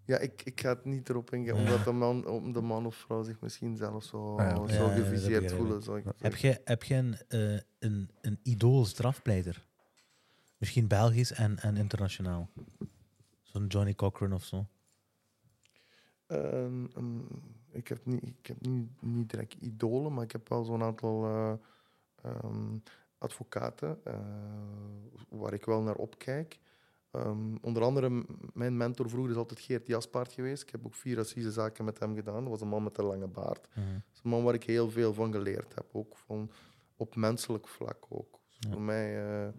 ja 0.05 0.17
ik, 0.17 0.41
ik 0.43 0.61
ga 0.61 0.69
het 0.69 0.85
niet 0.85 1.09
erop 1.09 1.33
ingaan, 1.33 1.55
Ja. 1.55 1.61
omdat 1.61 1.83
de 1.85 1.91
man, 1.91 2.27
om 2.27 2.53
de 2.53 2.61
man 2.61 2.85
of 2.85 2.95
vrouw 2.95 3.23
zich 3.23 3.39
misschien 3.41 3.75
zelf 3.75 4.03
zo, 4.03 4.37
Ah, 4.37 4.67
ja, 4.67 4.73
zo 4.75 4.85
Ja, 4.85 4.93
geviseerd 4.95 5.51
voelen. 5.51 5.81
Zou 5.83 5.97
ik 5.99 6.05
Heb 6.17 6.35
je, 6.35 6.61
heb 6.63 6.83
je 6.83 6.95
een, 6.95 7.17
eh, 7.27 7.59
een, 7.79 8.09
een 8.21 8.39
idool 8.43 8.85
strafpleiter? 8.85 9.65
Misschien 10.57 10.87
Belgisch 10.87 11.31
en, 11.31 11.59
en 11.59 11.77
internationaal. 11.77 12.49
Zo'n 13.53 13.67
Johnny 13.67 13.93
Cochran 13.95 14.33
of 14.33 14.43
zo. 14.43 14.65
Ehm, 16.25 16.85
ehm, 16.85 17.19
ik 17.71 17.87
heb, 17.87 18.05
niet, 18.05 18.23
ik 18.23 18.45
heb 18.47 18.61
niet, 18.61 19.01
niet 19.01 19.29
direct 19.29 19.53
idolen, 19.53 20.13
maar 20.13 20.23
ik 20.23 20.31
heb 20.31 20.49
wel 20.49 20.63
zo'n 20.63 20.83
aantal 20.83 21.25
eh, 21.25 21.53
ehm, 22.21 22.77
advocaten 23.17 23.99
eh, 24.03 24.19
waar 25.29 25.53
ik 25.53 25.65
wel 25.65 25.81
naar 25.81 25.95
opkijk. 25.95 26.59
Onder 27.61 27.83
andere, 27.83 28.25
mijn 28.53 28.77
mentor 28.77 29.09
vroeger 29.09 29.31
is 29.31 29.37
altijd 29.37 29.59
Geert 29.59 29.87
Jaspaard 29.87 30.33
geweest. 30.33 30.63
Ik 30.63 30.69
heb 30.69 30.85
ook 30.85 30.95
vier 30.95 31.19
assisezaken 31.19 31.85
met 31.85 31.99
hem 31.99 32.15
gedaan. 32.15 32.41
Dat 32.41 32.49
was 32.49 32.61
een 32.61 32.67
man 32.67 32.83
met 32.83 32.97
een 32.97 33.05
lange 33.05 33.27
baard. 33.27 33.67
Mhm. 33.75 33.93
Dat 33.93 34.13
is 34.13 34.19
een 34.23 34.29
man 34.29 34.43
waar 34.43 34.53
ik 34.53 34.63
heel 34.63 34.89
veel 34.89 35.13
van 35.13 35.31
geleerd 35.31 35.75
heb, 35.75 35.85
ook 35.91 36.17
van, 36.17 36.51
op 36.97 37.15
menselijk 37.15 37.67
vlak 37.67 38.05
ook. 38.09 38.39
Dus 38.47 38.57
Ja. 38.59 38.71
Voor, 38.71 38.81
mij, 38.81 39.25
eh, 39.45 39.53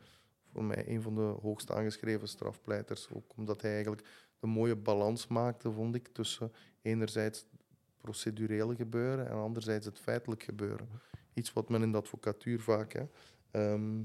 voor 0.55 0.64
mij 0.64 0.88
een 0.88 1.02
van 1.02 1.14
de 1.14 1.34
hoogst 1.42 1.70
aangeschreven 1.70 2.28
strafpleiters, 2.28 3.09
ook 3.12 3.32
omdat 3.36 3.62
hij 3.62 3.72
eigenlijk 3.72 4.09
de 4.38 4.46
mooie 4.46 4.76
balans 4.76 5.26
maakte, 5.26 5.72
vond 5.72 5.94
ik, 5.94 6.09
tussen 6.09 6.52
enerzijds 6.82 7.38
het 7.38 7.62
procedurele 8.00 8.74
gebeuren 8.74 9.28
en 9.28 9.36
anderzijds 9.36 9.86
het 9.86 9.98
feitelijk 9.98 10.42
gebeuren. 10.42 10.88
Iets 11.34 11.52
wat 11.52 11.68
men 11.68 11.82
in 11.82 11.92
de 11.92 11.98
advocatuur 11.98 12.61
vaak, 12.61 12.92
hè, 12.92 13.05
ehm, 13.50 14.05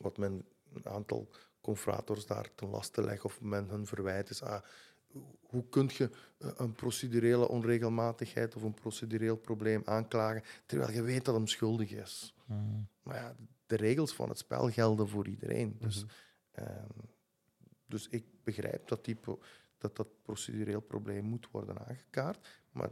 wat 0.00 0.16
men 0.16 0.44
een 0.72 0.88
aantal 0.88 1.28
confrators 1.60 2.26
daar 2.26 2.54
ten 2.54 2.68
laste 2.68 3.04
legt 3.04 3.24
of 3.24 3.40
men 3.40 3.68
hun 3.68 3.86
verwijt 3.86 4.30
is, 4.30 4.42
ah, 4.42 4.62
hoe 5.42 5.68
kun 5.68 5.90
je 5.92 6.10
eh, 6.38 6.50
een 6.56 6.72
procedurele 6.72 7.48
onregelmatigheid 7.48 8.56
of 8.56 8.62
een 8.62 8.74
procedureel 8.74 9.36
probleem 9.36 9.82
aanklagen 9.84 10.42
terwijl 10.66 10.92
je 10.92 11.02
weet 11.02 11.24
dat 11.24 11.34
hem 11.34 11.46
schuldig 11.46 11.90
is. 11.90 12.34
Mhm. 12.46 12.60
Maar 13.02 13.16
ja, 13.16 13.36
de 13.72 13.84
regels 13.84 14.14
van 14.14 14.28
het 14.28 14.38
spel 14.38 14.70
gelden 14.70 15.08
voor 15.08 15.28
iedereen. 15.28 15.76
Dus, 15.78 16.04
ehm, 16.50 16.98
dus 17.86 18.08
ik 18.08 18.24
begrijp 18.44 18.88
dat, 18.88 19.04
die 19.04 19.18
dat 19.78 19.96
dat 19.96 20.22
procedureel 20.22 20.80
probleem 20.80 21.24
moet 21.24 21.50
worden 21.50 21.86
aangekaart, 21.88 22.48
maar 22.70 22.90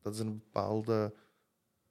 dat 0.00 0.14
is 0.14 0.18
een 0.20 0.38
bepaalde. 0.38 1.14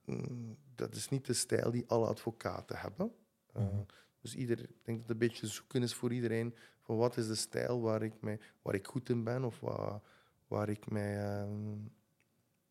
mm, 0.06 0.58
dat 0.76 0.96
is 0.96 1.10
niet 1.10 1.26
de 1.26 1.34
stijl 1.34 1.72
die 1.72 1.88
alle 1.88 2.08
advocaten 2.08 2.78
hebben. 2.78 3.12
Eh, 3.54 3.62
Mhm. 3.64 3.82
Dus 4.22 4.36
ieder, 4.36 4.60
ik 4.60 4.86
denk 4.86 4.98
dat 5.00 5.08
het 5.08 5.10
een 5.10 5.28
beetje 5.28 5.48
zoeken 5.48 5.84
is 5.84 5.94
voor 5.94 6.14
iedereen 6.14 6.56
van 6.82 6.98
wat 6.98 7.18
is 7.18 7.28
de 7.28 7.36
stijl 7.36 7.82
waar 7.82 8.04
ik, 8.04 8.22
mij, 8.22 8.40
waar 8.62 8.74
ik 8.76 8.88
goed 8.88 9.10
in 9.10 9.24
ben 9.24 9.44
of 9.44 9.60
waar, 9.60 10.02
waar, 10.48 10.70
ik, 10.70 10.90
mij, 10.92 11.18
ehm, 11.18 11.78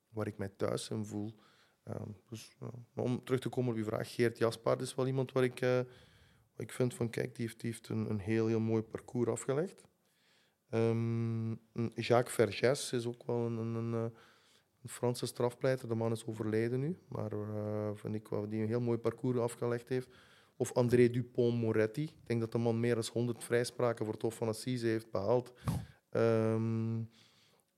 waar 0.09 0.27
ik 0.27 0.39
mij 0.39 0.49
thuis 0.49 0.89
in 0.91 1.05
voel. 1.05 1.35
Ehm, 1.89 2.11
dus. 2.29 2.57
Maar 2.93 3.05
om 3.05 3.25
terug 3.25 3.41
te 3.41 3.49
komen 3.49 3.71
op 3.71 3.77
uw 3.77 3.85
vraag, 3.85 4.15
Geert 4.15 4.39
Jaspaard 4.39 4.81
is 4.81 4.95
wel 4.95 5.07
iemand 5.07 5.33
waar 5.33 5.45
ik, 5.45 5.61
eh, 5.61 5.81
ik 6.57 6.73
vind 6.73 6.95
van, 6.95 7.11
kijk, 7.11 7.35
die 7.35 7.47
heeft, 7.47 7.61
die 7.61 7.71
heeft 7.71 7.89
een, 7.89 8.11
een 8.11 8.19
heel, 8.19 8.47
heel 8.47 8.61
mooi 8.61 8.83
parcours 8.83 9.29
afgelegd. 9.29 9.87
Ehm, 10.71 11.51
Jacques 11.95 12.35
Vergès 12.35 12.93
is 12.93 13.07
ook 13.07 13.27
wel 13.27 13.47
een, 13.47 13.57
een, 13.57 13.95
eh, 13.95 14.19
een 14.83 14.89
Franse 14.89 15.27
strafpleiter. 15.27 15.89
De 15.89 15.95
man 15.95 16.13
is 16.13 16.27
overleden 16.27 16.81
nu, 16.81 16.99
maar 17.09 17.33
uh, 17.33 17.91
vind 17.95 18.15
ik 18.15 18.29
wel 18.29 18.49
die 18.49 18.61
een 18.61 18.69
heel 18.69 18.81
mooi 18.81 18.99
parcours 18.99 19.39
afgelegd 19.39 19.89
heeft. 19.89 20.09
Of 20.57 20.73
André 20.73 21.11
Dupont-Moretti. 21.11 22.03
Ik 22.03 22.27
denk 22.27 22.41
dat 22.41 22.53
de 22.53 22.59
man 22.59 22.81
meer 22.81 22.95
dan 22.95 23.05
100 23.13 23.45
vrijspraken 23.45 24.05
voor 24.05 24.15
het 24.15 24.23
Hof 24.23 24.35
van 24.35 24.49
Assise 24.49 24.87
heeft 24.87 25.11
behaald 25.11 25.53
um, 26.13 27.11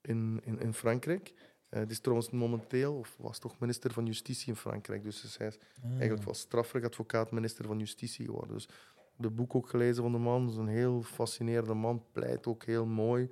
in, 0.00 0.40
in, 0.44 0.60
in 0.60 0.74
Frankrijk. 0.74 1.32
Uh, 1.70 1.80
die 1.80 1.90
is 1.90 2.00
trouwens 2.00 2.30
momenteel, 2.30 2.94
of 2.94 3.16
was 3.18 3.38
toch 3.38 3.58
minister 3.58 3.92
van 3.92 4.06
Justitie 4.06 4.48
in 4.48 4.56
Frankrijk. 4.56 5.02
Dus 5.04 5.36
hij 5.38 5.46
is 5.46 5.58
ah. 5.82 5.90
eigenlijk 5.90 6.22
was 6.22 6.38
strafrechtadvocaat 6.38 7.30
minister 7.30 7.64
van 7.64 7.78
Justitie 7.78 8.24
geworden. 8.24 8.54
Dus 8.54 8.68
de 9.16 9.30
boek 9.30 9.54
ook 9.54 9.68
gelezen 9.68 10.02
van 10.02 10.12
de 10.12 10.18
man. 10.18 10.48
is 10.48 10.56
een 10.56 10.68
heel 10.68 11.02
fascinerende 11.02 11.74
man. 11.74 12.04
Pleit 12.12 12.46
ook 12.46 12.64
heel 12.64 12.86
mooi. 12.86 13.30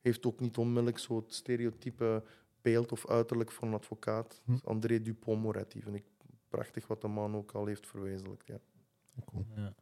Heeft 0.00 0.26
ook 0.26 0.40
niet 0.40 0.56
onmiddellijk 0.56 0.98
zo 0.98 1.16
het 1.16 1.34
stereotype 1.34 2.24
beeld 2.62 2.92
of 2.92 3.08
uiterlijk 3.08 3.52
van 3.52 3.68
een 3.68 3.74
advocaat. 3.74 4.40
Hm. 4.44 4.56
André 4.64 5.02
Dupont-Moretti 5.02 5.82
vind 5.82 5.96
ik 5.96 6.04
prachtig 6.48 6.86
wat 6.86 7.00
de 7.00 7.08
man 7.08 7.36
ook 7.36 7.52
al 7.52 7.66
heeft 7.66 7.86
verwezenlijkt. 7.86 8.46
Ja. 8.46 8.60
Cool. 9.24 9.46
Ja. 9.54 9.74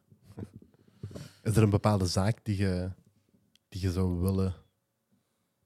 Is 1.43 1.55
er 1.55 1.63
een 1.63 1.69
bepaalde 1.69 2.05
zaak 2.05 2.39
die 2.43 2.57
je, 2.57 2.91
die 3.69 3.81
je 3.81 3.91
zou 3.91 4.19
willen 4.19 4.53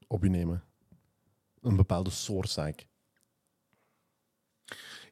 op 0.08 0.24
je 0.24 0.30
nemen? 0.30 0.64
Een 1.64 1.76
bepaalde 1.76 2.10
soort 2.10 2.50
zaak? 2.50 2.88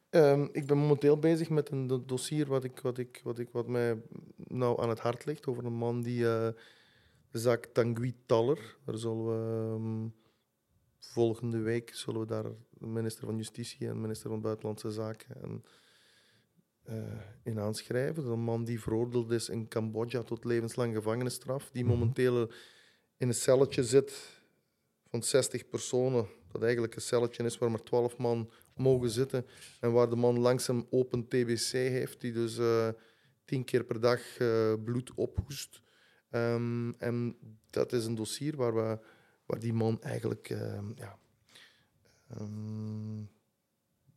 Um, 0.10 0.50
ik 0.52 0.68
ben 0.68 0.78
momenteel 0.78 1.18
bezig 1.18 1.50
met 1.50 1.70
een 1.70 2.06
dossier 2.06 2.48
wat, 2.48 2.64
ik, 2.64 2.80
wat, 2.80 2.98
ik, 2.98 3.22
wat, 3.24 3.40
ik, 3.40 3.50
wat 3.52 3.68
mij 3.68 4.02
nou 4.36 4.82
aan 4.82 4.90
het 4.90 5.00
hart 5.00 5.26
ligt 5.26 5.48
over 5.48 5.66
een 5.66 5.74
man 5.74 6.02
die 6.02 6.20
uh, 6.20 6.48
de 7.30 7.40
zaak 7.40 7.66
Tanguy 7.66 8.16
Taller. 8.26 8.78
Daar 8.86 8.98
zullen 8.98 9.26
we 9.26 9.74
um, 9.74 10.14
volgende 11.00 11.60
week 11.60 11.94
zullen 11.94 12.20
we 12.20 12.26
daar 12.26 12.44
de 12.70 12.88
minister 12.88 13.26
van 13.26 13.38
Justitie 13.38 13.88
en 13.88 14.02
minister 14.02 14.30
van 14.30 14.42
Buitenlandse 14.42 14.92
Zaken 14.92 15.42
en, 15.42 15.64
uh, 16.90 17.22
in 17.44 17.60
aanschrijven. 17.60 18.26
Een 18.26 18.40
man 18.40 18.64
die 18.64 18.82
veroordeeld 18.82 19.32
is 19.32 19.50
in 19.50 19.68
Cambodja 19.68 20.24
tot 20.24 20.46
levenslang 20.46 20.96
gevangenisstraf, 20.96 21.70
die 21.72 21.84
mhm. 21.84 21.94
momenteel 21.94 22.52
in 23.18 23.28
een 23.28 23.34
celletje 23.34 23.84
zit 23.84 24.42
van 25.10 25.24
60 25.24 25.70
personen. 25.70 26.28
Dat 26.52 26.62
eigenlijk 26.64 26.96
een 26.96 27.02
celletje 27.02 27.44
is 27.44 27.58
waar 27.58 27.72
maar 27.72 27.84
12 27.84 28.18
man 28.18 28.50
mogen 28.76 29.10
zitten. 29.10 29.46
En 29.80 29.92
waar 29.92 30.10
de 30.10 30.16
man 30.16 30.40
langzaam 30.40 30.88
open 30.90 31.28
TBC 31.28 31.72
heeft, 31.72 32.22
die 32.22 32.32
dus 32.32 32.58
uh, 32.58 32.90
tien 33.46 33.64
keer 33.64 33.84
per 33.84 34.00
dag 34.00 34.40
uh, 34.40 34.74
bloed 34.84 35.14
ophoest. 35.16 35.82
Um, 36.30 36.96
en 36.98 37.38
dat 37.70 37.94
is 37.94 38.06
een 38.06 38.16
dossier 38.16 38.56
waar, 38.56 38.76
we, 38.76 39.00
waar 39.46 39.60
die 39.60 39.74
man 39.74 40.02
eigenlijk, 40.02 40.50
uh, 40.50 40.80
ja, 40.96 41.18
um, 42.40 43.30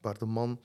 waar 0.00 0.18
de 0.18 0.26
man 0.26 0.60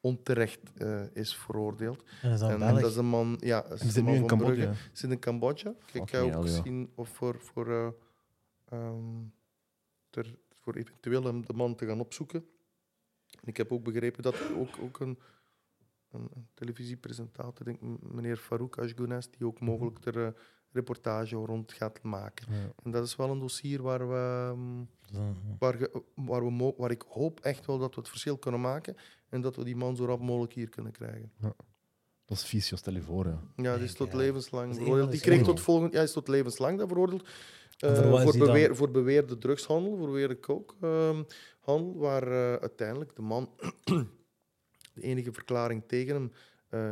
onterecht 0.00 0.60
uh, 0.76 1.02
is 1.12 1.36
veroordeeld. 1.36 2.02
En, 2.22 2.30
is 2.30 2.40
en, 2.40 2.62
en, 2.62 2.74
dat 2.74 2.90
is 2.90 2.96
een 2.96 3.06
man, 3.06 3.36
ja, 3.40 3.64
is 3.64 3.92
zit 3.92 4.04
nu 4.04 4.14
in 4.14 4.26
Cambodja. 4.26 4.72
Zit 4.92 5.10
in 5.10 5.18
Cambodja. 5.18 5.74
Ik 5.92 6.14
ook 6.14 6.48
zien 6.48 6.92
of 6.94 7.08
voor, 7.08 7.40
voor, 7.40 7.94
um, 8.72 9.32
ter, 10.10 10.38
voor 10.66 10.74
eventueel 10.74 11.22
de 11.22 11.52
man 11.54 11.74
te 11.74 11.86
gaan 11.86 12.00
opzoeken. 12.00 12.44
Ik 13.44 13.56
heb 13.56 13.72
ook 13.72 13.84
begrepen 13.84 14.22
dat 14.22 14.36
ook, 14.56 14.78
ook 14.80 15.00
een, 15.00 15.18
een, 16.10 16.28
een 16.34 16.48
televisiepresentator, 16.54 17.64
denk 17.64 17.80
meneer 18.00 18.36
Farouk 18.36 18.78
Ashgounes, 18.78 19.30
die 19.30 19.46
ook 19.46 19.60
mogelijk 19.60 20.04
er 20.04 20.16
uh, 20.16 20.28
reportage 20.70 21.36
rond 21.36 21.72
gaat 21.72 22.02
maken. 22.02 22.46
Ja. 22.52 22.72
En 22.82 22.90
dat 22.90 23.06
is 23.06 23.16
wel 23.16 23.30
een 23.30 23.38
dossier 23.38 23.82
waar 23.82 24.08
we, 24.08 24.52
um, 24.52 24.88
waar, 25.58 25.88
waar, 26.14 26.44
we 26.44 26.74
waar 26.76 26.90
ik 26.90 27.04
hoop 27.08 27.40
echt 27.40 27.66
wel 27.66 27.78
dat 27.78 27.94
we 27.94 28.00
het 28.00 28.08
verschil 28.08 28.38
kunnen 28.38 28.60
maken 28.60 28.96
en 29.28 29.40
dat 29.40 29.56
we 29.56 29.64
die 29.64 29.76
man 29.76 29.96
zo 29.96 30.04
rap 30.04 30.20
mogelijk 30.20 30.52
hier 30.52 30.68
kunnen 30.68 30.92
krijgen. 30.92 31.32
Ja. 31.36 31.54
Dat 32.24 32.36
is 32.36 32.44
Vicios, 32.44 32.80
stel 32.80 32.94
je 32.94 33.02
voor. 33.02 33.26
Ja, 33.26 33.40
ja 33.56 33.74
die 33.74 33.84
is 33.84 33.94
tot 33.94 34.12
levenslang 34.12 34.74
veroordeeld. 34.74 35.10
Die 35.10 35.20
kreeg 35.20 35.42
tot 35.42 35.60
volgend 35.60 35.92
ja, 35.92 36.02
is 36.02 36.12
tot 36.12 36.28
levenslang 36.28 36.78
dat 36.78 36.88
veroordeeld. 36.88 37.28
Uh, 37.84 38.22
voor, 38.22 38.38
beweer, 38.38 38.76
voor 38.76 38.90
beweerde 38.90 39.38
drugshandel, 39.38 39.96
voor 39.96 40.06
beweerde 40.06 40.40
kookhandel, 40.40 41.94
uh, 41.94 42.00
waar 42.00 42.28
uh, 42.28 42.54
uiteindelijk 42.54 43.16
de 43.16 43.22
man, 43.22 43.50
de 44.94 45.02
enige 45.02 45.32
verklaring 45.32 45.82
tegen 45.86 46.14
hem, 46.14 46.32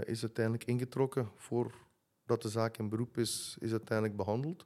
is 0.04 0.22
uiteindelijk 0.22 0.64
ingetrokken 0.64 1.30
voordat 1.36 2.42
de 2.42 2.48
zaak 2.48 2.76
in 2.76 2.88
beroep 2.88 3.18
is, 3.18 3.56
is 3.60 3.70
uiteindelijk 3.70 4.16
behandeld. 4.16 4.64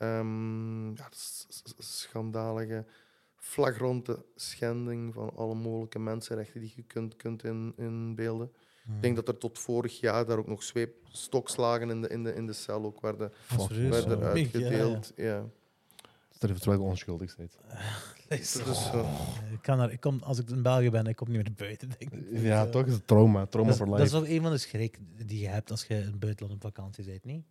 um, 0.00 0.88
ja, 0.96 1.04
dat 1.04 1.14
is, 1.14 1.46
schandalige, 1.78 2.86
flagrante 3.36 4.24
schending 4.34 5.14
van 5.14 5.36
alle 5.36 5.54
mogelijke 5.54 5.98
mensenrechten 5.98 6.60
die 6.60 6.72
je 6.76 6.82
kunt, 6.82 7.16
kunt 7.16 7.44
in, 7.44 7.72
inbeelden. 7.76 8.52
Hmm. 8.84 8.94
Ik 8.94 9.02
denk 9.02 9.16
dat 9.16 9.28
er 9.28 9.38
tot 9.38 9.58
vorig 9.58 10.00
jaar 10.00 10.26
daar 10.26 10.38
ook 10.38 10.46
nog 10.46 10.62
zweepstokslagen 10.62 11.90
in 11.90 12.00
de, 12.00 12.08
in 12.08 12.22
de, 12.22 12.34
in 12.34 12.46
de 12.46 12.52
cel 12.52 12.84
ook 12.84 13.00
werden, 13.00 13.32
werden 13.68 14.22
uitgedeeld. 14.22 15.12
Ja, 15.16 15.24
ja. 15.24 15.44
Dat 16.38 16.50
je 16.50 16.58
terwijl 16.58 16.82
onschuldig 16.82 17.36
bent. 17.36 17.56
Dus, 18.28 18.56
ik 19.52 19.62
kan 19.62 19.80
er, 19.80 19.92
ik 19.92 20.00
kom, 20.00 20.20
als 20.22 20.38
ik 20.38 20.50
in 20.50 20.62
België 20.62 20.90
ben, 20.90 21.06
ik 21.06 21.16
kom 21.16 21.30
niet 21.30 21.42
meer 21.42 21.52
buiten. 21.56 21.88
Denk 21.98 22.12
ik. 22.12 22.40
Ja, 22.40 22.66
toch 22.66 22.86
is 22.86 22.92
het 22.92 23.06
trauma. 23.06 23.46
Trauma 23.46 23.70
dat, 23.70 23.78
voor 23.78 23.86
life. 23.86 23.98
Dat 23.98 24.06
is 24.06 24.14
ook 24.14 24.26
een 24.26 24.42
van 24.42 24.50
de 24.50 24.58
schrik 24.58 24.98
die 25.26 25.38
je 25.38 25.48
hebt 25.48 25.70
als 25.70 25.84
je 25.84 25.94
in 25.94 26.02
het 26.02 26.18
buitenland 26.18 26.54
op 26.54 26.62
vakantie 26.74 27.04
bent, 27.04 27.24
niet? 27.24 27.44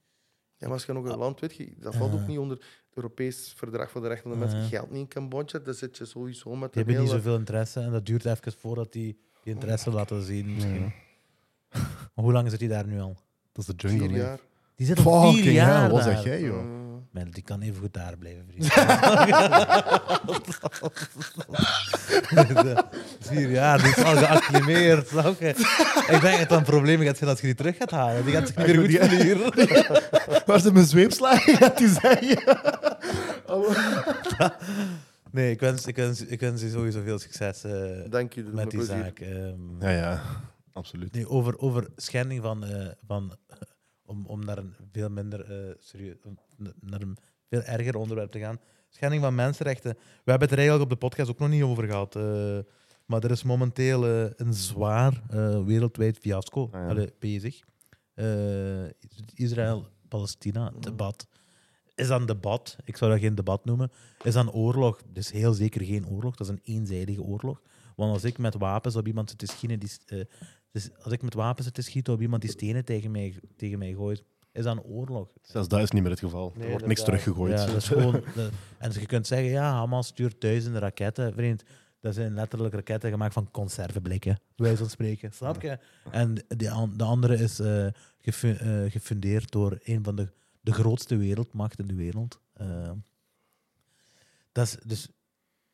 Ja, 0.57 0.67
maar 0.67 0.75
als 0.75 0.85
je 0.85 0.93
nog 0.93 1.05
een 1.05 1.17
land 1.17 1.39
weet, 1.39 1.55
je, 1.55 1.73
dat 1.79 1.95
valt 1.95 2.13
ook 2.13 2.27
niet 2.27 2.37
onder 2.37 2.57
het 2.57 2.65
Europees 2.93 3.53
Verdrag 3.55 3.91
voor 3.91 4.01
de 4.01 4.07
Rechten 4.07 4.29
van 4.29 4.39
de 4.39 4.45
Mensen. 4.45 4.69
Geldt 4.69 4.91
niet 4.91 4.99
in 4.99 5.07
Cambodja, 5.07 5.59
daar 5.59 5.73
zit 5.73 5.97
je 5.97 6.05
sowieso 6.05 6.55
met. 6.55 6.73
Je 6.73 6.83
hebt 6.83 6.99
niet 6.99 7.09
zoveel 7.09 7.37
interesse 7.37 7.79
en 7.79 7.91
dat 7.91 8.05
duurt 8.05 8.25
even 8.25 8.53
voordat 8.53 8.91
die, 8.91 9.19
die 9.43 9.53
interesse 9.53 9.89
oh, 9.89 9.95
laten 9.95 10.23
zien. 10.23 10.53
Misschien. 10.53 10.93
Maar 12.13 12.25
hoe 12.25 12.33
lang 12.33 12.49
zit 12.49 12.59
hij 12.59 12.69
daar 12.69 12.87
nu 12.87 12.99
al? 12.99 13.17
Dat 13.51 13.67
is 13.67 13.75
de 13.75 13.87
jungle. 13.87 14.07
Vier 14.07 14.17
jaar. 14.17 14.39
Die 14.75 14.87
zit 14.87 15.05
al 15.05 15.33
vier 15.33 15.51
jaar. 15.51 15.89
Wat 15.89 16.03
zeg 16.03 16.23
jij, 16.23 16.41
joh? 16.41 16.79
Uh, 17.13 17.23
die 17.31 17.43
kan 17.43 17.61
even 17.61 17.81
goed 17.81 17.93
daar 17.93 18.17
blijven, 18.17 18.45
vriend. 18.47 18.73
vier 23.29 23.49
jaar, 23.49 23.81
die 23.81 23.87
is 23.95 24.03
al 24.03 24.15
geacclimeerd. 24.15 25.07
Snap 25.07 25.39
je? 25.39 25.47
Ik 25.47 26.21
denk 26.21 26.21
dat 26.21 26.39
het 26.39 26.51
een 26.51 26.63
probleem 26.63 27.01
gaat 27.01 27.17
zijn 27.17 27.29
als 27.29 27.39
je 27.39 27.45
die 27.45 27.55
terug 27.55 27.77
gaat 27.77 27.91
halen. 27.91 28.25
Die 28.25 28.33
gaat 28.33 28.47
zich 28.47 28.57
niet 28.57 28.65
meer 28.65 28.75
goed 28.75 28.91
verliezen. 29.09 29.39
Waar 30.45 30.59
ze 30.59 30.73
mijn 30.73 30.85
zweepslagen 30.85 31.57
gaat 31.57 31.77
die 31.77 31.89
zeggen. 31.89 32.37
Nee, 35.31 35.51
ik 35.51 35.59
wens, 35.59 35.85
ik, 35.85 35.95
wens, 35.95 36.25
ik 36.25 36.39
wens 36.39 36.61
je 36.61 36.69
sowieso 36.69 37.01
veel 37.03 37.19
succes 37.19 37.65
uh, 37.65 37.71
Dank 38.09 38.33
je, 38.33 38.43
met 38.43 38.71
die 38.71 38.83
zaak. 38.83 39.19
Um, 39.19 39.75
ja, 39.79 39.89
ja 39.89 40.21
absoluut. 40.73 41.13
Nee, 41.13 41.29
over, 41.29 41.59
over 41.59 41.87
schending 41.95 42.41
van, 42.41 42.65
uh, 42.65 42.87
van 43.05 43.35
om, 44.11 44.25
om 44.25 44.45
naar 44.45 44.57
een 44.57 44.75
veel 44.91 45.09
minder 45.09 45.67
uh, 45.67 45.73
serieus, 45.79 46.15
naar 46.79 47.01
een 47.01 47.17
veel 47.49 47.61
erger 47.61 47.95
onderwerp 47.95 48.31
te 48.31 48.39
gaan. 48.39 48.59
Schending 48.89 49.21
van 49.21 49.35
mensenrechten. 49.35 49.93
We 49.93 50.31
hebben 50.31 50.49
het 50.49 50.51
er 50.51 50.57
eigenlijk 50.57 50.91
op 50.91 50.99
de 50.99 51.07
podcast 51.07 51.29
ook 51.29 51.39
nog 51.39 51.49
niet 51.49 51.63
over 51.63 51.87
gehad. 51.87 52.15
Uh, 52.15 52.59
maar 53.05 53.23
er 53.23 53.31
is 53.31 53.43
momenteel 53.43 54.05
een 54.35 54.53
zwaar 54.53 55.21
wereldwijd 55.65 56.17
fiasco 56.17 56.69
ah, 56.71 56.97
ja. 56.97 57.05
bezig. 57.19 57.61
Israël-Palestina-debat. 59.33 61.27
Is 61.95 62.07
dat 62.07 62.19
een 62.19 62.25
debat? 62.25 62.75
Ik 62.83 62.97
zou 62.97 63.11
dat 63.11 63.19
geen 63.19 63.35
debat 63.35 63.65
noemen. 63.65 63.91
Is 64.23 64.33
dat 64.33 64.45
een 64.45 64.51
oorlog? 64.51 65.01
Is 65.13 65.31
heel 65.31 65.53
zeker 65.53 65.81
geen 65.83 66.07
oorlog. 66.07 66.35
Dat 66.35 66.47
is 66.47 66.53
een 66.53 66.61
eenzijdige 66.63 67.21
oorlog. 67.21 67.61
Want 67.95 68.13
als 68.13 68.23
ik 68.23 68.37
met 68.37 68.55
wapens 68.55 68.95
op 68.95 69.07
iemand 69.07 69.29
zit 69.29 69.37
te 69.37 69.45
schieten, 69.45 69.79
die, 69.79 69.91
dus 70.71 70.89
als 71.03 71.13
ik 71.13 71.21
met 71.21 71.33
wapens 71.33 71.65
zit 71.65 71.75
te 71.75 71.81
schieten 71.81 72.13
op 72.13 72.21
iemand 72.21 72.41
die 72.41 72.51
stenen 72.51 72.85
tegen 72.85 73.11
mij, 73.11 73.39
tegen 73.55 73.79
mij 73.79 73.93
gooit, 73.93 74.23
is 74.51 74.63
dat 74.63 74.77
een 74.77 74.83
oorlog. 74.83 75.27
Zelfs 75.41 75.67
dat 75.67 75.79
is 75.79 75.91
niet 75.91 76.01
meer 76.01 76.11
het 76.11 76.19
geval. 76.19 76.53
er 76.59 76.69
wordt 76.69 76.85
niks 76.85 77.03
teruggegooid. 77.03 77.59
Ja, 77.59 77.65
dat 77.65 77.75
is 77.75 77.87
gewoon, 77.87 78.23
en 78.77 78.91
je 78.91 79.05
kunt 79.05 79.27
zeggen, 79.27 79.49
ja, 79.49 79.71
Hamas 79.71 80.07
stuurt 80.07 80.41
duizenden 80.41 80.81
raketten. 80.81 81.33
Vriend, 81.33 81.63
dat 81.99 82.13
zijn 82.13 82.33
letterlijk 82.33 82.73
raketten 82.73 83.09
gemaakt 83.09 83.33
van 83.33 83.51
conserveblikken, 83.51 84.39
wij 84.55 84.77
van 84.77 84.89
spreken. 84.89 85.31
Snap 85.31 85.61
je? 85.61 85.79
En 86.11 86.33
de, 86.33 86.89
de 86.95 87.03
andere 87.03 87.37
is 87.37 87.59
uh, 87.59 87.87
gefundeerd 88.87 89.51
door 89.51 89.79
een 89.83 90.03
van 90.03 90.15
de, 90.15 90.31
de 90.61 90.73
grootste 90.73 91.15
wereldmachten 91.15 91.79
in 91.79 91.95
de 91.95 92.03
wereld. 92.03 92.39
Uh, 92.61 92.91
dat 94.51 94.65
is, 94.65 94.77
dus 94.85 95.09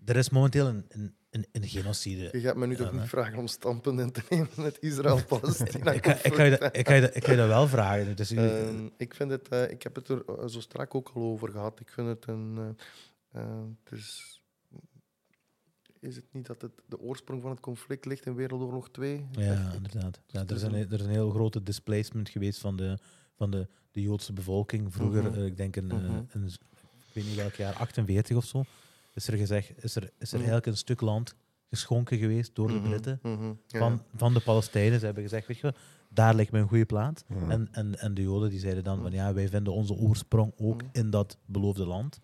er 0.08 0.16
is 0.16 0.30
momenteel 0.30 0.68
een, 0.68 0.86
een 0.90 1.16
een, 1.30 1.46
een 1.52 1.68
genocide. 1.68 2.30
Je 2.32 2.40
gaat 2.40 2.56
me 2.56 2.68
nu 2.68 2.76
toch 2.76 2.92
niet 2.92 3.10
vragen 3.10 3.38
om 3.38 3.48
stampen 3.48 4.00
in 4.00 4.12
te 4.12 4.22
nemen 4.30 4.50
met 4.56 4.78
Israël-Palestina? 4.80 5.92
ik, 6.00 6.06
ik, 6.06 6.34
ga 6.34 6.44
je 6.44 6.58
dat, 6.58 6.76
ik, 6.76 6.88
ga 6.88 7.32
je 7.32 7.38
dat 7.38 7.48
wel 7.48 7.68
vragen. 7.68 8.16
Dus, 8.16 8.32
uh, 8.32 8.70
ik, 8.98 9.14
vind 9.14 9.32
het, 9.32 9.48
uh, 9.54 9.70
ik 9.72 9.84
heb 9.84 9.96
het 9.96 10.08
er 10.08 10.24
eh, 10.26 10.48
zo 10.48 10.60
strak 10.60 10.96
ook 10.96 11.12
al 11.14 11.22
over 11.22 11.52
gehad. 11.52 11.80
Ik 11.80 11.90
vind 11.90 12.08
het 12.08 12.28
een. 12.28 12.78
dus, 13.84 14.38
is 16.00 16.16
het 16.16 16.26
niet 16.32 16.46
dat 16.46 16.62
het 16.62 16.72
de 16.86 17.00
oorsprong 17.00 17.42
van 17.42 17.52
het 17.52 17.60
conflict 17.60 18.06
ligt 18.06 18.26
in 18.26 18.36
Wereldoorlog 18.36 18.90
2? 18.90 19.26
Ja, 19.32 19.72
inderdaad. 19.76 20.20
Ja, 20.28 20.44
er, 20.48 20.56
is 20.56 20.62
een, 20.62 20.74
er 20.74 20.94
is 20.94 21.02
een 21.02 21.10
heel 21.10 21.30
grote 21.30 21.64
displacement 21.64 22.30
geweest 22.30 22.60
van 22.60 22.76
de, 22.76 22.98
van 23.36 23.52
de, 23.52 23.68
de 23.92 24.02
Joodse 24.02 24.34
bevolking. 24.34 24.94
Vroeger, 24.94 25.24
Mhm. 25.24 25.34
eh, 25.34 25.46
ik 25.46 25.58
denk 25.58 25.76
een, 25.76 25.92
eh, 25.92 25.98
Mhm. 25.98 26.46
ik 26.46 27.14
weet 27.14 27.26
niet 27.26 27.36
welk 27.36 27.54
jaar, 27.54 27.74
48 27.74 28.38
of 28.38 28.46
zo, 28.46 28.64
is 29.18 29.28
er 29.28 29.38
gezegd, 29.38 29.84
is 29.84 29.96
er, 29.96 30.04
is 30.04 30.10
er 30.20 30.28
Mhm. 30.28 30.36
eigenlijk 30.38 30.66
een 30.66 30.78
stuk 30.78 31.02
land 31.02 31.36
geschonken 31.70 32.18
geweest 32.18 32.56
door 32.56 32.68
de 32.68 32.74
Mhm, 32.74 32.84
Britten 32.88 33.20
mhm, 33.22 33.54
van, 33.68 34.04
van 34.16 34.34
de 34.34 34.40
Palestijnen. 34.40 35.00
Ze 35.00 35.06
hebben 35.06 35.24
gezegd, 35.24 35.48
weet 35.48 35.58
je, 35.58 35.74
daar 36.10 36.36
lijkt 36.36 36.52
me 36.52 36.60
een 36.60 36.68
goede 36.68 36.86
plaats. 36.86 37.24
En, 37.50 37.68
en, 37.72 38.00
en 38.00 38.14
de 38.14 38.22
Joden 38.22 38.50
die 38.50 38.60
zeiden 38.60 38.84
dan 38.84 39.02
van 39.02 39.12
ja, 39.12 39.34
wij 39.34 39.48
vinden 39.48 39.74
onze 39.74 39.94
oorsprong 39.94 40.54
ook 40.58 40.82
in 40.92 41.10
dat 41.10 41.38
beloofde 41.46 41.86
land. 41.86 42.20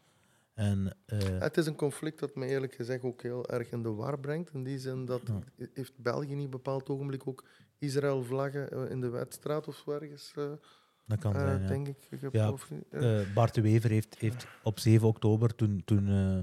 En 0.54 0.96
eh, 1.06 1.20
Het 1.40 1.58
is 1.58 1.66
een 1.66 1.76
conflict 1.76 2.20
dat 2.20 2.36
me 2.36 2.46
eerlijk 2.46 2.74
gezegd 2.74 3.04
ook 3.04 3.22
heel 3.22 3.48
erg 3.50 3.72
in 3.72 3.84
de 3.84 3.90
war 3.94 4.20
brengt. 4.20 4.54
In 4.54 4.64
die 4.64 4.80
zin 4.80 5.06
dat 5.06 5.22
Ja. 5.26 5.68
heeft 5.74 5.94
België 5.98 6.28
niet 6.28 6.38
op 6.38 6.44
een 6.44 6.50
bepaald 6.50 6.90
ogenblik 6.90 7.28
ook 7.28 7.44
Israël-vlaggen 7.80 8.72
eh, 8.72 8.92
in 8.92 9.02
de 9.02 9.10
wedstraat 9.10 9.68
of 9.68 9.76
zo 9.86 9.92
ergens, 9.92 10.32
eh, 10.36 10.44
dat 11.06 11.20
kan 11.20 11.34
zijn. 11.34 11.62
Ja. 11.62 11.68
denk 11.68 11.88
ik. 11.88 12.08
ik 12.10 12.22
heb 12.22 12.34
Ja, 12.34 12.54
Bart 13.34 13.54
de 13.54 13.62
Wever 13.62 13.90
heeft, 13.90 14.16
heeft 14.20 14.48
op 14.64 14.80
7 14.80 15.08
oktober, 15.08 15.56
toen, 15.56 15.82
toen, 15.86 16.08
eh, 16.08 16.38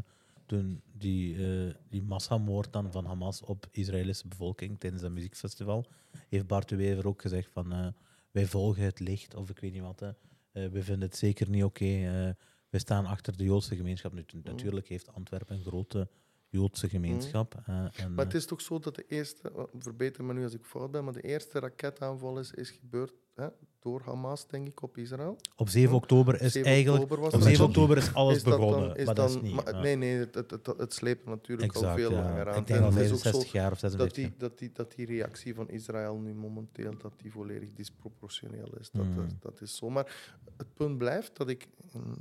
toen 0.50 0.82
die, 0.92 1.36
eh, 1.68 1.74
die 1.88 2.02
massamoord 2.02 2.72
dan 2.72 2.92
van 2.92 3.04
Hamas 3.04 3.42
op 3.42 3.66
Israëlische 3.70 4.28
bevolking 4.28 4.80
tijdens 4.80 5.02
dat 5.02 5.10
muziekfestival, 5.10 5.84
heeft 6.28 6.46
Bart 6.46 6.68
de 6.68 6.76
Wever 6.76 7.06
ook 7.06 7.20
gezegd 7.20 7.50
van 7.52 7.72
eh, 7.72 7.86
wij 8.30 8.46
volgen 8.46 8.82
het 8.82 9.00
licht, 9.00 9.34
of 9.34 9.50
ik 9.50 9.58
weet 9.58 9.72
niet 9.72 9.82
wat. 9.82 10.02
Eh, 10.02 10.12
we 10.52 10.82
vinden 10.82 11.08
het 11.08 11.16
zeker 11.16 11.50
niet 11.50 11.64
oké. 11.64 11.84
eh, 11.84 12.30
we 12.68 12.78
staan 12.78 13.06
achter 13.06 13.36
de 13.36 13.44
Joodse 13.44 13.76
gemeenschap. 13.76 14.12
Nu, 14.12 14.24
Mm. 14.34 14.40
natuurlijk 14.44 14.88
heeft 14.88 15.12
Antwerpen 15.12 15.56
een 15.56 15.62
grote 15.64 16.08
Joodse 16.48 16.88
gemeenschap. 16.88 17.62
eh, 17.66 17.86
en, 17.96 18.14
Maar 18.14 18.24
het 18.24 18.34
is 18.34 18.46
toch 18.46 18.60
zo 18.60 18.78
dat 18.78 18.94
de 18.94 19.04
eerste, 19.08 19.52
oh, 19.54 19.68
verbeter 19.78 20.24
me 20.24 20.32
nu 20.32 20.42
als 20.44 20.54
ik 20.54 20.64
fout 20.64 20.90
ben, 20.90 21.04
maar 21.04 21.12
de 21.12 21.20
eerste 21.22 21.58
raketaanval 21.58 22.38
is, 22.38 22.50
is 22.50 22.70
gebeurd 22.70 23.12
hè, 23.34 23.48
door 23.80 24.02
Hamas, 24.04 24.46
denk 24.46 24.68
ik, 24.68 24.82
op 24.82 24.96
Israël. 24.96 25.36
op 25.56 25.68
7 25.68 25.94
oktober 25.96 26.40
is 26.40 26.52
7 26.52 26.70
eigenlijk... 26.70 27.02
oktober 27.02 27.24
Op 27.24 27.30
dat. 27.30 27.42
7 27.42 27.64
oktober 27.64 27.96
is 27.96 28.14
alles 28.14 28.36
Is 28.36 28.42
dat 28.42 28.58
dan- 28.58 28.66
begonnen, 28.68 28.96
is 28.96 29.04
maar 29.06 29.14
dat 29.14 29.30
is 29.30 29.40
niet. 29.40 29.54
maar- 29.54 29.74
ja. 29.74 29.80
Nee, 29.80 29.96
nee, 29.96 30.16
het, 30.18 30.34
het, 30.34 30.50
het, 30.50 30.66
het 30.66 30.92
sleept 30.94 31.26
natuurlijk 31.26 31.74
al 31.76 31.94
veel 31.94 32.10
ja. 32.10 32.22
langer 32.22 32.48
aan. 32.50 32.58
Ik 32.60 32.66
denk 32.66 32.80
al 32.80 32.86
En 32.86 32.92
het 32.94 33.04
is 33.04 33.10
ook 33.12 33.16
zo 33.18 33.22
65 33.22 33.52
jaar 33.52 33.72
of 33.72 33.78
dat 33.80 33.90
56 33.90 34.12
die, 34.14 34.24
jaar. 34.24 34.38
dat, 34.48 34.58
die, 34.58 34.72
dat 34.72 34.92
die 34.94 35.06
reactie 35.06 35.54
van 35.54 35.68
Israël 35.68 36.16
nu 36.18 36.34
momenteel 36.34 36.98
dat 36.98 37.12
die 37.16 37.32
volledig 37.32 37.72
disproportioneel 37.72 38.74
is. 38.80 38.90
Dat, 38.90 39.04
Mm. 39.04 39.14
dat, 39.16 39.34
dat 39.42 39.60
is 39.60 39.76
zo. 39.76 39.90
Maar 39.90 40.32
het 40.56 40.74
punt 40.74 40.98
blijft 40.98 41.36
dat 41.36 41.48
ik, 41.48 41.68
mm, 41.92 42.14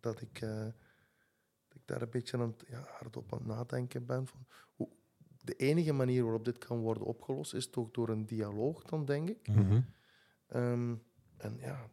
dat 0.00 0.20
ik, 0.20 0.40
eh, 0.40 0.48
dat 1.68 1.74
ik 1.74 1.82
daar 1.84 2.02
een 2.02 2.10
beetje 2.10 2.38
aan 2.38 2.54
ja, 2.68 2.84
hardop 2.98 3.32
aan 3.32 3.38
het 3.38 3.46
nadenken 3.46 4.06
ben. 4.06 4.26
Van 4.26 4.46
hoe, 4.74 4.88
de 5.42 5.54
enige 5.54 5.92
manier 5.92 6.22
waarop 6.22 6.44
dit 6.44 6.58
kan 6.58 6.78
worden 6.78 7.02
opgelost 7.02 7.54
is 7.54 7.70
toch 7.70 7.90
door 7.90 8.08
een 8.08 8.26
dialoog, 8.26 8.82
dan 8.82 9.04
denk 9.04 9.28
ik. 9.28 9.48
Mhm. 9.48 9.80
Ehm, 10.54 10.94
en 11.36 11.56
ja, 11.60 11.88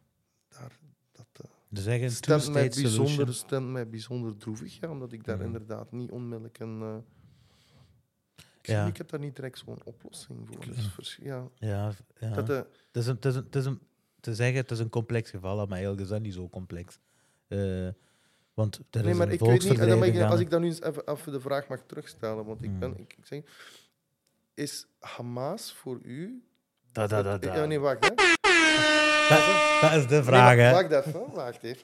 daar, 0.48 0.78
dat 1.12 1.26
eh, 1.32 1.50
Dus 1.68 2.16
stemt, 2.16 2.48
mij 2.52 2.68
bijzonder, 2.68 3.34
stemt 3.34 3.70
mij 3.70 3.88
bijzonder 3.88 4.36
droevig, 4.36 4.78
ja, 4.80 4.90
omdat 4.90 5.12
ik 5.12 5.24
daar 5.24 5.40
inderdaad 5.40 5.92
niet 5.92 6.10
onmiddellijk 6.10 6.58
een... 6.58 6.80
eh, 6.82 6.96
ik, 8.60 8.66
Ja. 8.66 8.86
ik 8.86 8.96
heb 8.96 9.08
daar 9.08 9.20
niet 9.20 9.36
direct 9.36 9.58
zo'n 9.58 9.84
oplossing 9.84 10.48
voor. 10.48 10.64
Dus, 10.66 10.86
vers- 10.86 11.18
ja, 11.22 11.48
Ja, 11.54 11.92
ja. 12.18 12.30
dat, 12.34 12.50
eh, 12.50 12.56
Het 12.56 12.66
is 12.92 13.06
een, 13.06 13.14
het 13.14 13.24
is 13.24 13.34
een, 13.34 13.44
het 13.44 13.56
is 13.56 13.64
een, 13.64 13.80
te 14.20 14.34
zeggen, 14.34 14.56
het 14.56 14.70
is 14.70 14.78
een 14.78 14.88
complex 14.90 15.30
geval, 15.30 15.56
maar 15.56 15.68
eigenlijk 15.70 16.00
is 16.00 16.08
dat 16.08 16.20
niet 16.20 16.34
zo 16.34 16.48
complex. 16.48 16.98
Eh, 17.48 17.88
want 18.54 18.76
er 18.90 19.02
nee, 19.02 19.10
is 19.10 19.16
maar 19.16 19.26
een 19.26 19.32
ik 19.32 19.40
weet 19.40 19.62
niet, 19.62 20.14
ik, 20.14 20.22
als 20.22 20.40
ik 20.40 20.50
dan 20.50 20.60
nu 20.60 20.66
eens 20.66 20.80
even, 20.82 21.06
even 21.08 21.32
de 21.32 21.40
vraag 21.40 21.68
mag 21.68 21.82
terugstellen, 21.86 22.44
want 22.44 22.62
ik 22.62 22.68
Hmm. 22.70 22.78
ben, 22.78 22.98
ik, 22.98 23.14
ik 23.18 23.26
zeg, 23.26 23.42
is 24.54 24.86
Hamas 24.98 25.72
voor 25.74 25.98
u... 26.02 26.44
Da, 26.92 27.06
da, 27.06 27.22
da, 27.22 27.38
da. 27.38 27.54
Ja, 27.54 27.64
nee, 27.64 27.78
wacht, 27.78 28.04
hè. 28.04 28.10
Dat, 29.28 29.80
dat 29.80 29.92
is 29.92 30.06
de 30.06 30.14
Nee, 30.14 30.22
vraag, 30.22 30.56
wa- 30.56 30.62
hè. 30.62 30.72
wacht 30.88 31.06
even, 31.06 31.32
wacht 31.32 31.62
even. 31.62 31.82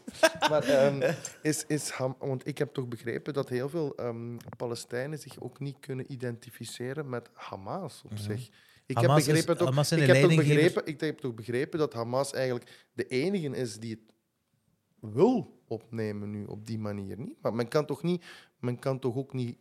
Maar 0.50 0.62
ehm, 0.62 1.12
is, 1.42 1.64
is 1.66 1.88
Ham, 1.90 2.16
want 2.18 2.46
ik 2.46 2.58
heb 2.58 2.72
toch 2.74 2.88
begrepen 2.88 3.32
dat 3.34 3.48
heel 3.48 3.68
veel 3.68 3.94
ehm, 3.96 4.36
Palestijnen 4.56 5.18
zich 5.18 5.40
ook 5.40 5.58
niet 5.60 5.76
kunnen 5.80 6.12
identificeren 6.12 7.08
met 7.08 7.30
Hamas 7.32 8.02
op 8.04 8.10
Mhm. 8.10 8.20
zich. 8.22 8.48
Ik 8.86 8.96
Hamas 8.96 9.10
heb 9.10 9.18
is- 9.18 9.26
begrepen, 9.26 9.56
toch, 9.56 9.68
Hamas 9.68 9.88
zijn 9.88 10.00
ik, 10.00 10.06
heb 10.06 10.16
toch 10.22 10.34
begrepen, 10.36 10.86
ik 10.86 11.00
heb 11.00 11.18
toch 11.18 11.34
begrepen 11.34 11.78
dat 11.78 11.92
Hamas 11.92 12.32
eigenlijk 12.32 12.86
de 12.92 13.06
enige 13.06 13.48
is 13.56 13.76
die 13.78 13.90
het 13.90 14.14
wil 15.14 15.62
opnemen 15.68 16.30
nu 16.30 16.44
op 16.44 16.66
die 16.66 16.78
manier 16.78 17.18
niet. 17.18 17.36
Maar 17.42 17.54
men 17.54 17.68
kan 17.68 17.86
toch, 17.86 18.02
niet, 18.02 18.24
men 18.60 18.78
kan 18.78 18.98
toch 18.98 19.16
ook 19.16 19.32
niet 19.32 19.58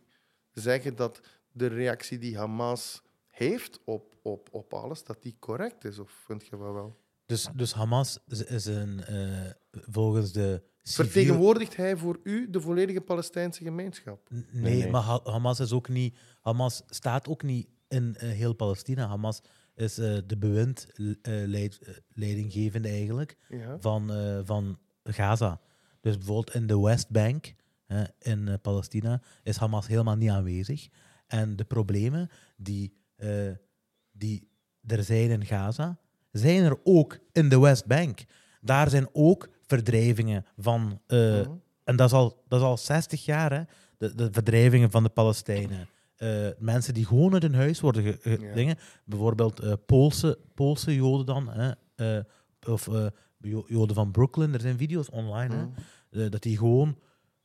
zeggen 0.52 0.96
dat 0.96 1.20
de 1.52 1.66
reactie 1.66 2.18
die 2.18 2.36
Hamas 2.38 3.02
heeft 3.28 3.80
op, 3.84 4.16
op, 4.22 4.48
op 4.52 4.72
alles, 4.74 5.04
dat 5.04 5.22
die 5.22 5.36
correct 5.38 5.84
is? 5.84 5.98
Of 5.98 6.10
vind 6.10 6.46
je 6.46 6.58
wel 6.58 6.72
wel? 6.72 6.96
Dus, 7.28 7.48
dus 7.54 7.72
Hamas 7.72 8.18
is, 8.26 8.44
is 8.44 8.64
een, 8.66 9.04
eh, 9.04 9.50
volgens 9.70 10.32
de 10.32 10.62
civiel... 10.82 11.04
Vertegenwoordigt 11.04 11.76
hij 11.76 11.96
voor 11.96 12.20
u 12.22 12.50
de 12.50 12.60
volledige 12.60 13.00
Palestijnse 13.00 13.62
gemeenschap? 13.64 14.28
N- 14.30 14.34
Nee, 14.52 14.62
Nee, 14.62 14.78
nee. 14.82 14.90
maar 14.90 15.02
Ha- 15.02 15.20
Hamas 15.24 15.60
is 15.60 15.72
ook 15.72 15.88
niet... 15.88 16.16
Hamas 16.40 16.82
staat 16.86 17.28
ook 17.28 17.42
niet 17.42 17.68
in 17.88 18.16
eh, 18.16 18.28
heel 18.30 18.52
Palestina. 18.52 19.06
Hamas 19.06 19.40
is 19.74 19.98
eh, 19.98 20.16
de 20.26 20.36
bewind 20.38 20.86
eh, 20.96 21.06
leid- 21.22 21.78
eh, 21.78 21.94
leidinggevende 22.08 22.88
eigenlijk. 22.88 23.36
Ja. 23.48 23.78
van, 23.80 24.12
eh, 24.12 24.40
van 24.44 24.78
Gaza. 25.04 25.60
Dus 26.00 26.16
bijvoorbeeld 26.16 26.54
in 26.54 26.66
de 26.66 26.80
Westbank 26.80 27.54
hè, 27.86 28.04
in 28.18 28.48
eh, 28.48 28.54
Palestina 28.62 29.22
is 29.42 29.56
Hamas 29.56 29.86
helemaal 29.86 30.16
niet 30.16 30.30
aanwezig. 30.30 30.88
En 31.26 31.56
de 31.56 31.64
problemen 31.64 32.28
die, 32.56 32.96
eh, 33.16 33.50
die 34.12 34.48
er 34.86 35.04
zijn 35.04 35.30
in 35.30 35.44
Gaza, 35.46 35.98
zijn 36.30 36.64
er 36.64 36.76
ook 36.84 37.18
in 37.32 37.48
de 37.48 37.58
Westbank. 37.60 38.24
Daar 38.60 38.90
zijn 38.90 39.08
ook 39.12 39.48
verdrijvingen 39.66 40.44
van, 40.56 41.00
eh, 41.06 41.18
Mhm. 41.40 41.50
en 41.84 41.96
dat 41.96 42.06
is 42.06 42.12
al, 42.12 42.42
dat 42.48 42.60
is 42.60 42.66
al 42.66 42.76
60 42.76 43.24
jaar, 43.24 43.52
hè, 43.52 43.62
de, 43.98 44.14
de 44.14 44.28
verdrijvingen 44.32 44.90
van 44.90 45.02
de 45.02 45.08
Palestijnen. 45.08 45.88
Eh, 46.16 46.48
mensen 46.58 46.94
die 46.94 47.06
gewoon 47.06 47.32
uit 47.32 47.42
hun 47.42 47.54
huis 47.54 47.80
worden 47.80 48.02
ge- 48.02 48.18
ge- 48.20 48.38
Ja. 48.40 48.54
dingen. 48.54 48.76
Bijvoorbeeld 49.04 49.60
eh, 49.60 49.72
Poolse, 49.86 50.38
Poolse 50.54 50.94
Joden 50.94 51.26
dan, 51.26 51.48
hè, 51.50 52.20
of 52.68 52.88
Jo- 53.40 53.64
Joden 53.68 53.94
van 53.96 54.10
Brooklyn. 54.10 54.54
Er 54.54 54.60
zijn 54.60 54.78
video's 54.78 55.10
online, 55.12 55.54
hè, 55.54 55.64
Mhm. 56.20 56.30
dat 56.30 56.42
die 56.42 56.56
gewoon 56.58 56.98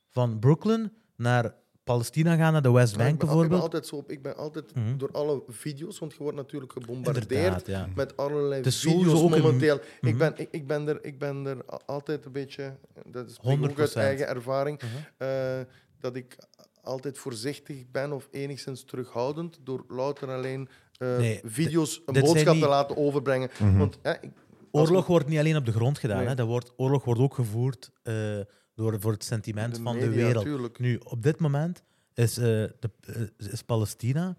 van 0.09 0.39
Brooklyn 0.39 0.91
naar 1.15 1.53
Palestina 1.84 2.36
gaan, 2.36 2.51
naar 2.53 2.61
de 2.61 2.71
Westbank 2.71 3.07
al- 3.07 3.13
ik 3.13 3.17
ben 3.19 3.27
bijvoorbeeld. 3.27 3.61
altijd 3.61 3.88
zo 3.88 3.95
op. 3.95 4.11
Ik 4.11 4.21
ben 4.21 4.36
altijd 4.38 4.75
Mhm. 4.75 4.97
door 4.97 5.09
alle 5.11 5.43
video's, 5.47 5.99
want 5.99 6.11
je 6.13 6.17
wordt 6.23 6.38
natuurlijk 6.38 6.71
gebombardeerd 6.71 7.67
ja. 7.67 7.88
met 7.95 8.17
allerlei 8.17 8.63
video's 8.63 9.21
een- 9.21 9.29
momenteel. 9.29 9.75
Mhm. 10.01 10.07
ik, 10.07 10.17
ben, 10.17 10.34
ik, 10.38 10.47
ik, 10.51 10.67
ben 10.67 10.88
er, 10.88 10.99
ik 11.05 11.19
ben 11.19 11.45
er 11.45 11.57
altijd 11.86 12.25
een 12.25 12.31
beetje, 12.31 12.77
dat 13.05 13.29
is 13.29 13.38
ook 13.41 13.45
uit 13.45 13.57
100%. 13.59 14.05
eigen 14.05 14.27
ervaring, 14.27 14.81
Mhm. 14.81 14.91
eh, 15.29 15.59
dat 15.99 16.15
ik 16.15 16.38
altijd 16.81 17.17
voorzichtig 17.17 17.91
ben 17.91 18.11
of 18.11 18.27
enigszins 18.31 18.84
terughoudend 18.84 19.59
door 19.63 19.84
louter 19.88 20.29
alleen 20.29 20.69
eh, 20.97 21.17
Nee, 21.17 21.41
video's 21.43 22.01
een 22.05 22.13
boodschap 22.21 22.53
niet- 22.53 22.63
te 22.63 22.69
laten 22.69 22.97
overbrengen. 22.97 23.49
Mhm. 23.59 23.77
Want 23.77 23.97
ik- 24.21 24.31
Oorlog 24.71 25.07
wordt 25.07 25.27
niet 25.27 25.39
alleen 25.39 25.57
op 25.57 25.65
de 25.65 25.71
grond 25.71 25.97
gedaan. 25.99 26.17
Nee. 26.17 26.27
Hè. 26.27 26.36
Dat 26.36 26.47
wordt, 26.47 26.73
oorlog 26.75 27.03
wordt 27.05 27.19
ook 27.21 27.34
gevoerd 27.34 27.91
eh, 28.03 28.39
door, 28.76 29.01
voor 29.01 29.11
het 29.11 29.24
sentiment 29.24 29.80
van 29.84 29.99
de 29.99 30.09
wereld. 30.09 30.45
tuurlijk. 30.45 30.80
Nu, 30.80 30.99
op 31.03 31.24
dit 31.24 31.39
moment 31.39 31.84
is, 32.13 32.38
eh, 32.38 32.43
de, 32.43 32.89
eh, 33.01 33.51
is 33.51 33.61
Palestina 33.61 34.38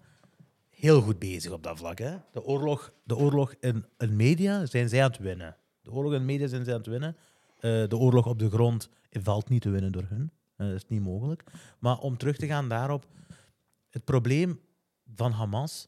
heel 0.69 1.01
goed 1.01 1.19
bezig 1.19 1.51
op 1.51 1.63
dat 1.63 1.77
vlak. 1.77 1.99
Hè. 1.99 2.17
De 2.31 2.43
oorlog, 2.43 2.93
de 3.03 3.15
oorlog 3.15 3.53
in, 3.59 3.85
in 3.97 4.15
media 4.15 4.65
zijn 4.65 4.89
zij 4.89 5.03
aan 5.03 5.11
het 5.11 5.19
winnen. 5.19 5.55
De 5.81 5.91
oorlog 5.91 6.13
in 6.13 6.25
media 6.25 6.47
zijn 6.47 6.63
zij 6.63 6.73
aan 6.73 6.79
het 6.79 6.89
winnen. 6.89 7.17
Eh, 7.59 7.87
de 7.87 7.97
oorlog 7.97 8.25
op 8.25 8.39
de 8.39 8.49
grond 8.49 8.89
valt 9.11 9.49
niet 9.49 9.61
te 9.61 9.69
winnen 9.69 9.91
door 9.91 10.05
hun. 10.09 10.31
Dat 10.57 10.71
is 10.71 10.87
niet 10.87 11.01
mogelijk. 11.01 11.43
Maar 11.79 11.97
om 11.97 12.17
terug 12.17 12.37
te 12.37 12.47
gaan 12.47 12.69
daarop, 12.69 13.05
het 13.89 14.05
probleem 14.05 14.59
van 15.15 15.31
Hamas, 15.31 15.87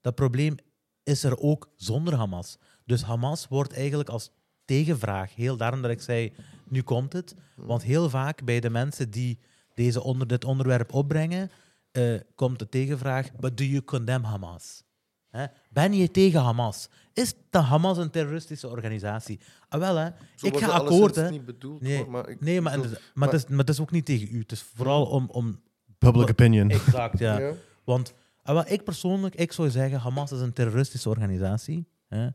dat 0.00 0.14
probleem 0.14 0.54
is 1.02 1.24
er 1.24 1.38
ook 1.38 1.70
zonder 1.76 2.14
Hamas. 2.14 2.58
Dus 2.84 3.02
Hamas 3.02 3.48
wordt 3.48 3.72
eigenlijk 3.72 4.08
als 4.08 4.30
tegenvraag, 4.64 5.34
heel 5.34 5.56
daarom 5.56 5.82
dat 5.82 5.90
ik 5.90 6.00
zei, 6.00 6.32
nu 6.68 6.82
komt 6.82 7.12
het. 7.12 7.34
Want 7.56 7.82
heel 7.82 8.10
vaak 8.10 8.44
bij 8.44 8.60
de 8.60 8.70
mensen 8.70 9.10
die 9.10 9.38
deze 9.74 10.02
onder, 10.02 10.26
dit 10.26 10.44
onderwerp 10.44 10.92
opbrengen, 10.92 11.50
eh, 11.90 12.14
komt 12.34 12.58
de 12.58 12.68
tegenvraag, 12.68 13.32
but 13.32 13.56
do 13.56 13.64
you 13.64 13.84
condemn 13.84 14.24
Hamas? 14.24 14.82
Hè? 15.30 15.44
Ben 15.70 15.92
je 15.92 16.10
tegen 16.10 16.40
Hamas? 16.40 16.88
Is 17.12 17.34
de 17.50 17.58
Hamas 17.58 17.98
een 17.98 18.10
terroristische 18.10 18.68
organisatie? 18.68 19.40
Ah, 19.68 19.80
wel, 19.80 19.96
hè. 19.96 20.10
Zo 20.36 20.46
ik 20.46 20.58
ga 20.58 20.66
akkoord. 20.66 21.14
Hè. 21.14 21.30
niet 21.30 21.44
bedoeld, 21.44 21.80
Nee, 21.80 21.96
hoor, 21.96 22.10
maar 22.10 22.28
ik 22.28 22.40
nee 22.40 22.60
maar, 22.60 22.76
bedoel- 22.76 22.92
is- 22.92 22.98
maar, 23.14 23.28
het 23.30 23.42
is, 23.42 23.48
maar 23.48 23.58
het 23.58 23.68
is 23.68 23.80
ook 23.80 23.90
niet 23.90 24.04
tegen 24.04 24.28
u. 24.34 24.38
Het 24.38 24.52
is 24.52 24.62
vooral 24.62 25.06
om... 25.06 25.28
om 25.30 25.60
Public 25.98 26.28
opinion. 26.28 26.70
exact, 26.80 27.18
ja. 27.18 27.38
ja. 27.38 27.52
Want 27.84 28.14
ah, 28.42 28.54
wel, 28.54 28.64
ik 28.66 28.84
persoonlijk, 28.84 29.34
ik 29.34 29.52
zou 29.52 29.70
zeggen, 29.70 29.98
Hamas 29.98 30.32
is 30.32 30.40
een 30.40 30.52
terroristische 30.52 31.08
organisatie. 31.08 31.86
Hè? 32.08 32.28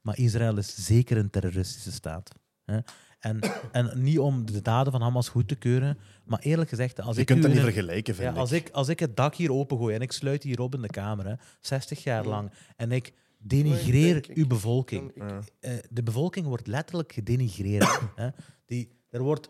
Maar 0.00 0.18
Israël 0.18 0.56
is 0.58 0.86
zeker 0.86 1.16
een 1.16 1.30
terroristische 1.30 1.92
staat. 1.92 2.30
Hè? 2.64 2.78
En, 3.18 3.40
en 3.72 4.02
niet 4.02 4.18
om 4.18 4.46
de 4.52 4.62
daden 4.62 4.92
van 4.92 5.02
Hamas 5.02 5.28
goed 5.28 5.48
te 5.48 5.54
keuren, 5.54 5.98
maar 6.24 6.38
eerlijk 6.38 6.68
gezegd, 6.68 7.00
als 7.00 7.14
Je 7.14 7.20
ik 7.20 7.26
kunt 7.26 7.42
dat 7.42 7.50
niet 7.52 7.60
vergelijken, 7.60 8.14
vind 8.14 8.34
ja, 8.34 8.40
als, 8.40 8.52
ik. 8.52 8.68
ik, 8.68 8.74
als 8.74 8.88
ik 8.88 8.98
het 9.00 9.16
dak 9.16 9.34
hier 9.34 9.52
opengooi 9.52 9.94
en 9.94 10.00
ik 10.00 10.12
sluit 10.12 10.42
hier 10.42 10.60
op 10.60 10.74
in 10.74 10.82
de 10.82 10.88
kamer, 10.88 11.26
hè, 11.26 11.34
60 11.60 12.02
jaar 12.02 12.22
Ja. 12.24 12.28
lang, 12.30 12.52
en 12.76 12.92
ik 12.92 13.12
denigreer 13.38 14.16
ik. 14.16 14.26
uw 14.36 14.46
bevolking. 14.46 15.10
Ik- 15.14 15.22
Eh, 15.60 15.72
de 15.90 16.02
bevolking 16.02 16.46
wordt 16.46 16.66
letterlijk 16.66 17.12
gedenigreerd. 17.12 18.00
hè. 18.14 18.28
Die, 18.66 18.90
er 19.10 19.22
wordt 19.22 19.48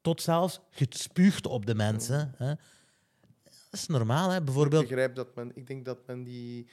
tot 0.00 0.22
zelfs 0.22 0.60
gespuugd 0.70 1.46
op 1.46 1.66
de 1.66 1.74
mensen. 1.74 2.34
Hè. 2.36 2.54
Dat 3.44 3.80
is 3.80 3.86
normaal, 3.86 4.30
hè? 4.30 4.36
Ik 4.38 4.44
Bijvoorbeeld. 4.44 4.88
begrijp 4.88 5.14
dat 5.14 5.34
men, 5.34 5.50
ik 5.54 5.66
denk 5.66 5.84
dat 5.84 6.06
men 6.06 6.22
die, 6.22 6.68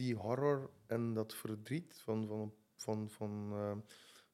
die 0.00 0.14
horror 0.14 0.70
en 0.86 1.14
dat 1.14 1.34
verdriet 1.34 2.00
van, 2.04 2.26
van, 2.26 2.52
van, 2.76 3.08
van, 3.10 3.50
eh, 3.52 3.72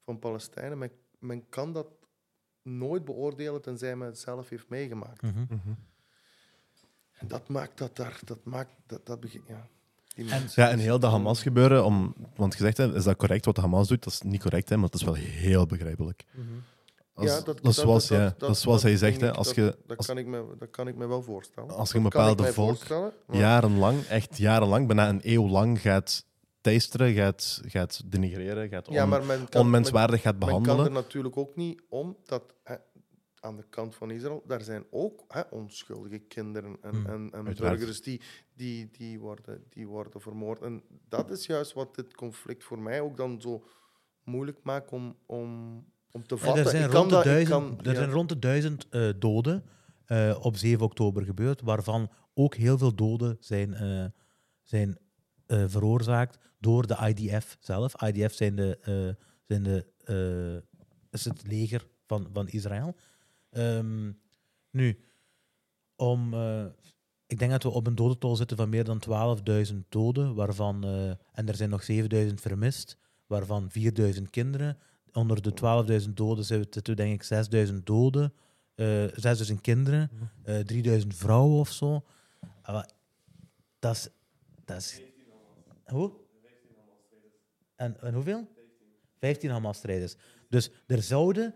van 0.05 0.19
Palestijnen, 0.19 0.79
men, 0.79 0.91
men 1.19 1.49
kan 1.49 1.73
dat 1.73 1.87
nooit 2.63 3.05
beoordelen 3.05 3.63
tenzij 3.63 3.97
men 3.97 4.07
het 4.07 4.19
zelf 4.19 4.49
heeft 4.49 4.69
meegemaakt. 4.69 5.23
Mhm. 5.23 5.45
En 7.13 7.29
dat 7.29 7.49
maakt 7.49 7.79
dat 7.79 7.97
daar, 7.97 8.21
dat 8.25 8.45
maakt 8.45 8.73
dat, 8.87 9.07
dat 9.07 9.21
begin, 9.21 9.43
ja. 9.47 9.67
En- 10.17 10.49
Ja, 10.55 10.71
en 10.71 10.79
heel 10.79 10.99
dat 10.99 11.11
Hamas 11.11 11.43
gebeuren, 11.43 11.85
om, 11.85 12.15
want 12.37 12.55
gezegd, 12.55 12.77
hè, 12.77 12.95
is 12.95 13.05
dat 13.05 13.17
correct 13.17 13.45
wat 13.45 13.55
de 13.55 13.61
Hamas 13.61 13.89
doet? 13.89 14.05
Dat 14.05 14.13
is 14.13 14.21
niet 14.21 14.41
correct, 14.43 14.69
hè, 14.69 14.77
maar 14.77 14.91
dat 14.91 15.01
is 15.01 15.07
wel 15.07 15.15
heel 15.15 15.67
begrijpelijk. 15.67 16.25
Als, 17.17 17.31
Ja, 17.31 17.41
dat, 17.41 17.65
is 17.65 17.75
zoals, 17.77 18.09
ja, 18.09 18.35
dat, 18.39 18.59
zoals 18.59 18.83
hij 18.83 18.91
dat 18.91 19.01
zegt, 19.01 19.21
hè, 19.21 19.33
als 19.33 19.47
dat- 19.47 19.57
je 19.57 19.77
Dat, 19.87 19.97
als- 19.97 20.07
kan 20.07 20.19
ik 20.19 20.27
me, 20.27 20.55
dat 20.59 20.71
kan 20.71 20.89
ik 20.89 20.97
me 20.97 21.07
wel 21.07 21.23
voorstellen. 21.23 21.71
Als 21.71 21.91
je 21.91 21.97
een 21.97 22.03
Dat 22.03 22.13
bepaalde 22.13 22.53
volk 22.53 22.89
maar- 22.89 23.13
jarenlang, 23.37 24.03
echt 24.05 24.37
jarenlang, 24.39 24.87
bijna 24.87 25.09
een 25.09 25.21
eeuw 25.23 25.49
lang 25.49 25.81
gaat 25.81 26.25
teisteren, 26.61 27.15
gaat, 27.15 27.61
gaat 27.67 28.11
denigreren, 28.11 28.69
gaat 28.69 28.89
Ja, 28.91 29.03
on- 29.03 29.09
maar 29.09 29.25
men 29.25 29.49
kan, 29.49 29.61
onmenswaardig 29.61 30.21
gaat 30.23 30.39
men, 30.39 30.45
men 30.45 30.49
kan 30.55 30.63
behandelen. 30.63 30.93
er 30.97 31.03
natuurlijk 31.03 31.37
ook 31.37 31.57
niet 31.57 31.83
om 31.89 32.17
dat 32.25 32.43
hè, 32.63 32.75
aan 33.41 33.57
de 33.57 33.65
kant 33.71 33.95
van 33.95 34.11
Israël, 34.11 34.43
daar 34.47 34.61
zijn 34.63 34.85
ook 34.91 35.25
hè, 35.29 35.41
onschuldige 35.51 36.19
kinderen 36.19 36.77
en, 36.83 36.95
Hmm. 36.95 37.07
en, 37.07 37.31
en 37.33 37.45
burgers 37.55 38.03
die, 38.03 38.21
die, 38.55 38.89
die, 38.91 39.19
worden, 39.21 39.65
die 39.71 39.87
worden 39.87 40.21
vermoord. 40.21 40.63
En 40.63 40.83
dat 41.09 41.31
is 41.31 41.47
juist 41.47 41.73
wat 41.73 41.95
dit 41.95 42.15
conflict 42.15 42.65
voor 42.65 42.79
mij 42.79 43.01
ook 43.01 43.17
dan 43.17 43.41
zo 43.41 43.65
moeilijk 44.25 44.59
maakt 44.63 44.91
om, 44.91 45.17
om, 45.27 45.85
om 46.17 46.27
te 46.27 46.35
Ja, 46.35 46.41
vatten. 46.41 46.65
er 46.65 46.71
zijn 46.71 46.85
Ik 46.85 46.93
rond 46.93 47.11
de 47.11 47.23
duizend, 47.23 47.49
kan- 47.49 47.79
er 47.85 47.91
ja. 47.93 47.95
zijn 47.95 48.11
rond 48.11 48.29
de 48.29 48.39
duizend 48.39 48.89
eh, 48.89 49.09
doden 49.19 49.65
eh, 50.07 50.37
op 50.41 50.57
7 50.57 50.85
oktober 50.85 51.25
gebeurd, 51.25 51.61
waarvan 51.61 52.11
ook 52.35 52.55
heel 52.55 52.79
veel 52.79 52.95
doden 52.95 53.37
zijn, 53.41 53.75
eh, 53.75 54.05
zijn 54.63 54.99
eh, 55.47 55.65
veroorzaakt 55.67 56.39
door 56.61 56.87
de 56.87 56.97
IDF 57.15 57.57
zelf. 57.61 58.03
IDF 58.03 58.35
zijn 58.35 58.57
de, 58.57 58.79
eh, 58.83 59.25
zijn 59.45 59.63
de, 59.63 59.87
eh, 60.05 60.79
is 61.11 61.25
het 61.25 61.47
leger 61.47 61.87
van, 62.07 62.29
van 62.33 62.49
Israël. 62.49 62.97
Ehm, 63.51 64.13
nu, 64.71 64.99
om, 65.97 66.35
eh, 66.35 66.65
ik 67.27 67.39
denk 67.39 67.51
dat 67.51 67.63
we 67.63 67.69
op 67.69 67.87
een 67.87 67.95
dodental 67.95 68.37
zitten 68.37 68.57
van 68.57 68.69
meer 68.69 68.85
dan 68.85 68.99
12.000 68.99 69.85
doden, 69.89 70.35
waarvan, 70.35 70.85
eh, 70.85 71.09
en 71.33 71.49
er 71.49 71.55
zijn 71.57 71.71
nog 71.71 71.83
7.000 71.85 72.41
vermist, 72.41 72.99
waarvan 73.27 73.71
4.000 73.71 74.31
kinderen. 74.31 74.79
Onder 75.17 75.43
de 75.43 76.03
12.000 76.07 76.11
doden 76.15 76.45
zitten 76.45 76.83
we 76.85 76.95
denk 76.95 77.23
ik 77.23 77.69
6.000 77.69 77.75
doden, 77.85 78.33
eh 78.75 79.05
6.000 79.49 79.55
kinderen, 79.61 80.11
eh 80.45 81.01
3.000 81.01 81.07
vrouwen 81.07 81.59
of 81.59 81.73
zo. 81.73 82.05
Maar 82.67 82.91
Dat 83.79 83.95
is... 83.95 84.09
Dat 84.65 84.77
is 84.77 85.01
hoe? 85.85 86.13
En, 87.77 88.01
en 88.01 88.15
hoeveel? 88.15 88.49
15 89.19 89.51
Hamas-strijders. 89.51 90.15
Dus 90.49 90.71
er 90.87 91.03
zouden 91.03 91.55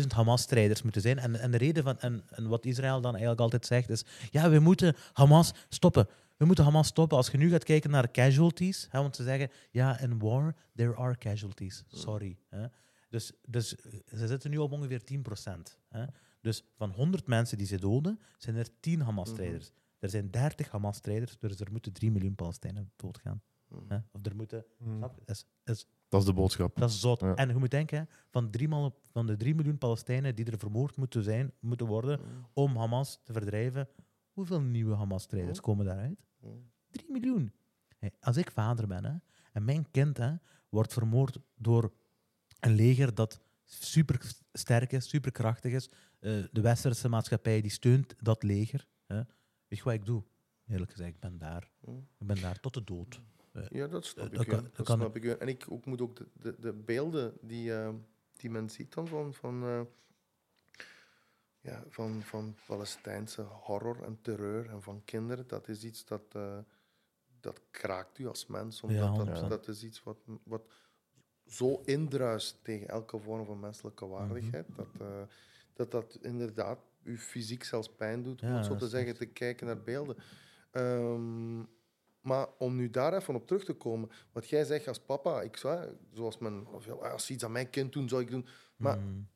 30.000 0.00 0.06
Hamas-strijders 0.08 0.82
moeten 0.82 1.02
zijn. 1.02 1.18
En, 1.18 1.40
en 1.40 1.50
de 1.50 1.58
reden 1.58 1.82
van, 1.82 1.98
en, 1.98 2.22
en 2.28 2.48
wat 2.48 2.64
Israël 2.64 3.00
dan 3.00 3.10
eigenlijk 3.10 3.40
altijd 3.40 3.66
zegt, 3.66 3.90
is: 3.90 4.04
ja, 4.30 4.50
we 4.50 4.58
moeten 4.58 4.96
Hamas 5.12 5.52
stoppen. 5.68 6.08
We 6.42 6.48
moeten 6.48 6.64
Hamas 6.64 6.86
stoppen. 6.86 7.16
Als 7.16 7.30
je 7.30 7.38
nu 7.38 7.50
gaat 7.50 7.64
kijken 7.64 7.90
naar 7.90 8.10
casualties, 8.10 8.86
hè, 8.90 9.00
want 9.00 9.16
ze 9.16 9.22
zeggen: 9.22 9.50
ja, 9.70 9.98
in 10.00 10.18
war, 10.18 10.54
there 10.74 10.96
are 10.96 11.18
casualties. 11.18 11.84
Sorry. 11.88 12.38
Hè. 12.48 12.66
Dus, 13.08 13.32
dus 13.46 13.76
eh, 13.76 13.92
ze 14.16 14.26
zitten 14.26 14.50
nu 14.50 14.58
op 14.58 14.72
ongeveer 14.72 15.02
10%. 15.04 15.78
Hè. 15.88 16.04
Dus 16.40 16.64
van 16.76 16.90
100 16.90 17.26
mensen 17.26 17.58
die 17.58 17.66
ze 17.66 17.78
doden, 17.78 18.18
zijn 18.38 18.56
er 18.56 18.66
10 18.80 19.00
Hamas-strijders. 19.00 19.70
Er 19.98 20.08
zijn 20.08 20.30
30 20.30 20.70
Hamas-strijders, 20.70 21.38
dus 21.38 21.60
er 21.60 21.70
moeten 21.70 21.92
3 21.92 22.10
miljoen 22.10 22.34
Palestijnen 22.34 22.92
doodgaan. 22.96 23.42
Hè. 23.88 23.96
Of 24.12 24.26
er 24.26 24.36
moeten. 24.36 24.64
Snap 24.96 25.14
je? 25.16 25.22
Is, 25.32 25.46
is 25.64 25.86
Dat 26.08 26.20
is 26.20 26.26
de 26.26 26.32
boodschap. 26.32 26.76
dat 26.76 26.90
is 26.90 27.00
zot. 27.00 27.20
Ja. 27.20 27.34
En 27.34 27.48
je 27.48 27.56
moet 27.56 27.70
denken, 27.70 28.08
van, 28.30 28.50
drie 28.50 28.68
mal- 28.68 29.00
van 29.10 29.26
de 29.26 29.36
3 29.36 29.54
miljoen 29.54 29.78
Palestijnen 29.78 30.34
die 30.34 30.44
er 30.50 30.58
vermoord 30.58 30.96
moeten, 30.96 31.22
zijn, 31.22 31.52
moeten 31.60 31.86
worden 31.86 32.20
om 32.52 32.76
Hamas 32.76 33.20
te 33.24 33.32
verdrijven, 33.32 33.88
hoeveel 34.32 34.60
nieuwe 34.60 34.94
Hamas-strijders 34.94 35.60
komen 35.60 35.84
daaruit? 35.84 36.30
3 36.90 37.10
miljoen. 37.10 37.52
Als 38.20 38.36
ik 38.36 38.50
vader 38.50 38.86
ben 38.86 39.04
hè, 39.04 39.14
en 39.52 39.64
mijn 39.64 39.90
kind 39.90 40.16
hè, 40.16 40.34
wordt 40.68 40.92
vermoord 40.92 41.38
door 41.56 41.92
een 42.60 42.74
leger 42.74 43.14
dat 43.14 43.40
super 43.64 44.32
sterk 44.52 44.92
is, 44.92 45.08
super 45.08 45.32
krachtig 45.32 45.72
is, 45.72 45.90
eh, 46.20 46.44
de 46.52 46.60
westerse 46.60 47.08
maatschappij 47.08 47.60
die 47.60 47.70
steunt 47.70 48.14
dat 48.18 48.42
leger. 48.42 48.86
Hè. 49.06 49.16
Weet 49.68 49.78
je 49.78 49.82
wat 49.84 49.92
ik 49.94 50.04
doe? 50.06 50.22
Eerlijk 50.66 50.90
gezegd, 50.90 51.10
ik 51.14 51.20
ben 51.20 51.38
daar. 51.38 51.70
Ik 52.18 52.26
ben 52.26 52.40
daar 52.40 52.60
tot 52.60 52.74
de 52.74 52.84
dood. 52.84 53.20
Eh, 53.52 53.62
Ja, 53.68 53.86
dat 53.86 54.04
snap 54.06 54.32
dat 54.32 54.42
ik. 54.42 54.48
kan- 54.48 54.68
dat 54.72 54.86
snap 54.86 55.16
ik. 55.16 55.24
En 55.24 55.48
ik 55.48 55.66
ook, 55.68 55.84
moet 55.86 56.00
ook 56.00 56.16
de, 56.16 56.26
de, 56.40 56.56
de 56.60 56.72
beelden 56.72 57.32
die, 57.40 57.74
eh, 57.74 57.94
die 58.36 58.50
men 58.50 58.70
ziet 58.70 58.92
dan 58.94 59.06
van, 59.08 59.34
van, 59.34 59.62
eh, 59.62 59.80
ja, 61.62 61.82
van, 61.88 62.22
van 62.22 62.56
Palestijnse 62.66 63.42
horror 63.42 64.02
en 64.02 64.18
terreur 64.22 64.68
en 64.70 64.82
van 64.82 65.02
kinderen, 65.04 65.46
dat 65.48 65.68
is 65.68 65.84
iets 65.84 66.04
dat, 66.04 66.22
eh, 66.32 66.58
dat 67.40 67.60
kraakt 67.70 68.18
u 68.18 68.26
als 68.26 68.46
mens. 68.46 68.82
Omdat 68.82 68.98
Ja, 69.02 69.24
dat, 69.24 69.26
100%. 69.38 69.48
dat 69.50 69.68
is 69.68 69.84
iets 69.84 70.02
wat, 70.02 70.16
wat 70.44 70.62
zo 71.46 71.80
indruist 71.84 72.58
tegen 72.64 72.88
elke 72.88 73.18
vorm 73.18 73.44
van 73.44 73.60
menselijke 73.60 74.06
waardigheid, 74.06 74.68
Mhm. 74.68 74.76
dat, 74.76 75.00
eh, 75.00 75.22
dat 75.72 75.90
dat 75.90 76.18
inderdaad 76.22 76.78
u 77.02 77.18
fysiek 77.18 77.64
zelfs 77.64 77.88
pijn 77.94 78.22
doet, 78.22 78.42
om 78.42 78.48
Ja, 78.48 78.62
zo 78.62 78.76
te 78.76 78.88
zeggen, 78.88 79.16
te 79.16 79.26
kijken 79.26 79.66
naar 79.66 79.82
beelden. 79.82 80.16
Ehm, 80.70 81.58
maar 82.20 82.48
om 82.58 82.76
nu 82.76 82.90
daar 82.90 83.14
even 83.14 83.34
op 83.34 83.46
terug 83.46 83.64
te 83.64 83.72
komen, 83.74 84.10
wat 84.32 84.48
jij 84.48 84.64
zegt 84.64 84.88
als 84.88 84.98
papa, 85.00 85.42
ik 85.42 85.56
zou, 85.56 85.96
zoals 86.12 86.38
men, 86.38 86.66
of 86.66 86.88
als 86.88 87.26
ze 87.26 87.32
iets 87.32 87.44
aan 87.44 87.52
mijn 87.52 87.70
kind 87.70 87.92
doen, 87.92 88.08
zou 88.08 88.22
ik 88.22 88.30
doen. 88.30 88.46
Maar 88.76 88.98
mm, 88.98 89.28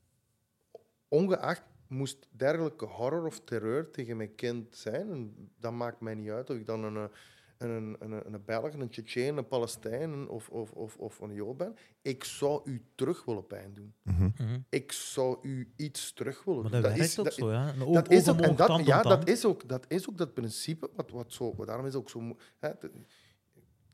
ongeacht 1.09 1.63
moest 1.89 2.27
dergelijke 2.31 2.85
horror 2.87 3.27
of 3.27 3.41
terreur 3.41 3.91
tegen 3.91 4.17
mijn 4.17 4.35
kind 4.35 4.77
zijn, 4.77 5.11
en 5.11 5.51
dat 5.59 5.73
maakt 5.73 6.01
mij 6.01 6.15
niet 6.15 6.31
uit 6.31 6.51
of 6.51 6.57
ik 6.57 6.67
dan 6.67 6.85
een, 6.85 6.97
een, 6.97 7.11
een, 7.59 7.97
een, 8.01 8.33
een 8.35 8.45
Belg, 8.45 8.73
een 8.73 8.89
Tsjetsjen, 8.89 9.37
een 9.37 9.49
Palestijn 9.49 10.29
of, 10.29 10.49
of, 10.49 10.71
of, 10.73 10.97
of 10.97 11.21
een 11.21 11.35
Jood 11.35 11.57
ben, 11.57 11.77
ik 12.03 12.25
zou 12.25 12.61
u 12.65 12.83
terug 12.95 13.25
willen 13.25 13.47
pijn 13.47 13.75
doen. 13.75 13.95
mhm. 14.03 14.59
Ik 14.69 14.93
zou 14.93 15.39
u 15.43 15.73
iets 15.77 16.13
terug 16.13 16.45
willen 16.45 16.63
Maar 16.63 16.71
doen. 16.71 16.83
dat, 16.83 16.97
is, 16.97 17.19
ook 17.19 17.25
dat- 17.25 17.35
zo, 17.35 17.51
ja. 17.51 17.75
Oog, 17.81 17.95
dat 17.95 18.11
is 18.11 18.29
ook, 18.29 18.41
en 18.41 18.57
dat, 18.57 18.87
ja, 18.87 19.25
is 19.25 19.45
ook 19.45 19.69
dat, 19.69 19.85
is 19.89 20.09
ook 20.09 20.19
dat 20.19 20.35
principe. 20.35 20.91
Wat, 20.95 21.11
wat 21.11 21.33
zo, 21.33 21.55
daarom 21.65 21.87
is 21.87 21.93
het 21.93 22.03
ook 22.03 22.11
zo. 22.11 22.37
Hè, 22.59 22.71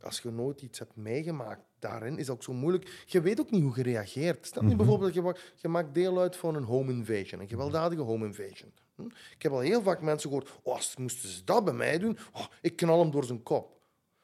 als 0.05 0.21
je 0.21 0.31
nooit 0.31 0.63
iets 0.63 0.79
hebt 0.79 0.97
meegemaakt, 0.97 1.63
daarin 1.79 2.13
is 2.19 2.27
het 2.27 2.31
ook 2.37 2.43
zo 2.43 2.53
moeilijk. 2.53 3.05
Je 3.07 3.21
weet 3.21 3.41
ook 3.41 3.51
niet 3.51 3.63
hoe 3.63 3.73
je 3.77 3.83
reageert. 3.83 4.47
Stel 4.47 4.63
nu 4.63 4.77
bijvoorbeeld, 4.77 5.15
je, 5.15 5.23
ma- 5.23 5.37
je 5.57 5.69
maakt 5.69 5.95
deel 5.95 6.21
uit 6.21 6.37
van 6.37 6.55
een 6.55 6.63
home 6.63 6.93
invasion, 6.93 7.41
een 7.41 7.49
gewelddadige 7.49 8.03
home 8.03 8.27
invasion. 8.27 8.73
Hm? 8.95 9.05
Ik 9.37 9.43
heb 9.43 9.53
al 9.53 9.61
heel 9.61 9.83
vaak 9.83 10.01
mensen 10.01 10.29
gehoord, 10.31 10.51
oh, 10.63 10.75
als 10.75 10.97
moesten 10.97 11.29
ze 11.29 11.45
dat 11.45 11.65
bij 11.65 11.75
mij 11.75 11.99
doen, 11.99 12.19
oh, 12.33 12.47
ik 12.61 12.77
knal 12.77 13.01
hem 13.01 13.11
door 13.11 13.25
zijn 13.25 13.43
kop. 13.43 13.81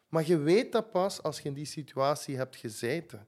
Maar 0.08 0.26
je 0.26 0.38
weet 0.38 0.72
dat 0.72 0.90
pas 0.90 1.22
als 1.22 1.40
je 1.40 1.48
in 1.48 1.54
die 1.54 1.64
situatie 1.64 2.36
hebt 2.36 2.56
gezeten. 2.56 3.26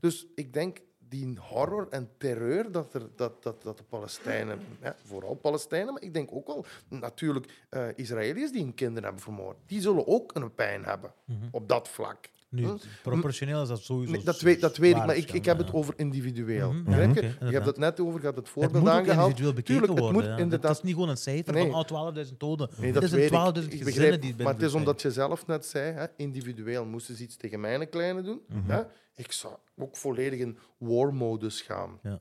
Dus 0.00 0.26
ik 0.34 0.52
denk, 0.52 0.78
die 1.08 1.38
horror 1.38 1.86
en 1.90 2.10
terreur 2.18 2.72
dat, 2.72 2.94
er, 2.94 3.08
dat, 3.16 3.42
dat, 3.42 3.62
dat 3.62 3.76
de 3.76 3.84
Palestijnen, 3.84 4.58
vooral 5.04 5.34
Palestijnen, 5.34 5.92
maar 5.92 6.02
ik 6.02 6.14
denk 6.14 6.32
ook 6.32 6.46
wel 6.46 6.64
natuurlijk 6.88 7.64
eh 7.68 7.88
Israëliërs 7.94 8.52
die 8.52 8.62
hun 8.62 8.74
kinderen 8.74 9.04
hebben 9.04 9.22
vermoord, 9.22 9.56
die 9.66 9.80
zullen 9.80 10.06
ook 10.06 10.34
een 10.34 10.54
pijn 10.54 10.84
hebben 10.84 11.12
op 11.50 11.68
dat 11.68 11.88
vlak. 11.88 12.28
Nu, 12.56 12.68
proportioneel 13.02 13.62
is 13.62 13.68
dat 13.68 13.80
sowieso. 13.82 14.12
Nee, 14.12 14.22
dat, 14.24 14.40
weet, 14.40 14.60
dat 14.60 14.76
weet 14.76 14.96
ik, 14.96 15.06
maar 15.06 15.16
ik, 15.16 15.32
ik 15.32 15.44
heb 15.44 15.58
het 15.58 15.72
over 15.72 15.94
individueel. 15.96 16.72
Ja, 16.86 17.00
je? 17.00 17.34
hebt 17.40 17.66
het 17.66 17.76
net 17.78 18.00
over, 18.00 18.20
je 18.20 18.24
hebt 18.24 18.36
het 18.36 18.44
Het 18.44 18.48
voorbeeld 18.48 18.72
moet 18.84 18.92
ook 18.92 18.98
aangehaald. 18.98 19.18
individueel 19.28 19.52
bekeken 19.54 19.74
Tuurlijk, 19.80 19.92
het 20.00 20.12
worden. 20.12 20.30
moet 20.30 20.40
inderdaad 20.40 20.68
Het 20.68 20.78
is 20.78 20.84
niet 20.84 20.94
gewoon 20.94 21.08
een 21.08 21.16
cijfer 21.16 21.54
Nee. 21.54 21.70
van 21.70 21.84
oh, 21.90 22.14
12.000 22.26 22.36
doden. 22.36 22.68
Nee, 22.78 22.92
dat 22.92 23.04
zijn 23.08 23.20
weet 23.20 23.30
12.000 23.30 23.36
ik. 23.36 23.46
Ik 23.46 23.54
gezinnen 23.70 23.84
begrijp, 23.84 24.22
die 24.22 24.34
maar 24.44 24.52
het 24.54 24.62
is 24.62 24.74
omdat 24.74 25.02
je 25.02 25.10
zelf 25.10 25.46
net 25.46 25.66
zei, 25.66 25.92
hè, 25.92 26.06
individueel 26.16 26.84
moesten 26.84 27.16
ze 27.16 27.22
iets 27.22 27.36
tegen 27.36 27.60
mijn 27.60 27.88
kleine 27.88 28.22
doen. 28.22 28.40
Mhm. 28.48 28.70
hè. 28.70 28.82
Ik 29.14 29.32
zou 29.32 29.54
ook 29.76 29.96
volledig 29.96 30.40
in 30.40 30.58
war-modus 30.78 31.60
gaan. 31.60 31.98
Ja. 32.02 32.20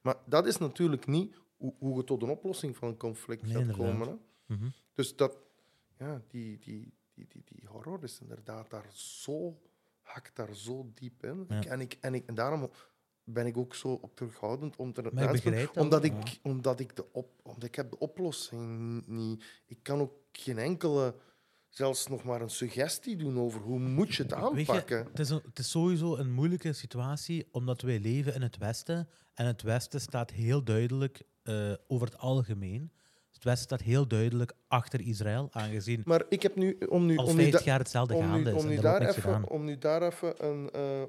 Maar 0.00 0.14
dat 0.26 0.46
is 0.46 0.56
natuurlijk 0.58 1.06
niet 1.06 1.34
hoe, 1.56 1.72
hoe 1.78 1.96
je 1.96 2.04
tot 2.04 2.22
een 2.22 2.28
oplossing 2.28 2.76
van 2.76 2.88
een 2.88 2.96
conflict 2.96 3.42
Nee, 3.42 3.52
gaat 3.52 3.60
inderdaad. 3.60 3.86
komen. 3.86 4.08
Hè. 4.08 4.54
Mhm. 4.54 4.66
Dus 4.94 5.16
dat, 5.16 5.36
ja, 5.98 6.22
die, 6.28 6.58
die, 6.58 6.92
die, 7.16 7.26
die, 7.28 7.42
die 7.44 7.68
horror 7.68 8.02
is 8.02 8.20
inderdaad 8.20 8.70
daar 8.70 8.86
zo, 8.92 9.58
hakt 10.00 10.36
daar 10.36 10.54
zo 10.54 10.90
diep 10.94 11.24
in. 11.24 11.44
Ja. 11.48 11.64
En, 11.64 11.80
ik, 11.80 11.98
en, 12.00 12.14
ik, 12.14 12.26
en 12.26 12.34
daarom 12.34 12.70
ben 13.24 13.46
ik 13.46 13.56
ook 13.56 13.74
zo 13.74 13.88
op 13.88 14.16
terughoudend 14.16 14.76
om 14.76 14.92
te 14.92 15.02
Maar 15.12 15.34
ik 15.34 15.70
omdat 15.76 16.02
ja. 16.06 16.12
ik, 16.12 16.38
omdat 16.42 16.80
ik 16.80 16.96
de 16.96 17.06
op, 17.12 17.30
omdat 17.42 17.64
ik 17.64 17.74
heb 17.74 17.90
de 17.90 17.98
oplossing 17.98 19.06
niet. 19.06 19.44
Ik 19.66 19.78
kan 19.82 20.00
ook 20.00 20.12
geen 20.32 20.58
enkele 20.58 21.14
zelfs 21.68 22.06
nog 22.06 22.24
maar 22.24 22.40
een 22.40 22.50
suggestie 22.50 23.16
doen 23.16 23.38
over 23.38 23.60
hoe 23.60 23.78
moet 23.78 24.14
je 24.14 24.22
het 24.22 24.30
je, 24.32 24.36
aanpakken. 24.36 25.04
het, 25.06 25.18
is 25.18 25.30
een- 25.30 25.42
het 25.44 25.58
is 25.58 25.70
sowieso 25.70 26.16
een 26.16 26.32
moeilijke 26.32 26.72
situatie, 26.72 27.48
omdat 27.50 27.80
wij 27.82 27.98
leven 28.00 28.34
in 28.34 28.42
het 28.42 28.56
Westen. 28.56 29.08
En 29.34 29.46
het 29.46 29.62
Westen 29.62 30.00
staat 30.00 30.30
heel 30.30 30.64
duidelijk, 30.64 31.22
eh, 31.42 31.72
over 31.86 32.06
het 32.06 32.18
algemeen, 32.18 32.92
het 33.36 33.44
Westen 33.44 33.64
staat 33.64 33.80
heel 33.82 34.06
duidelijk 34.08 34.52
achter 34.68 35.00
Israël, 35.00 35.48
aangezien 35.52 36.02
Maar 36.04 36.24
ik 36.28 36.42
heb 36.42 36.56
nu, 36.56 36.78
om 36.88 37.06
nu, 37.06 37.16
al 37.16 37.24
om 37.26 37.36
nu, 37.36 37.42
50 37.42 37.60
da- 37.60 37.66
jaar 37.70 37.78
hetzelfde 37.78 38.14
om 38.14 38.22
gaande 38.22 38.50
nu, 38.50 38.56
is. 38.56 38.62
om 38.62 38.68
nu 38.68 38.76
daar 38.80 39.00
even, 39.02 39.22
gedaan. 39.22 39.48
om 39.48 39.64
nu 39.64 39.78
daar 39.78 40.02
even 40.02 40.44
een, 40.46 40.70
eh, 40.70 41.00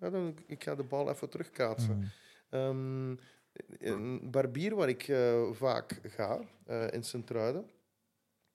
ja, 0.00 0.10
dan, 0.10 0.38
ik 0.46 0.64
ga 0.64 0.74
de 0.74 0.82
bal 0.82 1.10
even 1.10 1.28
terugkaatsen. 1.30 1.96
Mhm. 1.98 2.06
Ehm, 2.48 3.16
een 3.78 4.30
barbier 4.30 4.74
waar 4.74 4.88
ik 4.88 5.08
eh, 5.08 5.42
vaak 5.52 6.00
ga, 6.02 6.40
eh, 6.66 6.86
in 6.90 7.02
Sint-Truiden, 7.02 7.70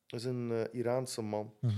is 0.07 0.23
een 0.23 0.67
Iraanse 0.71 1.21
man. 1.21 1.53
Mhm. 1.61 1.73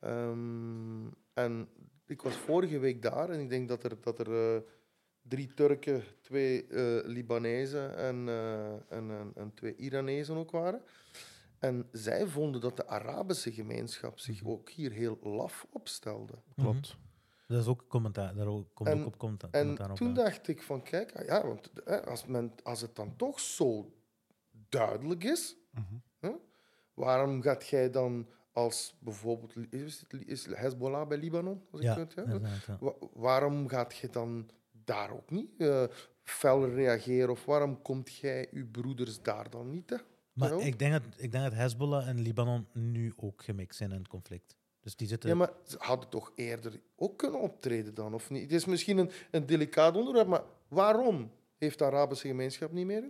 Ehm, 0.00 1.06
en 1.34 1.68
ik 2.06 2.22
was 2.22 2.34
vorige 2.34 2.78
week 2.78 3.02
daar 3.02 3.30
en 3.30 3.40
ik 3.40 3.48
denk 3.48 3.68
dat 3.68 3.84
er, 3.84 3.96
dat 4.00 4.18
er 4.18 4.62
drie 5.30 5.54
Turken, 5.54 6.02
twee 6.20 6.66
eh 6.66 7.04
Libanezen 7.08 7.96
en, 7.96 8.28
eh, 8.28 8.72
en, 8.72 9.10
en, 9.10 9.32
en 9.34 9.54
twee 9.54 9.76
Iranezen 9.76 10.36
ook 10.36 10.50
waren. 10.50 10.82
En 11.58 11.88
zij 11.92 12.26
vonden 12.26 12.60
dat 12.60 12.76
de 12.76 12.86
Arabische 12.86 13.52
gemeenschap 13.52 14.18
zich 14.18 14.44
ook 14.44 14.68
hier 14.70 14.90
heel 14.92 15.18
laf 15.22 15.66
opstelde. 15.72 16.34
Klopt. 16.56 16.96
Dat 17.46 17.60
is 17.60 17.66
ook 17.66 17.84
commentaar, 17.88 18.34
daar 18.34 18.46
ook- 18.46 18.74
komt 18.74 18.88
En- 18.88 19.00
ook 19.00 19.06
op 19.06 19.18
commenta- 19.18 19.48
En 19.50 19.60
commentaar 19.60 19.90
op. 19.90 19.96
toen 19.96 20.14
dacht 20.14 20.48
ik 20.48 20.62
van, 20.62 20.82
kijk, 20.82 21.16
ah 21.16 21.26
ja, 21.26 21.46
want 21.46 21.70
als, 22.06 22.26
men, 22.26 22.52
als 22.62 22.80
het 22.80 22.96
dan 22.96 23.16
toch 23.16 23.40
zo 23.40 23.92
duidelijk 24.68 25.24
is, 25.24 25.56
Mhm. 25.70 25.94
hè, 26.18 26.30
waarom 26.94 27.42
gaat 27.42 27.66
jij 27.68 27.90
dan 27.90 28.28
als 28.52 28.96
bijvoorbeeld, 29.00 29.72
is, 29.72 30.00
het- 30.08 30.26
is 30.26 30.46
Hezbollah 30.54 31.08
bij 31.08 31.18
Libanon? 31.18 31.62
Als 31.70 31.80
ik 31.80 31.94
het, 31.94 32.12
ja, 32.14 32.22
inderdaad, 32.22 32.64
ja. 32.66 32.76
Wa- 32.80 32.94
waarom 33.12 33.68
gaat 33.68 33.96
je 33.96 34.08
dan 34.08 34.50
daar 34.90 35.10
ook 35.10 35.30
niet 35.30 35.50
eh 35.60 35.84
fel 36.22 36.68
reageren? 36.68 37.30
Of 37.30 37.44
waarom 37.44 37.82
komt 37.82 38.14
jij 38.14 38.48
je 38.52 38.64
broeders 38.64 39.22
daar 39.22 39.50
dan 39.50 39.70
niet? 39.70 39.90
Hè? 39.90 39.96
Maar 40.32 40.56
Ja. 40.58 40.64
ik 40.64 40.78
denk, 40.78 40.92
dat, 40.92 41.02
ik 41.16 41.32
denk 41.32 41.44
dat 41.44 41.52
Hezbollah 41.52 42.08
en 42.08 42.20
Libanon 42.20 42.66
nu 42.72 43.12
ook 43.16 43.42
gemixt 43.42 43.78
zijn 43.78 43.90
in 43.90 43.98
het 43.98 44.08
conflict. 44.08 44.56
Dus 44.80 44.96
die 44.96 45.08
zitten... 45.08 45.28
Ja, 45.28 45.34
maar 45.34 45.52
ze 45.66 45.76
hadden 45.78 46.08
toch 46.08 46.32
eerder 46.34 46.80
ook 46.96 47.18
kunnen 47.18 47.40
optreden 47.40 47.94
dan, 47.94 48.14
of 48.14 48.30
niet? 48.30 48.42
Het 48.42 48.52
is 48.52 48.64
misschien 48.64 48.98
een, 48.98 49.10
een 49.30 49.46
delicaat 49.46 49.96
onderwerp, 49.96 50.28
maar 50.28 50.42
waarom 50.68 51.30
heeft 51.58 51.78
de 51.78 51.84
Arabische 51.84 52.28
gemeenschap 52.28 52.72
niet 52.72 52.86
meer? 52.86 53.04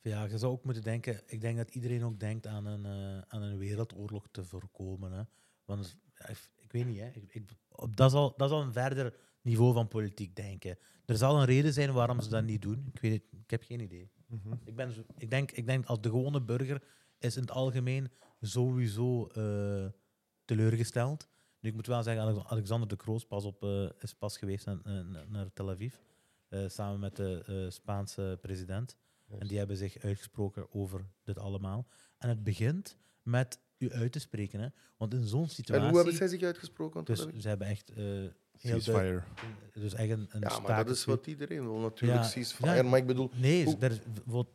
Ja, 0.00 0.24
je 0.24 0.38
zou 0.38 0.52
ook 0.52 0.64
moeten 0.64 0.82
denken. 0.82 1.20
Ik 1.26 1.40
denk 1.40 1.56
dat 1.56 1.74
iedereen 1.74 2.04
ook 2.04 2.20
denkt 2.20 2.46
aan 2.46 2.66
een, 2.66 2.84
eh, 2.84 3.22
aan 3.28 3.42
een 3.42 3.58
wereldoorlog 3.58 4.26
te 4.30 4.44
voorkomen. 4.44 5.12
Hè. 5.12 5.22
Want 5.64 5.96
ik, 6.14 6.50
ik 6.56 6.72
weet 6.72 6.86
niet, 6.86 6.98
hè. 7.00 7.10
Ik, 7.28 7.48
dat, 7.94 8.10
is 8.10 8.16
al, 8.16 8.34
dat 8.36 8.48
is 8.50 8.54
al 8.56 8.62
een 8.62 8.72
verder 8.72 9.14
niveau 9.44 9.72
van 9.74 9.88
politiek 9.88 10.36
denken. 10.36 10.78
Er 11.06 11.16
zal 11.16 11.38
een 11.38 11.44
reden 11.44 11.72
zijn 11.72 11.92
waarom 11.92 12.20
ze 12.20 12.28
dat 12.28 12.44
niet 12.44 12.62
doen. 12.62 12.90
Ik 12.94 13.00
weet 13.00 13.12
het, 13.12 13.22
ik 13.42 13.50
heb 13.50 13.62
geen 13.62 13.80
idee. 13.80 14.10
Mhm. 14.26 14.52
Ik, 14.64 14.76
ben, 14.76 14.92
zo- 14.92 15.04
ik, 15.18 15.30
denk, 15.30 15.50
ik 15.50 15.66
denk 15.66 15.86
als 15.86 16.00
de 16.00 16.08
gewone 16.08 16.42
burger 16.42 16.82
is 17.18 17.36
in 17.36 17.42
het 17.42 17.50
algemeen 17.50 18.10
sowieso 18.40 19.26
eh, 19.26 19.86
teleurgesteld. 20.44 21.28
Nu, 21.60 21.68
ik 21.68 21.74
moet 21.74 21.86
wel 21.86 22.02
zeggen, 22.02 22.22
Alex- 22.24 22.44
Alexander 22.46 22.88
de 22.88 22.96
Kroos 22.96 23.26
pas 23.26 23.44
op, 23.44 23.62
eh, 23.62 23.88
is 23.98 24.14
pas 24.14 24.36
geweest 24.38 24.66
naar, 24.66 24.78
naar- 24.84 25.26
naar 25.28 25.52
Tel 25.52 25.70
Aviv. 25.70 25.94
eh, 26.48 26.68
samen 26.68 27.00
met 27.00 27.16
de 27.16 27.42
eh, 27.46 27.70
Spaanse 27.70 28.38
president. 28.42 28.96
En 29.38 29.46
die 29.46 29.58
hebben 29.58 29.76
zich 29.76 29.98
uitgesproken 29.98 30.72
over 30.74 31.06
dit 31.22 31.38
allemaal. 31.38 31.86
En 32.18 32.28
het 32.28 32.44
begint 32.44 32.96
met 33.22 33.58
u 33.78 33.90
uit 33.92 34.12
te 34.12 34.18
spreken. 34.18 34.60
Hè? 34.60 34.68
Want 34.96 35.14
in 35.14 35.22
zo'n 35.26 35.48
situatie... 35.48 35.82
En 35.84 35.88
hoe 35.88 35.96
hebben 35.98 36.16
zij 36.16 36.28
zich 36.28 36.42
uitgesproken? 36.42 37.04
Dus 37.04 37.26
ze 37.38 37.48
hebben 37.48 37.66
echt... 37.66 37.92
Ceasefire. 38.58 39.22
Dus 39.72 39.94
echt 39.94 40.10
een, 40.10 40.26
een 40.30 40.40
ja, 40.40 40.58
maar 40.58 40.84
dat 40.84 40.96
is 40.96 41.04
wat 41.04 41.26
iedereen 41.26 41.60
wil, 41.62 41.78
natuurlijk. 41.78 42.22
Ja, 42.22 42.28
ceasefire. 42.28 42.74
ja. 42.74 42.82
Maar 42.82 42.98
ik 42.98 43.06
bedoel, 43.06 43.30
Nee, 43.34 43.64
Hoe- 43.64 43.76
er, 43.78 44.00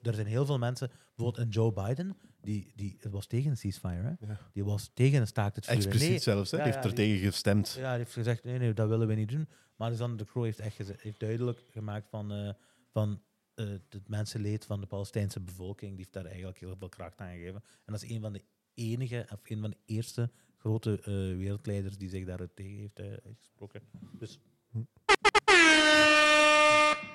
er 0.02 0.14
zijn 0.14 0.28
heel 0.28 0.46
veel 0.46 0.58
mensen, 0.58 0.90
bijvoorbeeld 1.16 1.46
een 1.46 1.52
Joe 1.52 1.74
Biden, 1.74 2.18
die, 2.42 2.72
die 2.76 2.98
het 3.00 3.12
was 3.12 3.26
tegen 3.28 3.50
een 3.52 3.58
ceasefire. 3.58 4.02
Hè? 4.20 4.28
Ja. 4.28 4.40
Die 4.54 4.64
was 4.66 4.92
tegen 4.94 5.20
een 5.22 5.28
staakt 5.28 5.56
het 5.56 5.66
vuren. 5.66 5.82
Expliciet 5.82 6.10
Nee, 6.10 6.20
zelfs, 6.20 6.52
hè? 6.52 6.58
Ja, 6.58 6.64
Die 6.64 6.72
heeft 6.74 6.84
ja, 6.86 6.90
er 6.90 6.96
tegen 6.96 7.18
gestemd. 7.32 7.76
ja, 7.78 7.90
die 7.90 7.98
heeft 7.98 8.14
gezegd, 8.14 8.44
nee, 8.44 8.58
nee, 8.60 8.74
dat 8.74 8.88
willen 8.90 9.08
we 9.08 9.14
niet 9.14 9.30
doen. 9.30 9.48
Maar 9.76 9.88
Alexander 9.88 10.18
de 10.18 10.26
Croo 10.26 10.44
heeft 10.44 10.60
echt 10.60 10.78
heeft 11.02 11.20
duidelijk 11.20 11.64
gemaakt 11.72 12.10
van, 12.10 12.32
eh, 12.32 12.50
van 12.92 13.22
eh, 13.56 13.66
het 13.90 14.08
mensenleed 14.08 14.66
van 14.66 14.80
de 14.82 14.88
Palestijnse 14.88 15.40
bevolking. 15.40 15.90
Die 15.90 15.98
heeft 16.00 16.14
daar 16.14 16.26
eigenlijk 16.26 16.60
heel 16.60 16.76
veel 16.80 16.90
kracht 16.90 17.20
aan 17.20 17.32
gegeven. 17.32 17.64
En 17.86 17.94
dat 17.94 18.04
is 18.04 18.10
een 18.10 18.22
van 18.22 18.34
de 18.34 18.44
enige, 18.74 19.28
of 19.34 19.40
een 19.50 19.62
van 19.62 19.70
de 19.70 19.78
eerste 19.86 20.30
grote 20.60 21.00
eh, 21.00 21.38
wereldleiders 21.38 21.98
die 21.98 22.10
zich 22.10 22.26
daar 22.26 22.48
tegen 22.54 22.78
heeft 22.78 23.00
eh, 23.00 23.06
uitgesproken. 23.26 23.82
Dus... 24.12 24.40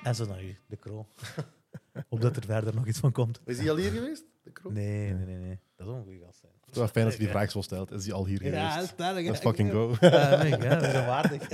En 0.03 0.15
zo 0.15 0.27
naar 0.27 0.45
u, 0.45 0.57
de 0.67 0.77
Croo. 0.77 1.07
Opdat 2.09 2.37
er 2.37 2.45
verder 2.45 2.75
nog 2.75 2.87
iets 2.87 2.99
van 2.99 3.13
komt. 3.13 3.41
is 3.45 3.59
hij 3.59 3.71
al 3.71 3.77
hier 3.77 3.91
geweest? 3.91 4.25
De 4.43 4.51
kroon? 4.51 4.73
Nee, 4.73 5.13
nee, 5.13 5.25
nee, 5.27 5.37
nee. 5.37 5.59
Dat 5.77 5.87
is 5.87 5.93
wel 5.93 5.95
een 5.95 6.03
goede 6.03 6.25
gast. 6.25 6.39
zijn. 6.39 6.53
Het 6.61 6.71
is 6.71 6.77
wel 6.77 6.89
fijn 6.89 7.05
dat 7.05 7.15
je 7.15 7.21
die 7.21 7.29
vraag 7.29 7.51
zo 7.51 7.61
stelt. 7.61 7.91
Is 7.91 8.05
die 8.05 8.13
al 8.13 8.27
hier 8.27 8.41
geweest? 8.41 8.89
stellig. 8.89 9.27
Let's 9.27 9.41
fucking 9.41 9.71
go. 9.71 9.97
Ja, 10.01 10.43
nee, 10.43 10.51
ja, 10.51 10.81
we 10.81 10.91
zijn 10.91 11.07
waardig. 11.07 11.49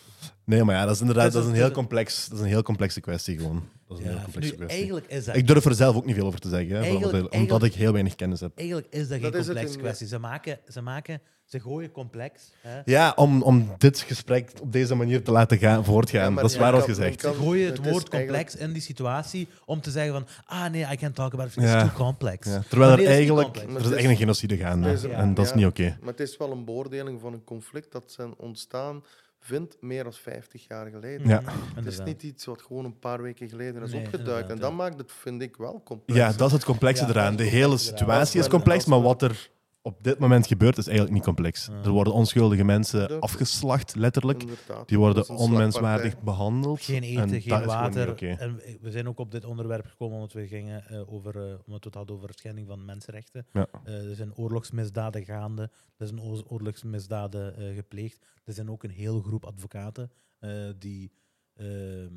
Nee, 0.46 0.64
maar 0.64 0.74
ja, 0.74 0.84
dat 0.84 0.94
is 0.94 1.00
inderdaad 1.00 1.24
Dat 1.24 1.32
dat 1.32 1.42
is 1.42 1.48
een 1.48 1.54
heel 1.54 1.70
complex, 1.70 2.28
dat 2.28 2.38
is 2.38 2.44
een 2.44 2.50
heel 2.50 2.62
complexe 2.62 3.00
kwestie 3.00 3.38
gewoon. 3.38 3.68
Dat 3.88 3.98
is 3.98 4.04
een 4.04 4.10
heel 4.10 4.20
complexe 4.22 4.50
nu, 4.50 4.56
kwestie. 4.56 4.76
eigenlijk 4.78 5.06
is 5.06 5.24
dat 5.24 5.36
Ik 5.36 5.46
durf 5.46 5.64
er 5.64 5.74
zelf 5.74 5.96
ook 5.96 6.06
niet 6.06 6.14
veel 6.14 6.26
over 6.26 6.40
te 6.40 6.48
zeggen, 6.48 6.68
hè, 6.68 6.74
Eigenlijk- 6.74 7.04
omdat, 7.04 7.20
omdat 7.20 7.32
eigenlijk- 7.40 7.72
ik 7.74 7.80
heel 7.80 7.92
weinig 7.92 8.14
kennis 8.14 8.40
heb. 8.40 8.52
Eigenlijk 8.56 8.88
is 8.90 9.08
dat 9.08 9.20
geen 9.20 9.30
Dat 9.32 9.44
complexe 9.44 9.78
kwestie. 9.78 10.06
Ze 10.06 10.18
maken, 10.18 10.58
ze 10.68 10.80
maken, 10.80 11.20
ze 11.44 11.60
gooien 11.60 11.92
complex. 11.92 12.50
Hè. 12.60 12.80
Ja, 12.84 13.12
om, 13.16 13.42
om 13.42 13.70
dit 13.78 13.98
gesprek 14.00 14.50
op 14.62 14.72
deze 14.72 14.94
manier 14.94 15.22
te 15.22 15.30
laten 15.30 15.58
gaan, 15.58 15.84
voortgaan. 15.84 16.34
Ja, 16.34 16.40
dat 16.40 16.50
is 16.50 16.56
ja, 16.56 16.60
waar 16.62 16.72
wat 16.72 16.84
gezegd. 16.84 17.16
kan- 17.22 17.34
Ze 17.34 17.40
gooien 17.40 17.66
het 17.66 17.78
woord 17.78 18.08
complex 18.08 18.32
eigenlijk- 18.32 18.52
in 18.68 18.72
die 18.72 18.82
situatie 18.82 19.48
om 19.64 19.80
te 19.80 19.90
zeggen 19.90 20.12
van, 20.12 20.26
ah 20.44 20.70
nee, 20.70 20.86
I 20.92 20.96
can't 20.96 21.14
talk 21.14 21.32
about 21.32 21.48
it, 21.48 21.56
it's 21.56 21.64
Ja. 21.66 21.80
too 21.88 21.96
complex. 22.04 22.46
Ja, 22.46 22.62
terwijl 22.68 22.90
Maar 22.90 23.00
er 23.00 23.06
eigenlijk 23.06 23.56
er 23.56 23.80
is 23.80 23.90
echt 23.90 24.04
een 24.04 24.16
genocide 24.16 24.56
gaande. 24.56 25.08
en 25.08 25.34
dat 25.34 25.44
is 25.46 25.54
niet 25.54 25.66
oké. 25.66 25.96
Maar 26.00 26.10
het 26.10 26.20
is 26.20 26.36
wel 26.36 26.50
een 26.52 26.64
beoordeling 26.64 27.20
van 27.20 27.32
een 27.32 27.44
conflict 27.44 27.92
dat 27.92 28.04
zijn 28.12 28.34
ontstaan 28.36 29.02
vindt 29.46 29.76
meer 29.80 30.02
dan 30.02 30.12
50 30.12 30.66
jaar 30.68 30.90
geleden. 30.90 31.28
Ja. 31.28 31.42
Het 31.74 31.86
is 31.86 32.00
niet 32.00 32.22
iets 32.22 32.44
wat 32.44 32.62
gewoon 32.62 32.84
een 32.84 32.98
paar 32.98 33.22
weken 33.22 33.48
geleden 33.48 33.82
is 33.82 33.92
Nee, 33.92 34.04
opgeduikt. 34.04 34.48
En 34.48 34.54
ja. 34.54 34.60
dat 34.60 34.72
maakt 34.72 34.98
het, 34.98 35.12
vind 35.12 35.42
ik, 35.42 35.56
wel 35.56 35.80
complex. 35.84 36.20
Ja, 36.20 36.32
dat 36.32 36.46
is 36.46 36.52
het 36.52 36.64
complexe 36.64 37.04
eraan. 37.08 37.36
De 37.36 37.42
hele 37.42 37.76
situatie 37.76 38.40
is 38.40 38.48
complex, 38.48 38.84
maar 38.84 39.02
wat 39.02 39.22
er 39.22 39.50
op 39.86 40.04
dit 40.04 40.18
moment 40.18 40.46
gebeurt, 40.46 40.78
is 40.78 40.86
eigenlijk 40.86 41.16
niet 41.16 41.24
complex. 41.24 41.66
Ja. 41.66 41.82
Er 41.82 41.90
worden 41.90 42.12
onschuldige 42.12 42.64
mensen 42.64 43.20
afgeslacht, 43.20 43.94
letterlijk. 43.94 44.42
Inderdaad. 44.42 44.88
Die 44.88 44.98
worden 44.98 45.28
onmenswaardig 45.28 46.20
behandeld. 46.22 46.80
Geen 46.80 47.02
en 47.02 47.24
eten, 47.24 47.40
geen 47.40 47.64
water. 47.64 48.22
En 48.38 48.60
we- 48.80 48.90
zijn 48.90 49.08
ook 49.08 49.18
op 49.18 49.30
dit 49.30 49.44
onderwerp 49.44 49.86
gekomen 49.86 50.14
omdat 50.16 50.32
we, 50.32 50.46
gingen, 50.46 50.86
eh, 50.88 51.12
over, 51.12 51.36
eh, 51.36 51.42
omdat 51.42 51.64
we 51.66 51.74
het 51.88 51.94
hadden 51.94 52.16
over 52.16 52.30
schending 52.34 52.66
van 52.66 52.84
mensenrechten. 52.84 53.46
Ja. 53.52 53.66
Eh, 53.84 54.08
er 54.08 54.14
zijn 54.14 54.34
oorlogsmisdaden 54.34 55.24
gaande. 55.24 55.70
Er 55.96 56.06
zijn 56.06 56.20
oor- 56.20 56.44
oorlogsmisdaden 56.48 57.56
eh, 57.56 57.74
gepleegd. 57.74 58.26
Er 58.44 58.52
zijn 58.52 58.70
ook 58.70 58.82
een 58.82 58.90
hele 58.90 59.22
groep 59.22 59.44
advocaten 59.44 60.10
eh, 60.38 60.50
die, 60.78 61.12
ehm, 61.54 62.12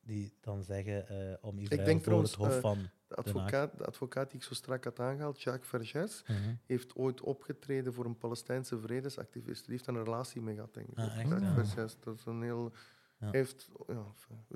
die 0.00 0.32
dan 0.40 0.62
zeggen 0.62 1.08
eh, 1.08 1.34
om 1.40 1.58
Israël 1.58 1.84
denk 1.84 2.04
voor 2.04 2.22
het 2.22 2.34
hof 2.34 2.60
van... 2.60 2.78
De 3.10 3.16
advocaat, 3.16 3.78
de 3.78 3.84
advocaat 3.84 4.30
die 4.30 4.38
ik 4.40 4.44
zo 4.46 4.54
strak 4.54 4.84
had 4.84 5.00
aangehaald, 5.00 5.42
Jacques 5.42 5.68
Vergès, 5.68 6.22
Mhm. 6.26 6.54
heeft 6.66 6.94
ooit 6.96 7.20
opgetreden 7.20 7.92
voor 7.94 8.04
een 8.04 8.18
Palestijnse 8.18 8.78
vredesactivist. 8.78 9.62
Die 9.64 9.72
heeft 9.72 9.86
een 9.86 10.04
relatie 10.04 10.40
mee 10.40 10.54
gehad, 10.54 10.74
denk 10.74 10.88
ik. 10.88 10.98
Ah, 10.98 11.04
echt? 11.04 11.28
Jacques 11.28 11.40
Ja. 11.42 11.54
Vergès, 11.54 11.96
dat 12.00 12.18
is 12.18 12.24
een 12.24 12.42
heel... 12.42 12.72
Ja. 13.20 13.28
Heeft, 13.30 13.68
ja, 13.86 14.04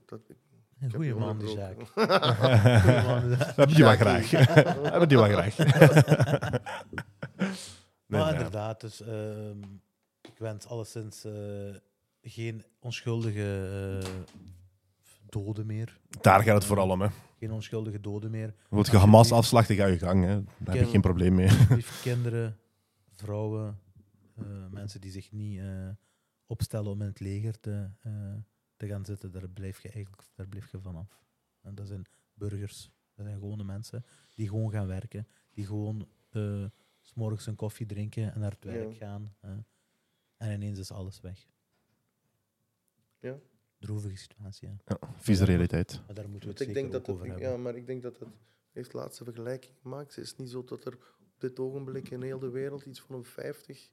dat, 0.06 0.20
ik, 0.28 0.36
Een 0.80 0.92
goede 0.92 1.14
man, 1.14 1.38
die 1.38 1.46
die- 1.46 1.56
We 1.56 3.36
hebben 3.56 3.68
die 3.74 3.84
wel 3.84 3.96
graag. 3.96 4.30
We 4.30 4.88
hebben 4.90 5.08
die 5.08 5.18
wel 5.18 5.28
graag. 5.28 5.56
Nee, 8.06 8.20
maar 8.20 8.32
inderdaad, 8.32 8.80
dus 8.80 9.00
ehm, 9.00 9.62
ik 10.20 10.38
wens 10.38 10.66
alleszins 10.66 11.24
eh, 11.24 11.32
geen 12.22 12.64
onschuldige 12.80 13.68
eh, 14.02 14.08
doden 15.42 15.66
meer. 15.66 16.00
Daar 16.20 16.42
gaat 16.42 16.54
het 16.54 16.64
vooral 16.64 16.90
om. 16.90 17.00
Hè. 17.00 17.08
Geen 17.38 17.50
onschuldige 17.52 18.00
doden 18.00 18.30
meer. 18.30 18.54
Wilt 18.70 18.86
je 18.86 18.96
Hamas 18.96 19.32
afslachten, 19.32 19.76
ga 19.76 19.86
je 19.86 19.98
gang. 19.98 20.24
Hè. 20.24 20.28
Daar 20.44 20.54
heb 20.58 20.74
ik 20.74 20.80
Ken- 20.80 20.88
geen 20.90 21.00
probleem 21.00 21.34
mee. 21.34 21.48
Kinderen, 22.02 22.58
vrouwen, 23.12 23.78
eh, 24.36 24.44
mensen 24.70 25.00
die 25.00 25.10
zich 25.10 25.32
niet 25.32 25.58
eh, 25.58 25.88
opstellen 26.46 26.90
om 26.90 27.00
in 27.00 27.06
het 27.06 27.20
leger 27.20 27.60
te, 27.60 27.90
eh, 28.00 28.12
te 28.76 28.86
gaan 28.86 29.04
zitten, 29.04 29.32
daar 29.32 29.48
blijf 29.48 29.80
je 29.82 29.88
eigenlijk 29.90 30.22
daar 30.34 30.48
blijf 30.48 30.70
je 30.70 30.80
vanaf. 30.80 31.20
En 31.62 31.74
dat 31.74 31.86
zijn 31.86 32.04
burgers, 32.34 32.90
dat 33.14 33.24
zijn 33.26 33.38
gewone 33.38 33.64
mensen 33.64 34.04
die 34.34 34.48
gewoon 34.48 34.70
gaan 34.70 34.86
werken, 34.86 35.26
die 35.50 35.66
gewoon 35.66 36.08
eh, 36.30 36.64
s 37.00 37.14
morgens 37.14 37.46
een 37.46 37.56
koffie 37.56 37.86
drinken 37.86 38.34
en 38.34 38.40
naar 38.40 38.50
het 38.50 38.64
werk 38.64 38.92
Ja. 38.92 39.06
gaan. 39.06 39.34
eh. 39.40 39.50
en 40.36 40.52
ineens 40.52 40.78
is 40.78 40.92
alles 40.92 41.20
weg. 41.20 41.46
Ja. 43.20 43.34
Droevige 43.86 44.16
situatie, 44.16 44.68
ja. 44.68 44.74
Ja, 44.84 44.98
vieze 45.16 45.44
realiteit. 45.44 46.00
maar 46.06 46.14
daar 46.14 46.28
moeten 46.28 46.48
we 46.48 46.54
het 46.54 46.60
ik 46.62 46.66
zeker 46.68 46.74
denk 46.90 46.92
dat 46.92 47.00
ook 47.00 47.06
het, 47.06 47.14
over 47.14 47.26
ik- 47.26 47.32
hebben. 47.32 47.50
ja, 47.50 47.56
maar 47.62 47.76
ik 47.76 47.86
denk 47.86 48.02
dat 48.02 48.18
het 48.18 48.28
heeft 48.72 48.92
laatste 48.92 49.24
vergelijking 49.24 49.72
gemaakt. 49.82 50.14
Het 50.14 50.24
is 50.24 50.36
niet 50.36 50.50
zo 50.50 50.64
dat 50.64 50.84
er 50.84 50.92
op 50.94 51.34
dit 51.40 51.58
ogenblik 51.60 52.10
in 52.10 52.22
heel 52.22 52.38
de 52.38 52.50
wereld 52.50 52.84
iets 52.84 53.00
van 53.00 53.14
een 53.16 53.24
50 53.24 53.90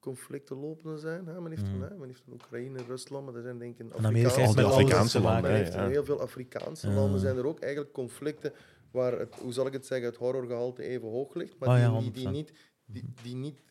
conflicten 0.00 0.56
lopen 0.56 0.98
zijn. 0.98 1.26
Hè? 1.26 1.40
Men, 1.40 1.50
heeft 1.50 1.62
Mhm. 1.62 1.74
een, 1.82 1.88
hè? 1.90 1.96
men 1.96 2.08
heeft 2.08 2.22
een 2.26 2.32
Oekraïne, 2.32 2.82
Rusland, 2.86 3.24
maar 3.26 3.34
er 3.34 3.42
zijn 3.42 3.58
denk 3.58 3.72
ik 3.72 3.78
in 3.78 3.94
Amerika 4.04 4.34
alles 4.42 4.56
Afrikaanse 4.56 5.20
landen, 5.20 5.50
heeft 5.50 5.72
ja. 5.72 5.84
in 5.84 5.90
heel 5.90 6.04
veel 6.04 6.20
Afrikaanse 6.20 6.88
Ja. 6.88 6.94
landen 6.94 7.20
zijn 7.20 7.36
er 7.36 7.46
ook 7.46 7.60
eigenlijk 7.60 7.92
conflicten 7.92 8.52
waar 8.90 9.18
het, 9.18 9.34
hoe 9.34 9.52
zal 9.52 9.66
ik 9.66 9.72
het 9.72 9.86
zeggen, 9.86 10.06
het 10.06 10.16
horrorgehalte 10.16 10.82
even 10.82 11.08
hoog 11.08 11.34
ligt, 11.34 11.58
maar 11.58 11.68
Oh 11.68 11.76
ja, 11.78 11.90
die, 12.00 12.10
die, 12.10 12.12
die 12.12 12.26
100%. 12.26 12.30
niet, 12.30 12.52
die, 12.84 13.04
die 13.22 13.34
niet 13.34 13.62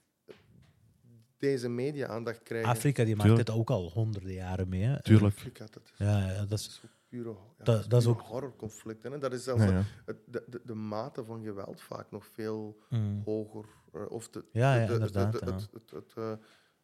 deze 1.37 1.69
media-aandacht 1.69 2.43
krijgen. 2.43 2.69
Afrika 2.69 3.03
die 3.03 3.15
maakt 3.15 3.35
dit 3.35 3.49
ook 3.49 3.69
al 3.69 3.91
honderden 3.91 4.33
jaren 4.33 4.69
mee. 4.69 4.81
hè. 4.83 5.01
Tuurlijk. 5.03 5.35
Afrika, 5.35 5.65
dat 5.71 5.83
is, 5.83 5.93
Ja, 5.97 6.19
ja, 6.27 6.37
dat 6.37 6.49
dat 6.49 6.59
is... 6.59 6.67
is 6.67 6.81
ook 6.85 6.89
pure, 7.07 7.29
ja, 7.57 7.63
Dat- 7.63 7.89
dat 7.89 8.01
is 8.01 8.07
ook- 8.07 8.21
horrorconflicten. 8.21 9.11
Hè? 9.11 9.17
Dat 9.17 9.33
is 9.33 9.43
zelfs 9.43 9.63
Ja, 9.63 9.69
ja. 9.71 9.83
het- 10.05 10.19
de, 10.25 10.43
de, 10.47 10.61
de 10.65 10.73
mate 10.73 11.23
van 11.23 11.43
geweld 11.43 11.81
vaak 11.81 12.11
nog 12.11 12.25
veel 12.25 12.77
Mm. 12.89 13.21
hoger. 13.25 13.65
eh, 13.93 14.01
of 14.09 14.29
de, 14.29 14.45
Ja, 14.51 14.85
de- 14.85 14.93
inderdaad, 14.93 15.33
Het, 15.33 15.43
ja. 15.45 15.51
het, 15.53 15.69
het, 15.73 15.91
het, 15.91 16.13
eh, 16.15 16.31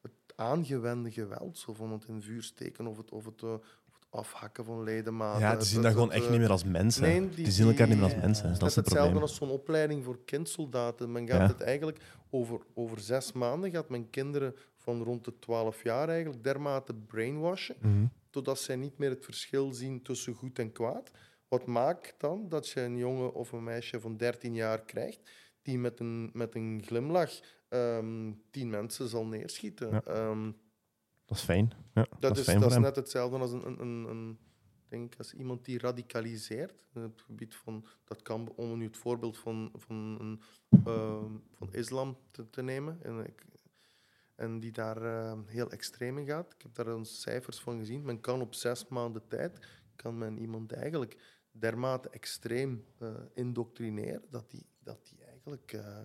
het 0.02 0.12
aangewende 0.36 1.12
geweld, 1.12 1.58
zo 1.58 1.74
van 1.74 1.92
het 1.92 2.06
in 2.06 2.22
vuur 2.22 2.44
steken 2.44 2.88
of 2.88 2.98
het, 2.98 3.12
of 3.12 3.26
het, 3.26 3.42
eh, 3.44 3.50
of 3.54 3.62
het 3.83 3.83
afhakken 4.14 4.66
van 4.66 4.84
ledematen. 4.84 5.42
Ja, 5.42 5.56
die 5.56 5.66
zien 5.68 5.82
dat 5.82 5.92
gewoon 5.92 6.12
echt 6.12 6.26
eh, 6.26 6.30
niet 6.32 6.40
meer 6.40 6.50
als 6.52 6.64
mensen. 6.64 7.02
nee, 7.02 7.20
die, 7.20 7.30
die- 7.44 7.52
zien 7.52 7.68
elkaar 7.68 7.88
niet 7.88 7.96
meer 7.96 8.06
als 8.06 8.16
mensen. 8.16 8.50
Dat 8.52 8.60
Net 8.60 8.70
is 8.70 8.76
het 8.76 8.86
hetzelfde 8.86 9.02
probleem. 9.12 9.22
als 9.22 9.36
zo'n 9.36 9.50
opleiding 9.50 10.04
voor 10.04 10.20
kindsoldaten. 10.26 11.12
Men 11.12 11.28
gaat 11.28 11.40
Ja. 11.40 11.48
het 11.48 11.62
eigenlijk 11.62 12.00
over, 12.30 12.60
over 12.74 13.00
zes 13.00 13.32
maanden 13.32 13.72
gaat 13.72 13.90
men 13.90 14.10
kinderen 14.10 14.56
van 14.78 15.04
rond 15.04 15.26
de 15.26 15.40
12 15.40 15.84
jaar 15.84 16.10
eigenlijk 16.10 16.44
dermate 16.44 16.94
brainwashen, 16.94 17.76
Mhm. 17.82 18.06
totdat 18.30 18.60
zij 18.60 18.76
niet 18.76 18.98
meer 18.98 19.10
het 19.10 19.24
verschil 19.26 19.72
zien 19.74 20.02
tussen 20.02 20.34
goed 20.34 20.60
en 20.60 20.72
kwaad. 20.72 21.12
Wat 21.48 21.66
maakt 21.66 22.14
dan 22.18 22.46
dat 22.50 22.70
je 22.70 22.82
een 22.82 22.98
jongen 22.98 23.34
of 23.34 23.52
een 23.52 23.64
meisje 23.64 24.00
van 24.00 24.18
13 24.18 24.54
jaar 24.56 24.82
krijgt 24.82 25.20
die 25.62 25.78
met 25.80 26.00
een, 26.00 26.30
met 26.34 26.56
een 26.56 26.84
glimlach 26.86 27.40
ehm, 27.70 28.32
tien 28.52 28.70
mensen 28.70 29.08
zal 29.08 29.26
neerschieten? 29.26 29.90
Ja. 29.92 30.02
Ehm, 30.04 30.52
Dat 31.34 31.42
is 31.42 31.48
fijn. 31.48 31.72
Ja, 31.94 32.02
dat, 32.10 32.22
dat 32.22 32.38
is 32.38 32.44
fijn 32.44 32.60
dat 32.60 32.72
is 32.72 32.78
net 32.78 32.96
hetzelfde 32.96 33.38
als 33.38 33.52
een, 33.52 33.82
een, 33.82 34.10
een, 34.10 34.38
denk 34.88 35.16
als 35.18 35.34
iemand 35.34 35.66
die 35.66 35.80
radicaliseert. 35.80 36.74
In 36.94 37.02
het 37.02 37.22
gebied 37.22 37.56
van, 37.56 37.86
dat 38.04 38.22
kan, 38.22 38.54
om 38.56 38.78
nu 38.78 38.86
het 38.86 38.98
voorbeeld 38.98 39.38
van, 39.38 39.72
van, 39.76 39.96
een, 39.96 40.42
ehm, 40.86 41.32
van 41.54 41.74
islam 41.74 42.18
te, 42.32 42.50
te 42.50 42.62
nemen. 42.62 43.00
En, 43.04 43.26
ik, 43.26 43.46
en 44.36 44.60
die 44.60 44.72
daar 44.72 45.02
eh, 45.02 45.40
heel 45.46 45.72
extreem 45.72 46.18
in 46.18 46.26
gaat. 46.26 46.54
Ik 46.54 46.62
heb 46.62 46.76
daar 46.76 46.96
eens 46.96 47.22
cijfers 47.22 47.60
van 47.60 47.78
gezien. 47.78 48.06
Men 48.06 48.22
kan 48.22 48.42
op 48.42 48.54
zes 48.54 48.88
maanden 48.88 49.28
tijd 49.28 49.60
kan 49.96 50.18
men 50.18 50.38
iemand 50.38 50.72
eigenlijk 50.72 51.42
dermate 51.52 52.10
extreem 52.10 52.86
eh, 52.98 53.10
indoctrineren 53.34 54.24
dat 54.30 54.52
die, 54.52 54.66
dat 54.80 55.06
die 55.10 55.26
eigenlijk 55.26 55.74
eh, 55.74 56.02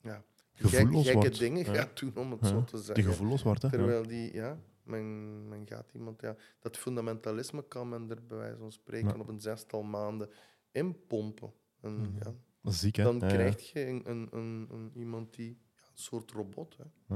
ja, 0.00 0.24
Gevoelloos 0.58 1.04
gekke 1.04 1.18
wordt. 1.18 1.38
dingen 1.38 1.64
Ja. 1.64 1.74
gaat 1.74 1.98
doen, 2.00 2.12
om 2.16 2.30
het 2.30 2.40
Ja. 2.40 2.46
zo 2.48 2.64
te 2.64 2.76
zeggen. 2.76 2.94
Die 2.94 3.04
gevoelloos 3.04 3.42
wordt. 3.42 3.62
Hè? 3.62 3.70
Terwijl 3.70 4.06
die, 4.06 4.34
ja, 4.34 4.58
men, 4.82 5.48
men 5.48 5.66
gaat 5.66 5.90
iemand, 5.94 6.20
ja, 6.20 6.36
dat 6.60 6.76
fundamentalisme 6.76 7.64
kan 7.68 7.88
men 7.88 8.10
er 8.10 8.26
bij 8.26 8.36
wijze 8.38 8.56
van 8.58 8.72
spreken 8.72 9.20
op 9.20 9.28
een 9.28 9.40
zestal 9.40 9.82
maanden 9.82 10.28
inpompen. 10.72 11.52
En, 11.80 11.92
Mhm. 12.00 12.16
ja, 12.18 12.34
Dat 12.62 12.72
is 12.72 12.80
ziek, 12.80 12.96
hè? 12.96 13.02
dan 13.04 13.18
krijg 13.18 13.72
je 13.72 13.86
een, 13.86 14.02
een, 14.10 14.28
een, 14.30 14.68
een- 14.70 14.90
iemand 14.94 15.34
die, 15.34 15.58
soort 16.00 16.32
robot. 16.32 16.76
Hè. 16.78 17.14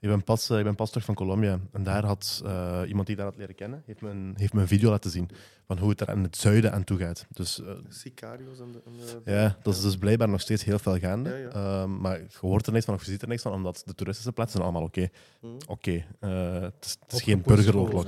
Ik 0.00 0.08
ben, 0.08 0.24
pas, 0.24 0.50
eh, 0.50 0.58
ik 0.58 0.64
ben 0.64 0.74
pas 0.74 0.88
terug 0.88 1.04
van 1.04 1.14
Colombia 1.14 1.60
en 1.72 1.82
daar 1.82 2.04
had 2.04 2.42
eh, 2.44 2.82
iemand 2.86 3.06
die 3.06 3.16
daar 3.16 3.24
had 3.24 3.36
leren 3.36 3.54
kennen, 3.54 3.82
heeft 3.86 4.00
me, 4.00 4.10
een, 4.10 4.34
heeft 4.36 4.52
me 4.52 4.60
een 4.60 4.68
video 4.68 4.90
laten 4.90 5.10
zien 5.10 5.28
van 5.66 5.78
hoe 5.78 5.90
het 5.90 6.00
er 6.00 6.08
in 6.08 6.22
het 6.22 6.36
zuiden 6.36 6.72
aan 6.72 6.84
toe 6.84 6.98
gaat. 6.98 7.26
Dus 7.30 7.60
eh, 7.62 7.72
Sicarios 7.88 8.60
en 8.60 8.72
de... 8.72 8.80
En 8.86 8.92
de 9.24 9.30
ja, 9.32 9.58
dat 9.62 9.74
is 9.74 9.80
dus 9.82 9.96
blijkbaar 9.96 10.28
nog 10.28 10.40
steeds 10.40 10.64
heel 10.64 10.78
veel 10.78 10.98
gaande. 10.98 11.30
Ja, 11.30 11.36
ja. 11.36 11.48
Ehm, 11.82 11.96
maar 12.00 12.18
je 12.20 12.26
hoort 12.40 12.66
er 12.66 12.72
niks 12.72 12.84
van 12.84 12.94
of 12.94 13.04
je 13.04 13.10
ziet 13.10 13.22
er 13.22 13.28
niks 13.28 13.42
van, 13.42 13.52
omdat 13.52 13.82
de 13.86 13.94
toeristische 13.94 14.32
plaatsen 14.32 14.58
zijn 14.60 14.70
allemaal 14.70 14.88
oké. 14.88 15.08
Hm. 15.40 15.46
Oké, 15.66 16.04
eh, 16.20 16.60
het 16.60 16.84
is, 16.84 16.96
het 17.00 17.12
is 17.12 17.22
geen 17.22 17.42
burgeroorlog. 17.42 18.06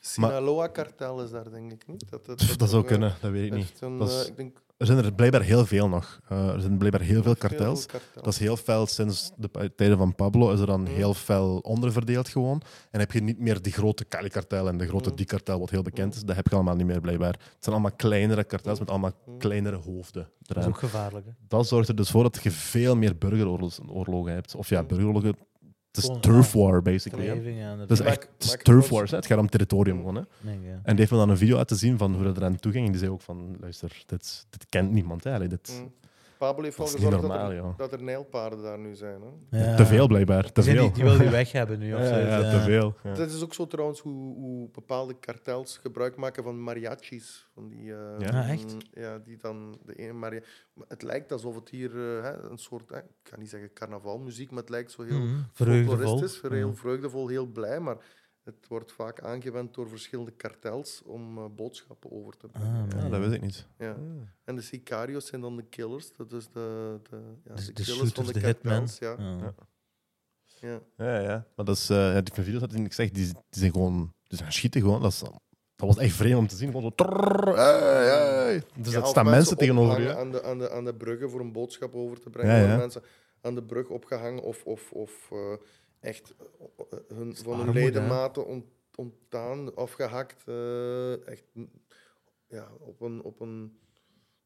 Sinaloa-kartel 0.00 1.22
is 1.22 1.30
daar, 1.30 1.50
denk 1.50 1.72
ik 1.72 1.86
niet. 1.86 2.10
Dat, 2.10 2.26
dat, 2.26 2.54
Dat, 2.56 2.70
zou 2.70 2.84
kunnen, 2.84 3.14
dat 3.20 3.30
weet 3.30 3.46
ik 3.46 3.52
niet. 3.52 3.62
echt 3.70 3.80
een, 3.80 3.98
Dat 3.98 4.10
is- 4.10 4.26
ik 4.26 4.36
denk, 4.36 4.58
Er 4.78 4.86
zijn 4.86 5.04
er 5.04 5.12
blijkbaar 5.14 5.42
heel 5.42 5.66
veel 5.66 5.88
nog. 5.88 6.20
Eh, 6.28 6.48
er 6.48 6.60
zijn 6.60 6.78
blijkbaar 6.78 7.00
heel 7.00 7.22
veel 7.22 7.22
veel 7.22 7.36
kartels. 7.48 7.86
Dat 8.14 8.26
is 8.26 8.38
heel 8.38 8.56
fel 8.56 8.86
sinds 8.86 9.30
de 9.36 9.72
tijden 9.76 9.98
van 9.98 10.14
Pablo 10.14 10.52
is 10.52 10.60
er 10.60 10.66
dan 10.66 10.80
Mhm. 10.82 10.90
heel 10.92 11.14
fel 11.14 11.58
onderverdeeld 11.58 12.28
gewoon. 12.28 12.62
En 12.90 13.00
heb 13.00 13.12
je 13.12 13.20
niet 13.22 13.38
meer 13.38 13.62
die 13.62 13.72
grote 13.72 14.04
Cali-kartel 14.08 14.68
en 14.68 14.78
de 14.78 14.86
grote 14.86 15.08
Mhm. 15.08 15.16
die-kartel, 15.16 15.58
wat 15.58 15.70
heel 15.70 15.82
bekend 15.82 16.14
is. 16.14 16.22
Dat 16.22 16.36
heb 16.36 16.48
je 16.48 16.54
allemaal 16.54 16.76
niet 16.76 16.86
meer 16.86 17.00
blijkbaar. 17.00 17.32
Het 17.32 17.56
zijn 17.58 17.74
allemaal 17.74 17.96
kleinere 17.96 18.44
kartels 18.44 18.78
met 18.78 18.90
allemaal 18.90 19.12
kleinere 19.38 19.76
hoofden 19.76 20.22
Dat 20.38 20.56
is 20.56 20.56
eraan. 20.56 20.68
ook 20.68 20.78
gevaarlijk. 20.78 21.26
Hè? 21.26 21.32
Dat 21.48 21.68
zorgt 21.68 21.88
er 21.88 21.96
dus 21.96 22.10
voor 22.10 22.22
dat 22.22 22.40
je 22.42 22.50
veel 22.50 22.96
meer 22.96 23.16
burgeroorlogen 23.18 24.32
hebt. 24.32 24.54
Of 24.54 24.68
ja, 24.68 24.82
burgeroorlogen. 24.82 25.36
Het 26.02 26.10
is 26.10 26.20
turf 26.20 26.52
war, 26.52 26.82
basically. 26.82 27.26
hè. 27.26 27.76
Het 27.80 27.90
is 27.90 28.00
echt 28.00 28.28
het 28.38 28.44
is 28.44 28.56
turf 28.62 28.88
hè. 28.90 29.16
Het 29.16 29.26
gaat 29.26 29.38
om 29.38 29.48
territorium 29.48 29.96
gewoon. 29.96 30.14
Hè. 30.14 30.20
ja. 30.50 30.56
En 30.82 30.82
die 30.84 30.96
heeft 30.98 31.10
me 31.10 31.16
dan 31.18 31.30
een 31.30 31.36
video 31.38 31.56
laten 31.56 31.76
zien 31.76 31.98
van 31.98 32.14
hoe 32.14 32.24
dat 32.24 32.36
eraan 32.36 32.56
toe 32.56 32.72
ging. 32.72 32.84
En 32.86 32.90
die 32.90 33.00
zei 33.00 33.12
ook 33.12 33.20
van, 33.20 33.56
luister, 33.60 34.02
dit, 34.06 34.46
dit 34.50 34.66
kent 34.68 34.90
niemand. 34.90 35.24
Hè. 35.24 35.34
Allee, 35.34 35.48
dit, 35.48 35.82
Hm. 35.82 36.07
Pablo 36.38 36.62
heeft 36.64 36.78
al 36.78 36.86
gezorgd 36.86 37.20
normaal, 37.20 37.38
dat, 37.38 37.50
er, 37.50 37.54
ja. 37.56 37.74
dat 37.76 37.92
er 37.92 38.02
nijlpaarden 38.02 38.62
daar 38.62 38.78
nu 38.78 38.94
zijn. 38.94 39.20
Hè. 39.50 39.58
Ja. 39.64 39.74
Te 39.76 39.86
veel 39.86 40.06
blijkbaar. 40.06 40.52
Te 40.52 40.62
veel. 40.62 40.92
die 40.92 41.04
wil 41.04 41.18
die 41.18 41.28
weg 41.28 41.52
hebben 41.60 41.78
nu. 41.78 41.94
Of 41.94 42.00
Ja, 42.00 42.18
ja, 42.18 42.38
ja. 42.40 42.50
te 42.50 42.60
veel. 42.60 42.94
Ja. 43.02 43.14
Dat 43.14 43.30
is 43.30 43.42
ook 43.42 43.54
zo 43.54 43.66
trouwens 43.66 44.00
hoe, 44.00 44.34
hoe 44.34 44.68
bepaalde 44.70 45.14
kartels 45.20 45.76
gebruik 45.78 46.16
maken 46.16 46.42
van 46.42 46.62
mariachis. 46.62 47.48
Van 47.54 47.68
die, 47.68 47.92
eh, 47.94 48.18
Ja? 48.18 48.28
Ah, 48.40 48.50
echt? 48.50 48.72
mm, 48.72 48.80
Ja, 49.02 49.18
die 49.18 49.36
dan 49.36 49.78
de 49.84 49.94
ene 49.94 50.12
maria... 50.12 50.40
Maar 50.74 50.86
Het 50.88 51.02
lijkt 51.02 51.32
alsof 51.32 51.54
het 51.54 51.68
hier 51.68 51.90
eh, 51.90 52.22
hè, 52.22 52.42
een 52.50 52.58
soort, 52.58 52.90
ik 52.90 53.04
ga 53.22 53.36
niet 53.38 53.50
zeggen 53.50 53.72
carnavalmuziek, 53.72 54.50
maar 54.50 54.60
het 54.60 54.68
lijkt 54.70 54.90
zo 54.90 55.02
heel 55.02 55.18
Mhm, 55.18 55.38
Vreugdevol. 55.52 55.96
folkloristisch, 55.96 56.42
heel 56.50 56.68
Ja. 56.68 56.74
vreugdevol, 56.74 57.28
heel 57.28 57.46
blij. 57.46 57.80
Maar 57.80 57.96
het 58.56 58.68
wordt 58.68 58.92
vaak 58.92 59.20
aangewend 59.20 59.74
door 59.74 59.88
verschillende 59.88 60.30
kartels 60.30 61.02
om 61.04 61.38
eh, 61.38 61.44
boodschappen 61.56 62.10
over 62.12 62.36
te 62.36 62.48
brengen. 62.48 62.82
Ah, 62.84 62.90
Ja, 62.90 62.96
man. 63.02 63.10
dat 63.10 63.20
weet 63.20 63.32
ik 63.32 63.40
niet. 63.40 63.66
Ja. 63.78 63.96
En 64.44 64.54
de 64.54 64.62
sicarios 64.62 65.26
zijn 65.26 65.40
dan 65.40 65.56
de 65.56 65.62
killers. 65.62 66.12
Dat 66.12 66.32
is 66.32 66.48
de, 66.48 66.98
de, 67.10 67.16
ja, 67.44 67.54
Dus 67.54 67.66
de 67.66 67.72
de 67.72 67.82
killers 67.82 68.10
van 68.12 68.26
de 68.26 68.32
de 68.32 68.38
hitmen. 68.46 68.72
kartels. 68.72 68.98
Ja. 68.98 69.14
Ja. 69.18 69.36
Ja. 69.40 69.54
Ja. 70.60 70.80
Ja, 70.96 71.20
ja. 71.20 71.46
Maar 71.56 71.64
dat 71.66 71.76
is, 71.76 71.90
eh, 71.90 71.96
ja, 72.14 72.20
die 72.20 72.34
video's 72.34 72.60
dat 72.60 72.74
ik 72.74 72.92
zeg, 72.92 73.10
die, 73.10 73.24
die 73.24 73.34
zijn 73.50 73.72
gewoon, 73.72 74.12
die 74.24 74.38
zijn 74.38 74.52
schieten 74.52 74.80
gewoon. 74.80 75.02
Dat, 75.02 75.12
is, 75.12 75.18
dat 75.18 75.32
was 75.76 75.96
echt 75.98 76.14
vreemd 76.14 76.38
om 76.38 76.46
te 76.46 76.56
zien. 76.56 76.70
Gewoon 76.72 76.92
zo. 76.96 77.04
hey, 77.54 78.06
hey. 78.06 78.62
Dus 78.76 78.92
Ja, 78.92 78.98
er 78.98 79.02
of 79.04 79.08
staan 79.08 79.24
mensen 79.24 79.56
tegenover 79.56 80.00
je. 80.00 80.16
Aan 80.16 80.30
de, 80.30 80.42
aan, 80.42 80.58
de, 80.58 80.70
aan 80.70 80.84
de 80.84 80.94
bruggen 80.94 81.30
voor 81.30 81.40
een 81.40 81.52
boodschap 81.52 81.94
over 81.94 82.20
te 82.20 82.30
brengen. 82.30 82.50
Ja, 82.52 82.56
Worden 82.58 82.74
ja. 82.76 82.80
mensen 82.82 83.02
aan 83.40 83.54
de 83.54 83.62
brug 83.62 83.88
opgehangen 83.88 84.42
of, 84.42 84.64
of, 84.64 84.92
of 84.92 85.28
eh, 85.32 85.52
echt 86.00 86.34
eh, 86.90 86.98
hun, 87.16 87.36
van 87.36 87.60
hun 87.60 87.72
ledematen 87.74 88.46
ont, 88.46 88.64
ontdaan, 88.94 89.74
afgehakt. 89.74 90.42
eh, 90.46 91.28
echt 91.28 91.44
ja, 92.48 92.68
op, 92.78 93.00
een, 93.00 93.22
op, 93.22 93.40
een, 93.40 93.78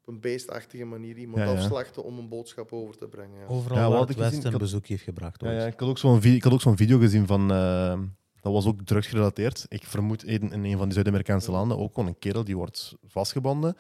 op 0.00 0.08
een 0.08 0.20
beestachtige 0.20 0.84
manier 0.84 1.16
iemand 1.16 1.38
Ja, 1.38 1.44
ja. 1.44 1.58
afslachten 1.58 2.04
om 2.04 2.18
een 2.18 2.28
boodschap 2.28 2.72
over 2.72 2.96
te 2.96 3.08
brengen. 3.08 3.38
Ja. 3.40 3.46
Overal 3.46 3.76
Ja, 3.76 3.82
wat 3.82 3.92
waar 3.92 4.00
het 4.00 4.10
ik 4.10 4.16
gezien? 4.16 4.32
Westen 4.32 4.52
een 4.52 4.58
bezoek 4.58 4.86
heeft 4.86 5.02
gebracht. 5.02 5.40
Ja, 5.40 5.48
ooit. 5.48 5.60
ja, 5.60 5.66
ik 5.66 5.80
had 5.80 5.88
ook 5.88 5.98
zo'n 5.98 6.20
video, 6.20 6.36
ik 6.36 6.42
had 6.42 6.52
ook 6.52 6.60
zo'n 6.60 6.76
video 6.76 6.98
gezien 6.98 7.26
van. 7.26 7.50
eh, 7.52 7.98
dat 8.40 8.52
was 8.52 8.66
ook 8.66 8.82
drugsgerelateerd. 8.82 9.66
Ik 9.68 9.84
vermoed 9.84 10.24
in, 10.24 10.52
in 10.52 10.64
een 10.64 10.76
van 10.76 10.84
die 10.84 10.92
Zuid-Amerikaanse 10.94 11.50
landen 11.50 11.78
ook 11.78 11.94
gewoon 11.94 12.08
een 12.08 12.18
kerel 12.18 12.44
die 12.44 12.56
wordt 12.56 12.94
vastgebonden. 13.06 13.76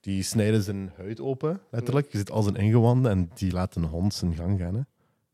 Die 0.00 0.22
snijden 0.22 0.62
zijn 0.62 0.92
huid 0.96 1.20
open, 1.20 1.60
letterlijk. 1.70 2.12
Je 2.12 2.18
zit 2.18 2.30
al 2.30 2.42
zijn 2.42 2.56
ingewanden 2.56 3.10
en 3.10 3.30
die 3.34 3.52
laat 3.52 3.74
een 3.74 3.84
hond 3.84 4.14
zijn 4.14 4.34
gang 4.34 4.58
gaan. 4.60 4.74
Hè. 4.74 4.80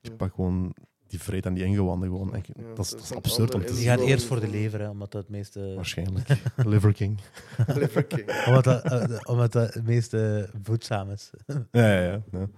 Ja. 0.00 0.14
pakt 0.16 0.34
gewoon, 0.34 0.74
die 1.12 1.20
vreet 1.20 1.46
aan 1.46 1.54
die 1.54 1.64
ingewanden 1.64 2.08
gewoon. 2.08 2.30
Ja, 2.56 2.74
dat, 2.74 2.84
is, 2.84 2.90
dat 2.90 3.14
absurd 3.16 3.54
om 3.54 3.60
Die 3.60 3.74
gaat 3.86 4.00
eerst 4.00 4.24
voor 4.26 4.40
de 4.40 4.48
lever, 4.48 4.80
hè, 4.80 4.88
omdat 4.88 5.12
dat 5.12 5.22
het 5.22 5.30
meeste... 5.30 5.72
Waarschijnlijk. 5.74 6.28
Liver 6.72 6.92
King. 6.92 7.20
Liver 7.80 8.04
King. 8.04 8.44
Omdat 8.46 8.64
dat, 8.64 8.84
eh, 8.84 9.18
omdat 9.22 9.52
dat 9.52 9.74
het 9.74 9.86
meeste 9.86 10.48
voedzaam 10.62 11.10
is. 11.10 11.30
Ja, 11.72 12.00
ja, 12.02 12.22
ja. 12.30 12.48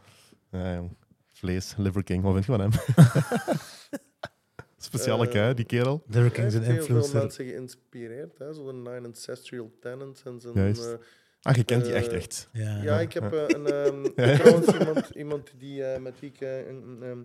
ja. 0.51 0.83
Vlees, 1.33 1.75
Liver 1.77 2.03
King. 2.05 2.23
Wat 2.23 2.33
vind 2.33 2.45
je 2.45 2.53
van 2.53 2.61
hem? 2.61 2.71
Speciale 4.77 5.25
Eh, 5.27 5.31
kei, 5.33 5.55
die 5.55 5.65
kerel. 5.65 6.03
Liver 6.07 6.31
King 6.31 6.47
is 6.47 6.55
een 6.55 6.63
heel 6.63 6.73
veel 6.73 6.81
influencer. 6.81 7.19
mensen 7.21 7.45
geïnspireerd. 7.47 8.39
Hè? 8.39 8.53
Zo 8.55 8.67
de 8.67 8.73
Nine 8.73 9.01
Ancestral 9.07 9.71
Tenants 9.81 10.23
en 10.25 10.41
zijn... 10.41 10.55
Juist. 10.55 10.85
eh, 10.87 10.93
Ah, 11.43 11.55
je 11.57 11.65
kent 11.65 11.85
die 11.85 11.93
Eh, 11.93 11.99
echt, 11.99 12.13
echt. 12.13 12.49
Ja, 12.53 12.83
Ja, 12.83 13.01
ik 13.01 13.13
heb 13.13 13.33
eh, 13.33 13.43
een, 13.47 13.67
ehm, 13.67 14.29
Ja. 14.29 14.37
trouwens 14.39 14.67
iemand, 14.79 15.09
iemand 15.15 15.53
die, 15.59 15.85
eh, 15.85 16.01
met 16.01 16.21
wie 16.21 16.31
ik 16.31 16.41
eh, 16.41 16.67
een, 16.67 16.83
een, 16.87 17.03
ehm, 17.03 17.19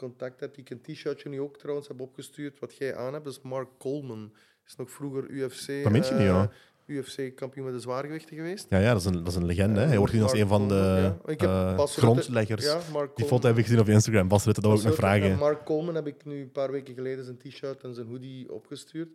contact 0.00 0.40
heb, 0.40 0.54
die 0.54 0.64
ik 0.64 0.70
een 0.70 0.80
t-shirtje 0.80 1.28
nu 1.28 1.40
ook 1.40 1.58
trouwens 1.58 1.88
heb 1.88 2.00
opgestuurd, 2.00 2.58
wat 2.58 2.76
jij 2.76 2.96
aan 2.96 3.12
hebt, 3.12 3.26
is 3.26 3.40
Mark 3.40 3.68
Coleman. 3.78 4.32
Is 4.66 4.76
nog 4.76 4.90
vroeger 4.90 5.28
UFC, 5.28 5.66
Dat 5.66 5.92
meen 5.92 6.04
je 6.04 6.10
niet, 6.10 6.20
eh, 6.20 6.24
ja. 6.24 6.50
UFC-kampioen 6.86 7.64
met 7.64 7.74
de 7.74 7.80
zwaargewichten 7.80 8.36
geweest. 8.36 8.66
Ja, 8.68 8.78
ja 8.78 8.92
dat, 8.92 9.00
is 9.00 9.06
een, 9.06 9.12
dat 9.12 9.26
is 9.26 9.34
een 9.34 9.46
legende. 9.46 9.80
Hè. 9.80 9.86
Hij 9.86 9.98
wordt 9.98 10.12
nu 10.12 10.22
als 10.22 10.32
een 10.32 10.46
van 10.46 10.68
de 10.68 10.74
ja. 10.74 11.30
Ik 11.30 11.40
heb 11.40 11.50
eh, 11.50 11.84
grondleggers. 11.84 12.64
Ja, 12.64 12.80
Die 13.14 13.26
foto 13.26 13.46
heb 13.46 13.58
ik 13.58 13.64
gezien 13.64 13.80
op 13.80 13.88
Instagram. 13.88 14.28
Bas 14.28 14.44
Rutte, 14.44 14.60
dat 14.60 14.70
wil 14.70 14.80
ik 14.80 14.86
nog 14.86 14.94
vragen. 14.94 15.38
Mark 15.38 15.64
Coleman 15.64 15.94
heb 15.94 16.06
ik 16.06 16.24
nu 16.24 16.40
een 16.40 16.52
paar 16.52 16.70
weken 16.70 16.94
geleden 16.94 17.24
zijn 17.24 17.38
t-shirt 17.38 17.82
en 17.82 17.94
zijn 17.94 18.06
hoodie 18.06 18.52
opgestuurd. 18.52 19.08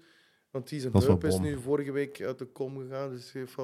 Want 0.52 0.70
die 0.70 0.80
zijn 0.80 0.91
Dat 0.91 1.02
wel 1.06 1.12
heup 1.12 1.24
is 1.24 1.40
nu 1.40 1.60
vorige 1.60 1.91
week 1.91 2.22
uit 2.22 2.40
de 2.40 2.45
kom 2.45 2.78
gegaan. 2.78 3.10
Dus 3.10 3.32
heeft. 3.32 3.56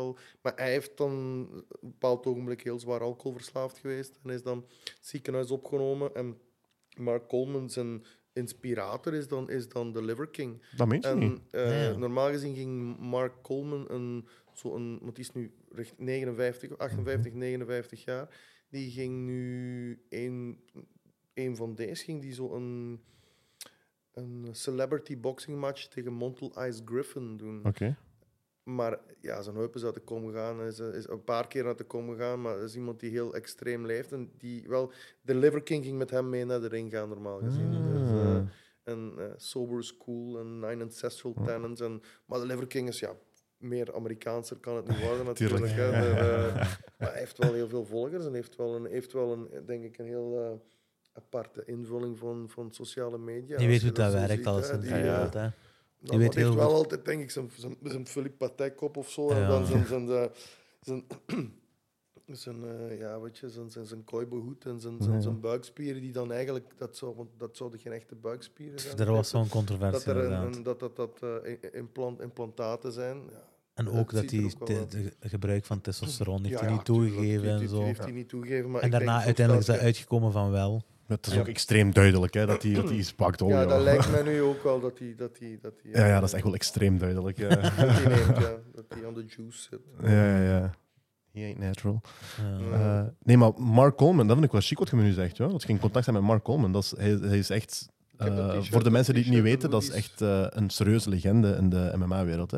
Maar 0.42 0.54
hij 0.56 0.72
heeft 0.72 0.98
dan 0.98 1.12
een 1.12 1.66
bepaald 1.82 2.26
ogenblik 2.26 2.62
heel 2.62 2.80
zwaar 2.80 3.02
alcoholverslaafd 3.02 3.78
geweest. 3.78 4.20
En 4.24 4.30
is 4.30 4.44
dan 4.44 4.66
het 4.84 4.98
ziekenhuis 5.00 5.52
opgenomen. 5.52 6.16
En 6.16 6.38
Mark 6.98 7.28
Coleman, 7.28 7.70
zijn 7.70 8.04
inspirator, 8.34 9.14
is 9.14 9.28
dan, 9.28 9.50
is 9.50 9.70
dan 9.70 9.94
de 9.94 10.04
Liver 10.04 10.28
King. 10.28 10.62
Dat 10.76 10.88
meen 10.88 11.02
je 11.02 11.08
niet. 11.16 11.40
En 11.52 11.62
eh, 11.66 11.84
Ja. 11.92 11.98
normaal 11.98 12.30
gezien 12.30 12.56
ging 12.56 12.98
Mark 13.00 13.42
Coleman, 13.42 13.86
een, 13.92 14.28
zo 14.54 14.76
een, 14.76 15.00
want 15.02 15.16
die 15.16 15.24
is 15.26 15.32
nu 15.32 15.52
recht 15.72 15.94
59, 15.98 16.78
58, 16.78 17.34
59 17.34 18.04
jaar, 18.04 18.40
die 18.70 18.92
ging 18.92 19.26
nu 19.26 20.02
een, 20.10 20.60
een 21.34 21.56
van 21.56 21.76
deze, 21.76 22.04
ging 22.04 22.22
die 22.22 22.34
zo 22.34 22.54
een, 22.56 23.02
een 24.14 24.48
celebrity 24.52 25.18
boxing 25.20 25.60
match 25.60 25.88
tegen 25.88 26.14
Montel 26.14 26.68
Ice 26.68 26.82
Griffin 26.86 27.38
doen. 27.38 27.66
Oké. 27.66 27.98
Maar 28.64 29.00
ja, 29.20 29.42
zijn 29.42 29.56
heup 29.56 29.76
is 29.76 29.84
uit 29.84 29.94
de 29.94 30.00
kom 30.00 30.26
gegaan. 30.26 30.62
Is, 30.62 30.80
is 30.80 31.08
een 31.08 31.24
paar 31.24 31.48
keer 31.48 31.66
uit 31.66 31.78
de 31.78 31.84
kom 31.84 32.10
gegaan. 32.10 32.42
Maar 32.42 32.60
is 32.60 32.76
iemand 32.76 33.00
die 33.00 33.10
heel 33.10 33.34
extreem 33.34 33.86
leeft. 33.86 34.12
En 34.12 34.32
die 34.38 34.68
wel... 34.68 34.92
De 35.22 35.36
Liver 35.36 35.64
King 35.64 35.84
ging 35.84 35.98
met 35.98 36.10
hem 36.10 36.30
mee 36.30 36.46
naar 36.46 36.62
de 36.62 36.68
ring 36.68 36.92
gaan, 36.92 37.10
normaal 37.10 37.40
gezien. 37.40 37.72
Dus, 37.72 38.10
eh, 38.10 38.42
en 38.84 39.14
eh, 39.18 39.26
Sober 39.36 39.84
School 39.84 40.40
en 40.40 40.60
Nine 40.60 40.84
Ancestral 40.84 41.34
Tenants. 41.46 41.82
En, 41.82 42.02
maar 42.26 42.40
de 42.40 42.46
Liver 42.46 42.68
King 42.68 42.88
is 42.88 43.00
ja, 43.00 43.16
meer 43.62 43.96
Amerikaanser 43.96 44.58
kan 44.58 44.76
het 44.76 44.88
niet 44.88 45.02
worden 45.02 45.26
natuurlijk. 45.32 45.66
Tuurlijk. 45.66 45.94
hè. 45.94 46.02
De, 46.02 46.20
eh, 46.20 46.56
maar 47.00 47.12
hij 47.12 47.20
heeft 47.20 47.38
wel 47.38 47.54
heel 47.54 47.68
veel 47.68 47.86
volgers 47.86 48.26
en 48.26 48.34
heeft 48.34 48.56
wel 48.56 48.76
een, 48.76 48.86
heeft 48.86 49.14
wel 49.14 49.32
een 49.32 49.66
denk 49.66 49.84
ik, 49.84 49.98
een 49.98 50.06
heel 50.06 50.40
eh, 50.40 50.52
aparte 51.14 51.64
invulling 51.66 52.18
van, 52.18 52.50
van 52.50 52.72
sociale 52.72 53.18
media. 53.18 53.48
Die 53.48 53.56
Als 53.56 53.66
weet 53.66 53.80
je 53.80 53.86
hoe 53.86 53.96
dat 53.96 54.14
werkt 54.14 54.46
alles 54.46 54.70
hè. 54.70 55.50
Die, 56.02 56.10
Die 56.10 56.20
weet 56.20 56.36
heel 56.36 56.56
wel 56.56 56.74
altijd, 56.74 57.06
denk 57.06 57.22
ik, 57.22 57.32
zijn, 57.32 57.52
zijn, 57.56 57.76
zijn 57.84 58.08
Philippe 58.08 58.38
Patek 58.38 58.82
op 58.82 58.98
of 58.98 59.10
zo. 59.10 59.30
En 59.30 59.40
Ja. 59.40 59.48
dan 59.48 59.66
zijn, 59.66 59.86
zijn, 59.86 60.08
zijn, 60.08 60.30
zijn, 60.82 61.04
zijn, 62.26 62.98
ja, 62.98 63.20
weet 63.20 63.38
je, 63.38 63.50
zijn, 63.50 63.70
zijn, 63.72 63.86
zijn 63.86 64.04
kooibehoed 64.04 64.66
en 64.66 64.80
zijn, 64.80 64.96
zijn, 65.02 65.16
Ja. 65.16 65.22
zijn 65.22 65.40
buikspieren, 65.40 66.02
die 66.02 66.12
dan 66.12 66.32
eigenlijk, 66.32 66.74
dat, 66.78 66.98
zou, 66.98 67.16
want 67.16 67.30
dat 67.38 67.58
zouden 67.58 67.80
geen 67.80 67.92
echte 67.94 68.16
buikspieren 68.16 68.80
zijn. 68.80 68.98
Er 68.98 69.06
was 69.12 69.32
dat, 69.32 69.42
zo'n 69.42 69.50
controversie 69.50 70.06
dat 70.14 70.16
er 70.24 70.32
een, 70.32 70.64
dat, 70.64 70.80
dat, 70.80 70.96
dat 70.96 71.20
i- 71.48 71.60
implant, 71.72 72.22
implantaten 72.22 72.92
zijn. 72.92 73.18
Ja. 73.18 73.50
En 73.74 73.86
dat 73.86 73.94
ook 73.94 74.12
dat 74.12 74.32
uit. 74.34 74.92
de 74.92 75.14
gebruik 75.20 75.66
van 75.66 75.82
testosteron 75.82 76.38
heeft 76.44 76.50
Ja, 76.54 76.60
hij 76.60 76.70
ja, 76.70 76.76
niet 76.76 76.86
tuurlijk, 76.86 77.14
toegegeven 77.14 77.50
en 77.50 77.70
zo. 77.70 77.82
Heeft 77.82 78.00
hij 78.04 78.12
niet 78.12 78.30
toegegeven. 78.30 78.72
Maar 78.72 78.82
En 78.82 78.90
daarna 78.92 79.22
uiteindelijk 79.22 79.60
is 79.60 79.66
dat 79.66 79.76
dat 79.76 79.86
uitgekomen 79.86 80.32
van 80.32 80.52
wel. 80.52 80.84
Het 81.18 81.28
is 81.28 81.34
Ja. 81.34 81.40
ook 81.40 81.48
extreem 81.48 81.94
duidelijk 81.94 82.34
hè, 82.34 82.46
dat 82.46 82.64
hij 82.64 82.74
dat 82.74 82.90
hij 82.90 82.98
iets 82.98 83.14
pakt. 83.14 83.42
Oh, 83.42 83.50
Ja, 83.50 83.66
dat 83.66 83.82
lijkt 83.82 84.12
mij 84.12 84.22
nu 84.32 84.42
ook 84.42 84.64
wel 84.64 84.80
dat 84.80 85.00
hij... 85.00 85.14
Dat 85.18 85.38
hij, 85.40 85.58
dat 85.62 85.74
hij 85.84 85.92
ja, 86.02 86.08
ja, 86.08 86.20
dat 86.20 86.28
is 86.30 86.36
echt 86.36 86.44
wel 86.44 86.54
extreem 86.54 86.98
duidelijk. 86.98 87.38
Ja, 87.38 87.50
Dat 87.56 87.62
hij 87.72 87.86
neemt, 88.16 88.38
ja. 88.38 88.56
Dat 88.76 88.86
hij 88.88 89.08
aan 89.08 89.14
de 89.14 89.26
juice 89.38 89.68
zit. 89.70 89.80
ja, 90.02 90.10
ja. 90.38 90.44
ja. 90.60 90.74
He 91.34 91.42
ain't 91.44 91.60
natural. 91.60 92.02
Ja. 92.38 92.66
Ja. 92.78 93.00
Eh, 93.02 93.08
nee, 93.24 93.38
maar 93.38 93.52
Mark 93.58 93.96
Coleman, 93.96 94.26
dat 94.28 94.34
vind 94.36 94.46
ik 94.46 94.52
wel 94.52 94.62
chic 94.62 94.80
wat 94.80 94.90
je 94.90 94.96
me 94.96 95.02
nu 95.04 95.12
zegt. 95.12 95.38
Ja? 95.38 95.48
Dat 95.48 95.62
je 95.62 95.68
in 95.68 95.80
contact 95.80 96.04
zijn 96.06 96.16
met 96.18 96.26
Mark 96.26 96.44
Coleman. 96.44 96.72
Dat 96.72 96.84
is, 96.84 96.94
hij, 96.98 97.10
hij 97.22 97.38
is 97.38 97.50
echt, 97.50 97.90
eh, 98.18 98.62
voor 98.62 98.84
de 98.84 98.92
mensen 98.92 99.14
die 99.14 99.24
het 99.24 99.34
niet 99.34 99.42
weten, 99.42 99.70
dat 99.70 99.82
is 99.82 99.90
echt 99.90 100.22
eh, 100.22 100.46
een 100.50 100.70
serieuze 100.70 101.10
legende 101.10 101.56
in 101.56 101.70
de 101.70 101.92
MMA-wereld. 101.96 102.54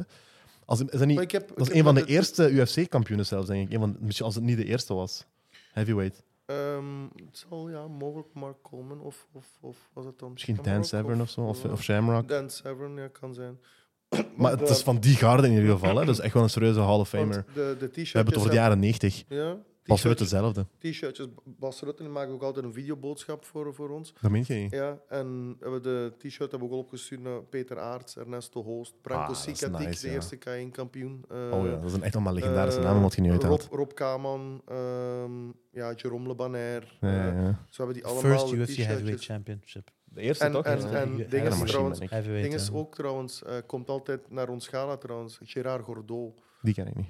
Als, 0.65 0.81
is 0.81 0.99
dat 0.99 1.07
niet, 1.07 1.31
heb, 1.31 1.47
dat 1.55 1.69
is 1.69 1.73
een 1.75 1.83
van 1.83 1.95
de 1.95 2.05
eerste 2.05 2.49
UFC-kampioenen 2.51 3.25
zelfs, 3.25 3.47
denk 3.47 3.67
ik. 3.67 3.73
Een 3.73 3.79
van, 3.79 3.97
misschien 3.99 4.25
als 4.25 4.35
het 4.35 4.43
niet 4.43 4.57
de 4.57 4.65
eerste 4.65 4.93
was. 4.93 5.25
Heavyweight. 5.71 6.23
Ehm, 6.45 7.03
het 7.25 7.37
zal 7.49 7.69
ja, 7.69 7.87
mogelijk 7.87 8.33
Mark 8.33 8.61
Coleman 8.61 9.01
of, 9.01 9.27
of, 9.31 9.47
of 9.61 9.89
was 9.93 10.05
het 10.05 10.19
dan? 10.19 10.31
Misschien 10.31 10.59
Dan 10.61 10.85
Severn 10.85 11.21
of 11.21 11.29
zo, 11.29 11.41
of, 11.41 11.65
eh, 11.65 11.71
of 11.71 11.83
Shamrock. 11.83 12.27
Dan 12.27 12.49
Severn, 12.49 12.95
ja, 12.95 13.07
kan 13.07 13.33
zijn. 13.33 13.59
Maar 14.37 14.51
het 14.51 14.69
is 14.69 14.81
van 14.81 14.99
die 14.99 15.15
garde 15.15 15.47
in 15.47 15.53
ieder 15.53 15.69
geval. 15.71 15.97
Hè. 15.97 16.05
Dat 16.05 16.15
is 16.15 16.21
echt 16.21 16.33
wel 16.33 16.43
een 16.43 16.49
serieuze 16.49 16.79
Hall 16.79 16.99
of 16.99 17.09
Famer. 17.09 17.45
de, 17.53 17.75
de 17.79 17.89
We 17.93 18.01
hebben 18.03 18.25
het 18.25 18.37
over 18.37 18.49
de 18.49 18.55
jaren 18.55 18.79
90. 18.79 19.23
Ja, 19.27 19.57
T-shirtjes- 19.83 20.03
Rutte 20.03 20.21
hetzelfde. 20.23 20.65
T-shirtjes. 20.77 21.27
Bas 21.43 21.81
Rutten 21.81 22.11
maakt 22.11 22.31
ook 22.31 22.41
altijd 22.41 22.65
een 22.65 22.73
videoboodschap 22.73 23.45
voor, 23.45 23.73
voor 23.73 23.89
ons. 23.89 24.13
Dat 24.21 24.31
meen 24.31 24.43
je 24.47 24.53
niet. 24.53 24.71
Ja, 24.71 24.97
en 25.09 25.55
hebben 25.59 25.81
we 25.81 25.87
de 25.89 26.13
t-shirt 26.17 26.51
hebben 26.51 26.59
we 26.59 26.65
ook 26.65 26.71
al 26.71 26.77
opgestuurd 26.77 27.21
naar 27.21 27.41
Peter 27.43 27.79
Aarts, 27.79 28.17
Ernesto 28.17 28.63
Hoost, 28.63 29.01
Branko 29.01 29.23
Ah, 29.23 29.31
is 29.31 29.41
Sikatik, 29.59 29.87
nice, 29.87 30.01
de 30.01 30.07
ja. 30.07 30.13
eerste 30.13 30.35
K1-kampioen. 30.37 31.25
Oh 31.29 31.65
ja, 31.65 31.75
dat 31.81 31.89
zijn 31.89 32.03
echt 32.03 32.15
allemaal 32.15 32.33
legendarische 32.33 32.79
eh, 32.79 32.85
namen 32.85 33.01
wat 33.01 33.13
je 33.15 33.21
nu 33.21 33.31
uithaalt. 33.31 33.61
Rob, 33.63 33.73
Rob 33.73 33.91
Kaman, 33.93 34.61
ehm 34.67 35.47
ja, 35.71 35.93
Jerome 35.95 36.27
Le 36.27 36.35
Banner. 36.35 36.97
Ja, 37.01 37.09
ja, 37.11 37.27
eh, 37.47 37.55
hebben 37.77 37.95
die 37.95 38.05
allemaal 38.05 38.37
First 38.37 38.49
de 38.49 38.55
UFC. 38.55 38.75
Heavyweight 38.75 39.23
Championship. 39.23 39.91
De 40.03 40.21
eerste 40.21 40.43
En, 40.43 40.51
toch? 40.51 40.65
en, 40.65 40.93
en 40.95 41.17
Ja, 41.17 41.23
ding 41.29 41.47
is 41.47 41.59
trouwens, 41.71 41.99
ding 42.23 42.53
is 42.53 42.71
ook 42.71 42.95
trouwens, 42.95 43.43
eh, 43.43 43.55
komt 43.65 43.89
altijd 43.89 44.31
naar 44.31 44.49
ons 44.49 44.67
gala 44.67 44.97
trouwens, 44.97 45.39
Gerard 45.43 45.83
Gordeau. 45.83 46.33
Die 46.61 46.73
ken 46.73 46.87
ik 46.87 46.95
niet. 46.95 47.09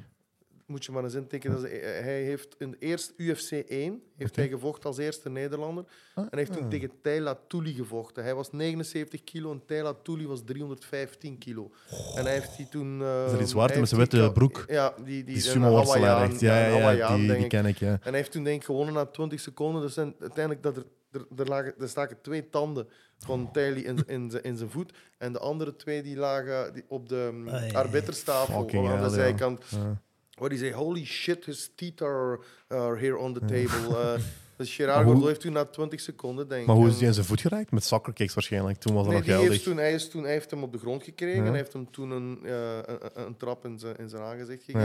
Moet 0.66 0.86
je 0.86 0.92
maar 0.92 1.04
eens 1.04 1.14
intekenen. 1.14 1.62
Dat 1.62 1.66
is- 1.72 1.80
eh, 1.80 1.82
hij 2.04 2.22
heeft 2.24 2.56
in 2.60 2.76
eerst 2.80 3.14
UFC 3.18 3.52
1 3.68 4.02
heeft 4.18 4.36
hij 4.36 4.48
gevochten 4.48 4.84
als 4.90 4.98
eerste 4.98 5.30
Nederlander. 5.30 5.84
Ah, 6.16 6.26
En 6.30 6.38
heeft 6.38 6.54
toen 6.54 6.64
ah. 6.64 6.70
tegen 6.70 6.92
Tayla 7.02 7.38
Touli 7.48 7.74
gevochten. 7.74 8.24
Hij 8.24 8.36
was 8.36 8.52
79 8.52 9.24
kilo 9.24 9.52
en 9.52 9.62
Tayla 9.66 9.94
Touli 10.04 10.28
was 10.28 10.42
315 10.46 11.38
kilo. 11.38 11.72
En 12.16 12.24
hij 12.24 12.34
heeft 12.34 12.58
die 12.58 12.70
toen... 12.70 12.94
Is 12.94 13.00
dat 13.08 13.30
die 13.30 13.38
ehm, 13.38 13.48
zwarte 13.48 13.80
met 13.80 13.88
zijn 13.90 14.02
witte 14.02 14.32
broek? 14.34 14.64
Ja, 14.68 14.94
die, 14.98 15.06
die, 15.06 15.24
Die 15.24 15.40
sumo-worstelaar. 15.42 16.32
Ja, 16.32 16.58
ja, 16.58 16.66
ja, 16.68 16.72
Hawaiian, 16.74 17.22
die, 17.28 17.48
ken 17.48 17.66
ik, 17.66 17.78
ja. 17.78 17.92
En 17.92 18.00
hij 18.04 18.14
heeft 18.14 18.32
toen 18.32 18.44
denk 18.44 18.60
ik 18.60 18.66
gewonnen 18.66 18.94
na 18.94 19.06
20 19.06 19.40
seconden. 19.40 19.82
Dus 19.82 19.94
zijn, 19.94 20.16
uiteindelijk 20.20 20.64
dat 20.64 20.78
er, 20.78 20.84
er, 21.12 21.26
er, 21.38 21.48
lagen, 21.48 21.74
er 21.80 21.90
staken 21.90 22.18
twee 22.22 22.50
tanden 22.50 22.88
van 23.20 23.52
Tayli 23.52 23.84
in, 23.86 23.98
in, 24.08 24.32
zijn- 24.32 24.44
in 24.44 24.58
zijn 24.58 24.70
voet. 24.70 24.94
En 25.18 25.34
de 25.34 25.40
andere 25.40 25.76
twee 25.76 26.02
die 26.04 26.16
lagen 26.18 26.74
die 26.74 26.84
op 26.88 27.10
de 27.10 27.16
um, 27.34 27.50
Ai, 27.50 27.72
arbiterstafel 27.74 28.54
aan 28.56 28.68
de 28.68 28.78
hell, 29.22 29.36
ja. 29.70 30.02
Ja. 30.36 30.42
Waar 30.42 30.50
hij 30.50 30.58
zei, 30.58 30.74
holy 30.74 31.06
shit, 31.06 31.46
his 31.46 31.72
teeth 31.76 32.02
are, 32.02 32.40
are 32.68 32.98
here 33.00 33.18
on 33.18 33.34
the 33.34 33.40
table. 33.40 33.98
Eh, 33.98 34.14
dus 34.58 34.76
Gerard 34.76 34.96
Maar 34.96 35.04
hoe- 35.04 35.12
Gordeau 35.12 35.28
heeft 35.30 35.42
toen 35.42 35.54
na 35.54 35.66
20 35.66 36.00
seconden, 36.00 36.48
denk 36.48 36.62
ik... 36.62 36.68
Maar 36.68 36.76
hoe 36.76 36.88
is 36.88 36.98
die 36.98 37.08
in 37.08 37.14
zijn 37.14 37.26
voet 37.26 37.42
geraakt? 37.42 37.72
Met 37.72 37.84
soccer 37.84 38.14
kicks 38.14 38.34
waarschijnlijk. 38.34 38.78
Toen 38.80 38.94
was 38.94 39.04
dat 39.04 39.12
Nee, 39.14 39.22
nog 39.22 39.28
die 39.30 39.38
heeft 39.38 39.48
geldig. 39.48 39.64
toen, 39.68 39.78
hij, 39.78 39.94
is 39.94 40.10
toen, 40.10 40.24
hij 40.24 40.32
heeft 40.32 40.52
hem 40.52 40.64
op 40.64 40.72
de 40.72 40.78
grond 40.78 41.04
gekregen 41.04 41.36
Ja. 41.40 41.42
en 41.44 41.50
hij 41.50 41.58
heeft 41.58 41.74
hem 41.74 41.92
toen 41.92 42.12
een, 42.12 42.40
eh, 42.46 42.76
een, 42.78 42.84
een- 43.04 43.26
een 43.26 43.38
trap 43.38 43.66
in 43.66 43.80
zijn, 43.80 43.96
in 43.98 44.10
zijn 44.10 44.22
aangezicht 44.22 44.64
gegeven. 44.64 44.82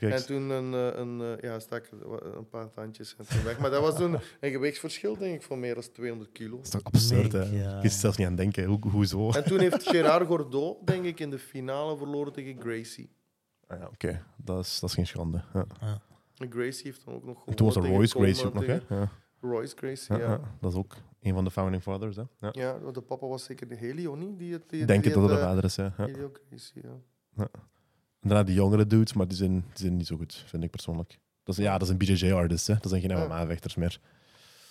Ja. 0.00 0.10
En 0.10 0.26
toen 0.26 0.50
een, 0.50 0.74
eh, 0.74 0.98
een, 1.00 1.38
ja, 1.40 1.58
stak 1.60 1.88
een 2.34 2.48
paar 2.48 2.70
tandjes 2.70 3.14
en 3.18 3.26
toen 3.28 3.44
weg. 3.44 3.58
Maar 3.58 3.70
dat 3.70 3.80
was 3.82 3.96
toen 3.96 4.18
een 4.40 4.50
gewichtsverschil, 4.50 5.16
denk 5.16 5.34
ik, 5.34 5.42
van 5.42 5.60
meer 5.60 5.74
dan 5.74 5.84
200 5.92 6.32
kilo. 6.32 6.56
Dat 6.56 6.64
is 6.64 6.70
toch 6.70 6.84
absurd, 6.84 7.32
hè? 7.32 7.42
Ja. 7.42 7.74
Je 7.74 7.80
kunt 7.80 7.92
zelfs 7.92 8.16
niet 8.16 8.26
aan 8.26 8.34
denken. 8.36 8.64
Hoe, 8.64 8.78
hoezo? 8.90 9.30
En 9.30 9.44
toen 9.44 9.58
heeft 9.60 9.88
Gerard 9.88 10.26
Gordeau, 10.26 10.76
denk 10.84 11.04
ik, 11.04 11.20
in 11.20 11.30
de 11.30 11.38
finale 11.38 11.96
verloren 11.96 12.32
tegen 12.32 12.56
Gracie. 12.60 13.10
Ah, 13.66 13.78
ja, 13.78 13.86
Oké, 13.86 14.24
dat, 14.36 14.64
is, 14.64 14.80
dat 14.80 14.88
is 14.88 14.94
geen 14.94 15.06
schande. 15.06 15.42
Ja. 15.54 15.66
En 16.36 16.50
Gracie 16.50 16.84
heeft 16.84 17.04
dan 17.04 17.14
ook 17.14 17.24
nog 17.24 17.46
En 17.46 17.54
toen 17.54 17.66
was 17.66 17.76
er 17.76 17.82
gewonnen 17.82 18.08
Royce 18.10 18.18
Gracie 18.18 18.46
ook 18.46 18.54
nog, 18.54 18.66
hè? 18.66 18.78
Ja. 18.96 19.08
Royce 19.40 19.76
Gracie, 19.76 20.14
Ja, 20.16 20.20
ja. 20.22 20.30
ja, 20.30 20.40
dat 20.60 20.72
is 20.72 20.78
ook 20.78 20.96
een 21.20 21.34
van 21.34 21.44
de 21.44 21.50
founding 21.50 21.82
fathers, 21.82 22.16
hè? 22.16 22.22
Ja. 22.38 22.48
Ja, 22.52 22.90
de 22.92 23.00
papa 23.00 23.26
was 23.26 23.44
zeker 23.44 23.68
de 23.68 23.74
Helio, 23.76 24.14
niet? 24.14 24.38
Die, 24.38 24.52
het- 24.52 24.68
die, 24.70 24.80
Ik 24.80 24.86
denk 24.86 25.02
die 25.02 25.12
het 25.12 25.20
dat 25.20 25.30
het 25.30 25.38
de 25.38 25.44
eh, 25.44 25.50
vader 25.50 25.64
is, 25.64 25.74
ja. 25.74 25.94
ja. 25.96 26.04
Helio 26.04 26.30
Gracie, 26.48 26.82
ja. 26.82 27.48
En 28.20 28.30
daarna 28.30 28.44
die 28.44 28.54
jongere 28.54 28.86
dudes, 28.86 29.12
maar 29.12 29.28
die 29.28 29.36
zijn, 29.36 29.52
die 29.52 29.62
zijn 29.74 29.96
niet 29.96 30.06
zo 30.06 30.16
goed, 30.16 30.44
vind 30.46 30.64
ik 30.64 30.70
persoonlijk. 30.70 31.18
Dat 31.42 31.58
is, 31.58 31.64
ja, 31.64 31.72
dat 31.78 31.82
is 31.82 31.88
een 31.88 31.98
BJJ-artist, 31.98 32.66
hè. 32.66 32.74
Dat 32.74 32.88
zijn 32.88 33.00
geen. 33.00 33.12
MMA-vechters 33.26 33.74
meer. 33.74 34.00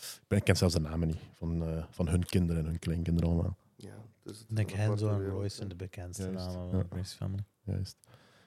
Ik, 0.02 0.28
ben, 0.28 0.38
ik 0.38 0.44
ken 0.44 0.56
zelfs 0.58 0.74
de 0.74 0.80
namen 0.80 1.08
niet 1.08 1.20
van, 1.34 1.64
eh, 1.64 1.84
van 1.90 2.08
hun 2.08 2.26
kinderen 2.26 2.62
en 2.64 2.70
hun 2.70 2.80
kleinkinderen 2.80 3.30
allemaal. 3.30 3.58
ja 3.76 3.96
dus 4.24 4.46
aparte 4.50 4.76
Henzo 4.76 5.10
en 5.10 5.26
Royce 5.26 5.42
hè. 5.44 5.50
zijn 5.50 5.70
de 5.70 5.76
bekendste 5.76 6.24
Juist, 6.24 6.38
namen 6.48 6.70
van 6.70 6.80
de 6.80 6.86
Gracie 6.90 7.18
family. 7.18 7.44
Juist. 7.64 7.98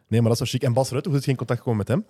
Nee, 0.09 0.21
maar 0.21 0.29
dat 0.31 0.41
is 0.41 0.51
wel 0.51 0.61
chic. 0.61 0.63
En 0.69 0.73
Bas 0.75 0.91
Rutte, 0.91 1.09
hoe 1.09 1.19
is 1.19 1.25
het 1.25 1.25
geen 1.25 1.37
contact 1.47 1.59
gekomen 1.61 1.79
met 1.79 1.89
hem? 1.89 2.07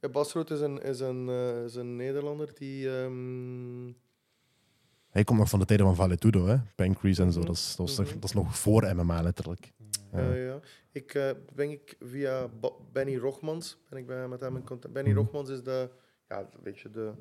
Ja, 0.00 0.08
Bas 0.08 0.32
Roet 0.32 0.50
is 0.50 0.60
een, 0.60 0.82
is 0.82 1.00
een, 1.00 1.28
eh, 1.28 1.64
is 1.64 1.74
een 1.74 1.96
Nederlander 1.96 2.50
die... 2.54 2.96
ehm, 2.98 3.92
Hij 5.08 5.24
komt 5.24 5.38
nog 5.38 5.48
van 5.48 5.58
de 5.58 5.64
tijden 5.64 5.86
van 5.86 5.94
Valetudo, 5.96 6.46
hè? 6.46 6.56
Pancrase 6.76 7.22
en 7.22 7.32
zo. 7.32 7.38
Mhm. 7.38 7.46
Dat 7.46 7.56
is, 7.56 7.76
dat, 7.76 7.88
is, 7.88 7.96
nog- 7.98 8.06
Mhm. 8.06 8.14
dat 8.14 8.24
is 8.24 8.32
nog 8.32 8.58
voor 8.58 8.94
MMA, 8.96 9.22
letterlijk. 9.22 9.72
Ja. 10.12 10.32
ja. 10.34 10.60
Ik 10.92 11.14
eh, 11.14 11.30
ben 11.54 11.70
ik 11.70 11.96
via 12.00 12.48
Benny 12.92 13.16
Rochmans 13.16 13.78
ben 13.88 13.98
ik 13.98 14.06
bij, 14.06 14.28
met 14.28 14.40
hem 14.40 14.56
in 14.56 14.64
contact. 14.64 14.94
Benny 14.94 15.10
Mhm. 15.10 15.18
Rochmans 15.18 15.48
is 15.50 15.62
de, 15.62 15.90
ja, 16.28 16.48
weet 16.62 16.78
je, 16.78 16.90
de 16.90 17.12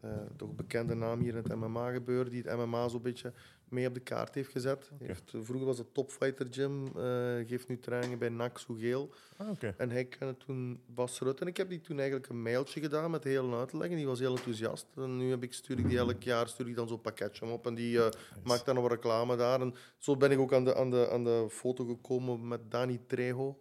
eh, 0.00 0.10
toch 0.36 0.54
bekende 0.54 0.94
naam 0.94 1.20
hier 1.20 1.36
in 1.36 1.42
het 1.42 1.54
MMA-gebeuren, 1.54 2.30
die 2.32 2.42
het 2.46 2.56
MMA 2.56 2.88
zo'n 2.88 3.02
beetje 3.02 3.32
mee 3.70 3.86
op 3.86 3.94
de 3.94 4.00
kaart 4.00 4.34
heeft 4.34 4.50
gezet. 4.50 4.90
Heeft, 4.98 5.30
vroeger 5.30 5.66
was 5.66 5.78
het 5.78 5.94
Topfighter 5.94 6.46
Gym, 6.50 6.86
eh, 6.86 7.48
geeft 7.48 7.68
nu 7.68 7.78
trainingen 7.78 8.18
bij 8.18 8.28
NAC 8.28 8.58
Soegeel. 8.58 9.10
Ah, 9.36 9.50
oké. 9.50 9.74
En 9.76 9.90
hij 9.90 10.04
kende 10.04 10.36
toen 10.36 10.80
Bas 10.86 11.20
Rutte. 11.20 11.42
En 11.42 11.48
ik 11.48 11.56
heb 11.56 11.68
die 11.68 11.80
toen 11.80 11.98
eigenlijk 11.98 12.28
een 12.28 12.42
mailtje 12.42 12.80
gedaan 12.80 13.10
met 13.10 13.24
heel 13.24 13.58
uit 13.58 13.68
te 13.68 13.76
leggen. 13.76 13.96
Die 13.96 14.06
was 14.06 14.18
heel 14.18 14.36
enthousiast. 14.36 14.86
En 14.96 15.16
nu 15.16 15.30
heb 15.30 15.42
ik, 15.42 15.52
stuur 15.52 15.78
ik 15.78 15.88
die 15.88 15.98
elk 15.98 16.22
jaar 16.22 16.48
stuur 16.48 16.68
ik 16.68 16.76
dan 16.76 16.88
zo'n 16.88 17.00
pakketje 17.00 17.46
op. 17.46 17.66
En 17.66 17.74
die 17.74 18.02
eh, 18.02 18.10
maakt 18.44 18.64
dan 18.64 18.74
nog 18.74 18.82
wat 18.84 18.92
reclame 18.92 19.36
daar. 19.36 19.60
En 19.60 19.74
zo 19.98 20.16
ben 20.16 20.30
ik 20.30 20.38
ook 20.38 20.52
aan 20.52 20.64
de, 20.64 20.76
aan 20.76 20.90
de, 20.90 21.10
aan 21.10 21.24
de 21.24 21.46
foto 21.50 21.84
gekomen 21.84 22.48
met 22.48 22.70
Dani 22.70 23.00
Trejo. 23.06 23.60